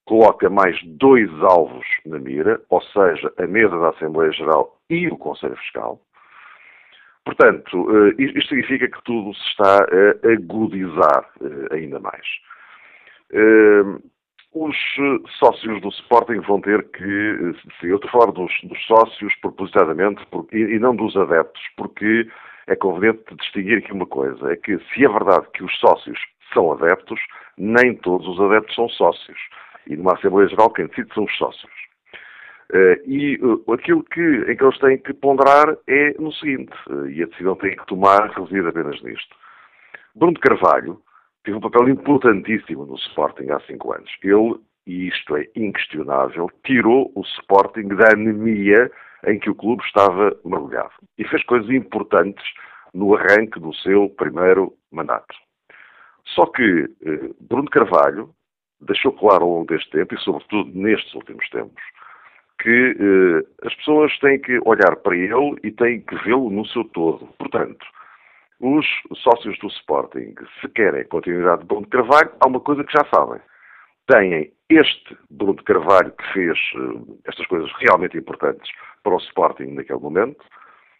coloca 0.05 0.49
mais 0.49 0.77
dois 0.83 1.29
alvos 1.41 1.85
na 2.05 2.19
mira, 2.19 2.61
ou 2.69 2.81
seja, 2.81 3.31
a 3.37 3.47
mesa 3.47 3.77
da 3.79 3.89
Assembleia 3.89 4.31
Geral 4.33 4.77
e 4.89 5.07
o 5.07 5.17
Conselho 5.17 5.55
Fiscal. 5.55 6.01
Portanto, 7.23 7.87
isto 8.17 8.49
significa 8.49 8.89
que 8.89 9.03
tudo 9.03 9.33
se 9.33 9.49
está 9.49 9.83
a 9.83 10.31
agudizar 10.33 11.29
ainda 11.71 11.99
mais. 11.99 12.25
Eh, 14.55 14.59
os 14.59 14.75
sócios 15.39 15.81
do 15.81 15.89
Sporting 15.89 16.39
vão 16.41 16.61
ter 16.61 16.83
que, 16.89 17.53
sim, 17.79 17.87
eu 17.87 17.95
estou 17.97 18.09
a 18.09 18.11
falar 18.11 18.31
dos, 18.31 18.51
dos 18.63 18.85
sócios 18.85 19.35
propositadamente 19.41 20.25
porque, 20.31 20.57
e 20.57 20.79
não 20.79 20.95
dos 20.95 21.15
adeptos, 21.15 21.61
porque 21.75 22.27
é 22.67 22.75
conveniente 22.75 23.35
distinguir 23.35 23.79
aqui 23.79 23.93
uma 23.93 24.05
coisa, 24.05 24.51
é 24.51 24.55
que 24.55 24.77
se 24.77 25.05
é 25.05 25.09
verdade 25.09 25.47
que 25.53 25.63
os 25.63 25.73
sócios 25.79 26.19
são 26.53 26.71
adeptos, 26.71 27.19
nem 27.57 27.95
todos 27.95 28.27
os 28.27 28.39
adeptos 28.39 28.75
são 28.75 28.89
sócios. 28.89 29.39
E 29.87 29.95
numa 29.95 30.13
Assembleia 30.13 30.49
Geral 30.49 30.69
quem 30.71 30.87
decide 30.87 31.13
são 31.13 31.23
os 31.23 31.37
sócios. 31.37 31.71
Uh, 32.69 32.99
e 33.05 33.37
uh, 33.37 33.73
aquilo 33.73 34.03
que, 34.03 34.19
em 34.19 34.57
que 34.57 34.61
eles 34.61 34.77
têm 34.79 34.97
que 34.97 35.13
ponderar 35.13 35.77
é 35.87 36.13
no 36.19 36.33
seguinte, 36.33 36.73
uh, 36.89 37.07
e 37.07 37.23
a 37.23 37.25
decisão 37.25 37.55
tem 37.55 37.77
que 37.77 37.85
tomar 37.85 38.29
reside 38.31 38.67
apenas 38.67 39.01
nisto. 39.01 39.33
Bruno 40.13 40.37
Carvalho 40.37 41.01
teve 41.47 41.57
um 41.57 41.61
papel 41.61 41.87
importantíssimo 41.87 42.85
no 42.85 42.95
Sporting 42.95 43.49
há 43.51 43.59
cinco 43.61 43.93
anos. 43.93 44.11
Ele, 44.21 44.55
e 44.85 45.07
isto 45.07 45.37
é 45.37 45.47
inquestionável, 45.55 46.51
tirou 46.65 47.09
o 47.15 47.21
Sporting 47.21 47.87
da 47.87 48.11
anemia 48.11 48.91
em 49.25 49.39
que 49.39 49.49
o 49.49 49.55
clube 49.55 49.81
estava 49.85 50.37
mergulhado. 50.43 50.91
E 51.17 51.25
fez 51.25 51.41
coisas 51.45 51.69
importantes 51.69 52.43
no 52.93 53.15
arranque 53.15 53.61
do 53.61 53.73
seu 53.75 54.09
primeiro 54.09 54.73
mandato. 54.91 55.33
Só 56.35 56.45
que 56.47 56.89
eh, 57.05 57.29
Bruno 57.39 57.69
Carvalho 57.69 58.29
deixou 58.81 59.13
claro 59.13 59.45
ao 59.45 59.49
longo 59.49 59.67
deste 59.67 59.89
tempo, 59.89 60.15
e 60.15 60.19
sobretudo 60.19 60.69
nestes 60.77 61.13
últimos 61.13 61.47
tempos, 61.49 61.81
que 62.61 62.97
eh, 62.99 63.65
as 63.65 63.73
pessoas 63.75 64.19
têm 64.19 64.37
que 64.37 64.59
olhar 64.65 64.97
para 64.97 65.15
ele 65.15 65.55
e 65.63 65.71
têm 65.71 66.01
que 66.01 66.15
vê-lo 66.25 66.49
no 66.49 66.65
seu 66.65 66.83
todo. 66.83 67.25
Portanto, 67.39 67.85
os 68.59 68.85
sócios 69.15 69.57
do 69.59 69.67
Sporting, 69.67 70.33
se 70.59 70.67
querem 70.69 71.05
continuidade 71.05 71.61
de 71.61 71.67
Bruno 71.67 71.83
de 71.83 71.91
Carvalho, 71.91 72.31
há 72.39 72.47
uma 72.47 72.59
coisa 72.59 72.83
que 72.83 72.91
já 72.91 73.05
sabem. 73.13 73.39
Têm 74.07 74.51
este 74.69 75.17
Bruno 75.29 75.55
de 75.55 75.63
Carvalho 75.63 76.11
que 76.11 76.33
fez 76.33 76.57
uh, 76.75 77.19
estas 77.25 77.45
coisas 77.47 77.71
realmente 77.79 78.17
importantes 78.17 78.69
para 79.03 79.15
o 79.15 79.19
Sporting 79.19 79.73
naquele 79.73 79.99
momento, 79.99 80.43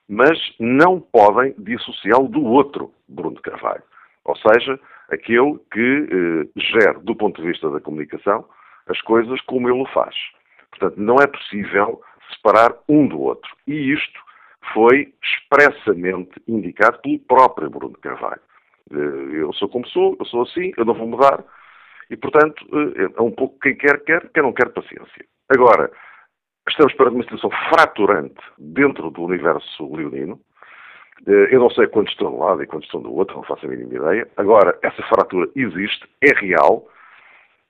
mas 0.07 0.37
não 0.59 0.99
podem 0.99 1.53
dissociá-lo 1.57 2.27
do 2.27 2.43
outro 2.43 2.93
Bruno 3.07 3.35
de 3.35 3.41
Carvalho. 3.41 3.83
Ou 4.25 4.35
seja, 4.37 4.79
aquele 5.09 5.57
que 5.71 6.01
uh, 6.01 6.51
gera, 6.55 6.99
do 6.99 7.15
ponto 7.15 7.41
de 7.41 7.47
vista 7.47 7.69
da 7.69 7.79
comunicação, 7.79 8.45
as 8.87 9.01
coisas 9.01 9.41
como 9.41 9.69
ele 9.69 9.81
o 9.81 9.85
faz. 9.87 10.15
Portanto, 10.69 10.97
não 10.97 11.15
é 11.15 11.27
possível 11.27 12.01
separar 12.33 12.73
um 12.87 13.07
do 13.07 13.19
outro. 13.19 13.49
E 13.65 13.93
isto 13.93 14.19
foi 14.73 15.13
expressamente 15.23 16.41
indicado 16.47 16.99
pelo 17.01 17.19
próprio 17.19 17.69
Bruno 17.69 17.97
Carvalho. 17.99 18.41
Eu 18.89 19.51
sou 19.53 19.67
como 19.67 19.87
sou, 19.87 20.15
eu 20.19 20.25
sou 20.25 20.43
assim, 20.43 20.71
eu 20.77 20.85
não 20.85 20.93
vou 20.93 21.07
mudar. 21.07 21.43
E, 22.09 22.15
portanto, 22.15 22.65
eh, 22.73 23.09
é 23.17 23.21
um 23.21 23.31
pouco 23.31 23.59
quem 23.59 23.75
quer, 23.75 24.01
quer, 24.03 24.29
quem 24.29 24.43
não 24.43 24.53
quer, 24.53 24.69
paciência. 24.69 25.25
Agora, 25.49 25.91
estamos 26.69 26.93
para 26.93 27.09
uma 27.09 27.23
situação 27.23 27.49
fraturante 27.69 28.39
dentro 28.57 29.09
do 29.11 29.23
universo 29.23 29.93
leonino. 29.93 30.39
Eh, 31.27 31.49
eu 31.51 31.59
não 31.59 31.69
sei 31.69 31.87
quantos 31.87 32.13
estão 32.13 32.29
de 32.29 32.35
um 32.35 32.39
lado 32.39 32.63
e 32.63 32.67
quantos 32.67 32.87
estão 32.87 33.01
do 33.01 33.13
outro, 33.13 33.35
não 33.35 33.43
faço 33.43 33.65
a 33.65 33.69
mínima 33.69 33.93
ideia. 33.93 34.27
Agora, 34.37 34.77
essa 34.81 35.03
fratura 35.03 35.49
existe, 35.55 36.07
é 36.21 36.33
real. 36.39 36.87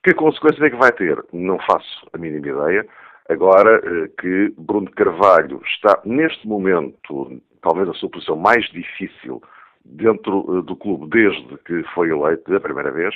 Que 0.04 0.14
consequências 0.14 0.62
é 0.62 0.70
que 0.70 0.76
vai 0.76 0.92
ter? 0.92 1.24
Não 1.32 1.58
faço 1.58 2.08
a 2.12 2.18
mínima 2.18 2.46
ideia. 2.46 2.86
Agora 3.28 3.80
eh, 3.84 4.08
que 4.18 4.54
Bruno 4.56 4.90
Carvalho 4.90 5.60
está, 5.64 6.00
neste 6.04 6.46
momento, 6.46 7.40
talvez 7.60 7.88
a 7.88 7.94
sua 7.94 8.08
posição 8.08 8.36
mais 8.36 8.64
difícil 8.70 9.42
dentro 9.84 10.62
do 10.62 10.76
clube 10.76 11.08
desde 11.08 11.56
que 11.58 11.82
foi 11.94 12.10
eleito 12.10 12.54
a 12.54 12.60
primeira 12.60 12.90
vez, 12.90 13.14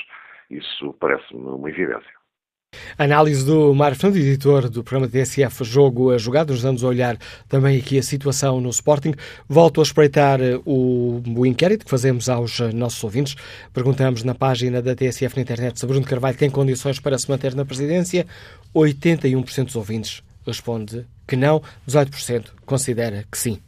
isso 0.51 0.95
parece-me 1.01 1.43
uma 1.43 1.69
evidência. 1.69 2.22
Análise 2.99 3.45
do 3.45 3.75
Mário 3.75 3.97
Fernando, 3.97 4.19
editor 4.19 4.69
do 4.69 4.85
programa 4.85 5.11
TSF 5.11 5.65
Jogo 5.65 6.11
a 6.11 6.19
Jogar. 6.19 6.47
Nos 6.47 6.63
damos 6.63 6.85
a 6.85 6.87
olhar 6.87 7.17
também 7.49 7.79
aqui 7.79 7.99
a 7.99 8.03
situação 8.03 8.61
no 8.61 8.71
Sporting. 8.71 9.15
Volto 9.49 9.81
a 9.81 9.83
espreitar 9.83 10.41
eh, 10.41 10.59
o, 10.65 11.23
o, 11.37 11.47
inquérito 11.47 11.85
que 11.85 11.91
fazemos 11.91 12.29
aos 12.29 12.61
eh, 12.61 12.73
nossos 12.73 13.03
ouvintes. 13.03 13.35
Perguntamos 13.73 14.23
na 14.23 14.35
página 14.35 14.83
da 14.83 14.95
TSF 14.95 15.37
na 15.37 15.43
internet 15.43 15.79
se 15.81 15.87
Bruno 15.87 16.05
Carvalho 16.05 16.37
tem 16.37 16.51
condições 16.51 17.01
para 17.01 17.19
se 17.19 17.29
manter 17.29 17.55
na 17.55 17.65
presidência. 17.65 18.27
81% 18.75 19.65
dos 19.65 19.77
ouvintes 19.77 20.23
responde 20.47 21.07
que 21.27 21.37
não, 21.37 21.63
18% 21.89 22.47
considera 22.67 23.25
que 23.31 23.39
sim. 23.39 23.59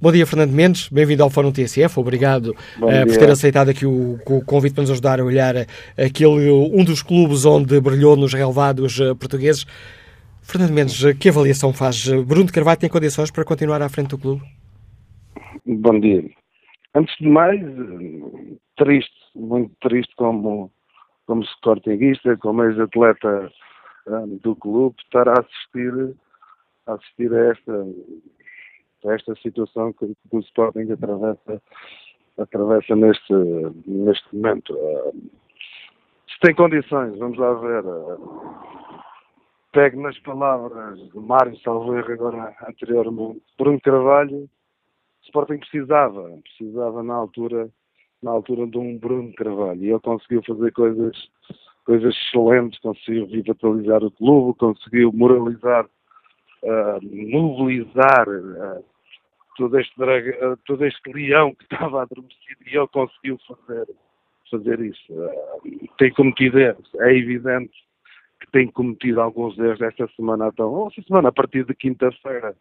Bom 0.00 0.12
dia, 0.12 0.26
Fernando 0.26 0.52
Mendes. 0.52 0.88
Bem-vindo 0.88 1.22
ao 1.22 1.30
Fórum 1.30 1.52
TSF. 1.52 1.98
Obrigado 1.98 2.48
uh, 2.78 3.06
por 3.06 3.16
ter 3.16 3.30
aceitado 3.30 3.70
aqui 3.70 3.86
o, 3.86 4.18
o, 4.26 4.44
convite 4.44 4.74
para 4.74 4.82
nos 4.82 4.90
ajudar 4.90 5.20
a 5.20 5.24
olhar 5.24 5.54
aquele, 5.96 6.50
um 6.50 6.84
dos 6.84 7.02
clubes 7.02 7.44
onde 7.44 7.80
brilhou 7.80 8.16
nos 8.16 8.32
relevados 8.32 8.98
uh, 8.98 9.14
portugueses. 9.16 9.64
Fernando 10.42 10.72
Mendes, 10.72 11.00
que 11.18 11.28
avaliação 11.28 11.72
faz? 11.72 12.08
Bruno 12.08 12.46
de 12.46 12.52
Carvalho 12.52 12.78
tem 12.78 12.90
condições 12.90 13.30
para 13.30 13.44
continuar 13.44 13.80
à 13.80 13.88
frente 13.88 14.08
do 14.08 14.18
clube? 14.18 14.42
Bom 15.64 16.00
dia. 16.00 16.24
Antes 16.94 17.14
de 17.18 17.28
mais, 17.28 17.60
triste, 18.76 19.14
muito 19.34 19.72
triste 19.80 20.12
como, 20.16 20.70
como 21.26 21.42
sportinguista, 21.44 22.36
como 22.36 22.64
ex-atleta 22.64 23.50
um, 24.06 24.38
do 24.42 24.56
clube, 24.56 24.96
estar 25.04 25.28
a 25.28 25.40
assistir, 25.40 26.14
a 26.86 26.94
assistir 26.94 27.32
a 27.32 27.52
esta 27.52 27.86
esta 29.04 29.34
situação 29.36 29.92
que, 29.92 30.06
que 30.06 30.36
o 30.36 30.40
Sporting 30.40 30.90
atravessa, 30.92 31.62
atravessa 32.38 32.96
neste, 32.96 33.32
neste 33.86 34.36
momento. 34.36 34.74
Uh, 34.74 35.30
se 36.28 36.40
tem 36.40 36.54
condições, 36.54 37.18
vamos 37.18 37.38
lá 37.38 37.52
ver. 37.54 37.84
Uh, 37.84 38.62
pegue 39.72 39.96
nas 39.96 40.18
palavras 40.20 40.98
de 40.98 41.18
Mário 41.18 41.58
Salveiro 41.60 42.12
agora 42.12 42.54
anteriormente. 42.68 43.42
Bruno 43.58 43.80
Carvalho, 43.80 44.44
o 44.44 44.50
Sporting 45.24 45.58
precisava, 45.58 46.38
precisava 46.42 47.02
na 47.02 47.14
altura, 47.14 47.68
na 48.22 48.30
altura 48.30 48.66
de 48.66 48.78
um 48.78 48.98
Bruno 48.98 49.32
Carvalho. 49.34 49.82
E 49.82 49.90
ele 49.90 50.00
conseguiu 50.00 50.42
fazer 50.46 50.72
coisas, 50.72 51.16
coisas 51.84 52.14
excelentes, 52.14 52.78
conseguiu 52.80 53.26
revitalizar 53.26 54.04
o 54.04 54.10
clube, 54.10 54.58
conseguiu 54.58 55.10
moralizar, 55.12 55.86
uh, 56.62 57.00
mobilizar 57.02 58.28
uh, 58.28 58.84
todo 59.56 59.78
este, 59.78 59.96
drag, 59.96 60.32
todo 60.66 60.84
este 60.84 61.12
leão 61.12 61.54
que 61.54 61.64
estava 61.64 62.02
adormecido 62.02 62.60
e 62.66 62.76
ele 62.76 62.88
conseguiu 62.88 63.38
fazer, 63.46 63.86
fazer 64.50 64.80
isso. 64.80 65.12
Uh, 65.12 65.88
tem 65.98 66.12
cometido 66.12 66.58
erros, 66.58 66.90
é 66.96 67.16
evidente 67.16 67.72
que 68.40 68.50
tem 68.50 68.68
cometido 68.68 69.20
alguns 69.20 69.58
erros 69.58 69.80
esta 69.80 70.08
semana, 70.16 70.48
então, 70.52 70.88
esta 70.88 71.02
semana, 71.02 71.28
a 71.28 71.32
partir 71.32 71.64
de 71.64 71.74
quinta-feira, 71.74 72.56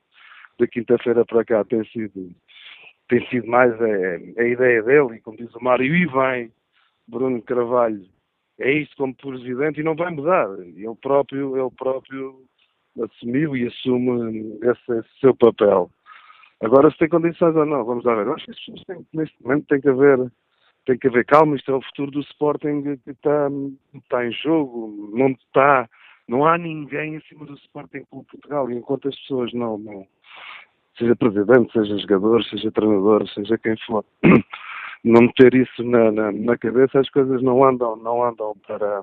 de 0.59 0.67
quinta-feira 0.67 1.25
para 1.25 1.43
cá, 1.43 1.63
tem 1.65 1.83
sido, 1.85 2.31
tem 3.07 3.27
sido 3.29 3.47
mais 3.47 3.73
é, 3.81 4.15
a 4.37 4.43
ideia 4.43 4.83
dele, 4.83 5.15
e 5.15 5.21
como 5.21 5.37
diz 5.37 5.53
o 5.55 5.63
Mário, 5.63 5.95
e 5.95 6.05
vem 6.05 6.51
Bruno 7.07 7.41
Carvalho, 7.41 8.05
é 8.59 8.71
isso 8.71 8.95
como 8.95 9.15
presidente 9.15 9.79
e 9.79 9.83
não 9.83 9.95
vai 9.95 10.11
mudar. 10.11 10.47
Ele 10.59 10.95
próprio, 11.01 11.57
ele 11.57 11.75
próprio 11.75 12.43
assumiu 13.01 13.55
e 13.55 13.67
assume 13.67 14.59
esse, 14.61 14.99
esse 14.99 15.19
seu 15.19 15.35
papel. 15.35 15.89
Agora, 16.61 16.91
se 16.91 16.97
tem 16.97 17.09
condições 17.09 17.55
ou 17.55 17.65
não, 17.65 17.83
vamos 17.83 18.05
lá 18.05 18.15
ver. 18.15 18.27
Eu 18.27 18.33
acho 18.33 18.45
que 18.45 18.51
pessoas 18.51 18.83
têm, 18.83 19.05
neste 19.13 19.35
momento 19.43 19.65
tem 19.67 19.81
que 19.81 19.89
haver, 19.89 20.31
tem 20.85 20.97
que 20.97 21.07
haver 21.07 21.25
calma. 21.25 21.55
Isto 21.55 21.71
é 21.71 21.75
o 21.75 21.81
futuro 21.81 22.11
do 22.11 22.19
Sporting 22.21 22.97
que 23.03 23.11
está, 23.11 23.47
está 23.95 24.25
em 24.25 24.31
jogo. 24.31 25.11
Não 25.13 25.29
está, 25.29 25.89
não 26.27 26.45
há 26.45 26.57
ninguém 26.57 27.17
acima 27.17 27.45
do 27.45 27.55
Sporting 27.55 28.03
Clube 28.09 28.27
Portugal. 28.29 28.69
E 28.69 28.75
enquanto 28.75 29.07
as 29.07 29.15
pessoas 29.21 29.51
não, 29.53 29.77
não, 29.79 30.05
seja 30.97 31.15
presidente, 31.15 31.71
seja 31.73 31.97
jogador, 31.97 32.43
seja 32.45 32.71
treinador, 32.71 33.27
seja 33.29 33.57
quem 33.57 33.75
for, 33.85 34.05
não 35.03 35.27
ter 35.29 35.55
isso 35.55 35.83
na, 35.83 36.11
na, 36.11 36.31
na, 36.31 36.57
cabeça, 36.57 36.99
as 36.99 37.09
coisas 37.09 37.41
não 37.41 37.63
andam, 37.63 37.95
não 37.95 38.23
andam 38.23 38.55
para, 38.67 39.01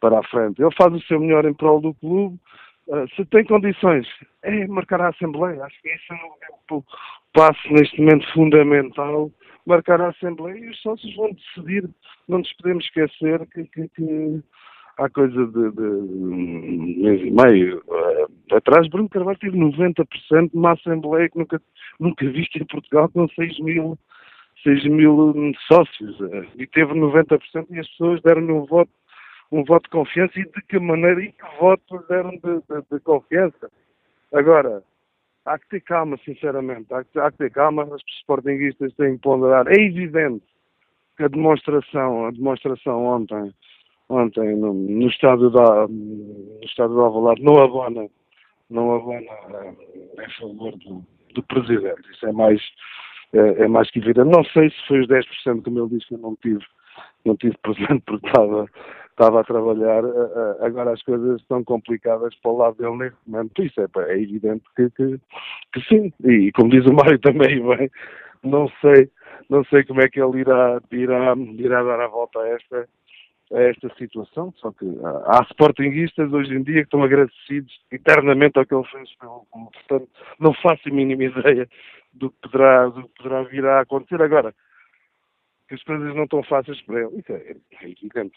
para 0.00 0.18
a 0.18 0.24
frente. 0.24 0.60
Ele 0.60 0.74
faz 0.74 0.92
o 0.92 1.00
seu 1.02 1.20
melhor 1.20 1.44
em 1.46 1.54
prol 1.54 1.80
do 1.80 1.94
clube 1.94 2.38
Uh, 2.88 3.08
se 3.16 3.24
tem 3.26 3.44
condições, 3.44 4.06
é 4.42 4.66
marcar 4.68 5.00
a 5.00 5.08
Assembleia. 5.08 5.64
Acho 5.64 5.82
que 5.82 5.88
esse 5.88 6.12
é 6.12 6.74
o, 6.74 6.84
passo 7.32 7.72
neste 7.72 8.00
momento 8.00 8.32
fundamental. 8.32 9.30
Marcar 9.66 10.00
a 10.00 10.08
Assembleia 10.08 10.56
e 10.56 10.68
os 10.68 10.80
sócios 10.80 11.14
vão 11.16 11.32
decidir. 11.32 11.88
Não 12.28 12.38
nos 12.38 12.52
podemos 12.54 12.84
esquecer 12.84 13.44
que, 13.48 13.64
que, 13.64 13.88
que 13.88 14.42
há 14.98 15.10
coisa 15.10 15.46
de, 15.46 15.70
de 15.72 15.82
um 15.82 17.02
mês 17.02 17.20
e 17.20 17.30
meio 17.30 17.82
uh, 17.86 18.54
atrás, 18.54 18.88
Bruno 18.88 19.08
Carvalho 19.08 19.38
teve 19.38 19.58
90% 19.58 20.50
numa 20.54 20.72
Assembleia 20.72 21.28
que 21.28 21.38
nunca, 21.38 21.60
nunca 21.98 22.30
viste 22.30 22.62
em 22.62 22.66
Portugal 22.66 23.08
com 23.08 23.28
6 23.28 23.58
mil, 23.60 23.98
6 24.62 24.84
mil 24.86 25.34
sócios. 25.66 26.20
Uh, 26.20 26.46
e 26.56 26.66
teve 26.68 26.94
90% 26.94 27.66
e 27.70 27.80
as 27.80 27.88
pessoas 27.88 28.22
deram-lhe 28.22 28.52
um 28.52 28.64
voto 28.64 28.90
um 29.52 29.64
voto 29.64 29.84
de 29.84 29.90
confiança 29.90 30.38
e 30.38 30.44
de 30.44 30.62
que 30.62 30.78
maneira 30.78 31.22
e 31.22 31.32
que 31.32 31.44
voto 31.60 32.04
deram 32.08 32.30
de, 32.30 32.38
de, 32.40 32.82
de, 32.90 33.00
confiança. 33.00 33.70
Agora, 34.32 34.82
há 35.44 35.58
que 35.58 35.68
ter 35.68 35.80
calma, 35.80 36.18
sinceramente, 36.24 36.92
há 36.92 37.04
que, 37.04 37.18
há 37.18 37.30
que 37.30 37.38
ter 37.38 37.50
calma, 37.50 37.84
os 37.84 38.02
sportinguistas 38.20 38.92
têm 38.94 39.16
que 39.16 39.22
ponderar. 39.22 39.66
É 39.68 39.74
evidente 39.74 40.44
que 41.16 41.24
a 41.24 41.28
demonstração, 41.28 42.26
a 42.26 42.30
demonstração 42.30 43.04
ontem, 43.04 43.54
ontem 44.08 44.56
no, 44.56 44.74
no 44.74 45.08
estádio 45.08 45.50
da 45.50 45.86
no 45.88 46.60
estádio 46.64 46.96
da 46.96 47.02
Alvalade 47.02 47.42
não 47.42 47.62
abona, 47.62 48.08
não 48.68 48.94
abona 48.94 49.20
é, 49.20 50.24
em 50.24 50.30
favor 50.38 50.76
do, 50.76 51.04
do 51.34 51.42
presidente. 51.44 52.02
Isso 52.12 52.26
é 52.26 52.32
mais 52.32 52.60
é, 53.32 53.64
é, 53.64 53.68
mais 53.68 53.90
que 53.90 53.98
evidente. 53.98 54.28
Não 54.28 54.44
sei 54.44 54.70
se 54.70 54.86
foi 54.86 55.00
os 55.00 55.08
10% 55.08 55.62
como 55.62 55.80
ele 55.80 55.96
disse 55.96 56.08
que 56.08 56.14
eu 56.14 56.18
não 56.18 56.36
tive, 56.36 56.64
não 57.24 57.36
tive 57.36 57.56
presente 57.58 58.02
porque 58.06 58.26
estava 58.26 58.68
estava 59.16 59.40
a 59.40 59.44
trabalhar, 59.44 60.04
eh, 60.04 60.08
eh, 60.60 60.66
agora 60.66 60.92
as 60.92 61.02
coisas 61.02 61.40
estão 61.40 61.64
complicadas 61.64 62.34
para 62.36 62.50
o 62.50 62.56
lado 62.58 62.76
dele 62.76 62.96
neste 62.96 63.18
momento. 63.26 63.62
Isso 63.62 63.80
é, 63.80 63.86
é 64.12 64.22
evidente 64.22 64.64
que, 64.76 64.90
que, 64.90 65.18
que, 65.72 65.80
sim. 65.88 66.12
E 66.22 66.52
como 66.52 66.70
diz 66.70 66.84
o 66.84 66.92
Mário 66.92 67.18
também 67.20 67.66
bem, 67.66 67.90
não 68.44 68.68
sei, 68.82 69.10
não 69.48 69.64
sei 69.64 69.84
como 69.84 70.02
é 70.02 70.08
que 70.08 70.20
ele 70.20 70.40
irá, 70.40 70.80
irá, 70.92 71.34
irá 71.58 71.82
dar 71.82 72.00
a 72.00 72.08
volta 72.08 72.40
a 72.40 72.48
esta, 72.48 72.86
a 73.54 73.60
esta 73.60 73.88
situação, 73.96 74.52
só 74.58 74.70
que 74.72 74.84
há 75.24 75.42
sportinguistas 75.50 76.30
hoje 76.30 76.54
em 76.54 76.62
dia 76.62 76.80
que 76.80 76.80
estão 76.80 77.02
agradecidos 77.02 77.72
eternamente 77.90 78.58
ao 78.58 78.66
que 78.66 78.74
ele 78.74 78.84
fez 78.84 79.14
pelo 79.16 79.46
Portanto, 79.50 80.08
não 80.38 80.52
faço 80.52 80.88
a 80.88 80.92
mínima 80.92 81.24
ideia 81.40 81.66
do 82.12 82.30
que 82.30 82.36
poderá, 82.42 82.86
do 82.88 83.02
que 83.04 83.22
poderá 83.22 83.42
vir 83.44 83.64
a 83.64 83.80
acontecer. 83.80 84.20
Agora, 84.20 84.54
que 85.68 85.74
as 85.74 85.82
coisas 85.82 86.14
não 86.14 86.24
estão 86.24 86.42
fáceis 86.42 86.80
para 86.82 87.00
ele. 87.00 87.18
Isso 87.18 87.32
é, 87.32 87.56
é 87.82 87.90
evidente. 87.90 88.36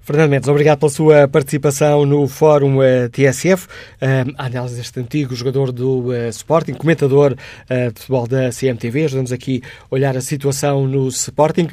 Fernando 0.00 0.30
Mendes, 0.30 0.48
obrigado 0.48 0.78
pela 0.78 0.90
sua 0.90 1.26
participação 1.26 2.06
no 2.06 2.28
Fórum 2.28 2.78
uh, 2.78 3.08
TSF. 3.10 3.66
Uh, 3.66 4.32
a 4.38 4.46
análise 4.46 4.76
deste 4.76 5.00
antigo 5.00 5.34
jogador 5.34 5.72
do 5.72 6.08
uh, 6.08 6.28
Sporting, 6.28 6.74
comentador 6.74 7.34
de 7.34 8.00
futebol 8.00 8.26
da 8.26 8.50
CMTV, 8.50 9.04
ajudamos 9.04 9.32
aqui 9.32 9.62
a 9.90 9.94
olhar 9.94 10.16
a 10.16 10.20
situação 10.20 10.86
no 10.86 11.08
Sporting. 11.08 11.68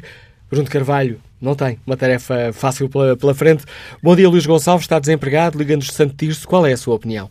Bruno 0.50 0.68
Carvalho 0.68 1.20
não 1.40 1.54
tem 1.54 1.78
uma 1.86 1.96
tarefa 1.96 2.52
fácil 2.52 2.88
pela, 2.88 3.16
pela 3.16 3.34
frente. 3.34 3.64
Bom 4.02 4.16
dia, 4.16 4.28
Luís 4.28 4.46
Gonçalves, 4.46 4.84
está 4.84 4.98
desempregado, 4.98 5.58
liga-nos 5.58 5.86
de 5.86 5.92
Santo 5.92 6.16
Tirso. 6.16 6.48
Qual 6.48 6.66
é 6.66 6.72
a 6.72 6.76
sua 6.76 6.94
opinião? 6.94 7.28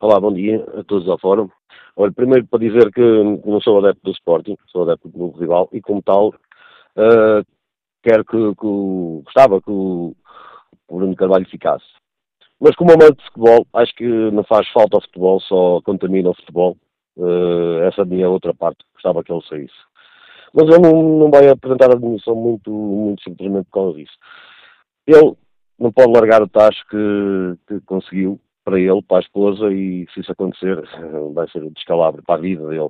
Olá, 0.00 0.20
bom 0.20 0.32
dia 0.32 0.64
a 0.78 0.84
todos 0.84 1.08
ao 1.08 1.18
Fórum. 1.18 1.48
Olha, 1.96 2.12
primeiro 2.12 2.46
para 2.46 2.58
dizer 2.58 2.92
que 2.92 3.00
não 3.46 3.60
sou 3.60 3.78
adepto 3.78 4.02
do 4.04 4.10
Sporting, 4.12 4.56
sou 4.66 4.82
adepto 4.82 5.08
do 5.08 5.30
rival 5.30 5.68
e 5.72 5.80
como 5.80 6.02
tal 6.02 6.28
uh, 6.28 7.42
quero 8.06 8.24
que, 8.24 8.36
que 8.36 9.22
gostava 9.24 9.60
que 9.60 9.70
o, 9.70 10.14
o 10.88 10.96
Bruno 10.96 11.16
Carvalho 11.16 11.48
ficasse. 11.48 11.84
Mas 12.60 12.74
como 12.76 12.92
amante 12.92 13.16
de 13.16 13.24
futebol, 13.24 13.66
acho 13.74 13.94
que 13.96 14.06
não 14.30 14.44
faz 14.44 14.68
falta 14.68 14.96
ao 14.96 15.02
futebol, 15.02 15.40
só 15.40 15.80
contamina 15.82 16.30
o 16.30 16.34
futebol. 16.34 16.76
Uh, 17.16 17.80
essa 17.82 18.02
é 18.02 18.04
a 18.04 18.06
minha 18.06 18.28
outra 18.28 18.54
parte, 18.54 18.84
gostava 18.94 19.24
que 19.24 19.32
ele 19.32 19.42
saísse. 19.48 19.74
Mas 20.54 20.68
ele 20.68 20.78
não, 20.78 21.18
não 21.18 21.30
vai 21.30 21.48
apresentar 21.48 21.90
a 21.90 21.94
admissão 21.94 22.36
muito, 22.36 22.70
muito 22.70 23.22
simplesmente 23.22 23.64
por 23.64 23.72
causa 23.72 23.98
disso. 23.98 24.16
Ele 25.06 25.34
não 25.78 25.92
pode 25.92 26.12
largar 26.12 26.42
o 26.42 26.48
tacho 26.48 26.86
que, 26.88 27.58
que 27.66 27.80
conseguiu 27.86 28.40
para 28.64 28.78
ele, 28.78 29.02
para 29.02 29.18
a 29.18 29.20
esposa, 29.20 29.72
e 29.72 30.06
se 30.12 30.20
isso 30.20 30.32
acontecer, 30.32 30.82
vai 31.34 31.48
ser 31.50 31.62
um 31.62 31.70
descalabro 31.70 32.22
para 32.22 32.36
a 32.36 32.40
vida 32.40 32.66
dele 32.68 32.88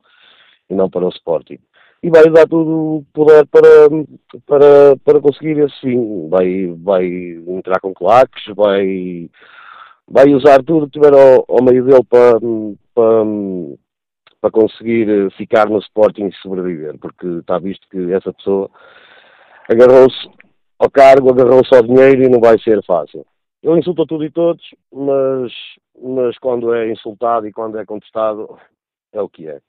e 0.68 0.74
não 0.74 0.90
para 0.90 1.06
o 1.06 1.08
Sporting 1.08 1.58
e 2.02 2.10
vai 2.10 2.28
dar 2.30 2.46
tudo 2.46 2.98
o 2.98 3.04
poder 3.12 3.46
para, 3.46 3.88
para, 4.46 4.96
para 5.04 5.20
conseguir 5.20 5.60
assim. 5.62 6.28
Vai, 6.28 6.66
vai 6.78 7.06
entrar 7.48 7.80
com 7.80 7.94
claques, 7.94 8.44
vai, 8.54 9.30
vai 10.08 10.32
usar 10.32 10.62
tudo 10.62 10.86
que 10.86 11.00
tiver 11.00 11.12
ao, 11.12 11.44
ao 11.48 11.64
meio 11.64 11.84
dele 11.84 12.04
para, 12.08 12.38
para, 12.94 13.24
para 14.40 14.50
conseguir 14.50 15.30
ficar 15.32 15.68
no 15.68 15.78
Sporting 15.78 16.26
e 16.26 16.36
sobreviver, 16.36 16.98
porque 16.98 17.26
está 17.26 17.58
visto 17.58 17.88
que 17.88 18.12
essa 18.12 18.32
pessoa 18.32 18.70
agarrou-se 19.68 20.28
ao 20.78 20.90
cargo, 20.90 21.30
agarrou-se 21.30 21.74
ao 21.74 21.82
dinheiro 21.82 22.24
e 22.24 22.28
não 22.28 22.40
vai 22.40 22.58
ser 22.60 22.84
fácil. 22.84 23.26
Ele 23.62 23.80
insulta 23.80 24.04
tudo 24.06 24.24
e 24.24 24.30
todos, 24.30 24.62
mas, 24.92 25.52
mas 26.00 26.38
quando 26.38 26.72
é 26.72 26.92
insultado 26.92 27.48
e 27.48 27.52
quando 27.52 27.78
é 27.78 27.84
contestado, 27.84 28.56
é 29.12 29.20
o 29.20 29.28
que 29.28 29.48
é 29.48 29.60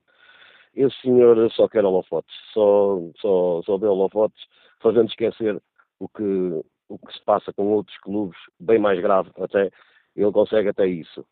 esse 0.78 1.01
senhor 1.01 1.51
só 1.51 1.67
quer 1.67 1.84
holofotes, 1.84 2.34
só, 2.53 2.99
só, 3.19 3.61
só 3.65 3.78
vê 3.78 3.88
holofotes, 3.88 4.41
fazendo 4.82 5.09
esquecer 5.09 5.59
o 5.99 6.07
que, 6.07 6.23
o 6.88 6.97
que 6.99 7.13
se 7.13 7.23
passa 7.25 7.51
com 7.51 7.67
outros 7.67 7.97
clubes, 7.99 8.38
bem 8.59 8.80
mais 8.80 8.99
grave 9.01 9.30
até, 9.39 9.71
ele 10.15 10.32
consegue 10.32 10.69
até 10.69 10.86
isso. 10.88 11.25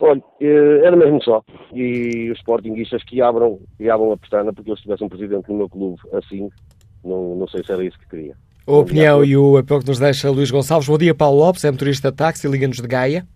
Olha, 0.00 0.22
eh, 0.40 0.80
era 0.84 0.96
mesmo 0.96 1.22
só. 1.22 1.44
E 1.72 2.30
os 2.30 2.38
sportinguistas 2.38 3.04
que 3.04 3.20
abram, 3.22 3.60
que 3.76 3.88
abram 3.88 4.12
a 4.12 4.16
pestana, 4.16 4.52
porque 4.52 4.70
eu 4.70 4.76
se 4.76 4.82
tivesse 4.82 5.04
um 5.04 5.08
presidente 5.08 5.48
no 5.48 5.58
meu 5.58 5.68
clube 5.68 6.00
assim, 6.12 6.50
não, 7.04 7.36
não 7.36 7.46
sei 7.46 7.62
se 7.62 7.72
era 7.72 7.84
isso 7.84 7.98
que 7.98 8.08
queria. 8.08 8.36
A 8.66 8.72
opinião 8.72 9.24
e 9.24 9.36
o 9.36 9.56
apelo 9.56 9.80
que 9.80 9.88
nos 9.88 9.98
deixa 9.98 10.30
Luís 10.30 10.50
Gonçalves. 10.50 10.88
Bom 10.88 10.98
dia, 10.98 11.14
Paulo 11.14 11.38
Lopes, 11.38 11.64
é 11.64 11.70
motorista 11.70 12.10
de 12.10 12.16
táxi, 12.16 12.48
liga-nos 12.48 12.78
de 12.78 12.88
Gaia. 12.88 13.26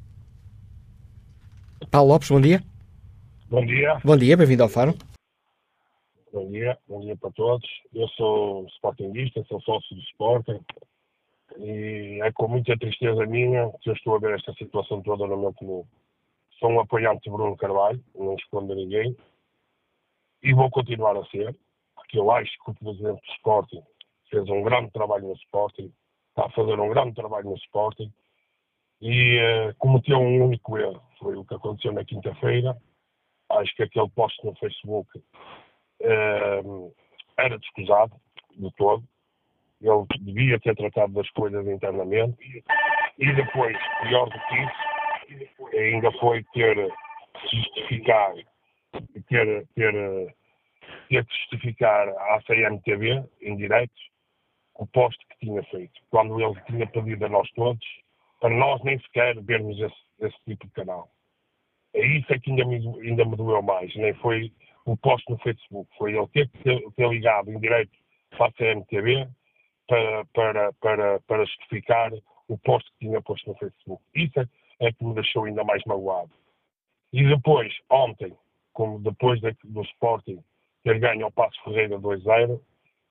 Paulo 1.91 2.13
Lopes, 2.13 2.31
bom 2.31 2.41
dia. 2.41 2.63
Bom 3.49 3.65
dia. 3.65 4.01
Bom 4.05 4.17
dia, 4.17 4.37
bem-vindo 4.37 4.65
ao 4.65 4.69
Faro. 4.69 4.93
Bom 6.33 6.51
dia, 6.51 6.77
bom 6.89 7.01
dia 7.01 7.17
para 7.17 7.31
todos. 7.31 7.69
Eu 7.95 8.09
sou 8.09 8.67
sportinguista, 8.67 9.45
sou 9.45 9.61
sócio 9.61 9.95
do 9.95 10.03
Sporting 10.03 10.61
e 11.57 12.19
é 12.25 12.33
com 12.33 12.49
muita 12.49 12.77
tristeza 12.77 13.25
minha 13.25 13.71
que 13.81 13.91
eu 13.91 13.95
estou 13.95 14.17
a 14.17 14.19
ver 14.19 14.35
esta 14.35 14.53
situação 14.55 15.01
toda 15.01 15.29
no 15.29 15.37
meu 15.37 15.55
clube. 15.55 15.89
Sou 16.59 16.71
um 16.71 16.81
apoiante 16.81 17.23
de 17.23 17.31
Bruno 17.31 17.57
Carvalho, 17.57 18.03
não 18.17 18.35
escondo 18.35 18.73
a 18.73 18.77
ninguém, 18.77 19.17
e 20.43 20.53
vou 20.53 20.69
continuar 20.69 21.17
a 21.17 21.25
ser, 21.27 21.57
porque 21.95 22.19
eu 22.19 22.29
acho 22.33 22.51
que 22.65 22.71
o 22.73 22.75
presidente 22.75 23.21
do 23.21 23.33
Sporting 23.35 23.83
fez 24.29 24.49
um 24.49 24.63
grande 24.63 24.91
trabalho 24.91 25.29
no 25.29 25.35
Sporting, 25.35 25.93
está 26.31 26.47
a 26.47 26.51
fazer 26.51 26.81
um 26.81 26.89
grande 26.89 27.15
trabalho 27.15 27.51
no 27.51 27.57
Sporting, 27.57 28.13
e 29.01 29.39
uh, 29.39 29.75
cometeu 29.79 30.19
um 30.19 30.47
único 30.47 30.77
erro, 30.77 31.01
foi 31.21 31.37
o 31.37 31.45
que 31.45 31.55
aconteceu 31.55 31.93
na 31.93 32.05
quinta-feira, 32.05 32.77
acho 33.51 33.75
que 33.77 33.83
aquele 33.83 34.09
post 34.11 34.45
no 34.45 34.55
Facebook 34.57 35.19
uh, 36.03 36.95
era 37.39 37.59
descusado 37.59 38.15
de 38.57 38.71
todo. 38.77 39.05
Ele 39.81 40.07
devia 40.21 40.59
ter 40.61 40.75
tratado 40.75 41.13
das 41.13 41.29
coisas 41.31 41.67
internamente. 41.67 42.65
E 43.19 43.33
depois, 43.33 43.77
pior 44.03 44.29
do 44.29 44.41
que 44.41 44.55
isso, 45.35 45.77
ainda 45.77 46.11
foi 46.13 46.43
ter 46.55 46.93
justificar, 47.51 48.35
ter, 49.29 49.67
ter, 49.75 50.37
ter 51.09 51.27
justificar 51.31 52.09
à 52.09 52.41
CMTV, 52.47 53.25
em 53.43 53.57
direto, 53.57 53.93
o 54.75 54.87
post 54.87 55.19
que 55.29 55.47
tinha 55.47 55.63
feito, 55.65 56.01
quando 56.11 56.41
ele 56.41 56.61
tinha 56.67 56.87
pedido 56.87 57.27
a 57.27 57.29
nós 57.29 57.51
todos, 57.53 57.87
para 58.41 58.51
nós 58.51 58.83
nem 58.83 58.99
sequer 59.01 59.41
vermos 59.43 59.79
esse, 59.81 59.97
esse 60.21 60.37
tipo 60.47 60.67
de 60.67 60.73
canal. 60.73 61.11
É 61.97 62.07
isso 62.07 62.31
é 62.33 62.39
que 62.39 62.51
ainda 62.51 62.65
me, 62.67 62.77
ainda 63.01 63.25
me 63.25 63.37
doeu 63.37 63.63
mais, 63.63 63.95
nem 63.97 64.13
foi 64.15 64.53
o 64.85 64.97
post 64.99 65.25
no 65.31 65.39
Facebook, 65.39 65.91
foi 65.97 66.15
ele 66.15 66.27
ter, 66.29 66.49
ter, 66.95 67.09
ligado 67.09 67.51
em 67.51 67.59
direito 67.59 67.91
para 68.31 68.47
a 68.47 68.53
CMTV 68.53 69.27
para, 69.89 70.25
para, 70.27 70.73
para, 70.75 71.21
para 71.21 71.45
justificar 71.47 72.13
o 72.49 72.59
post 72.59 72.91
que 72.93 73.07
tinha 73.07 73.23
posto 73.23 73.49
no 73.49 73.57
Facebook. 73.57 74.03
Isso 74.15 74.39
é, 74.39 74.47
é 74.81 74.93
que 74.93 75.05
me 75.05 75.15
deixou 75.15 75.45
ainda 75.45 75.65
mais 75.65 75.83
magoado. 75.87 76.31
E 77.13 77.27
depois, 77.27 77.73
ontem, 77.91 78.37
como 78.75 78.99
depois 79.01 79.41
de, 79.41 79.57
do 79.65 79.81
Sporting 79.83 80.39
ter 80.85 80.99
ganho 80.99 81.25
ao 81.25 81.33
Passo 81.33 81.59
Ferreira 81.65 81.99
2-0, 81.99 82.61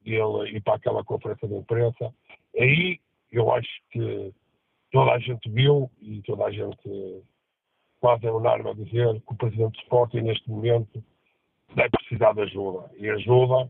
ele 0.05 0.57
ir 0.57 0.61
para 0.61 0.75
aquela 0.75 1.03
conferência 1.03 1.47
de 1.47 1.55
imprensa, 1.55 2.13
aí 2.57 2.99
eu 3.31 3.51
acho 3.51 3.81
que 3.89 4.31
toda 4.91 5.13
a 5.13 5.19
gente 5.19 5.49
viu 5.49 5.89
e 5.99 6.21
toda 6.21 6.45
a 6.45 6.51
gente 6.51 7.23
quase 7.99 8.27
é 8.27 8.31
unânime 8.31 8.69
a 8.69 8.73
dizer 8.73 9.21
que 9.21 9.33
o 9.33 9.35
presidente 9.35 9.73
do 9.73 9.83
Sporting, 9.83 10.21
neste 10.21 10.49
momento, 10.49 11.03
deve 11.73 11.89
precisar 11.89 12.33
de 12.33 12.41
ajuda. 12.41 12.89
E 12.97 13.09
ajuda, 13.09 13.69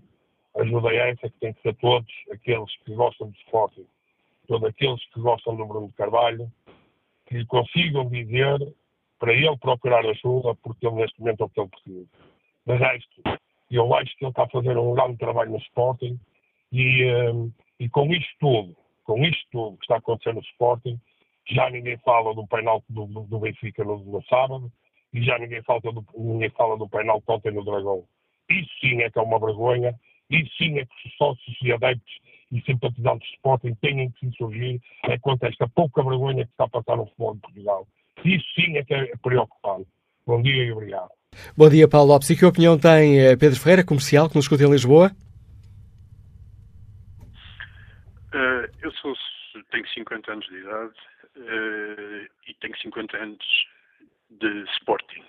ajuda 0.58 0.90
é 0.90 1.12
essa 1.12 1.30
que 1.30 1.40
tem 1.40 1.54
que 1.54 1.62
ser 1.62 1.76
todos 1.76 2.12
aqueles 2.32 2.76
que 2.84 2.94
gostam 2.94 3.30
do 3.30 3.38
Sporting, 3.38 3.86
todos 4.48 4.70
aqueles 4.70 5.04
que 5.12 5.20
gostam 5.20 5.56
do 5.56 5.66
Bruno 5.66 5.92
Carvalho, 5.98 6.52
que 7.26 7.38
lhe 7.38 7.46
consigam 7.46 8.08
dizer 8.10 8.60
para 9.20 9.34
ele 9.34 9.58
procurar 9.58 10.06
ajuda, 10.06 10.56
porque 10.56 10.86
ele 10.86 10.96
neste 10.98 11.20
momento 11.20 11.42
é 11.42 11.46
o 11.46 11.50
que 11.50 11.60
ele 11.60 11.70
precisa. 11.70 12.08
De 12.66 12.76
resto, 12.76 13.22
eu 13.72 13.94
acho 13.96 14.16
que 14.18 14.26
ele 14.26 14.32
está 14.32 14.44
a 14.44 14.50
fazer 14.50 14.78
um 14.78 14.94
grande 14.94 15.18
trabalho 15.18 15.52
no 15.52 15.58
Sporting 15.58 16.20
e, 16.72 17.06
um, 17.32 17.52
e 17.80 17.90
com 17.90 18.12
isto 18.14 18.36
tudo, 18.40 18.76
com 19.04 19.24
isto 19.24 19.46
tudo 19.52 19.78
que 19.78 19.86
está 19.86 19.98
acontecendo 19.98 20.36
no 20.36 20.42
Sporting, 20.42 21.00
já 21.48 21.70
ninguém 21.70 21.98
fala 21.98 22.34
do 22.34 22.46
penalti 22.48 22.86
do, 22.90 23.06
do, 23.06 23.40
Benfica 23.40 23.84
no, 23.84 23.98
no, 24.00 24.24
sábado 24.24 24.72
e 25.14 25.24
já 25.24 25.38
ninguém, 25.38 25.62
falta 25.64 25.92
do, 25.92 26.06
ninguém 26.18 26.50
fala 26.52 26.78
do 26.78 26.90
penalti 26.90 27.24
ontem 27.28 27.52
no 27.52 27.64
Dragão. 27.64 28.04
Isso 28.50 28.70
sim 28.80 29.02
é 29.02 29.10
que 29.10 29.20
é 29.20 29.22
uma 29.22 29.40
vergonha, 29.40 29.96
isso 30.30 30.52
sim 30.58 30.78
é 30.78 30.86
que 30.86 31.08
os 31.08 31.16
sócios 31.18 31.58
e 31.62 31.72
adeptos 31.72 32.14
e 32.52 32.62
simpatizantes 32.62 33.28
de 33.28 33.36
Sporting 33.36 33.76
têm 33.76 34.12
que 34.12 34.28
se 34.28 34.38
surgir 34.38 34.82
é 35.06 35.18
quanto 35.20 35.44
a 35.44 35.50
esta 35.50 35.68
pouca 35.68 36.04
vergonha 36.04 36.46
que 36.46 36.52
está 36.52 36.66
a 36.66 36.70
passar 36.70 36.98
no 36.98 37.06
futebol 37.06 37.36
de 37.36 37.42
Portugal. 37.42 37.88
Isso 38.24 38.46
sim 38.56 38.78
é 38.78 38.84
que 38.84 38.94
é 38.94 39.12
preocupante. 39.22 39.88
Bom 40.26 40.42
dia 40.42 40.64
e 40.64 40.72
obrigado. 40.72 41.10
Bom 41.58 41.70
dia, 41.70 41.88
Paulo 41.88 42.12
Lopes. 42.12 42.30
E 42.30 42.36
que 42.36 42.46
opinião 42.46 42.78
tem 42.78 43.20
eh, 43.20 43.36
Pedro 43.36 43.60
Ferreira, 43.60 43.84
comercial, 43.84 44.30
que 44.30 44.36
nos 44.36 44.46
escuta 44.46 44.64
em 44.64 44.72
Lisboa? 44.72 45.12
Uh, 48.34 48.68
eu 48.82 48.92
sou, 48.94 49.14
tenho 49.72 49.88
50 49.88 50.32
anos 50.32 50.46
de 50.48 50.58
idade, 50.58 50.94
e 51.38 52.54
tenho 52.62 52.78
50 52.78 53.18
anos 53.18 53.68
de 54.30 54.64
Sporting. 54.74 55.26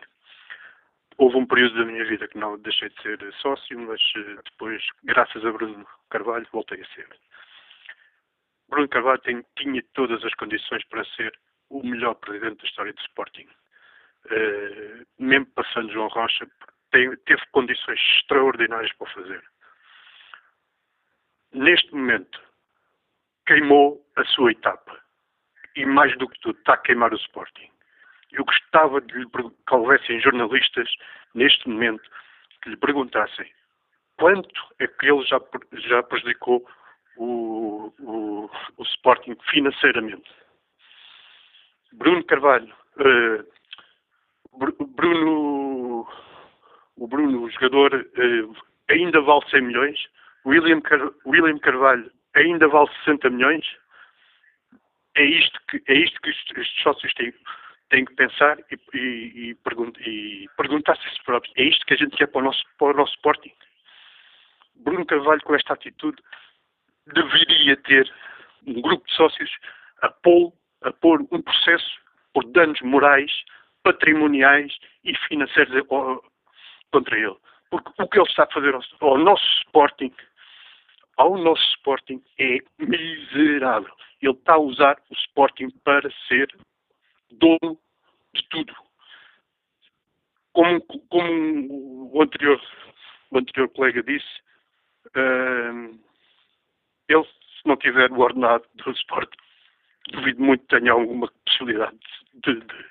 Houve 1.19 1.37
um 1.37 1.47
período 1.47 1.79
da 1.79 1.85
minha 1.85 2.05
vida 2.05 2.29
que 2.29 2.39
não 2.39 2.59
deixei 2.59 2.91
de 2.91 3.03
ser 3.03 3.19
sócio, 3.41 3.79
mas 3.79 4.01
uh, 4.17 4.43
depois, 4.45 4.85
graças 5.05 5.45
a 5.45 5.51
Bruno 5.51 5.87
Carvalho, 6.11 6.47
voltei 6.53 6.81
a 6.81 6.95
ser. 6.95 7.09
Bruno 8.69 8.89
Carvalho 8.89 9.21
tem, 9.21 9.45
tinha 9.57 9.83
todas 9.95 10.23
as 10.25 10.35
condições 10.35 10.85
para 10.89 11.05
ser 11.05 11.33
o 11.71 11.83
melhor 11.83 12.15
presidente 12.17 12.59
da 12.59 12.69
história 12.69 12.93
do 12.93 13.01
Sporting. 13.01 13.49
Uh, 14.27 15.07
mesmo 15.19 15.47
passando 15.47 15.93
João 15.93 16.09
Rocha, 16.09 16.47
tem, 16.91 17.17
teve 17.25 17.43
condições 17.53 17.99
extraordinárias 18.19 18.93
para 18.95 19.11
fazer. 19.13 19.43
Neste 21.53 21.95
momento, 21.95 22.39
queimou 23.47 24.07
a 24.17 24.25
sua 24.25 24.53
etapa 24.53 25.06
e 25.77 25.85
mais 25.87 26.17
do 26.19 26.29
que 26.29 26.41
tudo 26.41 26.59
está 26.59 26.75
a 26.75 26.79
queimar 26.79 27.13
o 27.13 27.17
Sporting. 27.17 27.69
Eu 28.33 28.45
gostava 28.45 29.01
de 29.01 29.15
lhe, 29.15 29.27
que 29.27 29.75
houvessem 29.75 30.21
jornalistas 30.21 30.89
neste 31.35 31.69
momento 31.69 32.03
que 32.63 32.71
lhe 32.71 32.77
perguntassem 32.77 33.51
quanto 34.17 34.61
é 34.79 34.87
que 34.87 35.07
ele 35.07 35.23
já, 35.25 35.41
já 35.73 36.03
prejudicou 36.03 36.67
o, 37.17 37.93
o, 38.01 38.51
o 38.77 38.83
Sporting 38.83 39.37
financeiramente. 39.51 40.31
Bruno 41.93 42.25
Carvalho, 42.25 42.75
uh, 42.99 43.47
Bruno, 44.97 46.09
o 46.97 47.07
Bruno, 47.07 47.43
o 47.43 47.51
jogador, 47.51 47.95
uh, 47.95 48.57
ainda 48.89 49.21
vale 49.21 49.49
100 49.51 49.63
milhões, 49.63 50.09
William, 50.45 50.81
Car 50.81 51.11
William 51.27 51.59
Carvalho 51.59 52.11
ainda 52.35 52.69
vale 52.69 52.89
60 53.05 53.31
milhões. 53.31 53.65
É 55.17 55.25
isto 55.25 55.59
que, 55.69 55.83
é 55.89 55.95
isto 55.95 56.21
que 56.21 56.31
estes 56.31 56.83
sócios 56.83 57.13
têm, 57.15 57.33
têm 57.89 58.05
que 58.05 58.15
pensar 58.15 58.59
e, 58.71 58.79
e, 58.95 59.51
e, 59.51 59.57
e 60.07 60.49
perguntar-se 60.57 61.07
a 61.07 61.11
si 61.11 61.23
próprios. 61.25 61.55
É 61.57 61.63
isto 61.63 61.85
que 61.87 61.95
a 61.95 61.97
gente 61.97 62.17
quer 62.17 62.27
para 62.27 62.41
o 62.41 62.45
nosso, 62.45 62.63
para 62.79 62.89
o 62.89 62.97
nosso 62.97 63.15
Sporting? 63.15 63.53
Bruno 64.77 65.07
Carvalho, 65.07 65.41
com 65.43 65.55
esta 65.55 65.73
atitude, 65.73 66.23
deveria 67.07 67.77
ter 67.79 68.13
um 68.67 68.81
grupo 68.81 69.07
de 69.07 69.15
sócios 69.15 69.51
a 70.03 70.11
pôr, 70.11 70.53
a 70.83 70.93
pôr 70.93 71.27
um 71.33 71.41
processo 71.41 71.99
por 72.35 72.45
danos 72.51 72.81
morais, 72.83 73.33
patrimoniais 73.83 74.77
e 75.03 75.17
financeiros 75.29 75.87
contra 76.93 77.19
ele. 77.19 77.37
Porque 77.71 77.91
o 78.03 78.09
que 78.09 78.19
ele 78.19 78.29
está 78.29 78.45
a 78.45 78.53
fazer 78.53 78.75
ao, 78.75 78.83
ao 79.01 79.19
nosso 79.19 79.45
Sporting, 79.63 80.13
ao 81.17 81.37
nosso 81.39 81.63
Sporting, 81.77 82.23
é 82.39 82.59
miserável. 82.79 83.93
Ele 84.21 84.33
está 84.33 84.55
a 84.55 84.59
usar 84.59 84.97
o 85.11 85.15
Sporting 85.15 85.71
para 85.85 86.11
ser 86.29 86.49
dono 87.31 87.79
de 88.35 88.43
tudo. 88.49 88.75
Como, 90.53 90.81
como 90.81 92.13
o, 92.15 92.23
anterior, 92.23 92.61
o 93.31 93.39
anterior 93.39 93.69
colega 93.71 94.03
disse, 94.03 94.41
uh, 95.09 95.99
ele, 97.09 97.25
se 97.25 97.67
não 97.67 97.77
tiver 97.77 98.11
o 98.11 98.21
ordenado 98.21 98.65
do 98.75 98.91
Sporting, 98.93 99.37
duvido 100.11 100.43
muito 100.43 100.63
que 100.63 100.79
tenha 100.79 100.93
alguma 100.93 101.31
possibilidade 101.45 101.99
de, 102.35 102.55
de, 102.55 102.85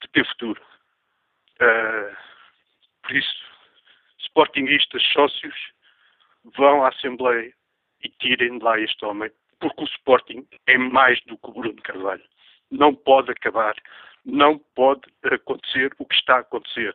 de 0.00 0.08
ter 0.12 0.26
futuro. 0.26 0.60
Uh, 1.60 2.16
por 3.02 3.16
isso, 3.16 3.48
Sportingistas 4.18 5.02
sócios 5.12 5.54
vão 6.56 6.84
à 6.84 6.88
Assembleia 6.88 7.52
e 8.02 8.08
tirem 8.20 8.58
de 8.58 8.64
lá 8.64 8.78
este 8.80 9.04
homem, 9.04 9.30
porque 9.60 9.82
o 9.82 9.86
Sporting 9.86 10.46
é 10.66 10.78
mais 10.78 11.20
do 11.26 11.36
que 11.36 11.50
o 11.50 11.52
Bruno 11.52 11.82
Carvalho. 11.82 12.22
Não 12.70 12.94
pode 12.94 13.30
acabar, 13.30 13.74
não 14.24 14.58
pode 14.74 15.02
acontecer 15.24 15.92
o 15.98 16.04
que 16.04 16.14
está 16.14 16.36
a 16.36 16.40
acontecer. 16.40 16.94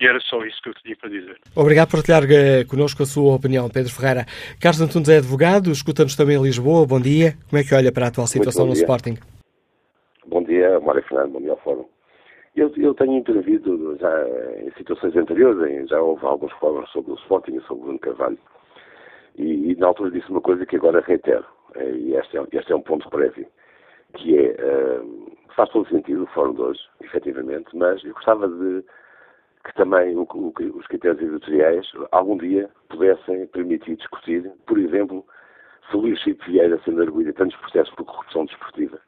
E 0.00 0.06
era 0.06 0.18
só 0.20 0.44
isso 0.44 0.60
que 0.62 0.70
eu 0.70 0.74
tinha 0.74 0.96
para 0.96 1.08
dizer. 1.08 1.38
Obrigado 1.54 1.88
por 1.88 2.02
partilhar 2.02 2.24
uh, 2.24 2.66
connosco 2.68 3.02
a 3.02 3.06
sua 3.06 3.34
opinião, 3.34 3.70
Pedro 3.70 3.92
Ferreira. 3.92 4.26
Carlos 4.60 4.80
Antunes 4.80 5.08
é 5.08 5.18
advogado, 5.18 5.70
escuta-nos 5.70 6.16
também 6.16 6.36
em 6.36 6.42
Lisboa. 6.42 6.86
Bom 6.86 7.00
dia. 7.00 7.34
Como 7.48 7.60
é 7.60 7.64
que 7.64 7.74
olha 7.74 7.92
para 7.92 8.06
a 8.06 8.08
atual 8.08 8.26
situação 8.26 8.66
no 8.66 8.72
Sporting? 8.72 9.16
Bom 10.26 10.42
dia, 10.42 10.80
Mário 10.80 11.02
Fernando, 11.04 11.32
bom 11.32 11.40
dia 11.40 11.52
ao 11.52 11.58
Fórum. 11.58 11.86
Eu, 12.56 12.72
eu, 12.76 12.94
tenho 12.94 13.18
intervido 13.18 13.96
já 13.98 14.28
em 14.60 14.70
situações 14.72 15.16
anteriores, 15.16 15.88
já 15.88 16.00
houve 16.00 16.24
alguns 16.24 16.52
fóruns 16.52 16.88
sobre 16.90 17.10
o 17.10 17.16
Sporting 17.16 17.56
e 17.56 17.60
sobre 17.62 17.82
o 17.82 17.84
Bruno 17.84 17.98
Carvalho. 17.98 18.38
E, 19.36 19.72
e, 19.72 19.76
na 19.76 19.88
altura 19.88 20.12
disse 20.12 20.30
uma 20.30 20.40
coisa 20.40 20.64
que 20.64 20.76
agora 20.76 21.00
reitero, 21.00 21.44
eh, 21.74 21.90
e 21.90 22.14
este 22.14 22.38
é, 22.38 22.46
este 22.52 22.72
é 22.72 22.76
um 22.76 22.82
ponto 22.82 23.10
prévio, 23.10 23.46
que 24.12 24.38
é, 24.38 24.52
uh, 24.52 25.32
faz 25.56 25.68
todo 25.70 25.88
sentido 25.88 26.22
o 26.22 26.26
fórum 26.28 26.54
de 26.54 26.62
hoje, 26.62 26.80
efetivamente, 27.00 27.76
mas 27.76 28.04
eu 28.04 28.14
gostava 28.14 28.46
de 28.46 28.84
que 29.64 29.74
também 29.74 30.16
o, 30.16 30.22
o, 30.22 30.52
os 30.76 30.86
critérios 30.86 31.20
editoriais 31.20 31.90
algum 32.12 32.36
dia 32.36 32.70
pudessem 32.88 33.46
permitir 33.48 33.96
discutir, 33.96 34.48
por 34.66 34.78
exemplo, 34.78 35.26
se 35.90 35.96
Luís 35.96 36.20
Chico 36.20 36.44
Vieira 36.44 36.80
sendo 36.84 37.02
arguído 37.02 37.32
tantos 37.32 37.56
processos 37.56 37.92
por 37.96 38.04
corrupção 38.04 38.44
desportiva, 38.44 39.00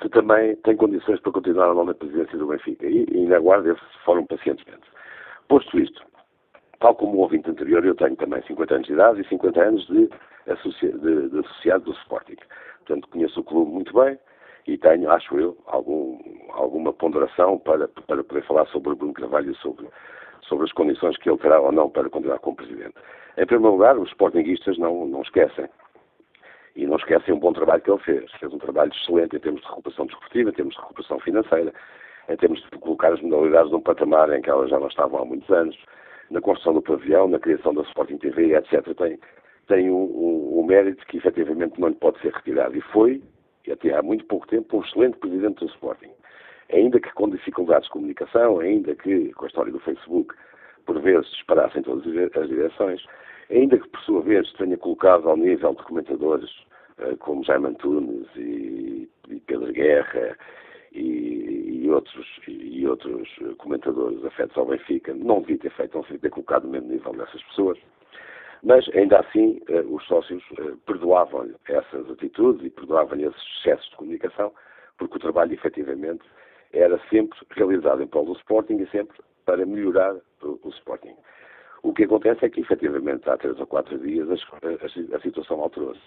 se 0.00 0.08
também 0.08 0.56
tem 0.56 0.76
condições 0.76 1.20
para 1.20 1.32
continuar 1.32 1.70
a 1.70 1.74
nova 1.74 1.94
presidência 1.94 2.38
do 2.38 2.46
Benfica. 2.46 2.86
E, 2.86 3.06
e 3.10 3.26
na 3.26 3.38
guarda 3.38 3.72
esse 3.72 4.04
fórum 4.04 4.26
pacientemente. 4.26 4.82
Posto 5.48 5.78
isto, 5.78 6.02
tal 6.80 6.94
como 6.94 7.18
o 7.18 7.20
ouvinte 7.20 7.50
anterior, 7.50 7.84
eu 7.84 7.94
tenho 7.94 8.16
também 8.16 8.42
50 8.42 8.74
anos 8.74 8.86
de 8.86 8.92
idade 8.92 9.20
e 9.20 9.28
50 9.28 9.62
anos 9.62 9.86
de, 9.86 10.08
de, 10.08 11.28
de 11.28 11.38
associado 11.38 11.84
do 11.84 11.92
Sporting. 11.92 12.36
Portanto, 12.78 13.08
conheço 13.08 13.40
o 13.40 13.44
clube 13.44 13.70
muito 13.70 13.94
bem, 13.94 14.18
e 14.66 14.78
tenho, 14.78 15.10
acho 15.10 15.38
eu, 15.38 15.56
algum, 15.66 16.18
alguma 16.52 16.92
ponderação 16.92 17.58
para, 17.58 17.86
para 17.88 18.24
poder 18.24 18.44
falar 18.44 18.66
sobre 18.66 18.92
o 18.92 18.96
Bruno 18.96 19.12
Carvalho 19.12 19.52
e 19.52 19.56
sobre, 19.56 19.86
sobre 20.42 20.64
as 20.64 20.72
condições 20.72 21.16
que 21.18 21.28
ele 21.28 21.38
terá 21.38 21.60
ou 21.60 21.70
não 21.70 21.90
para 21.90 22.08
continuar 22.08 22.38
como 22.38 22.56
Presidente. 22.56 22.94
Em 23.36 23.46
primeiro 23.46 23.72
lugar, 23.72 23.98
os 23.98 24.08
Sportingistas 24.10 24.78
não, 24.78 25.06
não 25.06 25.22
esquecem, 25.22 25.68
e 26.76 26.86
não 26.86 26.96
esquecem 26.96 27.34
um 27.34 27.38
bom 27.38 27.52
trabalho 27.52 27.82
que 27.82 27.90
ele 27.90 28.00
fez. 28.00 28.30
Fez 28.32 28.52
um 28.52 28.58
trabalho 28.58 28.92
excelente 28.92 29.36
em 29.36 29.40
termos 29.40 29.60
de 29.62 29.68
recuperação 29.68 30.06
desportiva, 30.06 30.50
em 30.50 30.54
termos 30.54 30.74
de 30.74 30.80
recuperação 30.80 31.20
financeira, 31.20 31.72
em 32.28 32.36
termos 32.36 32.60
de 32.62 32.78
colocar 32.78 33.12
as 33.12 33.20
modalidades 33.20 33.70
num 33.70 33.80
patamar 33.80 34.32
em 34.32 34.42
que 34.42 34.50
elas 34.50 34.70
já 34.70 34.78
não 34.78 34.88
estavam 34.88 35.22
há 35.22 35.24
muitos 35.24 35.50
anos, 35.50 35.76
na 36.30 36.40
construção 36.40 36.74
do 36.74 36.82
pavilhão, 36.82 37.28
na 37.28 37.38
criação 37.38 37.74
da 37.74 37.82
Sporting 37.82 38.18
TV, 38.18 38.56
etc. 38.56 38.82
Tem, 38.96 39.18
tem 39.68 39.90
um, 39.90 40.04
um, 40.04 40.60
um 40.60 40.64
mérito 40.64 41.04
que 41.06 41.18
efetivamente 41.18 41.80
não 41.80 41.88
lhe 41.88 41.94
pode 41.94 42.18
ser 42.20 42.32
retirado. 42.32 42.76
E 42.76 42.80
foi 42.80 43.22
e 43.66 43.72
até 43.72 43.94
há 43.94 44.02
muito 44.02 44.24
pouco 44.26 44.46
tempo, 44.46 44.76
um 44.76 44.82
excelente 44.82 45.16
presidente 45.18 45.60
do 45.60 45.66
Sporting. 45.66 46.10
Ainda 46.72 47.00
que 47.00 47.12
com 47.12 47.28
dificuldades 47.28 47.86
de 47.86 47.92
comunicação, 47.92 48.58
ainda 48.58 48.94
que 48.94 49.32
com 49.34 49.44
a 49.44 49.48
história 49.48 49.72
do 49.72 49.80
Facebook, 49.80 50.34
por 50.86 51.00
vezes 51.00 51.30
disparassem 51.30 51.82
todas 51.82 52.06
as 52.06 52.48
direções, 52.48 53.04
ainda 53.50 53.78
que 53.78 53.88
por 53.88 54.00
sua 54.00 54.20
vez 54.22 54.52
tenha 54.54 54.76
colocado 54.76 55.28
ao 55.28 55.36
nível 55.36 55.74
de 55.74 55.82
comentadores 55.82 56.50
uh, 56.98 57.16
como 57.18 57.44
Jaime 57.44 57.68
Antunes 57.68 58.26
e, 58.36 59.08
Pedro 59.46 59.72
Guerra 59.72 60.36
e, 60.92 61.82
e, 61.84 61.90
outros, 61.90 62.26
e 62.48 62.86
outros 62.86 63.28
comentadores 63.58 64.24
afetos 64.24 64.56
ao 64.56 64.66
Benfica, 64.66 65.12
não 65.14 65.40
devia 65.40 65.58
ter 65.58 65.70
feito, 65.72 65.94
não 65.94 66.02
devia 66.02 66.18
ter 66.18 66.30
colocado 66.30 66.64
no 66.64 66.70
mesmo 66.70 66.88
nível 66.88 67.12
dessas 67.12 67.42
pessoas. 67.44 67.78
Mas, 68.64 68.88
ainda 68.94 69.20
assim, 69.20 69.60
eh, 69.68 69.82
os 69.82 70.02
sócios 70.06 70.42
eh, 70.58 70.72
perdoavam-lhe 70.86 71.54
essas 71.68 72.10
atitudes 72.10 72.64
e 72.64 72.70
perdoavam-lhe 72.70 73.24
esses 73.24 73.42
excessos 73.58 73.90
de 73.90 73.96
comunicação, 73.96 74.52
porque 74.96 75.16
o 75.16 75.20
trabalho, 75.20 75.52
efetivamente, 75.52 76.22
era 76.72 76.98
sempre 77.10 77.38
realizado 77.50 78.02
em 78.02 78.06
prol 78.06 78.24
do 78.24 78.32
Sporting 78.32 78.76
e 78.76 78.86
sempre 78.88 79.18
para 79.44 79.66
melhorar 79.66 80.16
o, 80.42 80.58
o 80.62 80.68
Sporting. 80.70 81.14
O 81.84 81.92
que 81.92 82.04
acontece 82.04 82.46
é 82.46 82.48
que, 82.48 82.62
efetivamente, 82.62 83.28
há 83.28 83.36
três 83.36 83.60
ou 83.60 83.66
quatro 83.66 83.98
dias 83.98 84.26
a, 84.30 84.34
a, 84.34 85.16
a 85.16 85.20
situação 85.20 85.60
alterou-se. 85.60 86.00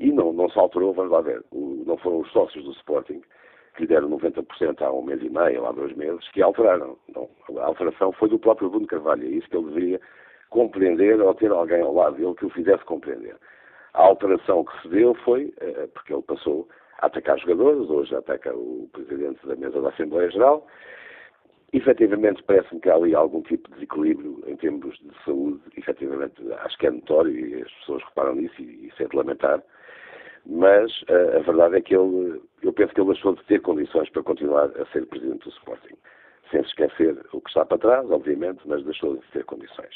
E 0.00 0.10
não, 0.10 0.32
não 0.32 0.50
se 0.50 0.58
alterou, 0.58 0.92
vamos 0.92 1.12
lá 1.12 1.20
ver, 1.20 1.40
o, 1.52 1.84
não 1.86 1.96
foram 1.96 2.18
os 2.18 2.32
sócios 2.32 2.64
do 2.64 2.72
Sporting 2.72 3.22
que 3.76 3.82
lhe 3.82 3.86
deram 3.86 4.10
90% 4.10 4.82
há 4.82 4.92
um 4.92 5.02
mês 5.02 5.22
e 5.22 5.30
meio, 5.30 5.66
há 5.66 5.70
dois 5.70 5.94
meses, 5.96 6.28
que 6.32 6.42
alteraram. 6.42 6.96
Não, 7.14 7.28
a 7.60 7.66
alteração 7.66 8.10
foi 8.10 8.28
do 8.28 8.40
próprio 8.40 8.70
Bruno 8.70 8.88
Carvalho, 8.88 9.24
é 9.24 9.28
isso 9.28 9.48
que 9.48 9.56
ele 9.56 9.68
deveria 9.68 10.00
compreender 10.50 11.20
ou 11.20 11.32
ter 11.32 11.52
alguém 11.52 11.80
ao 11.80 11.94
lado 11.94 12.16
dele 12.16 12.34
que 12.34 12.46
o 12.46 12.50
fizesse 12.50 12.84
compreender. 12.84 13.36
A 13.94 14.02
alteração 14.02 14.64
que 14.64 14.82
se 14.82 14.88
deu 14.88 15.14
foi, 15.14 15.54
eh, 15.60 15.88
porque 15.94 16.12
ele 16.12 16.22
passou 16.22 16.68
a 16.98 17.06
atacar 17.06 17.38
jogadores, 17.38 17.88
hoje 17.88 18.16
ataca 18.16 18.52
o 18.52 18.88
Presidente 18.92 19.46
da 19.46 19.54
Mesa 19.54 19.80
da 19.80 19.90
Assembleia 19.90 20.28
Geral. 20.28 20.66
Efetivamente, 21.72 22.42
parece-me 22.42 22.80
que 22.80 22.90
há 22.90 22.94
ali 22.94 23.14
algum 23.14 23.42
tipo 23.42 23.68
de 23.68 23.74
desequilíbrio 23.74 24.42
em 24.46 24.56
termos 24.56 24.98
de 24.98 25.24
saúde. 25.24 25.60
Efetivamente, 25.76 26.34
acho 26.52 26.76
que 26.78 26.86
é 26.88 26.90
notório 26.90 27.32
e 27.32 27.62
as 27.62 27.72
pessoas 27.74 28.02
reparam 28.04 28.34
nisso 28.34 28.60
e 28.60 28.88
isso 28.88 29.02
é 29.02 29.06
de 29.06 29.16
lamentar. 29.16 29.62
Mas 30.46 30.90
a, 31.08 31.12
eh, 31.12 31.36
a 31.36 31.40
verdade 31.40 31.76
é 31.76 31.80
que 31.80 31.94
ele, 31.94 32.42
eu 32.62 32.72
penso 32.72 32.92
que 32.92 33.00
ele 33.00 33.12
deixou 33.12 33.34
de 33.36 33.44
ter 33.44 33.60
condições 33.60 34.08
para 34.10 34.22
continuar 34.22 34.64
a 34.64 34.86
ser 34.86 35.06
Presidente 35.06 35.44
do 35.44 35.50
Sporting. 35.50 35.94
Sem 36.50 36.62
se 36.62 36.70
esquecer 36.70 37.16
o 37.32 37.40
que 37.40 37.50
está 37.50 37.64
para 37.64 37.78
trás, 37.78 38.10
obviamente, 38.10 38.60
mas 38.64 38.82
deixou 38.84 39.16
de 39.16 39.26
ter 39.30 39.44
condições. 39.44 39.94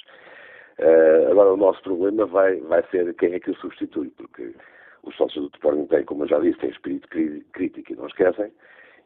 Uh, 0.79 1.31
agora, 1.31 1.55
o 1.55 1.57
nosso 1.57 1.83
problema 1.83 2.27
vai, 2.27 2.61
vai 2.61 2.85
ser 2.91 3.13
quem 3.15 3.33
é 3.33 3.41
que 3.41 3.51
o 3.51 3.57
substitui, 3.57 4.11
porque 4.17 4.55
os 5.03 5.17
sócios 5.17 5.51
do 5.51 5.55
Sporting 5.55 5.87
têm, 5.87 6.05
como 6.05 6.25
eu 6.25 6.29
já 6.29 6.39
disse, 6.39 6.59
têm 6.59 6.71
espírito 6.71 7.09
crítico 7.53 7.93
e 7.93 7.97
não 7.97 8.07
esquecem, 8.07 8.53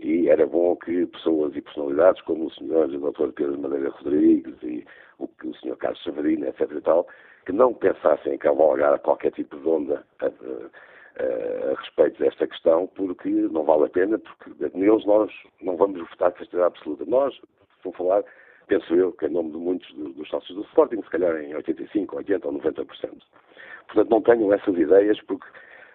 e 0.01 0.29
era 0.29 0.47
bom 0.47 0.77
que 0.77 1.07
pessoas 1.07 1.55
e 1.57 1.61
personalidades 1.61 2.23
como 2.23 2.47
o 2.47 2.53
senhor 2.53 2.89
o 2.89 3.13
Dr. 3.13 3.33
Pedro 3.33 3.59
Madeira 3.59 3.91
Rodrigues 3.91 4.55
e 4.63 4.85
o, 5.19 5.29
o 5.45 5.55
senhor 5.57 5.77
Carlos 5.77 6.03
Savarino, 6.03 6.47
etc. 6.47 6.71
e 6.71 6.81
tal, 6.81 7.07
que 7.45 7.53
não 7.53 7.75
pensassem 7.75 8.35
em 8.35 8.39
cavalgar 8.39 8.99
qualquer 9.01 9.33
tipo 9.33 9.57
de 9.59 9.69
onda 9.69 10.05
a, 10.21 10.27
a, 10.27 10.29
a, 10.29 11.73
a, 11.73 11.81
respeito 11.81 12.19
desta 12.19 12.47
questão, 12.47 12.87
porque 12.95 13.29
não 13.29 13.65
vale 13.65 13.85
a 13.85 13.89
pena, 13.89 14.19
porque 14.19 14.79
neles 14.79 15.05
nós 15.05 15.33
não 15.63 15.77
vamos 15.77 16.01
votar 16.11 16.31
com 16.33 16.39
certeza 16.39 16.67
absoluta. 16.67 17.05
Nós, 17.07 17.41
vou 17.83 17.93
falar 17.93 18.25
penso 18.69 18.95
eu, 18.95 19.13
que 19.13 19.27
em 19.27 19.31
nome 19.31 19.51
de 19.51 19.57
muitos 19.57 19.93
dos 19.95 20.29
sócios 20.29 20.55
do 20.55 20.63
Sporting, 20.65 21.03
se 21.03 21.11
calhar 21.11 21.35
em 21.37 21.55
85%, 21.55 22.07
80% 22.07 22.45
ou 22.45 22.53
90%. 22.53 22.85
Portanto, 23.87 24.11
não 24.11 24.23
tenham 24.23 24.53
essas 24.53 24.77
ideias, 24.77 25.19
porque 25.23 25.47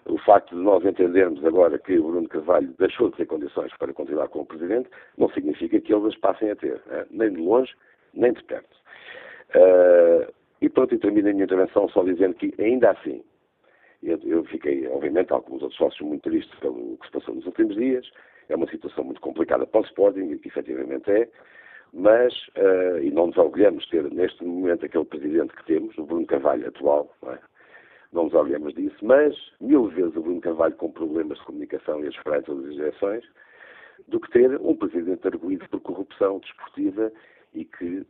o 0.06 0.18
facto 0.18 0.56
de 0.56 0.62
nós 0.62 0.86
entendermos 0.86 1.44
agora 1.46 1.78
que 1.80 1.98
o 1.98 2.04
Bruno 2.04 2.28
Carvalho 2.28 2.74
deixou 2.78 3.10
de 3.10 3.18
ter 3.18 3.26
condições 3.26 3.72
para 3.78 3.94
continuar 3.94 4.28
como 4.30 4.46
Presidente, 4.46 4.90
não 5.18 5.30
significa 5.30 5.80
que 5.80 5.94
eles 5.94 6.06
as 6.06 6.18
passem 6.18 6.52
a 6.52 6.56
ter, 6.56 6.82
né? 6.88 7.06
nem 7.12 7.32
de 7.32 7.42
longe, 7.42 7.74
nem 8.14 8.34
de 8.34 8.44
perto. 8.44 8.76
Uh, 9.56 10.32
E 10.62 10.70
pronto, 10.70 10.96
e 10.96 10.98
termino 10.98 11.28
a 11.28 11.34
minha 11.34 11.44
intervenção 11.44 11.90
só 11.90 12.04
dizendo 12.04 12.36
que, 12.36 12.54
ainda 12.58 12.92
assim, 12.92 13.22
eu, 14.02 14.18
eu 14.24 14.46
fiquei, 14.46 14.88
obviamente, 14.88 15.34
alguns 15.34 15.62
outros 15.62 15.78
sócios, 15.78 16.08
muito 16.08 16.30
tristes 16.30 16.58
pelo 16.60 16.98
que 16.98 17.06
se 17.06 17.12
passou 17.12 17.36
nos 17.36 17.46
últimos 17.46 17.76
dias. 17.76 18.10
É 18.48 18.56
uma 18.56 18.68
situação 18.70 19.04
muito 19.04 19.20
complicada 19.20 19.68
para 19.68 19.82
o 19.82 19.84
Sporting, 19.84 20.32
e 20.32 20.40
efetivamente 20.48 21.12
é, 21.12 21.28
mas, 21.92 22.34
uh, 22.58 22.98
e 23.02 23.12
não 23.12 23.28
nos 23.28 23.38
orgulhamos 23.38 23.84
de 23.84 23.90
ter 23.92 24.04
neste 24.12 24.42
momento 24.46 24.86
aquele 24.86 25.04
presidente 25.04 25.54
que 25.54 25.66
temos, 25.66 25.98
o 25.98 26.06
Bruno 26.06 26.26
Carvalho 26.26 26.66
atual, 26.66 27.14
é? 27.28 27.38
Não 28.14 28.26
nos 28.26 28.34
orgulhamos 28.34 28.74
disso, 28.74 28.98
mas 29.02 29.36
mil 29.60 29.88
vezes 29.88 30.16
o 30.16 30.22
Bruno 30.22 30.42
Carvalho 30.42 30.76
com 30.76 30.92
problemas 30.92 31.38
de 31.40 31.46
comunicação 31.46 32.04
e 32.04 32.08
as 32.08 32.16
esperanças 32.16 32.64
das 32.64 32.74
direções, 32.74 33.24
do 34.08 34.20
que 34.20 34.32
ter 34.32 34.60
um 34.62 34.76
presidente 34.76 35.28
arguído 35.28 35.68
por 35.70 35.82
corrupção 35.82 36.40
desportiva 36.40 37.12
e 37.54 37.66
que 37.66 38.06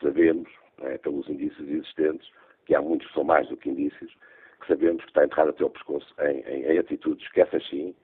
sabemos, 0.00 0.48
é, 0.82 0.98
pelos 0.98 1.28
indícios 1.28 1.68
existentes, 1.68 2.30
que 2.66 2.74
há 2.74 2.80
muitos 2.80 3.06
que 3.08 3.14
são 3.14 3.24
mais 3.24 3.48
do 3.48 3.56
que 3.56 3.70
indícios, 3.70 4.12
que 4.60 4.66
sabemos 4.68 5.02
que 5.02 5.10
está 5.10 5.24
enterrado 5.24 5.50
até 5.50 5.62
ao 5.62 5.70
pescoço 5.70 6.14
em, 6.20 6.40
em, 6.40 6.72
em 6.72 6.78
atitudes 6.78 7.26
que 7.32 7.40
essas 7.40 7.66
sim 7.68 7.94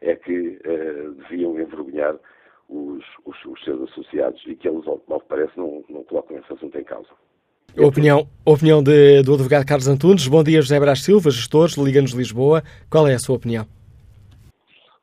é 0.00 0.16
que 0.16 0.60
uh, 0.66 1.12
deviam 1.12 1.58
envergonhar 1.58 2.16
os, 2.68 3.04
os, 3.24 3.44
os, 3.44 3.64
seus 3.64 3.90
associados 3.90 4.42
e 4.46 4.54
que 4.54 4.68
eles, 4.68 4.86
ao 4.86 4.98
que 4.98 5.28
parece, 5.28 5.56
não, 5.56 5.84
não 5.88 6.04
colocam 6.04 6.38
esse 6.38 6.52
assunto 6.52 6.78
em 6.78 6.84
causa. 6.84 7.10
Opinião, 7.76 8.28
opinião 8.44 8.82
de, 8.82 9.22
do 9.22 9.34
advogado 9.34 9.66
Carlos 9.66 9.88
Antunes. 9.88 10.28
Bom 10.28 10.44
dia, 10.44 10.62
José 10.62 10.78
Brás 10.78 11.02
Silva, 11.02 11.30
gestores, 11.30 11.76
Liga-nos 11.76 12.12
Lisboa. 12.12 12.62
Qual 12.88 13.08
é 13.08 13.14
a 13.14 13.18
sua 13.18 13.36
opinião? 13.36 13.66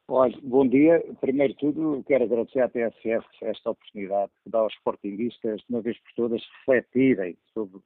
Olha, 0.07 0.37
bom 0.43 0.67
dia. 0.67 1.03
Primeiro 1.21 1.53
de 1.53 1.59
tudo, 1.59 2.03
quero 2.05 2.25
agradecer 2.25 2.59
à 2.59 2.69
TSF 2.69 3.25
esta 3.41 3.71
oportunidade 3.71 4.31
que 4.43 4.49
dá 4.49 4.59
aos 4.59 4.73
sportinguistas, 4.73 5.59
de 5.59 5.65
uma 5.69 5.81
vez 5.81 5.97
por 5.99 6.11
todas, 6.15 6.41
refletirem 6.59 7.37
sobre 7.53 7.79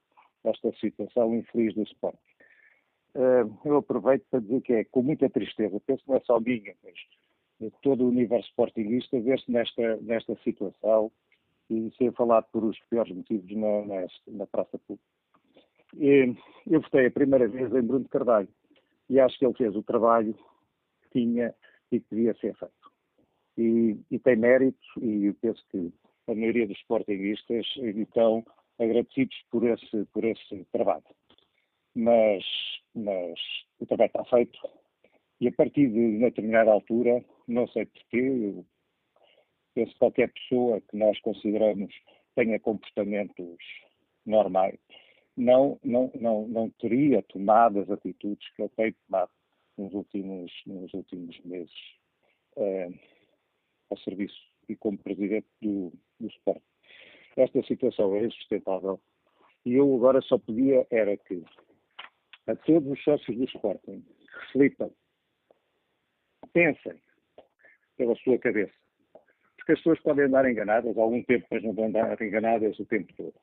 esta 0.43 0.71
situação 0.79 1.35
infeliz 1.35 1.73
do 1.75 1.83
esporte. 1.83 2.19
Uh, 3.15 3.49
eu 3.63 3.77
aproveito 3.77 4.23
para 4.29 4.39
dizer 4.39 4.61
que 4.61 4.73
é 4.73 4.83
com 4.85 5.01
muita 5.01 5.29
tristeza, 5.29 5.79
penso 5.85 6.03
que 6.03 6.09
não 6.09 6.17
é 6.17 6.21
só 6.21 6.39
minha, 6.39 6.73
mas 6.83 7.71
todo 7.81 8.03
o 8.03 8.09
universo 8.09 8.49
sportinguista 8.49 9.19
vê-se 9.19 9.49
nesta, 9.49 9.97
nesta 9.97 10.35
situação 10.43 11.11
e 11.69 11.91
ser 11.97 12.13
falado 12.13 12.45
por 12.51 12.63
os 12.63 12.79
piores 12.89 13.15
motivos 13.15 13.51
na, 13.55 13.85
na, 13.85 14.07
na 14.27 14.47
praça 14.47 14.77
pública. 14.79 15.03
E, 15.97 16.35
eu 16.67 16.81
votei 16.81 17.07
a 17.07 17.11
primeira 17.11 17.47
vez 17.47 17.73
em 17.73 17.81
Bruno 17.81 18.07
Carvalho 18.09 18.49
e 19.09 19.19
acho 19.19 19.37
que 19.37 19.45
ele 19.45 19.53
fez 19.53 19.75
o 19.75 19.83
trabalho 19.83 20.33
que 20.33 21.19
tinha 21.19 21.53
e 21.91 21.99
que 21.99 22.05
devia 22.11 22.33
ser 22.35 22.55
feito. 22.55 22.91
E, 23.57 23.97
e 24.11 24.19
tem 24.19 24.35
mérito, 24.35 24.85
e 25.01 25.31
penso 25.33 25.63
que 25.69 25.91
a 26.27 26.35
maioria 26.35 26.67
dos 26.67 26.77
sportinguistas 26.79 27.65
estão 27.77 28.43
agradecidos 28.79 29.35
por 29.49 29.65
esse, 29.65 30.05
por 30.11 30.25
esse 30.25 30.65
trabalho. 30.71 31.03
Mas, 31.95 32.43
mas 32.93 33.39
o 33.79 33.85
trabalho 33.85 34.07
está 34.07 34.25
feito, 34.25 34.59
e 35.39 35.47
a 35.47 35.51
partir 35.51 35.87
de 35.87 35.99
uma 36.17 36.29
determinada 36.29 36.71
altura, 36.71 37.23
não 37.47 37.67
sei 37.67 37.85
porquê, 37.85 38.63
penso 39.75 39.91
que 39.91 39.99
qualquer 39.99 40.31
pessoa 40.31 40.81
que 40.81 40.97
nós 40.97 41.19
consideramos 41.21 41.93
tenha 42.33 42.59
comportamentos 42.59 43.59
normais, 44.25 44.79
não, 45.37 45.79
não, 45.83 46.09
não, 46.15 46.47
não 46.47 46.69
teria 46.71 47.21
tomado 47.23 47.79
as 47.79 47.91
atitudes 47.91 48.49
que 48.55 48.61
ele 48.61 48.69
tem 48.69 48.95
tomado 49.05 49.29
nos 49.77 49.93
últimos, 49.93 50.51
nos 50.65 50.93
últimos 50.93 51.37
meses 51.41 51.73
uh, 52.55 52.97
ao 53.89 53.97
serviço 53.99 54.39
e 54.67 54.75
como 54.75 54.97
presidente 54.97 55.47
do, 55.61 55.91
do 56.19 56.27
Sport. 56.27 56.63
Esta 57.35 57.61
situação 57.63 58.15
é 58.15 58.25
insustentável 58.25 58.99
e 59.65 59.73
eu 59.73 59.93
agora 59.95 60.21
só 60.21 60.37
pedia 60.37 60.87
era 60.89 61.17
que 61.17 61.43
a 62.47 62.55
todos 62.55 62.91
os 62.91 63.03
sócios 63.03 63.37
do 63.37 63.43
Sporting 63.45 64.05
reflitam, 64.39 64.91
pensem 66.53 66.93
pela 67.97 68.15
sua 68.17 68.37
cabeça. 68.37 68.84
Porque 69.65 69.73
as 69.73 69.79
pessoas 69.79 69.99
podem 70.01 70.25
andar 70.25 70.49
enganadas 70.49 70.95
algum 70.95 71.23
tempo, 71.23 71.47
mas 71.49 71.63
não 71.63 71.73
vão 71.73 71.85
andar 71.85 72.21
enganadas 72.21 72.77
o 72.79 72.85
tempo 72.85 73.11
todo. 73.17 73.33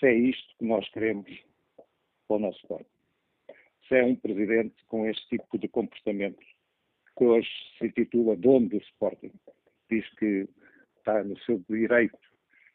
Se 0.00 0.06
é 0.06 0.14
isto 0.14 0.56
que 0.58 0.64
nós 0.64 0.88
queremos 0.90 1.30
para 2.26 2.36
o 2.36 2.38
nosso 2.38 2.58
Sporting 2.60 2.94
se 3.88 3.96
é 3.96 4.04
um 4.04 4.16
presidente 4.16 4.74
com 4.86 5.06
este 5.06 5.26
tipo 5.28 5.58
de 5.58 5.68
comportamento, 5.68 6.42
que 7.16 7.24
hoje 7.24 7.48
se 7.78 7.86
intitula 7.86 8.36
dono 8.36 8.68
do 8.68 8.78
Sporting. 8.78 9.32
Diz 9.90 10.08
que 10.14 10.48
está 10.98 11.22
no 11.22 11.38
seu 11.40 11.62
direito 11.68 12.18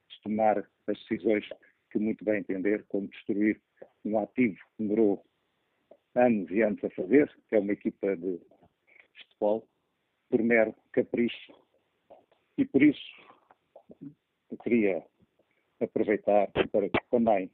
de 0.10 0.22
tomar 0.22 0.58
as 0.88 0.98
decisões 1.00 1.48
que 1.92 1.98
muito 1.98 2.24
bem 2.24 2.40
entender, 2.40 2.86
como 2.88 3.08
destruir 3.08 3.60
um 4.06 4.20
ativo 4.20 4.56
que 4.56 4.84
demorou 4.84 5.26
anos 6.16 6.50
e 6.52 6.62
anos 6.62 6.84
a 6.84 6.90
fazer, 6.92 7.36
que 7.48 7.56
é 7.56 7.60
uma 7.60 7.74
equipa 7.74 8.16
de 8.16 8.40
futebol, 9.18 9.68
por 10.30 10.44
mero 10.44 10.76
capricho. 10.92 11.54
E 12.60 12.66
por 12.66 12.84
isso 12.84 13.00
eu 14.52 14.58
queria 14.58 15.02
aproveitar 15.80 16.52
para 16.52 16.90
também 17.10 17.50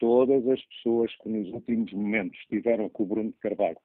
todas 0.00 0.44
as 0.48 0.60
pessoas 0.64 1.14
que 1.18 1.28
nos 1.28 1.48
últimos 1.52 1.92
momentos 1.92 2.36
estiveram 2.40 2.88
com 2.88 3.04
o 3.04 3.06
Bruno 3.06 3.30
de 3.30 3.38
Carvalho 3.38 3.78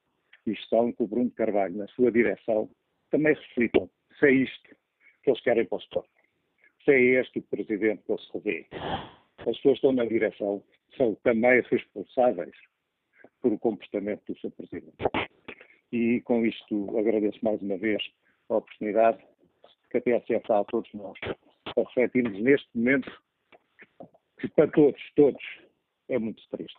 e 0.47 0.53
estão 0.53 0.91
com 0.93 1.03
o 1.03 1.07
Bruno 1.07 1.29
de 1.29 1.35
Carvalho 1.35 1.77
na 1.77 1.85
sua 1.89 2.11
direção, 2.11 2.67
também 3.11 3.35
reflitam 3.35 3.87
se 4.17 4.25
é 4.25 4.31
isto 4.31 4.75
que 5.21 5.29
eles 5.29 5.41
querem 5.41 5.63
para 5.63 5.75
o 5.75 5.79
Sport. 5.79 6.09
Se 6.83 6.91
é 6.91 7.21
este 7.21 7.37
o 7.37 7.43
presidente 7.43 8.01
que 8.01 8.11
eles 8.11 8.27
revê. 8.33 8.65
As 9.37 9.43
pessoas 9.43 9.61
que 9.61 9.69
estão 9.73 9.91
na 9.91 10.05
direção 10.05 10.63
são 10.97 11.13
também 11.21 11.61
responsáveis 11.69 12.55
por 13.41 13.53
o 13.53 13.59
comportamento 13.59 14.23
do 14.25 14.39
seu 14.39 14.49
presidente. 14.49 14.97
E 15.91 16.19
com 16.21 16.43
isto 16.43 16.97
agradeço 16.97 17.37
mais 17.43 17.61
uma 17.61 17.77
vez 17.77 18.01
a 18.49 18.55
oportunidade 18.55 19.23
que 19.89 19.97
a 19.97 20.01
TSF 20.01 20.47
dá 20.47 20.59
a 20.59 20.65
todos 20.65 20.89
nós 20.93 21.17
para 21.19 21.83
refletirmos 21.83 22.41
neste 22.41 22.67
momento 22.75 23.11
que 24.39 24.47
para 24.49 24.67
todos, 24.67 25.01
todos, 25.15 25.43
é 26.09 26.19
muito 26.19 26.41
triste. 26.49 26.77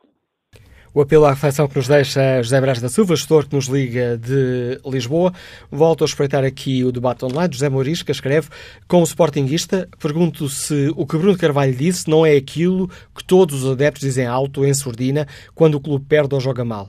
O 0.94 1.02
apelo 1.02 1.26
à 1.26 1.30
reflexão 1.30 1.68
que 1.68 1.76
nos 1.76 1.86
deixa 1.86 2.42
José 2.42 2.60
Brás 2.60 2.80
da 2.80 2.88
Silva, 2.88 3.14
gestor 3.14 3.46
que 3.46 3.54
nos 3.54 3.66
liga 3.66 4.16
de 4.16 4.80
Lisboa. 4.86 5.32
Volto 5.70 6.02
a 6.02 6.06
espreitar 6.06 6.44
aqui 6.44 6.82
o 6.82 6.90
debate 6.90 7.24
online. 7.24 7.52
José 7.52 7.68
Morisca 7.68 8.10
escreve: 8.10 8.48
Como 8.88 9.04
sportinguista, 9.04 9.86
pergunto 10.00 10.48
se 10.48 10.90
o 10.96 11.06
que 11.06 11.18
Bruno 11.18 11.36
Carvalho 11.36 11.74
disse 11.74 12.08
não 12.08 12.24
é 12.24 12.36
aquilo 12.36 12.88
que 13.14 13.22
todos 13.22 13.62
os 13.62 13.72
adeptos 13.72 14.02
dizem 14.02 14.26
alto, 14.26 14.64
em 14.64 14.72
surdina, 14.72 15.26
quando 15.54 15.74
o 15.74 15.80
clube 15.80 16.06
perde 16.06 16.34
ou 16.34 16.40
joga 16.40 16.64
mal. 16.64 16.88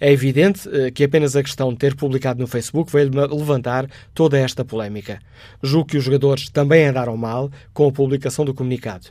É 0.00 0.12
evidente 0.12 0.68
eh, 0.72 0.90
que 0.90 1.04
apenas 1.04 1.36
a 1.36 1.42
questão 1.42 1.72
de 1.72 1.78
ter 1.78 1.94
publicado 1.94 2.40
no 2.40 2.46
Facebook 2.46 2.92
veio 2.92 3.10
levantar 3.32 3.88
toda 4.14 4.38
esta 4.38 4.64
polémica. 4.64 5.20
Julgo 5.62 5.90
que 5.90 5.96
os 5.96 6.04
jogadores 6.04 6.48
também 6.48 6.86
andaram 6.86 7.16
mal 7.16 7.50
com 7.72 7.88
a 7.88 7.92
publicação 7.92 8.44
do 8.44 8.54
comunicado. 8.54 9.08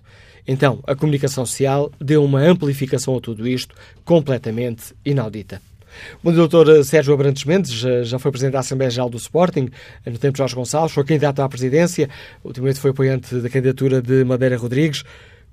Então, 0.47 0.79
a 0.87 0.95
comunicação 0.95 1.45
social 1.45 1.91
deu 1.99 2.23
uma 2.23 2.39
amplificação 2.39 3.15
a 3.15 3.21
tudo 3.21 3.47
isto 3.47 3.75
completamente 4.03 4.95
inaudita. 5.05 5.61
O 6.23 6.31
doutor 6.31 6.83
Sérgio 6.83 7.13
Abrantes 7.13 7.43
Mendes 7.43 7.73
já 8.03 8.19
foi 8.19 8.31
presidente 8.31 8.53
da 8.53 8.59
Assembleia 8.59 8.89
Geral 8.89 9.09
do 9.09 9.17
Sporting, 9.17 9.69
no 10.05 10.17
tempo 10.17 10.33
de 10.33 10.37
Jorge 10.37 10.55
Gonçalves, 10.55 10.93
foi 10.93 11.03
candidato 11.03 11.41
à 11.41 11.49
presidência, 11.49 12.09
ultimamente 12.43 12.79
foi 12.79 12.91
apoiante 12.91 13.35
da 13.35 13.49
candidatura 13.49 14.01
de 14.01 14.23
Madeira 14.23 14.57
Rodrigues. 14.57 15.03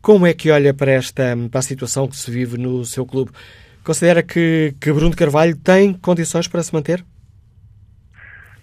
Como 0.00 0.26
é 0.26 0.32
que 0.32 0.50
olha 0.50 0.72
para 0.72 0.92
esta 0.92 1.36
para 1.50 1.60
a 1.60 1.62
situação 1.62 2.06
que 2.06 2.16
se 2.16 2.30
vive 2.30 2.56
no 2.56 2.84
seu 2.84 3.04
clube? 3.04 3.32
Considera 3.86 4.20
que, 4.20 4.74
que 4.82 4.92
Bruno 4.92 5.14
Carvalho 5.14 5.54
tem 5.62 5.96
condições 5.96 6.48
para 6.48 6.60
se 6.60 6.74
manter? 6.74 7.04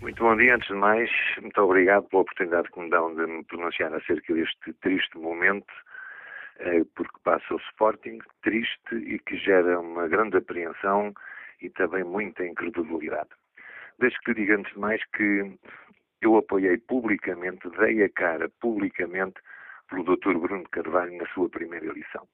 Muito 0.02 0.22
bom 0.22 0.36
dia, 0.36 0.54
antes 0.54 0.68
de 0.68 0.74
mais, 0.74 1.10
muito 1.42 1.62
obrigado 1.62 2.04
pela 2.10 2.24
oportunidade 2.24 2.70
que 2.70 2.78
me 2.78 2.90
dão 2.90 3.16
de 3.16 3.26
me 3.26 3.42
pronunciar 3.46 3.94
acerca 3.94 4.34
deste 4.34 4.74
triste 4.82 5.18
momento 5.18 5.72
é, 6.60 6.84
porque 6.94 7.18
passa 7.24 7.54
o 7.54 7.58
Sporting 7.70 8.20
triste 8.42 8.96
e 8.96 9.18
que 9.20 9.38
gera 9.38 9.80
uma 9.80 10.10
grande 10.10 10.36
apreensão 10.36 11.14
e 11.62 11.70
também 11.70 12.04
muita 12.04 12.46
incredulidade. 12.46 13.30
Deixe 14.00 14.18
que 14.26 14.34
diga 14.34 14.58
antes 14.58 14.74
de 14.74 14.80
mais 14.80 15.02
que 15.16 15.58
eu 16.22 16.36
apoiei 16.36 16.78
publicamente, 16.80 17.70
dei 17.80 18.04
a 18.04 18.10
cara 18.10 18.50
publicamente 18.60 19.40
pelo 19.90 20.04
Dr. 20.04 20.38
Bruno 20.38 20.68
Carvalho 20.70 21.16
na 21.18 21.26
sua 21.28 21.48
primeira 21.48 21.86
eleição. 21.86 22.28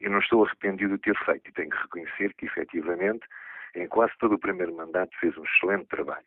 Eu 0.00 0.10
não 0.10 0.18
estou 0.18 0.44
arrependido 0.44 0.96
de 0.96 1.02
ter 1.02 1.16
feito 1.24 1.48
e 1.48 1.52
tenho 1.52 1.70
que 1.70 1.76
reconhecer 1.76 2.34
que, 2.34 2.46
efetivamente, 2.46 3.26
em 3.74 3.86
quase 3.88 4.12
todo 4.18 4.34
o 4.34 4.38
primeiro 4.38 4.74
mandato 4.74 5.16
fez 5.18 5.36
um 5.36 5.44
excelente 5.44 5.86
trabalho. 5.86 6.26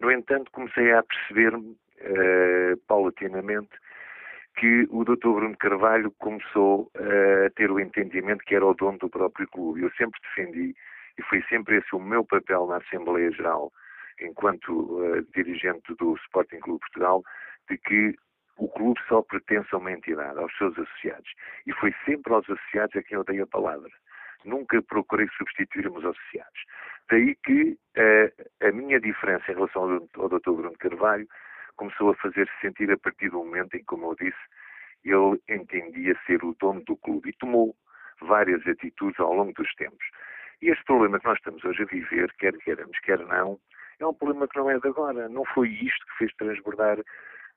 No 0.00 0.10
entanto, 0.10 0.50
comecei 0.50 0.92
a 0.92 1.02
perceber-me, 1.02 1.70
uh, 1.70 2.76
paulatinamente, 2.86 3.70
que 4.56 4.86
o 4.90 5.04
Dr. 5.04 5.30
Bruno 5.34 5.56
Carvalho 5.56 6.12
começou 6.18 6.90
a 6.94 7.50
ter 7.50 7.70
o 7.70 7.80
entendimento 7.80 8.44
que 8.44 8.54
era 8.54 8.64
o 8.64 8.74
dono 8.74 8.98
do 8.98 9.10
próprio 9.10 9.48
clube. 9.48 9.82
Eu 9.82 9.90
sempre 9.92 10.20
defendi, 10.22 10.74
e 11.18 11.22
foi 11.22 11.42
sempre 11.48 11.78
esse 11.78 11.94
o 11.94 11.98
meu 11.98 12.24
papel 12.24 12.66
na 12.66 12.76
Assembleia 12.76 13.30
Geral, 13.32 13.72
enquanto 14.20 14.70
uh, 14.70 15.22
dirigente 15.34 15.94
do 15.94 16.14
Sporting 16.16 16.60
Clube 16.60 16.80
Portugal, 16.80 17.22
de 17.68 17.78
que 17.78 18.14
o 18.56 18.68
clube 18.68 19.00
só 19.08 19.22
pertence 19.22 19.68
a 19.72 19.78
uma 19.78 19.92
entidade, 19.92 20.38
aos 20.38 20.56
seus 20.56 20.78
associados. 20.78 21.30
E 21.66 21.72
foi 21.72 21.94
sempre 22.04 22.32
aos 22.32 22.48
associados 22.48 22.94
a 22.96 23.02
quem 23.02 23.16
eu 23.16 23.24
dei 23.24 23.40
a 23.40 23.46
palavra. 23.46 23.90
Nunca 24.44 24.80
procurei 24.82 25.26
substituir 25.36 25.90
meus 25.90 26.04
associados. 26.04 26.64
Daí 27.10 27.34
que 27.36 27.78
uh, 27.96 28.66
a 28.66 28.72
minha 28.72 29.00
diferença 29.00 29.50
em 29.50 29.54
relação 29.54 29.82
ao, 29.82 30.22
ao 30.22 30.28
Dr. 30.28 30.52
Bruno 30.52 30.78
Carvalho 30.78 31.26
começou 31.76 32.10
a 32.10 32.14
fazer-se 32.16 32.52
sentir 32.60 32.90
a 32.90 32.98
partir 32.98 33.30
do 33.30 33.38
momento 33.38 33.74
em 33.74 33.80
que, 33.80 33.86
como 33.86 34.10
eu 34.10 34.14
disse, 34.14 34.38
ele 35.04 35.40
entendia 35.48 36.18
ser 36.26 36.44
o 36.44 36.54
dono 36.60 36.82
do 36.84 36.96
clube 36.96 37.30
e 37.30 37.36
tomou 37.36 37.74
várias 38.20 38.66
atitudes 38.66 39.18
ao 39.18 39.34
longo 39.34 39.52
dos 39.52 39.72
tempos. 39.74 40.04
E 40.62 40.70
este 40.70 40.84
problema 40.84 41.18
que 41.18 41.26
nós 41.26 41.38
estamos 41.38 41.64
hoje 41.64 41.82
a 41.82 41.86
viver, 41.86 42.32
quer 42.38 42.56
queiramos, 42.58 42.98
quer 43.00 43.18
não, 43.18 43.58
é 43.98 44.06
um 44.06 44.14
problema 44.14 44.48
que 44.48 44.56
não 44.56 44.70
é 44.70 44.78
de 44.78 44.88
agora. 44.88 45.28
Não 45.28 45.44
foi 45.44 45.68
isto 45.68 46.06
que 46.06 46.18
fez 46.18 46.34
transbordar 46.36 46.98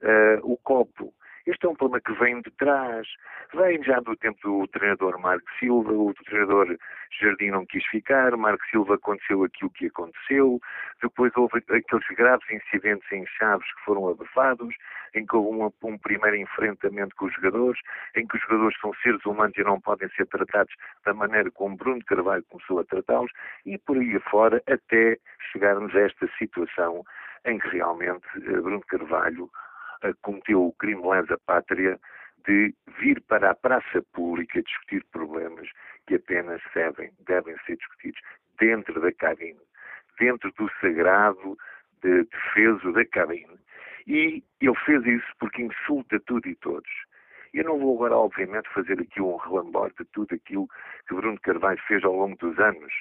uh, 0.03 0.39
o 0.43 0.57
copo. 0.57 1.13
Este 1.47 1.65
é 1.65 1.69
um 1.69 1.75
problema 1.75 2.01
que 2.01 2.11
vem 2.21 2.41
de 2.41 2.51
trás. 2.51 3.07
Vem 3.53 3.81
já 3.81 4.01
do 4.01 4.17
tempo 4.17 4.37
do 4.43 4.67
treinador 4.67 5.17
Marco 5.17 5.49
Silva, 5.57 5.93
o 5.93 6.13
treinador 6.25 6.77
Jardim 7.21 7.51
não 7.51 7.65
quis 7.65 7.85
ficar, 7.85 8.35
Marco 8.35 8.65
Silva 8.69 8.95
aconteceu 8.95 9.45
aquilo 9.45 9.69
que 9.71 9.85
aconteceu, 9.85 10.59
depois 11.01 11.31
houve 11.37 11.59
aqueles 11.59 12.07
graves 12.17 12.45
incidentes 12.51 13.09
em 13.13 13.25
Chaves 13.25 13.65
que 13.75 13.85
foram 13.85 14.09
abafados, 14.09 14.75
em 15.15 15.25
que 15.25 15.35
houve 15.37 15.57
um, 15.57 15.89
um 15.89 15.97
primeiro 15.97 16.35
enfrentamento 16.35 17.15
com 17.15 17.27
os 17.27 17.33
jogadores, 17.35 17.79
em 18.17 18.27
que 18.27 18.35
os 18.35 18.43
jogadores 18.43 18.77
são 18.81 18.93
seres 18.95 19.25
humanos 19.25 19.55
e 19.57 19.63
não 19.63 19.79
podem 19.79 20.09
ser 20.09 20.27
tratados 20.27 20.75
da 21.05 21.13
maneira 21.13 21.49
como 21.51 21.77
Bruno 21.77 22.03
Carvalho 22.03 22.43
começou 22.49 22.79
a 22.79 22.83
tratá-los, 22.83 23.31
e 23.65 23.77
por 23.77 23.97
aí 23.97 24.17
afora 24.17 24.61
até 24.67 25.17
chegarmos 25.53 25.95
a 25.95 26.01
esta 26.01 26.27
situação 26.37 27.05
em 27.45 27.57
que 27.57 27.69
realmente 27.69 28.27
eh, 28.35 28.59
Bruno 28.59 28.81
Carvalho 28.81 29.49
cometeu 30.21 30.65
o 30.65 30.73
crime 30.73 31.05
lesa 31.07 31.37
pátria 31.45 31.99
de 32.45 32.73
vir 32.99 33.21
para 33.23 33.51
a 33.51 33.55
praça 33.55 34.01
pública 34.13 34.61
discutir 34.61 35.03
problemas 35.11 35.69
que 36.07 36.15
apenas 36.15 36.61
devem, 36.73 37.11
devem 37.25 37.55
ser 37.65 37.75
discutidos 37.77 38.21
dentro 38.59 38.99
da 39.01 39.11
cabine, 39.11 39.59
dentro 40.19 40.51
do 40.53 40.69
sagrado 40.79 41.57
de 42.01 42.23
defeso 42.23 42.91
da 42.93 43.05
cabine. 43.05 43.59
E 44.07 44.41
ele 44.61 44.75
fez 44.85 45.05
isso 45.05 45.27
porque 45.39 45.61
insulta 45.61 46.19
tudo 46.21 46.47
e 46.47 46.55
todos. 46.55 46.89
Eu 47.53 47.65
não 47.65 47.79
vou 47.79 47.95
agora, 47.95 48.15
obviamente, 48.15 48.69
fazer 48.69 48.99
aqui 49.01 49.21
um 49.21 49.35
relambor 49.35 49.91
de 49.97 50.05
tudo 50.05 50.33
aquilo 50.33 50.67
que 51.07 51.15
Bruno 51.15 51.39
Carvalho 51.41 51.81
fez 51.87 52.03
ao 52.03 52.13
longo 52.13 52.37
dos 52.37 52.57
anos. 52.59 52.93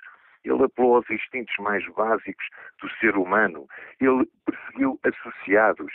Ele 0.44 0.64
apelou 0.64 0.96
aos 0.96 1.10
instintos 1.10 1.54
mais 1.58 1.86
básicos 1.94 2.46
do 2.80 2.88
ser 2.98 3.16
humano. 3.16 3.66
Ele 4.00 4.28
perseguiu 4.44 4.98
associados 5.04 5.92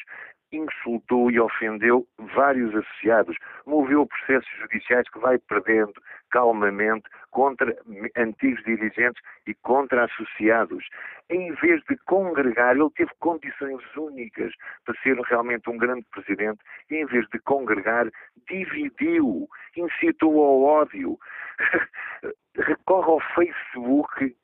insultou 0.52 1.32
e 1.32 1.40
ofendeu 1.40 2.06
vários 2.36 2.76
associados, 2.76 3.36
moveu 3.66 4.06
processos 4.06 4.52
judiciais 4.60 5.10
que 5.10 5.20
vai 5.20 5.38
perdendo 5.38 5.94
calmamente 6.30 7.04
contra 7.32 7.76
antigos 8.18 8.64
dirigentes 8.64 9.22
e 9.48 9.54
contra 9.56 10.06
associados. 10.06 10.86
Em 11.30 11.54
vez 11.54 11.82
de 11.90 11.98
congregar, 12.06 12.76
ele 12.76 12.90
teve 12.96 13.12
condições 13.20 13.82
únicas 13.96 14.54
para 14.86 14.96
ser 15.02 15.18
realmente 15.22 15.70
um 15.70 15.78
grande 15.78 16.06
presidente, 16.12 16.60
e 16.90 16.96
em 16.96 17.06
vez 17.06 17.26
de 17.30 17.40
congregar, 17.40 18.10
dividiu, 18.50 19.48
incitou 19.76 20.44
ao 20.44 20.64
ódio, 20.64 21.18
recorre 22.58 23.12
ao 23.12 23.20
Facebook 23.36 24.36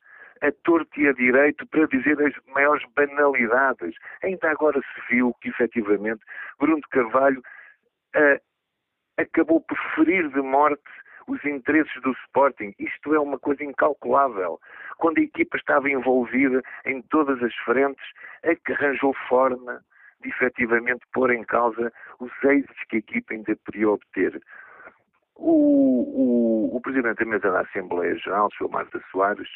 a 0.42 0.52
torto 0.64 1.00
e 1.00 1.08
a 1.08 1.14
direito 1.14 1.66
para 1.68 1.88
dizer 1.88 2.22
as 2.22 2.34
maiores 2.54 2.84
banalidades. 2.96 3.96
Ainda 4.24 4.50
agora 4.52 4.80
se 4.82 5.16
viu 5.16 5.34
que, 5.42 5.50
efetivamente, 5.50 6.22
Bruno 6.60 6.82
de 6.82 6.88
Carvalho 6.90 7.42
uh, 8.16 8.42
acabou 9.18 9.62
por 9.62 9.78
ferir 9.96 10.30
de 10.30 10.42
morte 10.42 10.84
os 11.28 11.44
interesses 11.46 12.02
do 12.02 12.12
Sporting. 12.26 12.74
Isto 12.80 13.14
é 13.14 13.20
uma 13.20 13.38
coisa 13.38 13.64
incalculável. 13.64 14.60
Quando 14.98 15.20
a 15.20 15.22
equipa 15.22 15.58
estava 15.58 15.90
envolvida 15.90 16.62
em 16.86 17.02
todas 17.04 17.42
as 17.44 17.54
frentes, 17.58 18.06
é 18.44 18.56
que 18.56 18.72
arranjou 18.74 19.14
forma 19.28 19.82
de 20.22 20.30
efetivamente 20.30 21.06
pôr 21.14 21.32
em 21.32 21.44
causa 21.44 21.92
os 22.20 22.32
êxitos 22.44 22.84
que 22.90 22.96
a 22.96 23.00
equipa 23.00 23.34
ainda 23.34 23.56
podia 23.66 23.90
obter. 23.90 24.42
O, 25.36 26.72
o, 26.72 26.78
o 26.78 26.82
Presidente 26.82 27.20
da 27.20 27.26
Mesa 27.26 27.52
da 27.52 27.62
Assembleia 27.62 28.16
Geral, 28.18 28.48
o 28.48 28.54
Sr. 28.54 28.72
Marta 28.72 29.00
Soares, 29.12 29.50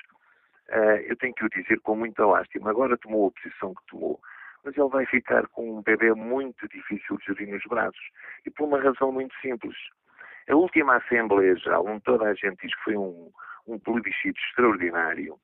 Uh, 0.71 1.03
eu 1.05 1.17
tenho 1.17 1.33
que 1.33 1.43
o 1.43 1.49
dizer 1.49 1.79
com 1.81 1.95
muita 1.95 2.25
lástima. 2.25 2.69
Agora 2.69 2.97
tomou 2.97 3.27
a 3.27 3.31
posição 3.31 3.73
que 3.73 3.85
tomou, 3.89 4.19
mas 4.63 4.77
ele 4.77 4.87
vai 4.87 5.05
ficar 5.05 5.45
com 5.47 5.79
um 5.79 5.81
bebê 5.81 6.13
muito 6.13 6.65
difícil 6.69 7.17
de 7.17 7.25
gerir 7.25 7.53
nos 7.53 7.63
braços. 7.65 8.01
E 8.45 8.49
por 8.49 8.65
uma 8.65 8.81
razão 8.81 9.11
muito 9.11 9.35
simples. 9.41 9.75
A 10.49 10.55
última 10.55 10.95
Assembleia 10.95 11.55
Geral, 11.57 11.85
onde 11.85 12.03
toda 12.03 12.25
a 12.25 12.33
gente 12.33 12.61
diz 12.61 12.75
que 12.75 12.83
foi 12.83 12.97
um, 12.97 13.31
um 13.67 13.77
plebiscito 13.79 14.39
extraordinário, 14.47 15.37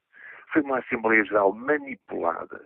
foi 0.54 0.62
uma 0.62 0.80
Assembleia 0.80 1.24
Geral 1.26 1.54
manipulada, 1.54 2.66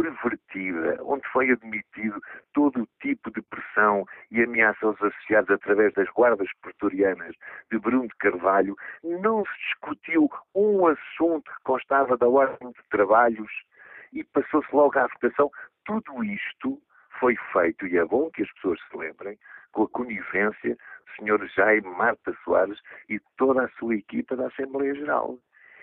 pervertida, 0.00 0.98
onde 1.02 1.26
foi 1.28 1.50
admitido 1.50 2.20
todo 2.54 2.82
o 2.82 2.88
tipo 3.00 3.30
de 3.30 3.42
pressão 3.42 4.04
e 4.30 4.42
ameaça 4.42 4.86
aos 4.86 5.00
associados 5.02 5.50
através 5.50 5.92
das 5.94 6.08
guardas 6.08 6.48
pretorianas 6.62 7.34
de 7.70 7.78
Bruno 7.78 8.08
de 8.08 8.16
Carvalho, 8.16 8.74
não 9.02 9.44
se 9.44 9.58
discutiu 9.68 10.30
um 10.54 10.86
assunto 10.86 11.44
que 11.44 11.62
constava 11.64 12.16
da 12.16 12.28
ordem 12.28 12.70
de 12.70 12.82
trabalhos 12.90 13.50
e 14.12 14.24
passou-se 14.24 14.74
logo 14.74 14.98
à 14.98 15.06
votação. 15.06 15.50
Tudo 15.84 16.24
isto 16.24 16.80
foi 17.18 17.36
feito, 17.52 17.86
e 17.86 17.98
é 17.98 18.04
bom 18.04 18.30
que 18.30 18.42
as 18.42 18.52
pessoas 18.54 18.80
se 18.90 18.96
lembrem, 18.96 19.38
com 19.72 19.82
a 19.82 19.88
conivência 19.88 20.74
do 20.74 21.24
Sr. 21.24 21.46
Jaime 21.54 21.88
Marta 21.88 22.34
Soares 22.44 22.78
e 23.08 23.20
toda 23.36 23.64
a 23.64 23.68
sua 23.78 23.94
equipa 23.94 24.34
da 24.34 24.46
Assembleia 24.46 24.94
Geral. 24.94 25.38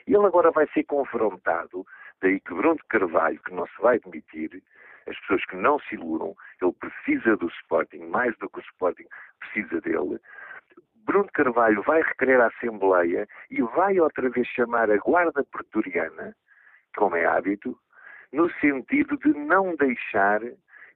Ele 0.07 0.25
agora 0.25 0.51
vai 0.51 0.67
ser 0.73 0.83
confrontado 0.85 1.85
Daí 2.21 2.39
que 2.39 2.53
Bruno 2.53 2.75
de 2.75 2.83
Carvalho, 2.89 3.39
que 3.43 3.53
não 3.53 3.67
se 3.67 3.81
vai 3.81 3.99
demitir, 3.99 4.61
as 5.07 5.17
pessoas 5.19 5.45
que 5.45 5.55
não 5.55 5.79
se 5.79 5.95
iludam, 5.95 6.35
ele 6.61 6.73
precisa 6.73 7.37
do 7.37 7.47
Sporting, 7.47 8.09
mais 8.09 8.35
do 8.37 8.49
que 8.49 8.59
o 8.59 8.61
Sporting 8.61 9.05
precisa 9.39 9.79
dele. 9.81 10.19
Bruno 11.05 11.29
Carvalho 11.33 11.81
vai 11.83 12.01
requerer 12.01 12.41
a 12.41 12.47
Assembleia 12.47 13.27
e 13.49 13.61
vai 13.61 13.99
outra 13.99 14.29
vez 14.29 14.47
chamar 14.47 14.91
a 14.91 14.97
Guarda 14.97 15.43
Pretoriana, 15.45 16.35
como 16.97 17.15
é 17.15 17.25
hábito, 17.25 17.79
no 18.33 18.51
sentido 18.59 19.17
de 19.17 19.29
não 19.29 19.75
deixar 19.75 20.41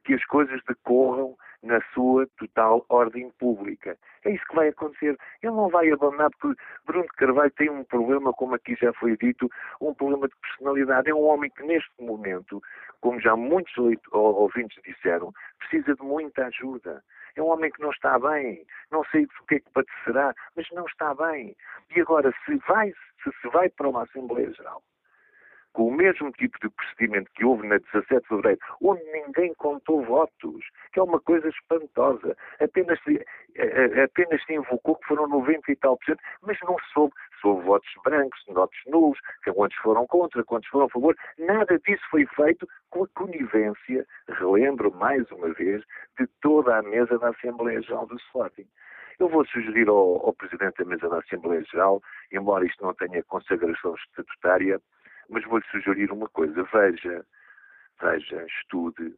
que 0.04 0.14
as 0.14 0.24
coisas 0.26 0.62
decorram 0.68 1.36
na 1.64 1.80
sua 1.94 2.28
total 2.38 2.86
ordem 2.90 3.30
pública. 3.40 3.98
É 4.26 4.32
isso 4.32 4.44
que 4.48 4.56
vai 4.56 4.70
acontecer. 4.70 5.18
Ele 5.42 5.54
não 5.54 5.70
vai 5.70 5.92
abandonar, 5.92 6.30
porque 6.40 6.62
Bruno 6.86 7.08
Carvalho 7.16 7.52
tem 7.52 7.70
um 7.70 7.84
problema, 7.84 8.34
como 8.34 8.56
aqui 8.56 8.76
já 8.76 8.92
foi 8.94 9.16
dito, 9.18 9.50
um 9.80 9.94
problema 9.94 10.28
de 10.28 10.36
personalidade. 10.38 11.10
É 11.10 11.14
um 11.14 11.24
homem 11.24 11.52
que, 11.52 11.64
neste 11.64 11.92
momento, 12.00 12.62
como 13.00 13.20
já 13.20 13.36
muitos 13.36 13.74
ouvintes 14.12 14.82
disseram, 14.84 15.32
precisa 15.60 15.96
de 15.96 16.04
muita 16.04 16.46
ajuda. 16.48 17.04
É 17.36 17.42
um 17.42 17.48
homem 17.48 17.72
que 17.72 17.82
não 17.82 17.92
está 17.92 18.20
bem, 18.20 18.66
não 18.92 19.04
sei 19.06 19.26
do 19.26 19.46
que 19.48 19.56
é 19.56 19.60
que 19.60 19.72
padecerá, 19.72 20.34
mas 20.56 20.68
não 20.72 20.86
está 20.86 21.14
bem. 21.14 21.56
E 21.96 22.02
agora, 22.02 22.34
se, 22.46 22.56
vai, 22.68 22.92
se 23.24 23.32
se 23.42 23.48
vai 23.50 23.70
para 23.70 23.90
uma 23.90 24.04
Assembleia 24.04 24.52
Geral 24.52 24.84
com 25.74 25.88
o 25.88 25.94
mesmo 25.94 26.32
tipo 26.32 26.58
de 26.60 26.70
procedimento 26.70 27.32
que 27.34 27.46
houve 27.46 27.68
na 27.68 27.78
17 27.78 28.22
de 28.22 28.28
fevereiro, 28.28 28.60
onde 28.82 29.04
ninguém 29.12 29.54
contou 29.56 30.04
votos, 30.04 30.66
que 30.92 31.00
é 31.00 31.04
uma 31.04 31.20
coisa 31.20 31.48
espantosa. 31.50 32.36
Apenas 32.60 33.00
se, 33.04 33.24
apenas 34.04 34.44
se 34.46 34.54
invocou 34.54 34.96
que 34.96 35.08
foram 35.08 35.28
90 35.28 35.72
e 35.72 35.76
tal 35.76 35.98
por 35.98 36.06
cento, 36.06 36.22
mas 36.42 36.58
não 36.64 36.76
soube 36.94 37.14
se 37.40 37.48
houve 37.48 37.66
votos 37.66 37.90
brancos, 38.04 38.44
votos 38.48 38.80
nulos, 38.88 39.20
quantos 39.54 39.78
foram 39.78 40.06
contra, 40.08 40.44
quantos 40.44 40.70
foram 40.70 40.86
a 40.86 40.90
favor. 40.90 41.16
Nada 41.40 41.80
disso 41.80 42.04
foi 42.10 42.26
feito 42.28 42.68
com 42.90 43.04
a 43.04 43.08
conivência, 43.16 44.06
relembro 44.28 44.94
mais 44.94 45.30
uma 45.32 45.54
vez, 45.54 45.84
de 46.20 46.28
toda 46.42 46.78
a 46.78 46.82
mesa 46.84 47.18
da 47.18 47.30
Assembleia 47.30 47.82
Geral 47.82 48.06
do 48.06 48.16
Sporting. 48.18 48.68
Eu 49.20 49.30
vou 49.30 49.46
sugerir 49.46 49.88
ao, 49.88 50.26
ao 50.26 50.34
Presidente 50.34 50.78
da 50.78 50.86
Mesa 50.86 51.08
da 51.08 51.20
Assembleia 51.20 51.64
Geral, 51.64 52.02
embora 52.32 52.66
isto 52.66 52.84
não 52.84 52.94
tenha 52.94 53.24
consagração 53.24 53.94
estatutária, 53.96 54.82
mas 55.32 55.44
vou-lhe 55.46 55.66
sugerir 55.72 56.12
uma 56.12 56.30
coisa. 56.30 56.64
Veja, 56.64 57.26
veja, 58.00 58.46
estude, 58.46 59.16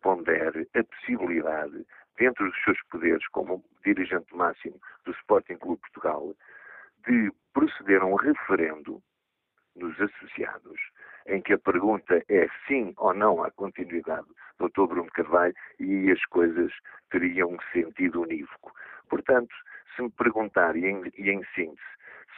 pondere 0.00 0.66
a 0.74 0.84
possibilidade, 0.84 1.84
dentro 2.16 2.48
dos 2.48 2.64
seus 2.64 2.80
poderes 2.84 3.26
como 3.28 3.62
dirigente 3.84 4.34
máximo 4.34 4.80
do 5.04 5.12
Sporting 5.12 5.56
Clube 5.56 5.80
Portugal, 5.80 6.34
de 7.06 7.32
proceder 7.52 8.00
a 8.00 8.06
um 8.06 8.14
referendo 8.14 9.02
nos 9.76 9.98
associados, 10.00 10.80
em 11.26 11.40
que 11.40 11.52
a 11.52 11.58
pergunta 11.58 12.22
é 12.28 12.48
sim 12.66 12.92
ou 12.96 13.14
não 13.14 13.42
à 13.42 13.50
continuidade 13.50 14.26
do 14.58 14.68
Dr. 14.68 14.86
Bruno 14.86 15.10
Carvalho 15.12 15.54
e 15.78 16.10
as 16.10 16.24
coisas 16.26 16.72
teriam 17.10 17.56
sentido 17.72 18.22
unívoco. 18.22 18.72
Portanto, 19.08 19.54
se 19.94 20.02
me 20.02 20.10
perguntar, 20.10 20.76
e 20.76 20.84
e 21.16 21.30
em 21.30 21.44
síntese, 21.54 21.80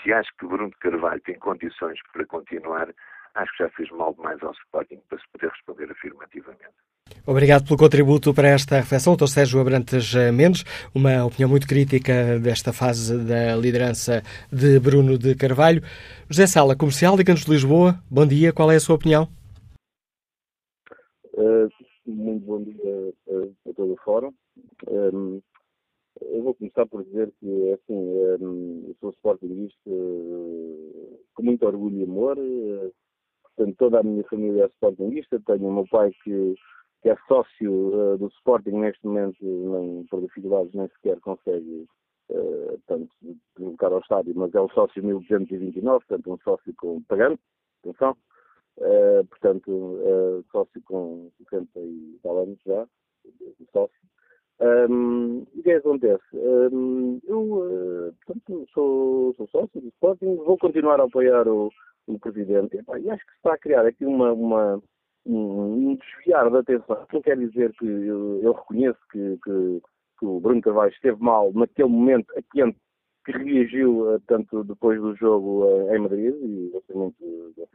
se 0.02 0.12
acho 0.12 0.30
que 0.38 0.46
Bruno 0.46 0.70
Carvalho 0.80 1.20
tem 1.22 1.38
condições 1.38 1.98
para 2.12 2.26
continuar, 2.26 2.88
acho 3.34 3.56
que 3.56 3.64
já 3.64 3.70
fiz 3.70 3.90
mal 3.90 4.14
demais 4.14 4.42
ao 4.42 4.52
Sporting 4.52 5.00
para 5.08 5.18
se 5.18 5.24
poder 5.32 5.50
responder 5.50 5.90
afirmativamente. 5.90 6.74
Obrigado 7.26 7.64
pelo 7.64 7.78
contributo 7.78 8.34
para 8.34 8.48
esta 8.48 8.76
reflexão, 8.76 9.14
Dr. 9.14 9.26
Sérgio 9.26 9.60
Abrantes 9.60 10.12
Mendes. 10.32 10.64
Uma 10.94 11.24
opinião 11.24 11.48
muito 11.48 11.68
crítica 11.68 12.38
desta 12.40 12.72
fase 12.72 13.16
da 13.24 13.54
liderança 13.54 14.22
de 14.50 14.80
Bruno 14.80 15.16
de 15.16 15.34
Carvalho. 15.36 15.82
José 16.28 16.46
Sala, 16.46 16.76
comercial 16.76 17.16
de 17.16 17.24
Cantos 17.24 17.44
de 17.44 17.50
Lisboa, 17.52 17.94
bom 18.10 18.26
dia, 18.26 18.52
qual 18.52 18.72
é 18.72 18.76
a 18.76 18.80
sua 18.80 18.96
opinião? 18.96 19.28
Uh, 21.34 21.68
muito 22.06 22.44
bom 22.44 22.62
dia 22.62 23.12
uh, 23.28 23.54
a 23.68 23.72
todo 23.74 23.92
o 23.92 23.98
fórum. 24.04 24.32
Um, 24.88 25.40
eu 26.30 26.42
vou 26.42 26.54
começar 26.54 26.86
por 26.86 27.04
dizer 27.04 27.32
que, 27.38 27.72
assim, 27.72 27.94
um, 27.94 28.84
eu 28.88 28.96
sou 29.00 29.10
sportingista 29.10 29.90
uh, 29.90 31.20
com 31.34 31.42
muito 31.42 31.66
orgulho 31.66 32.00
e 32.00 32.04
amor. 32.04 32.36
portanto, 33.42 33.76
toda 33.78 34.00
a 34.00 34.02
minha 34.02 34.24
família 34.24 34.64
é 34.64 34.66
sportingista. 34.68 35.40
Tenho 35.46 35.68
o 35.68 35.72
meu 35.72 35.86
pai 35.88 36.10
que 36.24 36.54
que 37.02 37.08
é 37.08 37.16
sócio 37.26 38.12
uh, 38.12 38.16
do 38.16 38.28
Sporting 38.28 38.70
neste 38.70 39.04
momento, 39.04 39.44
nem, 39.44 40.04
por 40.04 40.20
dificuldades 40.20 40.72
nem 40.72 40.86
sequer 40.88 41.18
consegue 41.20 41.86
tanto 42.86 43.10
deslocar 43.58 43.92
ao 43.92 43.98
estádio, 43.98 44.32
mas 44.34 44.54
é 44.54 44.60
o 44.60 44.68
sócio 44.70 45.04
1229, 45.04 46.06
portanto 46.06 46.32
um 46.32 46.38
sócio 46.38 46.72
com 46.76 47.02
pagante, 47.02 47.42
atenção, 47.82 48.16
portanto 49.28 50.00
sócio 50.50 50.80
com 50.86 51.30
50 51.36 51.78
e 51.80 52.18
tal 52.22 52.38
anos 52.38 52.58
já, 52.64 52.86
sócio. 53.72 53.98
Um, 54.62 55.42
o 55.56 55.62
que 55.62 55.70
é 55.70 55.80
que 55.80 55.88
acontece? 55.88 56.24
Um, 56.34 57.20
eu, 57.24 58.14
portanto, 58.24 58.64
sou, 58.72 59.34
sou 59.34 59.48
sócio 59.48 59.80
do 59.80 59.88
Sporting, 59.88 60.36
vou 60.36 60.56
continuar 60.56 61.00
a 61.00 61.04
apoiar 61.04 61.48
o, 61.48 61.68
o 62.06 62.18
Presidente, 62.20 62.76
e, 62.76 62.82
pá, 62.84 62.96
e 63.00 63.10
acho 63.10 63.24
que 63.26 63.32
se 63.32 63.38
está 63.38 63.54
a 63.54 63.58
criar 63.58 63.84
aqui 63.84 64.06
uma, 64.06 64.32
uma 64.32 64.80
um, 65.26 65.96
desviar 65.96 66.48
da 66.48 66.60
atenção. 66.60 67.06
Não 67.12 67.22
quer 67.22 67.36
dizer 67.36 67.72
que 67.72 67.86
eu, 67.86 68.40
eu 68.40 68.52
reconheço 68.52 69.00
que, 69.10 69.38
que, 69.42 69.82
que, 70.20 70.26
o 70.26 70.38
Bruno 70.38 70.60
Carvalho 70.60 70.92
esteve 70.92 71.20
mal 71.20 71.52
naquele 71.52 71.88
momento 71.88 72.32
a 72.36 72.42
quente 72.52 72.78
que 73.24 73.32
reagiu 73.32 74.14
uh, 74.14 74.20
tanto 74.26 74.64
depois 74.64 75.00
do 75.00 75.14
jogo 75.16 75.64
uh, 75.64 75.94
em 75.94 75.98
Madrid, 75.98 76.34
e 76.34 76.82
ser 76.86 76.94
muito, 76.94 77.16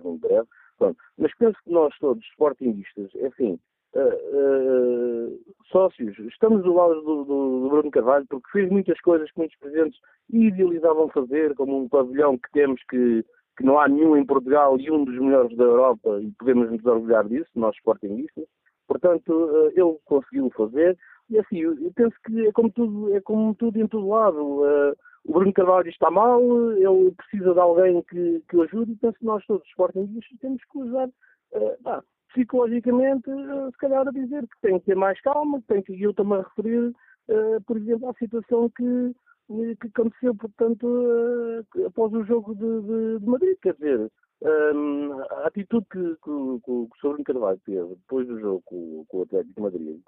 muito 0.03 0.27
breve. 0.27 0.47
Pronto. 0.77 0.97
Mas 1.17 1.35
penso 1.37 1.57
que 1.63 1.71
nós 1.71 1.93
todos, 1.99 2.23
sportingistas, 2.27 3.09
é 3.15 3.27
assim, 3.27 3.59
uh, 3.95 5.39
sócios, 5.71 6.17
estamos 6.19 6.63
do 6.63 6.73
lado 6.73 7.01
do, 7.01 7.23
do, 7.23 7.61
do, 7.61 7.69
Bruno 7.69 7.91
Carvalho 7.91 8.25
porque 8.29 8.49
fez 8.51 8.69
muitas 8.69 8.99
coisas 9.01 9.29
que 9.31 9.37
muitos 9.37 9.57
presidentes 9.57 9.99
idealizavam 10.29 11.09
fazer, 11.09 11.55
como 11.55 11.77
um 11.77 11.89
pavilhão 11.89 12.37
que 12.37 12.51
temos 12.51 12.81
que 12.89 13.23
que 13.57 13.63
não 13.63 13.79
há 13.79 13.87
nenhum 13.87 14.15
em 14.15 14.25
Portugal 14.25 14.79
e 14.79 14.89
um 14.91 15.03
dos 15.03 15.17
melhores 15.19 15.55
da 15.57 15.63
Europa, 15.63 16.19
e 16.21 16.31
podemos 16.37 16.71
nos 16.71 16.85
orgulhar 16.85 17.27
disso, 17.27 17.49
nós 17.55 17.75
sportingistas. 17.75 18.45
Portanto, 18.87 19.49
eh, 19.51 19.81
ele 19.81 19.97
conseguiu 20.05 20.49
fazer, 20.51 20.95
e 21.29 21.39
assim, 21.39 21.57
eu 21.57 21.75
penso 21.95 22.15
que 22.23 22.47
é 22.47 22.51
como 22.51 22.71
tudo, 22.71 23.13
é 23.15 23.19
como 23.19 23.55
tudo 23.55 23.81
em 23.81 23.87
todo 23.87 24.07
lado. 24.07 24.63
O 25.25 25.33
Bruno 25.33 25.51
Carvalho 25.51 25.89
está 25.89 26.09
mal, 26.09 26.41
ele 26.71 27.11
precisa 27.17 27.53
de 27.53 27.59
alguém 27.59 28.01
que, 28.03 28.41
que 28.47 28.55
o 28.55 28.61
ajude, 28.61 28.93
e 28.93 28.95
penso 28.95 29.17
que 29.17 29.25
nós 29.25 29.45
todos, 29.45 29.67
sportingistas, 29.67 30.39
temos 30.39 30.63
que 30.63 30.77
usar, 30.77 31.09
ah, 31.85 32.03
psicologicamente, 32.37 33.29
se 33.71 33.77
calhar 33.77 34.07
a 34.07 34.11
dizer 34.11 34.43
que 34.43 34.61
tem 34.61 34.79
que 34.79 34.85
ter 34.85 34.95
mais 34.95 35.19
calma, 35.21 35.61
tem 35.67 35.81
que 35.81 36.01
eu 36.01 36.13
também 36.13 36.39
referir, 36.39 36.93
por 37.65 37.77
exemplo, 37.77 38.09
à 38.09 38.13
situação 38.13 38.69
que 38.69 39.13
que 39.79 39.87
aconteceu, 39.87 40.35
portanto, 40.35 40.85
uh, 40.85 41.85
após 41.87 42.13
o 42.13 42.23
jogo 42.23 42.53
de, 42.55 42.81
de, 42.81 43.19
de 43.19 43.25
Madrid. 43.25 43.57
Quer 43.61 43.73
dizer, 43.75 44.11
um, 44.41 45.21
a 45.21 45.47
atitude 45.47 45.85
que, 45.89 45.99
que, 45.99 46.59
que, 46.63 46.71
o 46.71 46.89
Sobrinho 46.99 47.23
Carvalho 47.23 47.59
teve 47.65 47.95
depois 47.95 48.27
do 48.27 48.39
jogo 48.39 48.61
com, 48.65 49.05
com 49.07 49.19
o 49.19 49.21
Atlético 49.23 49.55
de 49.55 49.61
Madrid, 49.61 50.01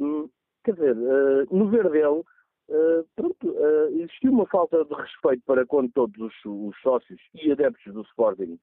um, 0.00 0.28
quer 0.64 0.74
dizer, 0.74 0.96
uh, 0.96 1.56
no 1.56 1.68
ver 1.68 1.90
dele, 1.90 2.22
uh, 2.70 3.06
pronto, 3.14 3.54
existiu 3.90 4.32
uma 4.32 4.46
falta 4.46 4.84
de 4.84 4.94
respeito 4.94 5.42
para 5.46 5.66
com 5.66 5.86
todos 5.88 6.18
os, 6.18 6.34
os 6.44 6.80
sócios 6.80 7.20
e 7.34 7.52
adeptos 7.52 7.92
do 7.92 8.02
Sporting. 8.02 8.58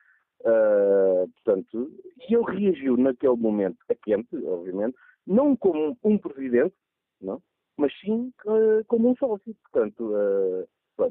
Portanto, 1.43 1.91
e 2.29 2.35
ele 2.35 2.59
reagiu 2.59 2.97
naquele 2.97 3.35
momento 3.35 3.77
a 3.89 3.95
quente, 3.95 4.35
obviamente, 4.45 4.95
não 5.25 5.55
como 5.55 5.97
um 6.03 6.17
presidente, 6.17 6.75
não? 7.19 7.41
mas 7.77 7.91
sim 7.99 8.31
uh, 8.45 8.83
como 8.87 9.09
um 9.09 9.15
sócio. 9.15 9.55
Portanto, 9.63 10.13
uh, 10.13 10.67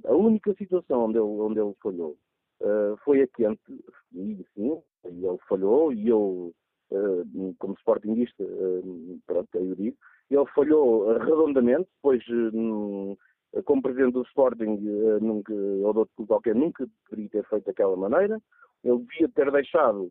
a 0.07 0.15
única 0.15 0.55
situação 0.55 1.05
onde 1.05 1.19
ele, 1.19 1.27
onde 1.27 1.61
ele 1.61 1.75
falhou 1.83 2.17
uh, 2.63 2.97
foi 3.05 3.23
a 3.23 3.27
quente, 3.29 3.61
e 4.13 4.45
sim, 4.55 4.83
ele 5.05 5.39
falhou, 5.49 5.93
e 5.93 6.09
eu, 6.09 6.55
como 7.59 7.75
sportingista, 7.75 8.45
pronto, 9.27 9.49
eu 9.55 9.75
digo, 9.75 9.97
ele 10.31 10.47
falhou 10.55 11.19
redondamente, 11.19 11.89
pois 12.01 12.23
como 13.65 13.83
presidente 13.83 14.13
do 14.13 14.23
Sporting 14.23 14.79
nunca, 15.21 15.53
ou 15.53 15.93
de 15.93 15.99
outro 15.99 16.27
qualquer, 16.27 16.55
nunca 16.55 16.87
deveria 17.05 17.31
ter 17.31 17.49
feito 17.49 17.67
daquela 17.67 17.97
maneira. 17.97 18.41
Ele 18.83 18.99
devia 18.99 19.29
ter 19.29 19.51
deixado, 19.51 20.11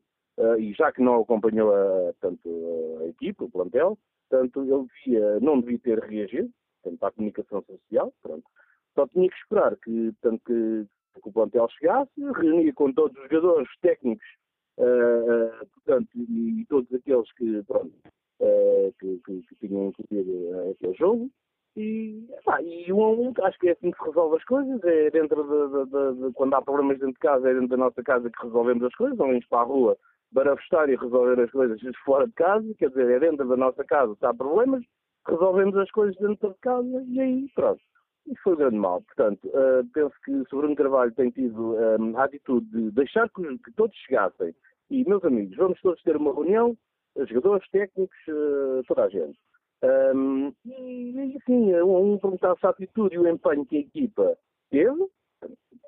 e 0.58 0.74
já 0.74 0.92
que 0.92 1.02
não 1.02 1.22
acompanhou 1.22 1.74
a, 1.74 2.14
tanto 2.20 2.50
a 3.02 3.08
equipe, 3.08 3.44
o 3.44 3.50
plantel, 3.50 3.98
Portanto, 4.34 4.64
ele 4.64 4.88
devia, 5.06 5.40
não 5.42 5.62
devia 5.62 5.78
ter 5.78 6.00
reagido, 6.00 6.50
para 7.00 7.10
a 7.10 7.12
comunicação 7.12 7.64
social, 7.64 8.12
pronto. 8.24 8.44
Só 8.96 9.08
tinha 9.08 9.30
que 9.30 9.36
esperar 9.36 9.78
que, 9.78 10.12
tanto 10.22 10.44
que, 10.44 10.88
que 11.22 11.30
o 11.30 11.32
plantel 11.32 11.68
chegasse, 11.70 12.12
reunia 12.36 12.74
com 12.74 12.92
todos 12.92 13.16
os 13.16 13.30
jogadores 13.30 13.70
técnicos, 13.80 14.26
uh, 14.80 15.66
portanto, 15.76 16.10
e, 16.16 16.62
e, 16.62 16.66
todos 16.66 16.92
aqueles 16.92 17.32
que, 17.34 17.62
pronto, 17.64 17.94
uh, 18.40 18.94
que, 19.00 19.22
que, 19.24 19.42
que, 19.44 19.68
tinham 19.68 19.90
incluído 19.90 20.72
aquele 20.72 20.94
jogo, 20.96 21.30
e, 21.76 22.28
pá, 22.46 22.62
e 22.62 22.92
um 22.94 23.04
a 23.04 23.12
um, 23.12 23.34
acho 23.44 23.58
que 23.60 23.70
é 23.70 23.72
assim 23.72 23.92
que 23.92 23.98
se 23.98 24.06
resolve 24.06 24.38
as 24.38 24.44
coisas, 24.46 24.84
é 24.84 25.10
dentro 25.10 25.44
de, 25.44 25.86
de, 25.86 25.92
de, 25.92 26.28
de, 26.28 26.34
quando 26.34 26.54
há 26.54 26.62
problemas 26.62 27.00
dentro 27.00 27.14
de 27.14 27.20
casa, 27.20 27.50
é 27.50 27.54
dentro 27.54 27.70
da 27.70 27.78
nossa 27.78 28.04
casa 28.04 28.30
que 28.30 28.44
resolvemos 28.46 28.84
as 28.84 28.96
coisas, 28.96 29.18
não 29.18 29.28
vamos 29.28 29.46
para 29.48 29.62
a 29.62 29.64
rua 29.64 29.98
barafustar 30.32 30.90
e 30.90 30.96
resolver 30.96 31.42
as 31.42 31.52
coisas 31.52 31.80
fora 32.04 32.28
de 32.28 32.34
casa, 32.34 32.74
quer 32.78 32.90
dizer, 32.90 33.10
é 33.10 33.20
dentro 33.20 33.48
da 33.48 33.58
nossa 33.58 33.84
casa, 33.84 34.16
se 34.16 34.26
há 34.26 34.34
problemas, 34.34 34.84
resolvemos 35.28 35.78
as 35.78 35.90
coisas 35.92 36.16
dentro 36.18 36.50
de 36.50 36.60
casa 36.60 37.04
e 37.08 37.20
aí, 37.20 37.50
pronto. 37.56 37.82
Isso 38.26 38.42
foi 38.42 38.56
grande 38.56 38.78
mal. 38.78 39.02
Portanto, 39.02 39.48
uh, 39.50 39.86
penso 39.94 40.16
que 40.24 40.32
o 40.32 40.46
Bruno 40.58 40.76
Carvalho 40.76 41.12
tem 41.12 41.30
tido 41.30 41.76
um, 41.76 42.18
a 42.18 42.24
atitude 42.24 42.66
de 42.68 42.92
deixar 42.92 43.30
que, 43.30 43.42
que, 43.60 43.72
todos 43.76 43.96
chegassem. 43.98 44.56
E, 44.90 45.04
meus 45.04 45.24
amigos, 45.26 45.58
vamos 45.58 45.80
todos 45.82 46.02
ter 46.04 46.16
uma 46.16 46.34
reunião, 46.34 46.78
jogadores, 47.28 47.70
técnicos, 47.70 48.18
uh, 48.30 48.82
toda 48.88 49.04
a 49.04 49.10
gente. 49.10 49.38
Um, 49.84 50.54
e, 50.66 51.38
assim, 51.42 51.76
um, 51.82 52.18
perguntar-se 52.18 52.66
a 52.66 52.70
atitude 52.70 53.16
e 53.16 53.20
o 53.20 53.28
empenho 53.28 53.66
que 53.66 53.78
a 53.78 53.80
equipa 53.82 54.38
teve, 54.70 55.08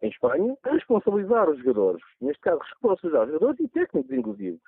em 0.04 0.10
Espanha, 0.10 0.58
responsabilizar 0.66 1.50
os 1.50 1.58
jogadores. 1.60 2.04
Neste 2.20 2.42
caso, 2.42 2.60
responsabilizar 2.60 3.24
os 3.24 3.32
jogadores 3.32 3.60
e 3.62 3.68
técnicos, 3.70 4.12
inclusive. 4.12 4.60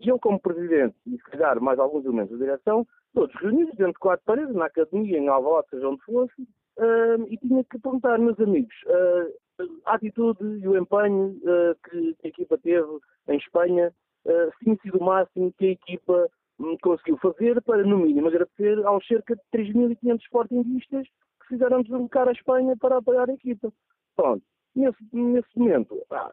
E 0.00 0.08
eu, 0.08 0.18
como 0.20 0.38
presidente, 0.38 0.94
e 1.06 1.16
se 1.16 1.22
calhar 1.24 1.60
mais 1.60 1.78
alguns 1.78 2.04
elementos 2.04 2.38
da 2.38 2.44
direção, 2.44 2.86
todos 3.12 3.34
reunidos 3.40 3.74
dentro 3.76 3.94
de 3.94 3.98
quatro 3.98 4.24
paredes, 4.24 4.54
na 4.54 4.66
academia, 4.66 5.18
em 5.18 5.28
Alvalade, 5.28 5.68
seja 5.70 5.88
onde 5.88 6.02
fosse, 6.02 6.46
e 7.28 7.36
tinha 7.38 7.64
que 7.64 7.78
perguntar, 7.78 8.18
meus 8.18 8.38
amigos, 8.38 8.74
uh, 8.86 9.32
a 9.86 9.94
atitude 9.94 10.44
e 10.44 10.68
o 10.68 10.76
empenho 10.76 11.38
uh, 11.42 11.74
que, 11.88 12.16
a 12.22 12.28
equipa 12.28 12.58
teve 12.58 12.98
em 13.28 13.38
Espanha, 13.38 13.92
uh, 14.26 14.52
tinha 14.62 14.76
sido 14.82 14.98
o 14.98 15.04
máximo 15.04 15.52
que 15.58 15.66
a 15.66 15.70
equipa 15.70 16.28
conseguiu 16.82 17.16
fazer 17.18 17.60
para, 17.62 17.84
no 17.84 17.98
mínimo, 17.98 18.28
agradecer 18.28 18.84
aos 18.84 19.06
cerca 19.06 19.36
de 19.36 19.42
3.500 19.52 20.20
sportingistas 20.22 21.06
que 21.40 21.48
fizeram 21.48 21.82
deslocar 21.82 22.28
a 22.28 22.32
Espanha 22.32 22.76
para 22.76 22.98
apoiar 22.98 23.28
a 23.28 23.34
equipa. 23.34 23.72
Pronto. 24.16 24.42
Nesse, 24.74 24.98
nesse 25.10 25.48
momento, 25.58 26.02
ah, 26.10 26.30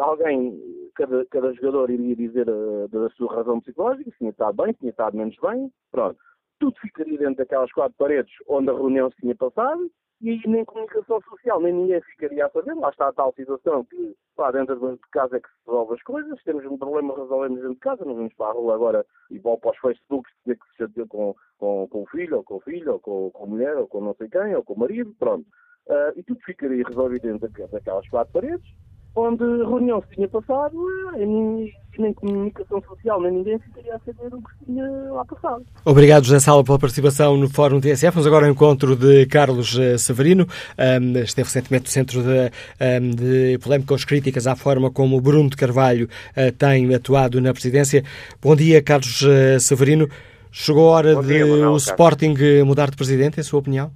alguém, 0.00 0.60
cada, 0.94 1.24
cada 1.26 1.54
jogador 1.54 1.88
iria 1.88 2.14
dizer 2.14 2.46
uh, 2.46 2.86
da 2.88 3.08
sua 3.10 3.34
razão 3.34 3.60
psicológica, 3.62 4.10
se 4.10 4.18
tinha 4.18 4.30
estado 4.30 4.62
bem, 4.62 4.74
se 4.74 4.80
tinha 4.80 4.90
estado 4.90 5.16
menos 5.16 5.34
bem, 5.40 5.72
pronto. 5.90 6.18
Tudo 6.58 6.76
ficaria 6.80 7.16
dentro 7.16 7.36
daquelas 7.36 7.72
quatro 7.72 7.96
paredes 7.96 8.30
onde 8.46 8.68
a 8.68 8.74
reunião 8.74 9.10
se 9.10 9.16
tinha 9.16 9.34
passado, 9.34 9.90
e 10.20 10.30
aí 10.30 10.40
nem 10.46 10.64
comunicação 10.64 11.20
social, 11.22 11.60
nem 11.60 11.72
ninguém 11.72 12.00
ficaria 12.02 12.46
a 12.46 12.50
saber. 12.50 12.74
Lá 12.74 12.90
está 12.90 13.08
a 13.08 13.12
tal 13.12 13.32
situação 13.34 13.84
que 13.84 14.16
lá 14.36 14.50
dentro 14.50 14.76
de 14.76 14.98
casa 15.12 15.36
é 15.36 15.40
que 15.40 15.48
se 15.48 15.66
resolve 15.66 15.94
as 15.94 16.02
coisas. 16.02 16.42
Temos 16.42 16.64
um 16.64 16.76
problema, 16.76 17.16
resolvemos 17.16 17.58
dentro 17.58 17.74
de 17.74 17.80
casa. 17.80 18.04
Não 18.04 18.14
vamos 18.14 18.34
para 18.34 18.50
a 18.50 18.52
rua 18.52 18.74
agora 18.74 19.06
e 19.30 19.38
vou 19.38 19.58
para 19.58 19.70
os 19.70 19.78
Facebooks 19.78 20.32
dizer 20.44 20.58
que 20.58 20.66
se 20.70 20.76
chateou 20.78 21.06
com, 21.06 21.34
com, 21.58 21.88
com 21.88 22.02
o 22.02 22.06
filho, 22.06 22.38
ou 22.38 22.44
com 22.44 22.56
o 22.56 22.60
filho, 22.60 22.92
ou 22.92 23.00
com, 23.00 23.30
com 23.30 23.44
a 23.44 23.46
mulher, 23.46 23.76
ou 23.76 23.86
com 23.86 24.00
não 24.00 24.14
sei 24.14 24.28
quem, 24.28 24.54
ou 24.54 24.64
com 24.64 24.74
o 24.74 24.78
marido. 24.78 25.14
Pronto 25.18 25.46
uh, 25.88 26.12
e 26.16 26.22
tudo 26.22 26.40
ficaria 26.44 26.84
resolvido 26.86 27.22
dentro 27.22 27.68
daquelas 27.70 28.08
quatro 28.08 28.32
paredes, 28.32 28.66
onde 29.14 29.42
a 29.42 29.68
reunião 29.68 30.02
se 30.02 30.14
tinha 30.14 30.28
passado, 30.28 30.76
nem, 31.16 31.72
nem 31.98 32.12
comunicação 32.12 32.80
social, 32.82 33.20
nem 33.20 33.32
ninguém 33.32 33.58
ficaria 33.58 33.94
a 33.94 33.98
saber 33.98 34.34
o 34.34 34.42
que 34.42 34.58
se 34.58 34.64
tinha 34.64 34.84
lá 35.12 35.24
passado. 35.24 35.64
Obrigado, 35.84 36.24
José 36.24 36.38
Sala, 36.38 36.62
pela 36.62 36.78
participação 36.78 37.36
no 37.36 37.48
Fórum 37.48 37.80
TSF. 37.80 38.14
Vamos 38.14 38.26
agora 38.26 38.46
ao 38.46 38.52
encontro 38.52 38.94
de 38.94 39.26
Carlos 39.26 39.76
uh, 39.76 39.98
Severino. 39.98 40.46
Um, 40.78 41.18
esteve 41.18 41.46
recentemente 41.48 41.84
no 41.84 41.90
centro 41.90 42.22
de, 42.22 42.50
um, 42.80 43.10
de 43.10 43.58
polémicas 43.58 44.04
críticas 44.04 44.46
à 44.46 44.54
forma 44.54 44.90
como 44.90 45.16
o 45.16 45.20
Bruno 45.20 45.50
de 45.50 45.56
Carvalho 45.56 46.08
uh, 46.36 46.52
tem 46.52 46.94
atuado 46.94 47.40
na 47.40 47.52
presidência. 47.52 48.04
Bom 48.40 48.54
dia, 48.54 48.82
Carlos 48.82 49.24
Severino. 49.60 50.08
Chegou 50.50 50.88
a 50.88 50.92
hora 50.92 51.22
dia, 51.22 51.44
de 51.44 51.50
Manuel, 51.50 51.72
o 51.72 51.76
Sporting 51.76 52.34
mudar 52.64 52.90
de 52.90 52.96
presidente, 52.96 53.38
em 53.38 53.42
sua 53.42 53.60
opinião? 53.60 53.92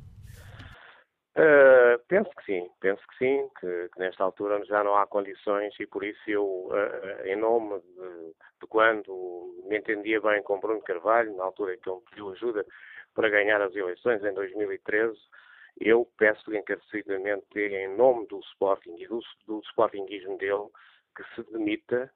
Uh, 1.36 1.61
penso 2.12 2.30
que 2.36 2.44
sim, 2.44 2.70
penso 2.78 3.02
que 3.08 3.16
sim, 3.16 3.48
que, 3.58 3.88
que, 3.88 3.98
nesta 3.98 4.22
altura 4.22 4.62
já 4.66 4.84
não 4.84 4.94
há 4.96 5.06
condições 5.06 5.74
e 5.80 5.86
por 5.86 6.04
isso 6.04 6.20
eu, 6.26 6.44
uh, 6.44 7.24
em 7.26 7.36
nome 7.36 7.80
de, 7.80 8.34
de, 8.60 8.66
quando 8.68 9.64
me 9.64 9.78
entendia 9.78 10.20
bem 10.20 10.42
com 10.42 10.60
Bruno 10.60 10.82
Carvalho, 10.82 11.34
na 11.34 11.44
altura 11.44 11.74
em 11.74 11.78
que 11.78 11.88
ele 11.88 11.96
me 11.96 12.04
pediu 12.10 12.30
ajuda 12.32 12.66
para 13.14 13.30
ganhar 13.30 13.62
as 13.62 13.74
eleições 13.74 14.22
em 14.22 14.34
2013, 14.34 15.18
eu 15.80 16.06
peço-lhe 16.18 16.58
encarecidamente, 16.58 17.58
em 17.58 17.96
nome 17.96 18.26
do 18.26 18.40
Sporting 18.40 18.94
e 18.98 19.08
do, 19.08 19.20
do 19.46 19.60
Sportingismo 19.60 20.36
dele, 20.36 20.68
que 21.16 21.24
se 21.34 21.50
demita 21.50 22.12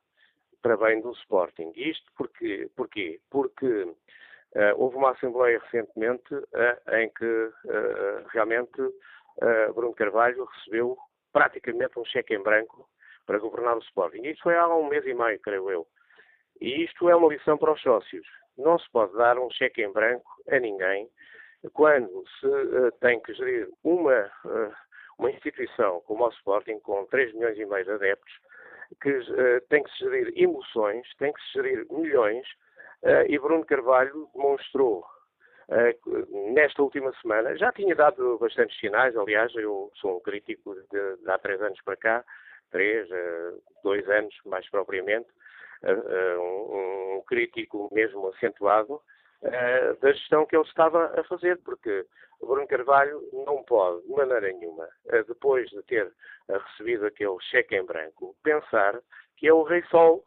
para 0.60 0.76
bem 0.76 1.00
do 1.00 1.12
Sporting. 1.12 1.72
Isto 1.74 2.12
porque, 2.18 2.70
porquê? 2.76 3.18
Porque 3.30 3.94
Uh, 4.54 4.72
houve 4.76 4.96
uma 4.96 5.10
Assembleia 5.10 5.58
recentemente 5.58 6.32
uh, 6.32 6.94
em 6.96 7.10
que 7.10 7.24
uh, 7.26 8.26
realmente 8.32 8.80
Bruno 9.74 9.94
Carvalho 9.94 10.44
recebeu 10.44 10.96
praticamente 11.32 11.98
um 11.98 12.04
cheque 12.04 12.34
em 12.34 12.42
branco 12.42 12.88
para 13.26 13.38
governar 13.38 13.76
o 13.76 13.80
Sporting. 13.80 14.22
Isto 14.22 14.44
foi 14.44 14.56
há 14.56 14.66
um 14.68 14.88
mês 14.88 15.04
e 15.06 15.14
meio, 15.14 15.38
creio 15.40 15.70
eu. 15.70 15.86
E 16.60 16.84
isto 16.84 17.08
é 17.10 17.16
uma 17.16 17.28
lição 17.28 17.58
para 17.58 17.72
os 17.72 17.82
sócios. 17.82 18.26
Não 18.56 18.78
se 18.78 18.90
pode 18.90 19.12
dar 19.14 19.38
um 19.38 19.50
cheque 19.50 19.82
em 19.82 19.92
branco 19.92 20.30
a 20.48 20.58
ninguém 20.58 21.08
quando 21.72 22.24
se 22.40 22.90
tem 23.00 23.20
que 23.20 23.34
gerir 23.34 23.68
uma, 23.82 24.30
uma 25.18 25.30
instituição 25.30 26.00
como 26.02 26.24
o 26.24 26.30
Sporting, 26.30 26.78
com 26.80 27.04
3 27.06 27.34
milhões 27.34 27.58
e 27.58 27.66
meio 27.66 27.84
de 27.84 27.90
adeptos, 27.90 28.32
que 29.02 29.20
tem 29.68 29.82
que 29.82 29.90
se 29.92 29.98
gerir 29.98 30.32
emoções, 30.36 31.06
tem 31.18 31.32
que 31.32 31.42
se 31.42 31.52
gerir 31.54 31.86
milhões, 31.90 32.46
Uh, 33.02 33.28
e 33.28 33.38
Bruno 33.38 33.64
Carvalho 33.64 34.28
demonstrou 34.34 35.00
uh, 35.00 35.04
nesta 36.52 36.82
última 36.82 37.12
semana, 37.20 37.56
já 37.56 37.72
tinha 37.72 37.94
dado 37.94 38.38
bastantes 38.38 38.78
sinais, 38.78 39.16
aliás, 39.16 39.52
eu 39.54 39.90
sou 39.96 40.16
um 40.16 40.20
crítico 40.20 40.74
de, 40.74 41.16
de 41.16 41.30
há 41.30 41.38
três 41.38 41.60
anos 41.60 41.80
para 41.82 41.96
cá, 41.96 42.24
três, 42.70 43.08
uh, 43.10 43.62
dois 43.82 44.08
anos 44.08 44.34
mais 44.44 44.68
propriamente, 44.70 45.28
um, 45.84 47.16
um, 47.16 47.22
crítico 47.26 47.88
mesmo 47.92 48.28
acentuado 48.28 49.00
da 50.00 50.12
gestão 50.12 50.46
que 50.46 50.56
ele 50.56 50.64
estava 50.64 51.12
a 51.20 51.22
fazer, 51.24 51.58
porque 51.58 52.06
Bruno 52.40 52.66
Carvalho 52.66 53.22
não 53.46 53.62
pode, 53.64 54.02
de 54.06 54.12
maneira 54.12 54.50
nenhuma, 54.52 54.88
depois 55.28 55.68
de 55.70 55.82
ter 55.82 56.10
recebido 56.48 57.06
aquele 57.06 57.36
cheque 57.42 57.76
em 57.76 57.84
branco, 57.84 58.34
pensar 58.42 58.98
que 59.36 59.46
é 59.46 59.52
o 59.52 59.62
Rei 59.62 59.82
Sol 59.90 60.24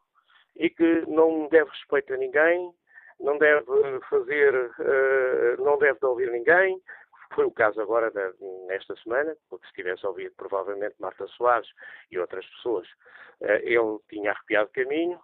e 0.56 0.70
que 0.70 1.04
não 1.08 1.48
deve 1.50 1.70
respeito 1.70 2.14
a 2.14 2.18
ninguém, 2.18 2.72
não 3.20 3.38
deve 3.38 3.66
fazer, 4.10 4.56
uh, 4.56 5.64
não 5.64 5.78
deve 5.78 6.00
ouvir 6.04 6.32
ninguém. 6.32 6.82
Foi 7.34 7.46
o 7.46 7.52
caso 7.52 7.80
agora 7.80 8.12
nesta 8.68 8.96
semana, 8.98 9.36
porque 9.50 9.68
se 9.68 9.74
tivesse 9.74 10.06
ouvido 10.06 10.34
provavelmente 10.36 10.96
Marta 11.00 11.28
Soares 11.28 11.70
e 12.12 12.18
outras 12.18 12.46
pessoas, 12.46 12.88
uh, 13.42 13.60
ele 13.62 14.00
tinha 14.10 14.32
arrepiado 14.32 14.70
caminho. 14.72 15.20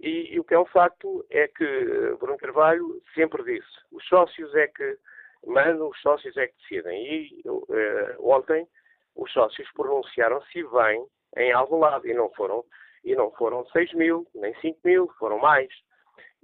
E, 0.00 0.34
e, 0.34 0.40
o 0.40 0.44
que 0.44 0.54
é 0.54 0.58
um 0.58 0.66
facto 0.66 1.24
é 1.30 1.46
que 1.46 2.16
Bruno 2.18 2.38
Carvalho 2.38 3.00
sempre 3.14 3.44
disse: 3.44 3.70
os 3.92 4.04
sócios 4.06 4.54
é 4.54 4.66
que 4.66 4.98
mandam, 5.46 5.88
os 5.88 6.00
sócios 6.00 6.36
é 6.36 6.48
que 6.48 6.54
decidem. 6.62 7.04
E 7.04 7.42
ontem 8.18 8.66
os 9.14 9.32
sócios 9.32 9.70
pronunciaram-se 9.72 10.64
bem 10.64 11.06
em 11.36 11.52
algum 11.52 11.78
lado 11.78 12.06
e 12.08 12.14
não 12.14 12.30
foram 12.30 12.64
e 13.04 13.14
não 13.14 13.30
foram 13.32 13.66
6 13.66 13.92
mil, 13.92 14.26
nem 14.34 14.54
5 14.60 14.80
mil, 14.84 15.08
foram 15.18 15.38
mais. 15.38 15.68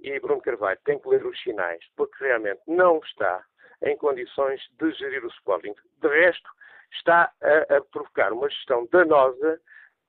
E 0.01 0.19
Bruno 0.19 0.41
Carvalho 0.41 0.79
tem 0.83 0.99
que 0.99 1.07
ler 1.07 1.25
os 1.25 1.39
sinais, 1.41 1.83
porque 1.95 2.23
realmente 2.23 2.61
não 2.67 2.99
está 2.99 3.43
em 3.83 3.97
condições 3.97 4.61
de 4.79 4.91
gerir 4.93 5.23
o 5.23 5.29
Sporting. 5.29 5.73
De 6.01 6.07
resto, 6.07 6.49
está 6.93 7.31
a, 7.41 7.77
a 7.77 7.81
provocar 7.81 8.33
uma 8.33 8.49
gestão 8.49 8.87
danosa 8.91 9.59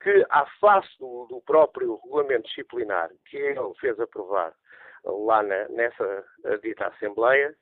que, 0.03 0.27
à 0.31 0.47
face 0.61 0.89
do, 0.99 1.27
do, 1.27 1.41
próprio 1.43 1.97
regulamento 2.03 2.49
disciplinar 2.49 3.11
que 3.27 3.37
ele 3.37 3.75
fez 3.81 3.99
aprovar 4.01 4.53
lá 5.05 5.43
na, 5.43 5.69
nessa 5.69 6.25
dita 6.63 6.89
Assembleia, 6.89 7.55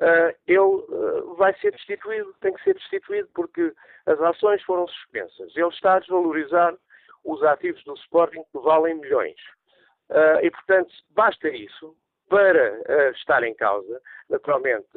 uh, 0.00 0.36
ele 0.46 0.58
uh, 0.58 1.34
vai 1.36 1.54
ser 1.60 1.72
destituído, 1.72 2.34
tem 2.40 2.52
que 2.52 2.62
ser 2.62 2.74
destituído, 2.74 3.28
porque 3.34 3.72
as 4.06 4.20
ações 4.20 4.62
foram 4.62 4.86
suspensas. 4.88 5.56
Ele 5.56 5.68
está 5.68 5.94
a 5.94 6.00
desvalorizar 6.00 6.74
os 7.24 7.42
ativos 7.42 7.82
do 7.84 7.94
Sporting 7.94 8.42
que 8.52 8.58
valem 8.58 8.94
milhões. 8.94 9.36
Uh, 10.10 10.40
e, 10.42 10.50
portanto, 10.50 10.92
basta 11.10 11.48
isso 11.48 11.94
para 12.28 12.72
uh, 12.72 13.10
estar 13.14 13.42
em 13.42 13.54
causa, 13.54 14.00
naturalmente, 14.28 14.88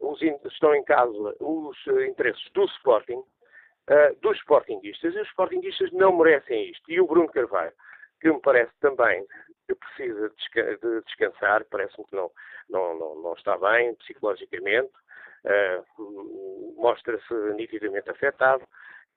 os, 0.00 0.20
estão 0.22 0.74
em 0.74 0.84
causa 0.84 1.36
os 1.40 1.86
uh, 1.86 2.02
interesses 2.02 2.50
do 2.52 2.64
Sporting, 2.64 3.22
dos 4.20 4.36
Sportingistas, 4.38 5.14
e 5.14 5.20
os 5.20 5.28
Sportingistas 5.28 5.92
não 5.92 6.16
merecem 6.16 6.70
isto. 6.70 6.90
E 6.90 7.00
o 7.00 7.06
Bruno 7.06 7.30
Carvalho, 7.30 7.72
que 8.20 8.28
me 8.28 8.40
parece 8.40 8.72
também 8.80 9.24
que 9.68 9.76
precisa 9.76 10.28
de 10.28 11.02
descansar, 11.02 11.64
parece-me 11.66 12.04
que 12.06 12.16
não, 12.16 12.28
não, 12.68 12.98
não, 12.98 13.22
não, 13.22 13.32
está 13.34 13.56
bem 13.56 13.94
psicologicamente, 13.94 14.90
mostra-se 16.76 17.32
nitidamente 17.54 18.10
afetado, 18.10 18.66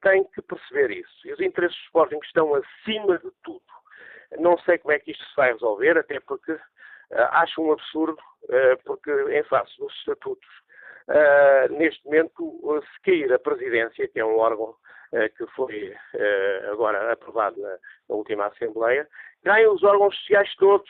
tem 0.03 0.23
que 0.25 0.41
perceber 0.43 0.91
isso. 0.91 1.27
E 1.27 1.33
os 1.33 1.39
interesses 1.39 1.75
do 1.75 1.85
Sporting 1.85 2.19
estão 2.23 2.53
acima 2.53 3.17
de 3.17 3.31
tudo. 3.43 3.78
Não 4.37 4.57
sei 4.59 4.77
como 4.77 4.91
é 4.91 4.99
que 4.99 5.11
isto 5.11 5.23
se 5.25 5.35
vai 5.35 5.51
resolver, 5.51 5.97
até 5.97 6.19
porque 6.19 6.51
uh, 6.51 6.59
acho 7.31 7.61
um 7.61 7.71
absurdo, 7.71 8.19
uh, 8.43 8.83
porque 8.85 9.11
em 9.31 9.43
face 9.43 9.75
dos 9.77 9.93
estatutos, 9.95 10.47
uh, 11.07 11.73
neste 11.73 12.05
momento, 12.05 12.83
se 12.93 13.01
cair 13.01 13.33
a 13.33 13.39
presidência, 13.39 14.07
que 14.07 14.19
é 14.19 14.25
um 14.25 14.37
órgão 14.37 14.75
que 15.35 15.47
foi 15.55 15.97
agora 16.71 17.11
aprovado 17.11 17.59
na, 17.59 17.71
na 18.07 18.15
última 18.15 18.45
Assembleia, 18.45 19.07
caem 19.43 19.67
os 19.67 19.83
órgãos 19.83 20.15
sociais 20.19 20.53
todos. 20.57 20.87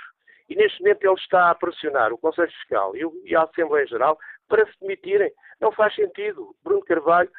E 0.50 0.56
neste 0.56 0.82
momento 0.82 1.06
ele 1.06 1.14
está 1.14 1.50
a 1.50 1.56
pressionar 1.56 2.12
o 2.12 2.18
Conselho 2.18 2.52
Fiscal 2.52 2.98
e, 2.98 3.06
o, 3.06 3.14
e 3.24 3.34
a 3.34 3.44
Assembleia 3.44 3.88
Geral 3.88 4.20
para 4.50 4.66
se 4.66 4.78
demitirem. 4.82 5.32
Não 5.62 5.72
faz 5.72 5.96
sentido. 5.96 6.54
Bruno 6.66 6.84
Carvalho 6.84 7.32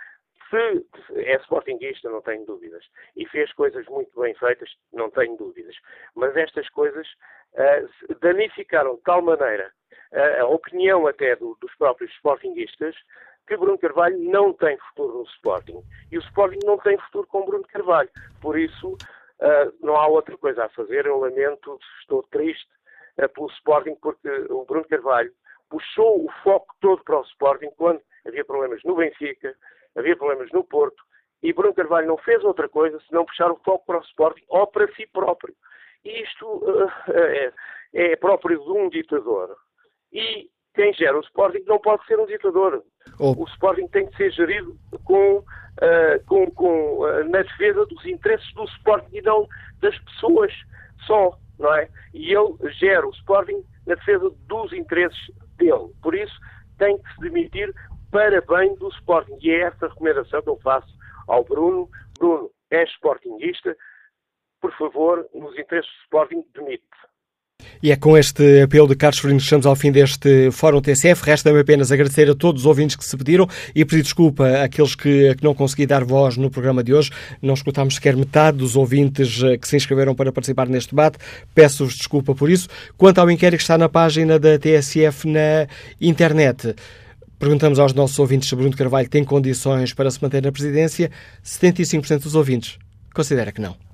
se 0.51 0.85
é 1.15 1.37
sportinguista, 1.37 2.11
não 2.11 2.21
tenho 2.21 2.45
dúvidas. 2.45 2.85
E 3.17 3.27
fez 3.29 3.53
coisas 3.53 3.87
muito 3.87 4.21
bem 4.21 4.35
feitas, 4.35 4.69
não 4.93 5.11
tenho 5.11 5.37
dúvidas. 5.37 5.77
Mas 6.15 6.37
estas 6.37 6.69
coisas 6.71 7.07
uh, 7.55 8.15
danificaram 8.21 8.97
de 8.97 9.03
tal 9.03 9.23
maneira 9.23 9.73
uh, 10.13 10.43
a 10.43 10.47
opinião 10.47 11.07
até 11.07 11.37
do, 11.37 11.57
dos 11.61 11.75
próprios 11.77 12.13
sportinguistas 12.15 12.95
que 13.47 13.57
Bruno 13.57 13.79
Carvalho 13.79 14.19
não 14.19 14.53
tem 14.53 14.77
futuro 14.89 15.19
no 15.19 15.25
Sporting. 15.25 15.83
E 16.13 16.19
o 16.19 16.21
Sporting 16.21 16.61
não 16.65 16.79
tem 16.79 16.99
futuro 16.99 17.27
com 17.29 17.45
Bruno 17.45 17.65
Carvalho. 17.65 18.11
Por 18.41 18.59
isso, 18.59 18.93
uh, 18.93 19.73
não 19.81 19.97
há 19.97 20.07
outra 20.07 20.37
coisa 20.37 20.65
a 20.65 20.69
fazer. 20.71 21.07
Eu 21.07 21.19
lamento, 21.19 21.79
estou 22.01 22.23
triste 22.25 22.69
pelo 23.35 23.49
Sporting, 23.49 23.97
porque 23.97 24.29
o 24.49 24.65
Bruno 24.65 24.87
Carvalho 24.87 25.33
puxou 25.69 26.25
o 26.25 26.33
foco 26.43 26.75
todo 26.81 27.03
para 27.05 27.19
o 27.19 27.23
Sporting 27.23 27.71
quando 27.77 28.01
havia 28.27 28.45
problemas 28.45 28.83
no 28.85 28.97
Benfica, 28.97 29.55
havia 29.97 30.17
problemas 30.17 30.51
no 30.53 30.65
Porto, 30.65 31.03
e 31.43 31.53
Bruno 31.53 31.75
Carvalho 31.75 32.07
não 32.07 32.19
fez 32.19 32.43
outra 32.45 32.69
coisa 32.69 33.01
senão 33.09 33.25
puxar 33.25 33.51
o 33.51 33.61
foco 33.65 33.85
para 33.87 33.99
o 33.99 34.03
Sporting 34.03 34.45
ou 34.49 34.67
para 34.67 34.93
si 34.95 35.07
próprio. 35.07 35.55
E 36.05 36.23
isto 36.23 36.47
uh, 36.47 36.91
é, 37.09 37.53
é, 37.95 38.17
próprio 38.17 38.63
de 38.63 38.71
um 38.71 38.89
ditador. 38.89 39.57
E 40.13 40.49
quem 40.75 40.93
gera 40.95 41.17
o 41.17 41.23
Sporting 41.23 41.65
não 41.67 41.79
pode 41.79 42.05
ser 42.07 42.19
um 42.19 42.27
ditador. 42.27 42.83
Oh. 43.19 43.43
O 43.43 43.45
Sporting 43.49 43.89
tem 43.89 44.07
que 44.07 44.17
ser 44.17 44.31
gerido 44.33 44.77
com, 45.05 45.39
uh, 45.39 46.25
com, 46.27 46.51
com 46.51 47.01
uh, 47.01 47.25
na 47.29 47.43
defesa 47.43 47.87
dos 47.87 48.05
interesses 48.05 48.53
do 48.55 48.65
Sporting 48.65 49.17
e 49.17 49.23
não 49.23 49.47
das 49.81 49.99
pessoas 50.01 50.53
só, 51.07 51.37
não 51.59 51.75
é? 51.75 51.89
E 52.13 52.33
ele 52.33 52.55
gera 52.79 53.07
o 53.07 53.13
Sporting 53.13 53.65
na 53.87 53.95
defesa 53.95 54.31
dos 54.47 54.73
interesses 54.73 55.31
dele. 55.57 55.91
Por 56.03 56.15
isso, 56.15 56.35
tem 56.79 56.97
que 56.99 57.15
se 57.15 57.21
demitir 57.21 57.75
para 58.11 58.41
bem 58.43 58.75
do 58.77 58.89
Sporting. 58.89 59.39
E 59.41 59.51
é 59.51 59.61
essa 59.63 59.87
a 59.87 59.89
recomendação 59.89 60.43
que 60.43 60.49
eu 60.49 60.59
faço 60.63 60.89
ao 61.27 61.45
Bruno. 61.45 61.89
Bruno, 62.19 62.51
és 62.71 62.89
Sportingista, 62.91 63.77
por 64.61 64.73
favor, 64.77 65.27
nos 65.35 65.59
interesses 65.59 65.91
do 65.91 66.03
Sporting, 66.05 66.45
demite. 66.55 66.85
E 67.83 67.91
é 67.91 67.97
com 67.97 68.17
este 68.17 68.63
apelo 68.63 68.89
de 68.89 68.97
Carlos 68.97 69.19
Freitas 69.19 69.43
que 69.43 69.49
chegamos 69.49 69.67
ao 69.67 69.77
fim 69.77 69.93
deste 69.93 70.51
Fórum 70.51 70.81
TSF. 70.81 71.25
Resta-me 71.25 71.61
apenas 71.61 71.91
agradecer 71.91 72.29
a 72.31 72.35
todos 72.35 72.63
os 72.63 72.67
ouvintes 72.67 72.97
que 72.97 73.05
se 73.05 73.17
pediram 73.17 73.47
e 73.75 73.85
pedir 73.85 74.03
desculpa 74.03 74.63
àqueles 74.63 74.95
que, 74.95 75.35
que 75.35 75.45
não 75.45 75.55
consegui 75.55 75.87
dar 75.87 76.05
voz 76.05 76.37
no 76.37 76.51
programa 76.51 76.83
de 76.83 76.93
hoje. 76.93 77.11
Não 77.41 77.55
escutámos 77.55 77.95
sequer 77.95 78.17
metade 78.17 78.59
dos 78.59 78.77
ouvintes 78.77 79.43
eh, 79.43 79.57
que 79.57 79.67
se 79.67 79.77
inscreveram 79.77 80.15
para 80.15 80.33
participar 80.33 80.69
neste 80.69 80.91
debate. 80.91 81.19
Peço-vos 81.55 81.95
desculpa 81.95 82.35
por 82.35 82.51
isso. 82.51 82.69
Quanto 82.97 83.19
ao 83.19 83.31
inquérito 83.31 83.59
que 83.59 83.63
está 83.63 83.79
na 83.79 83.89
página 83.89 84.39
da 84.39 84.59
TSF 84.59 85.27
na 85.27 85.67
internet, 86.01 86.75
perguntamos 87.41 87.79
aos 87.79 87.95
nossos 87.95 88.19
ouvintes 88.19 88.49
se 88.49 88.55
Bruno 88.55 88.77
Carvalho 88.77 89.09
tem 89.09 89.25
condições 89.25 89.95
para 89.95 90.11
se 90.11 90.23
manter 90.23 90.43
na 90.43 90.53
presidência. 90.53 91.11
75% 91.43 92.23
dos 92.23 92.35
ouvintes 92.37 92.79
considera 93.13 93.51
que 93.51 93.61
não. 93.61 93.90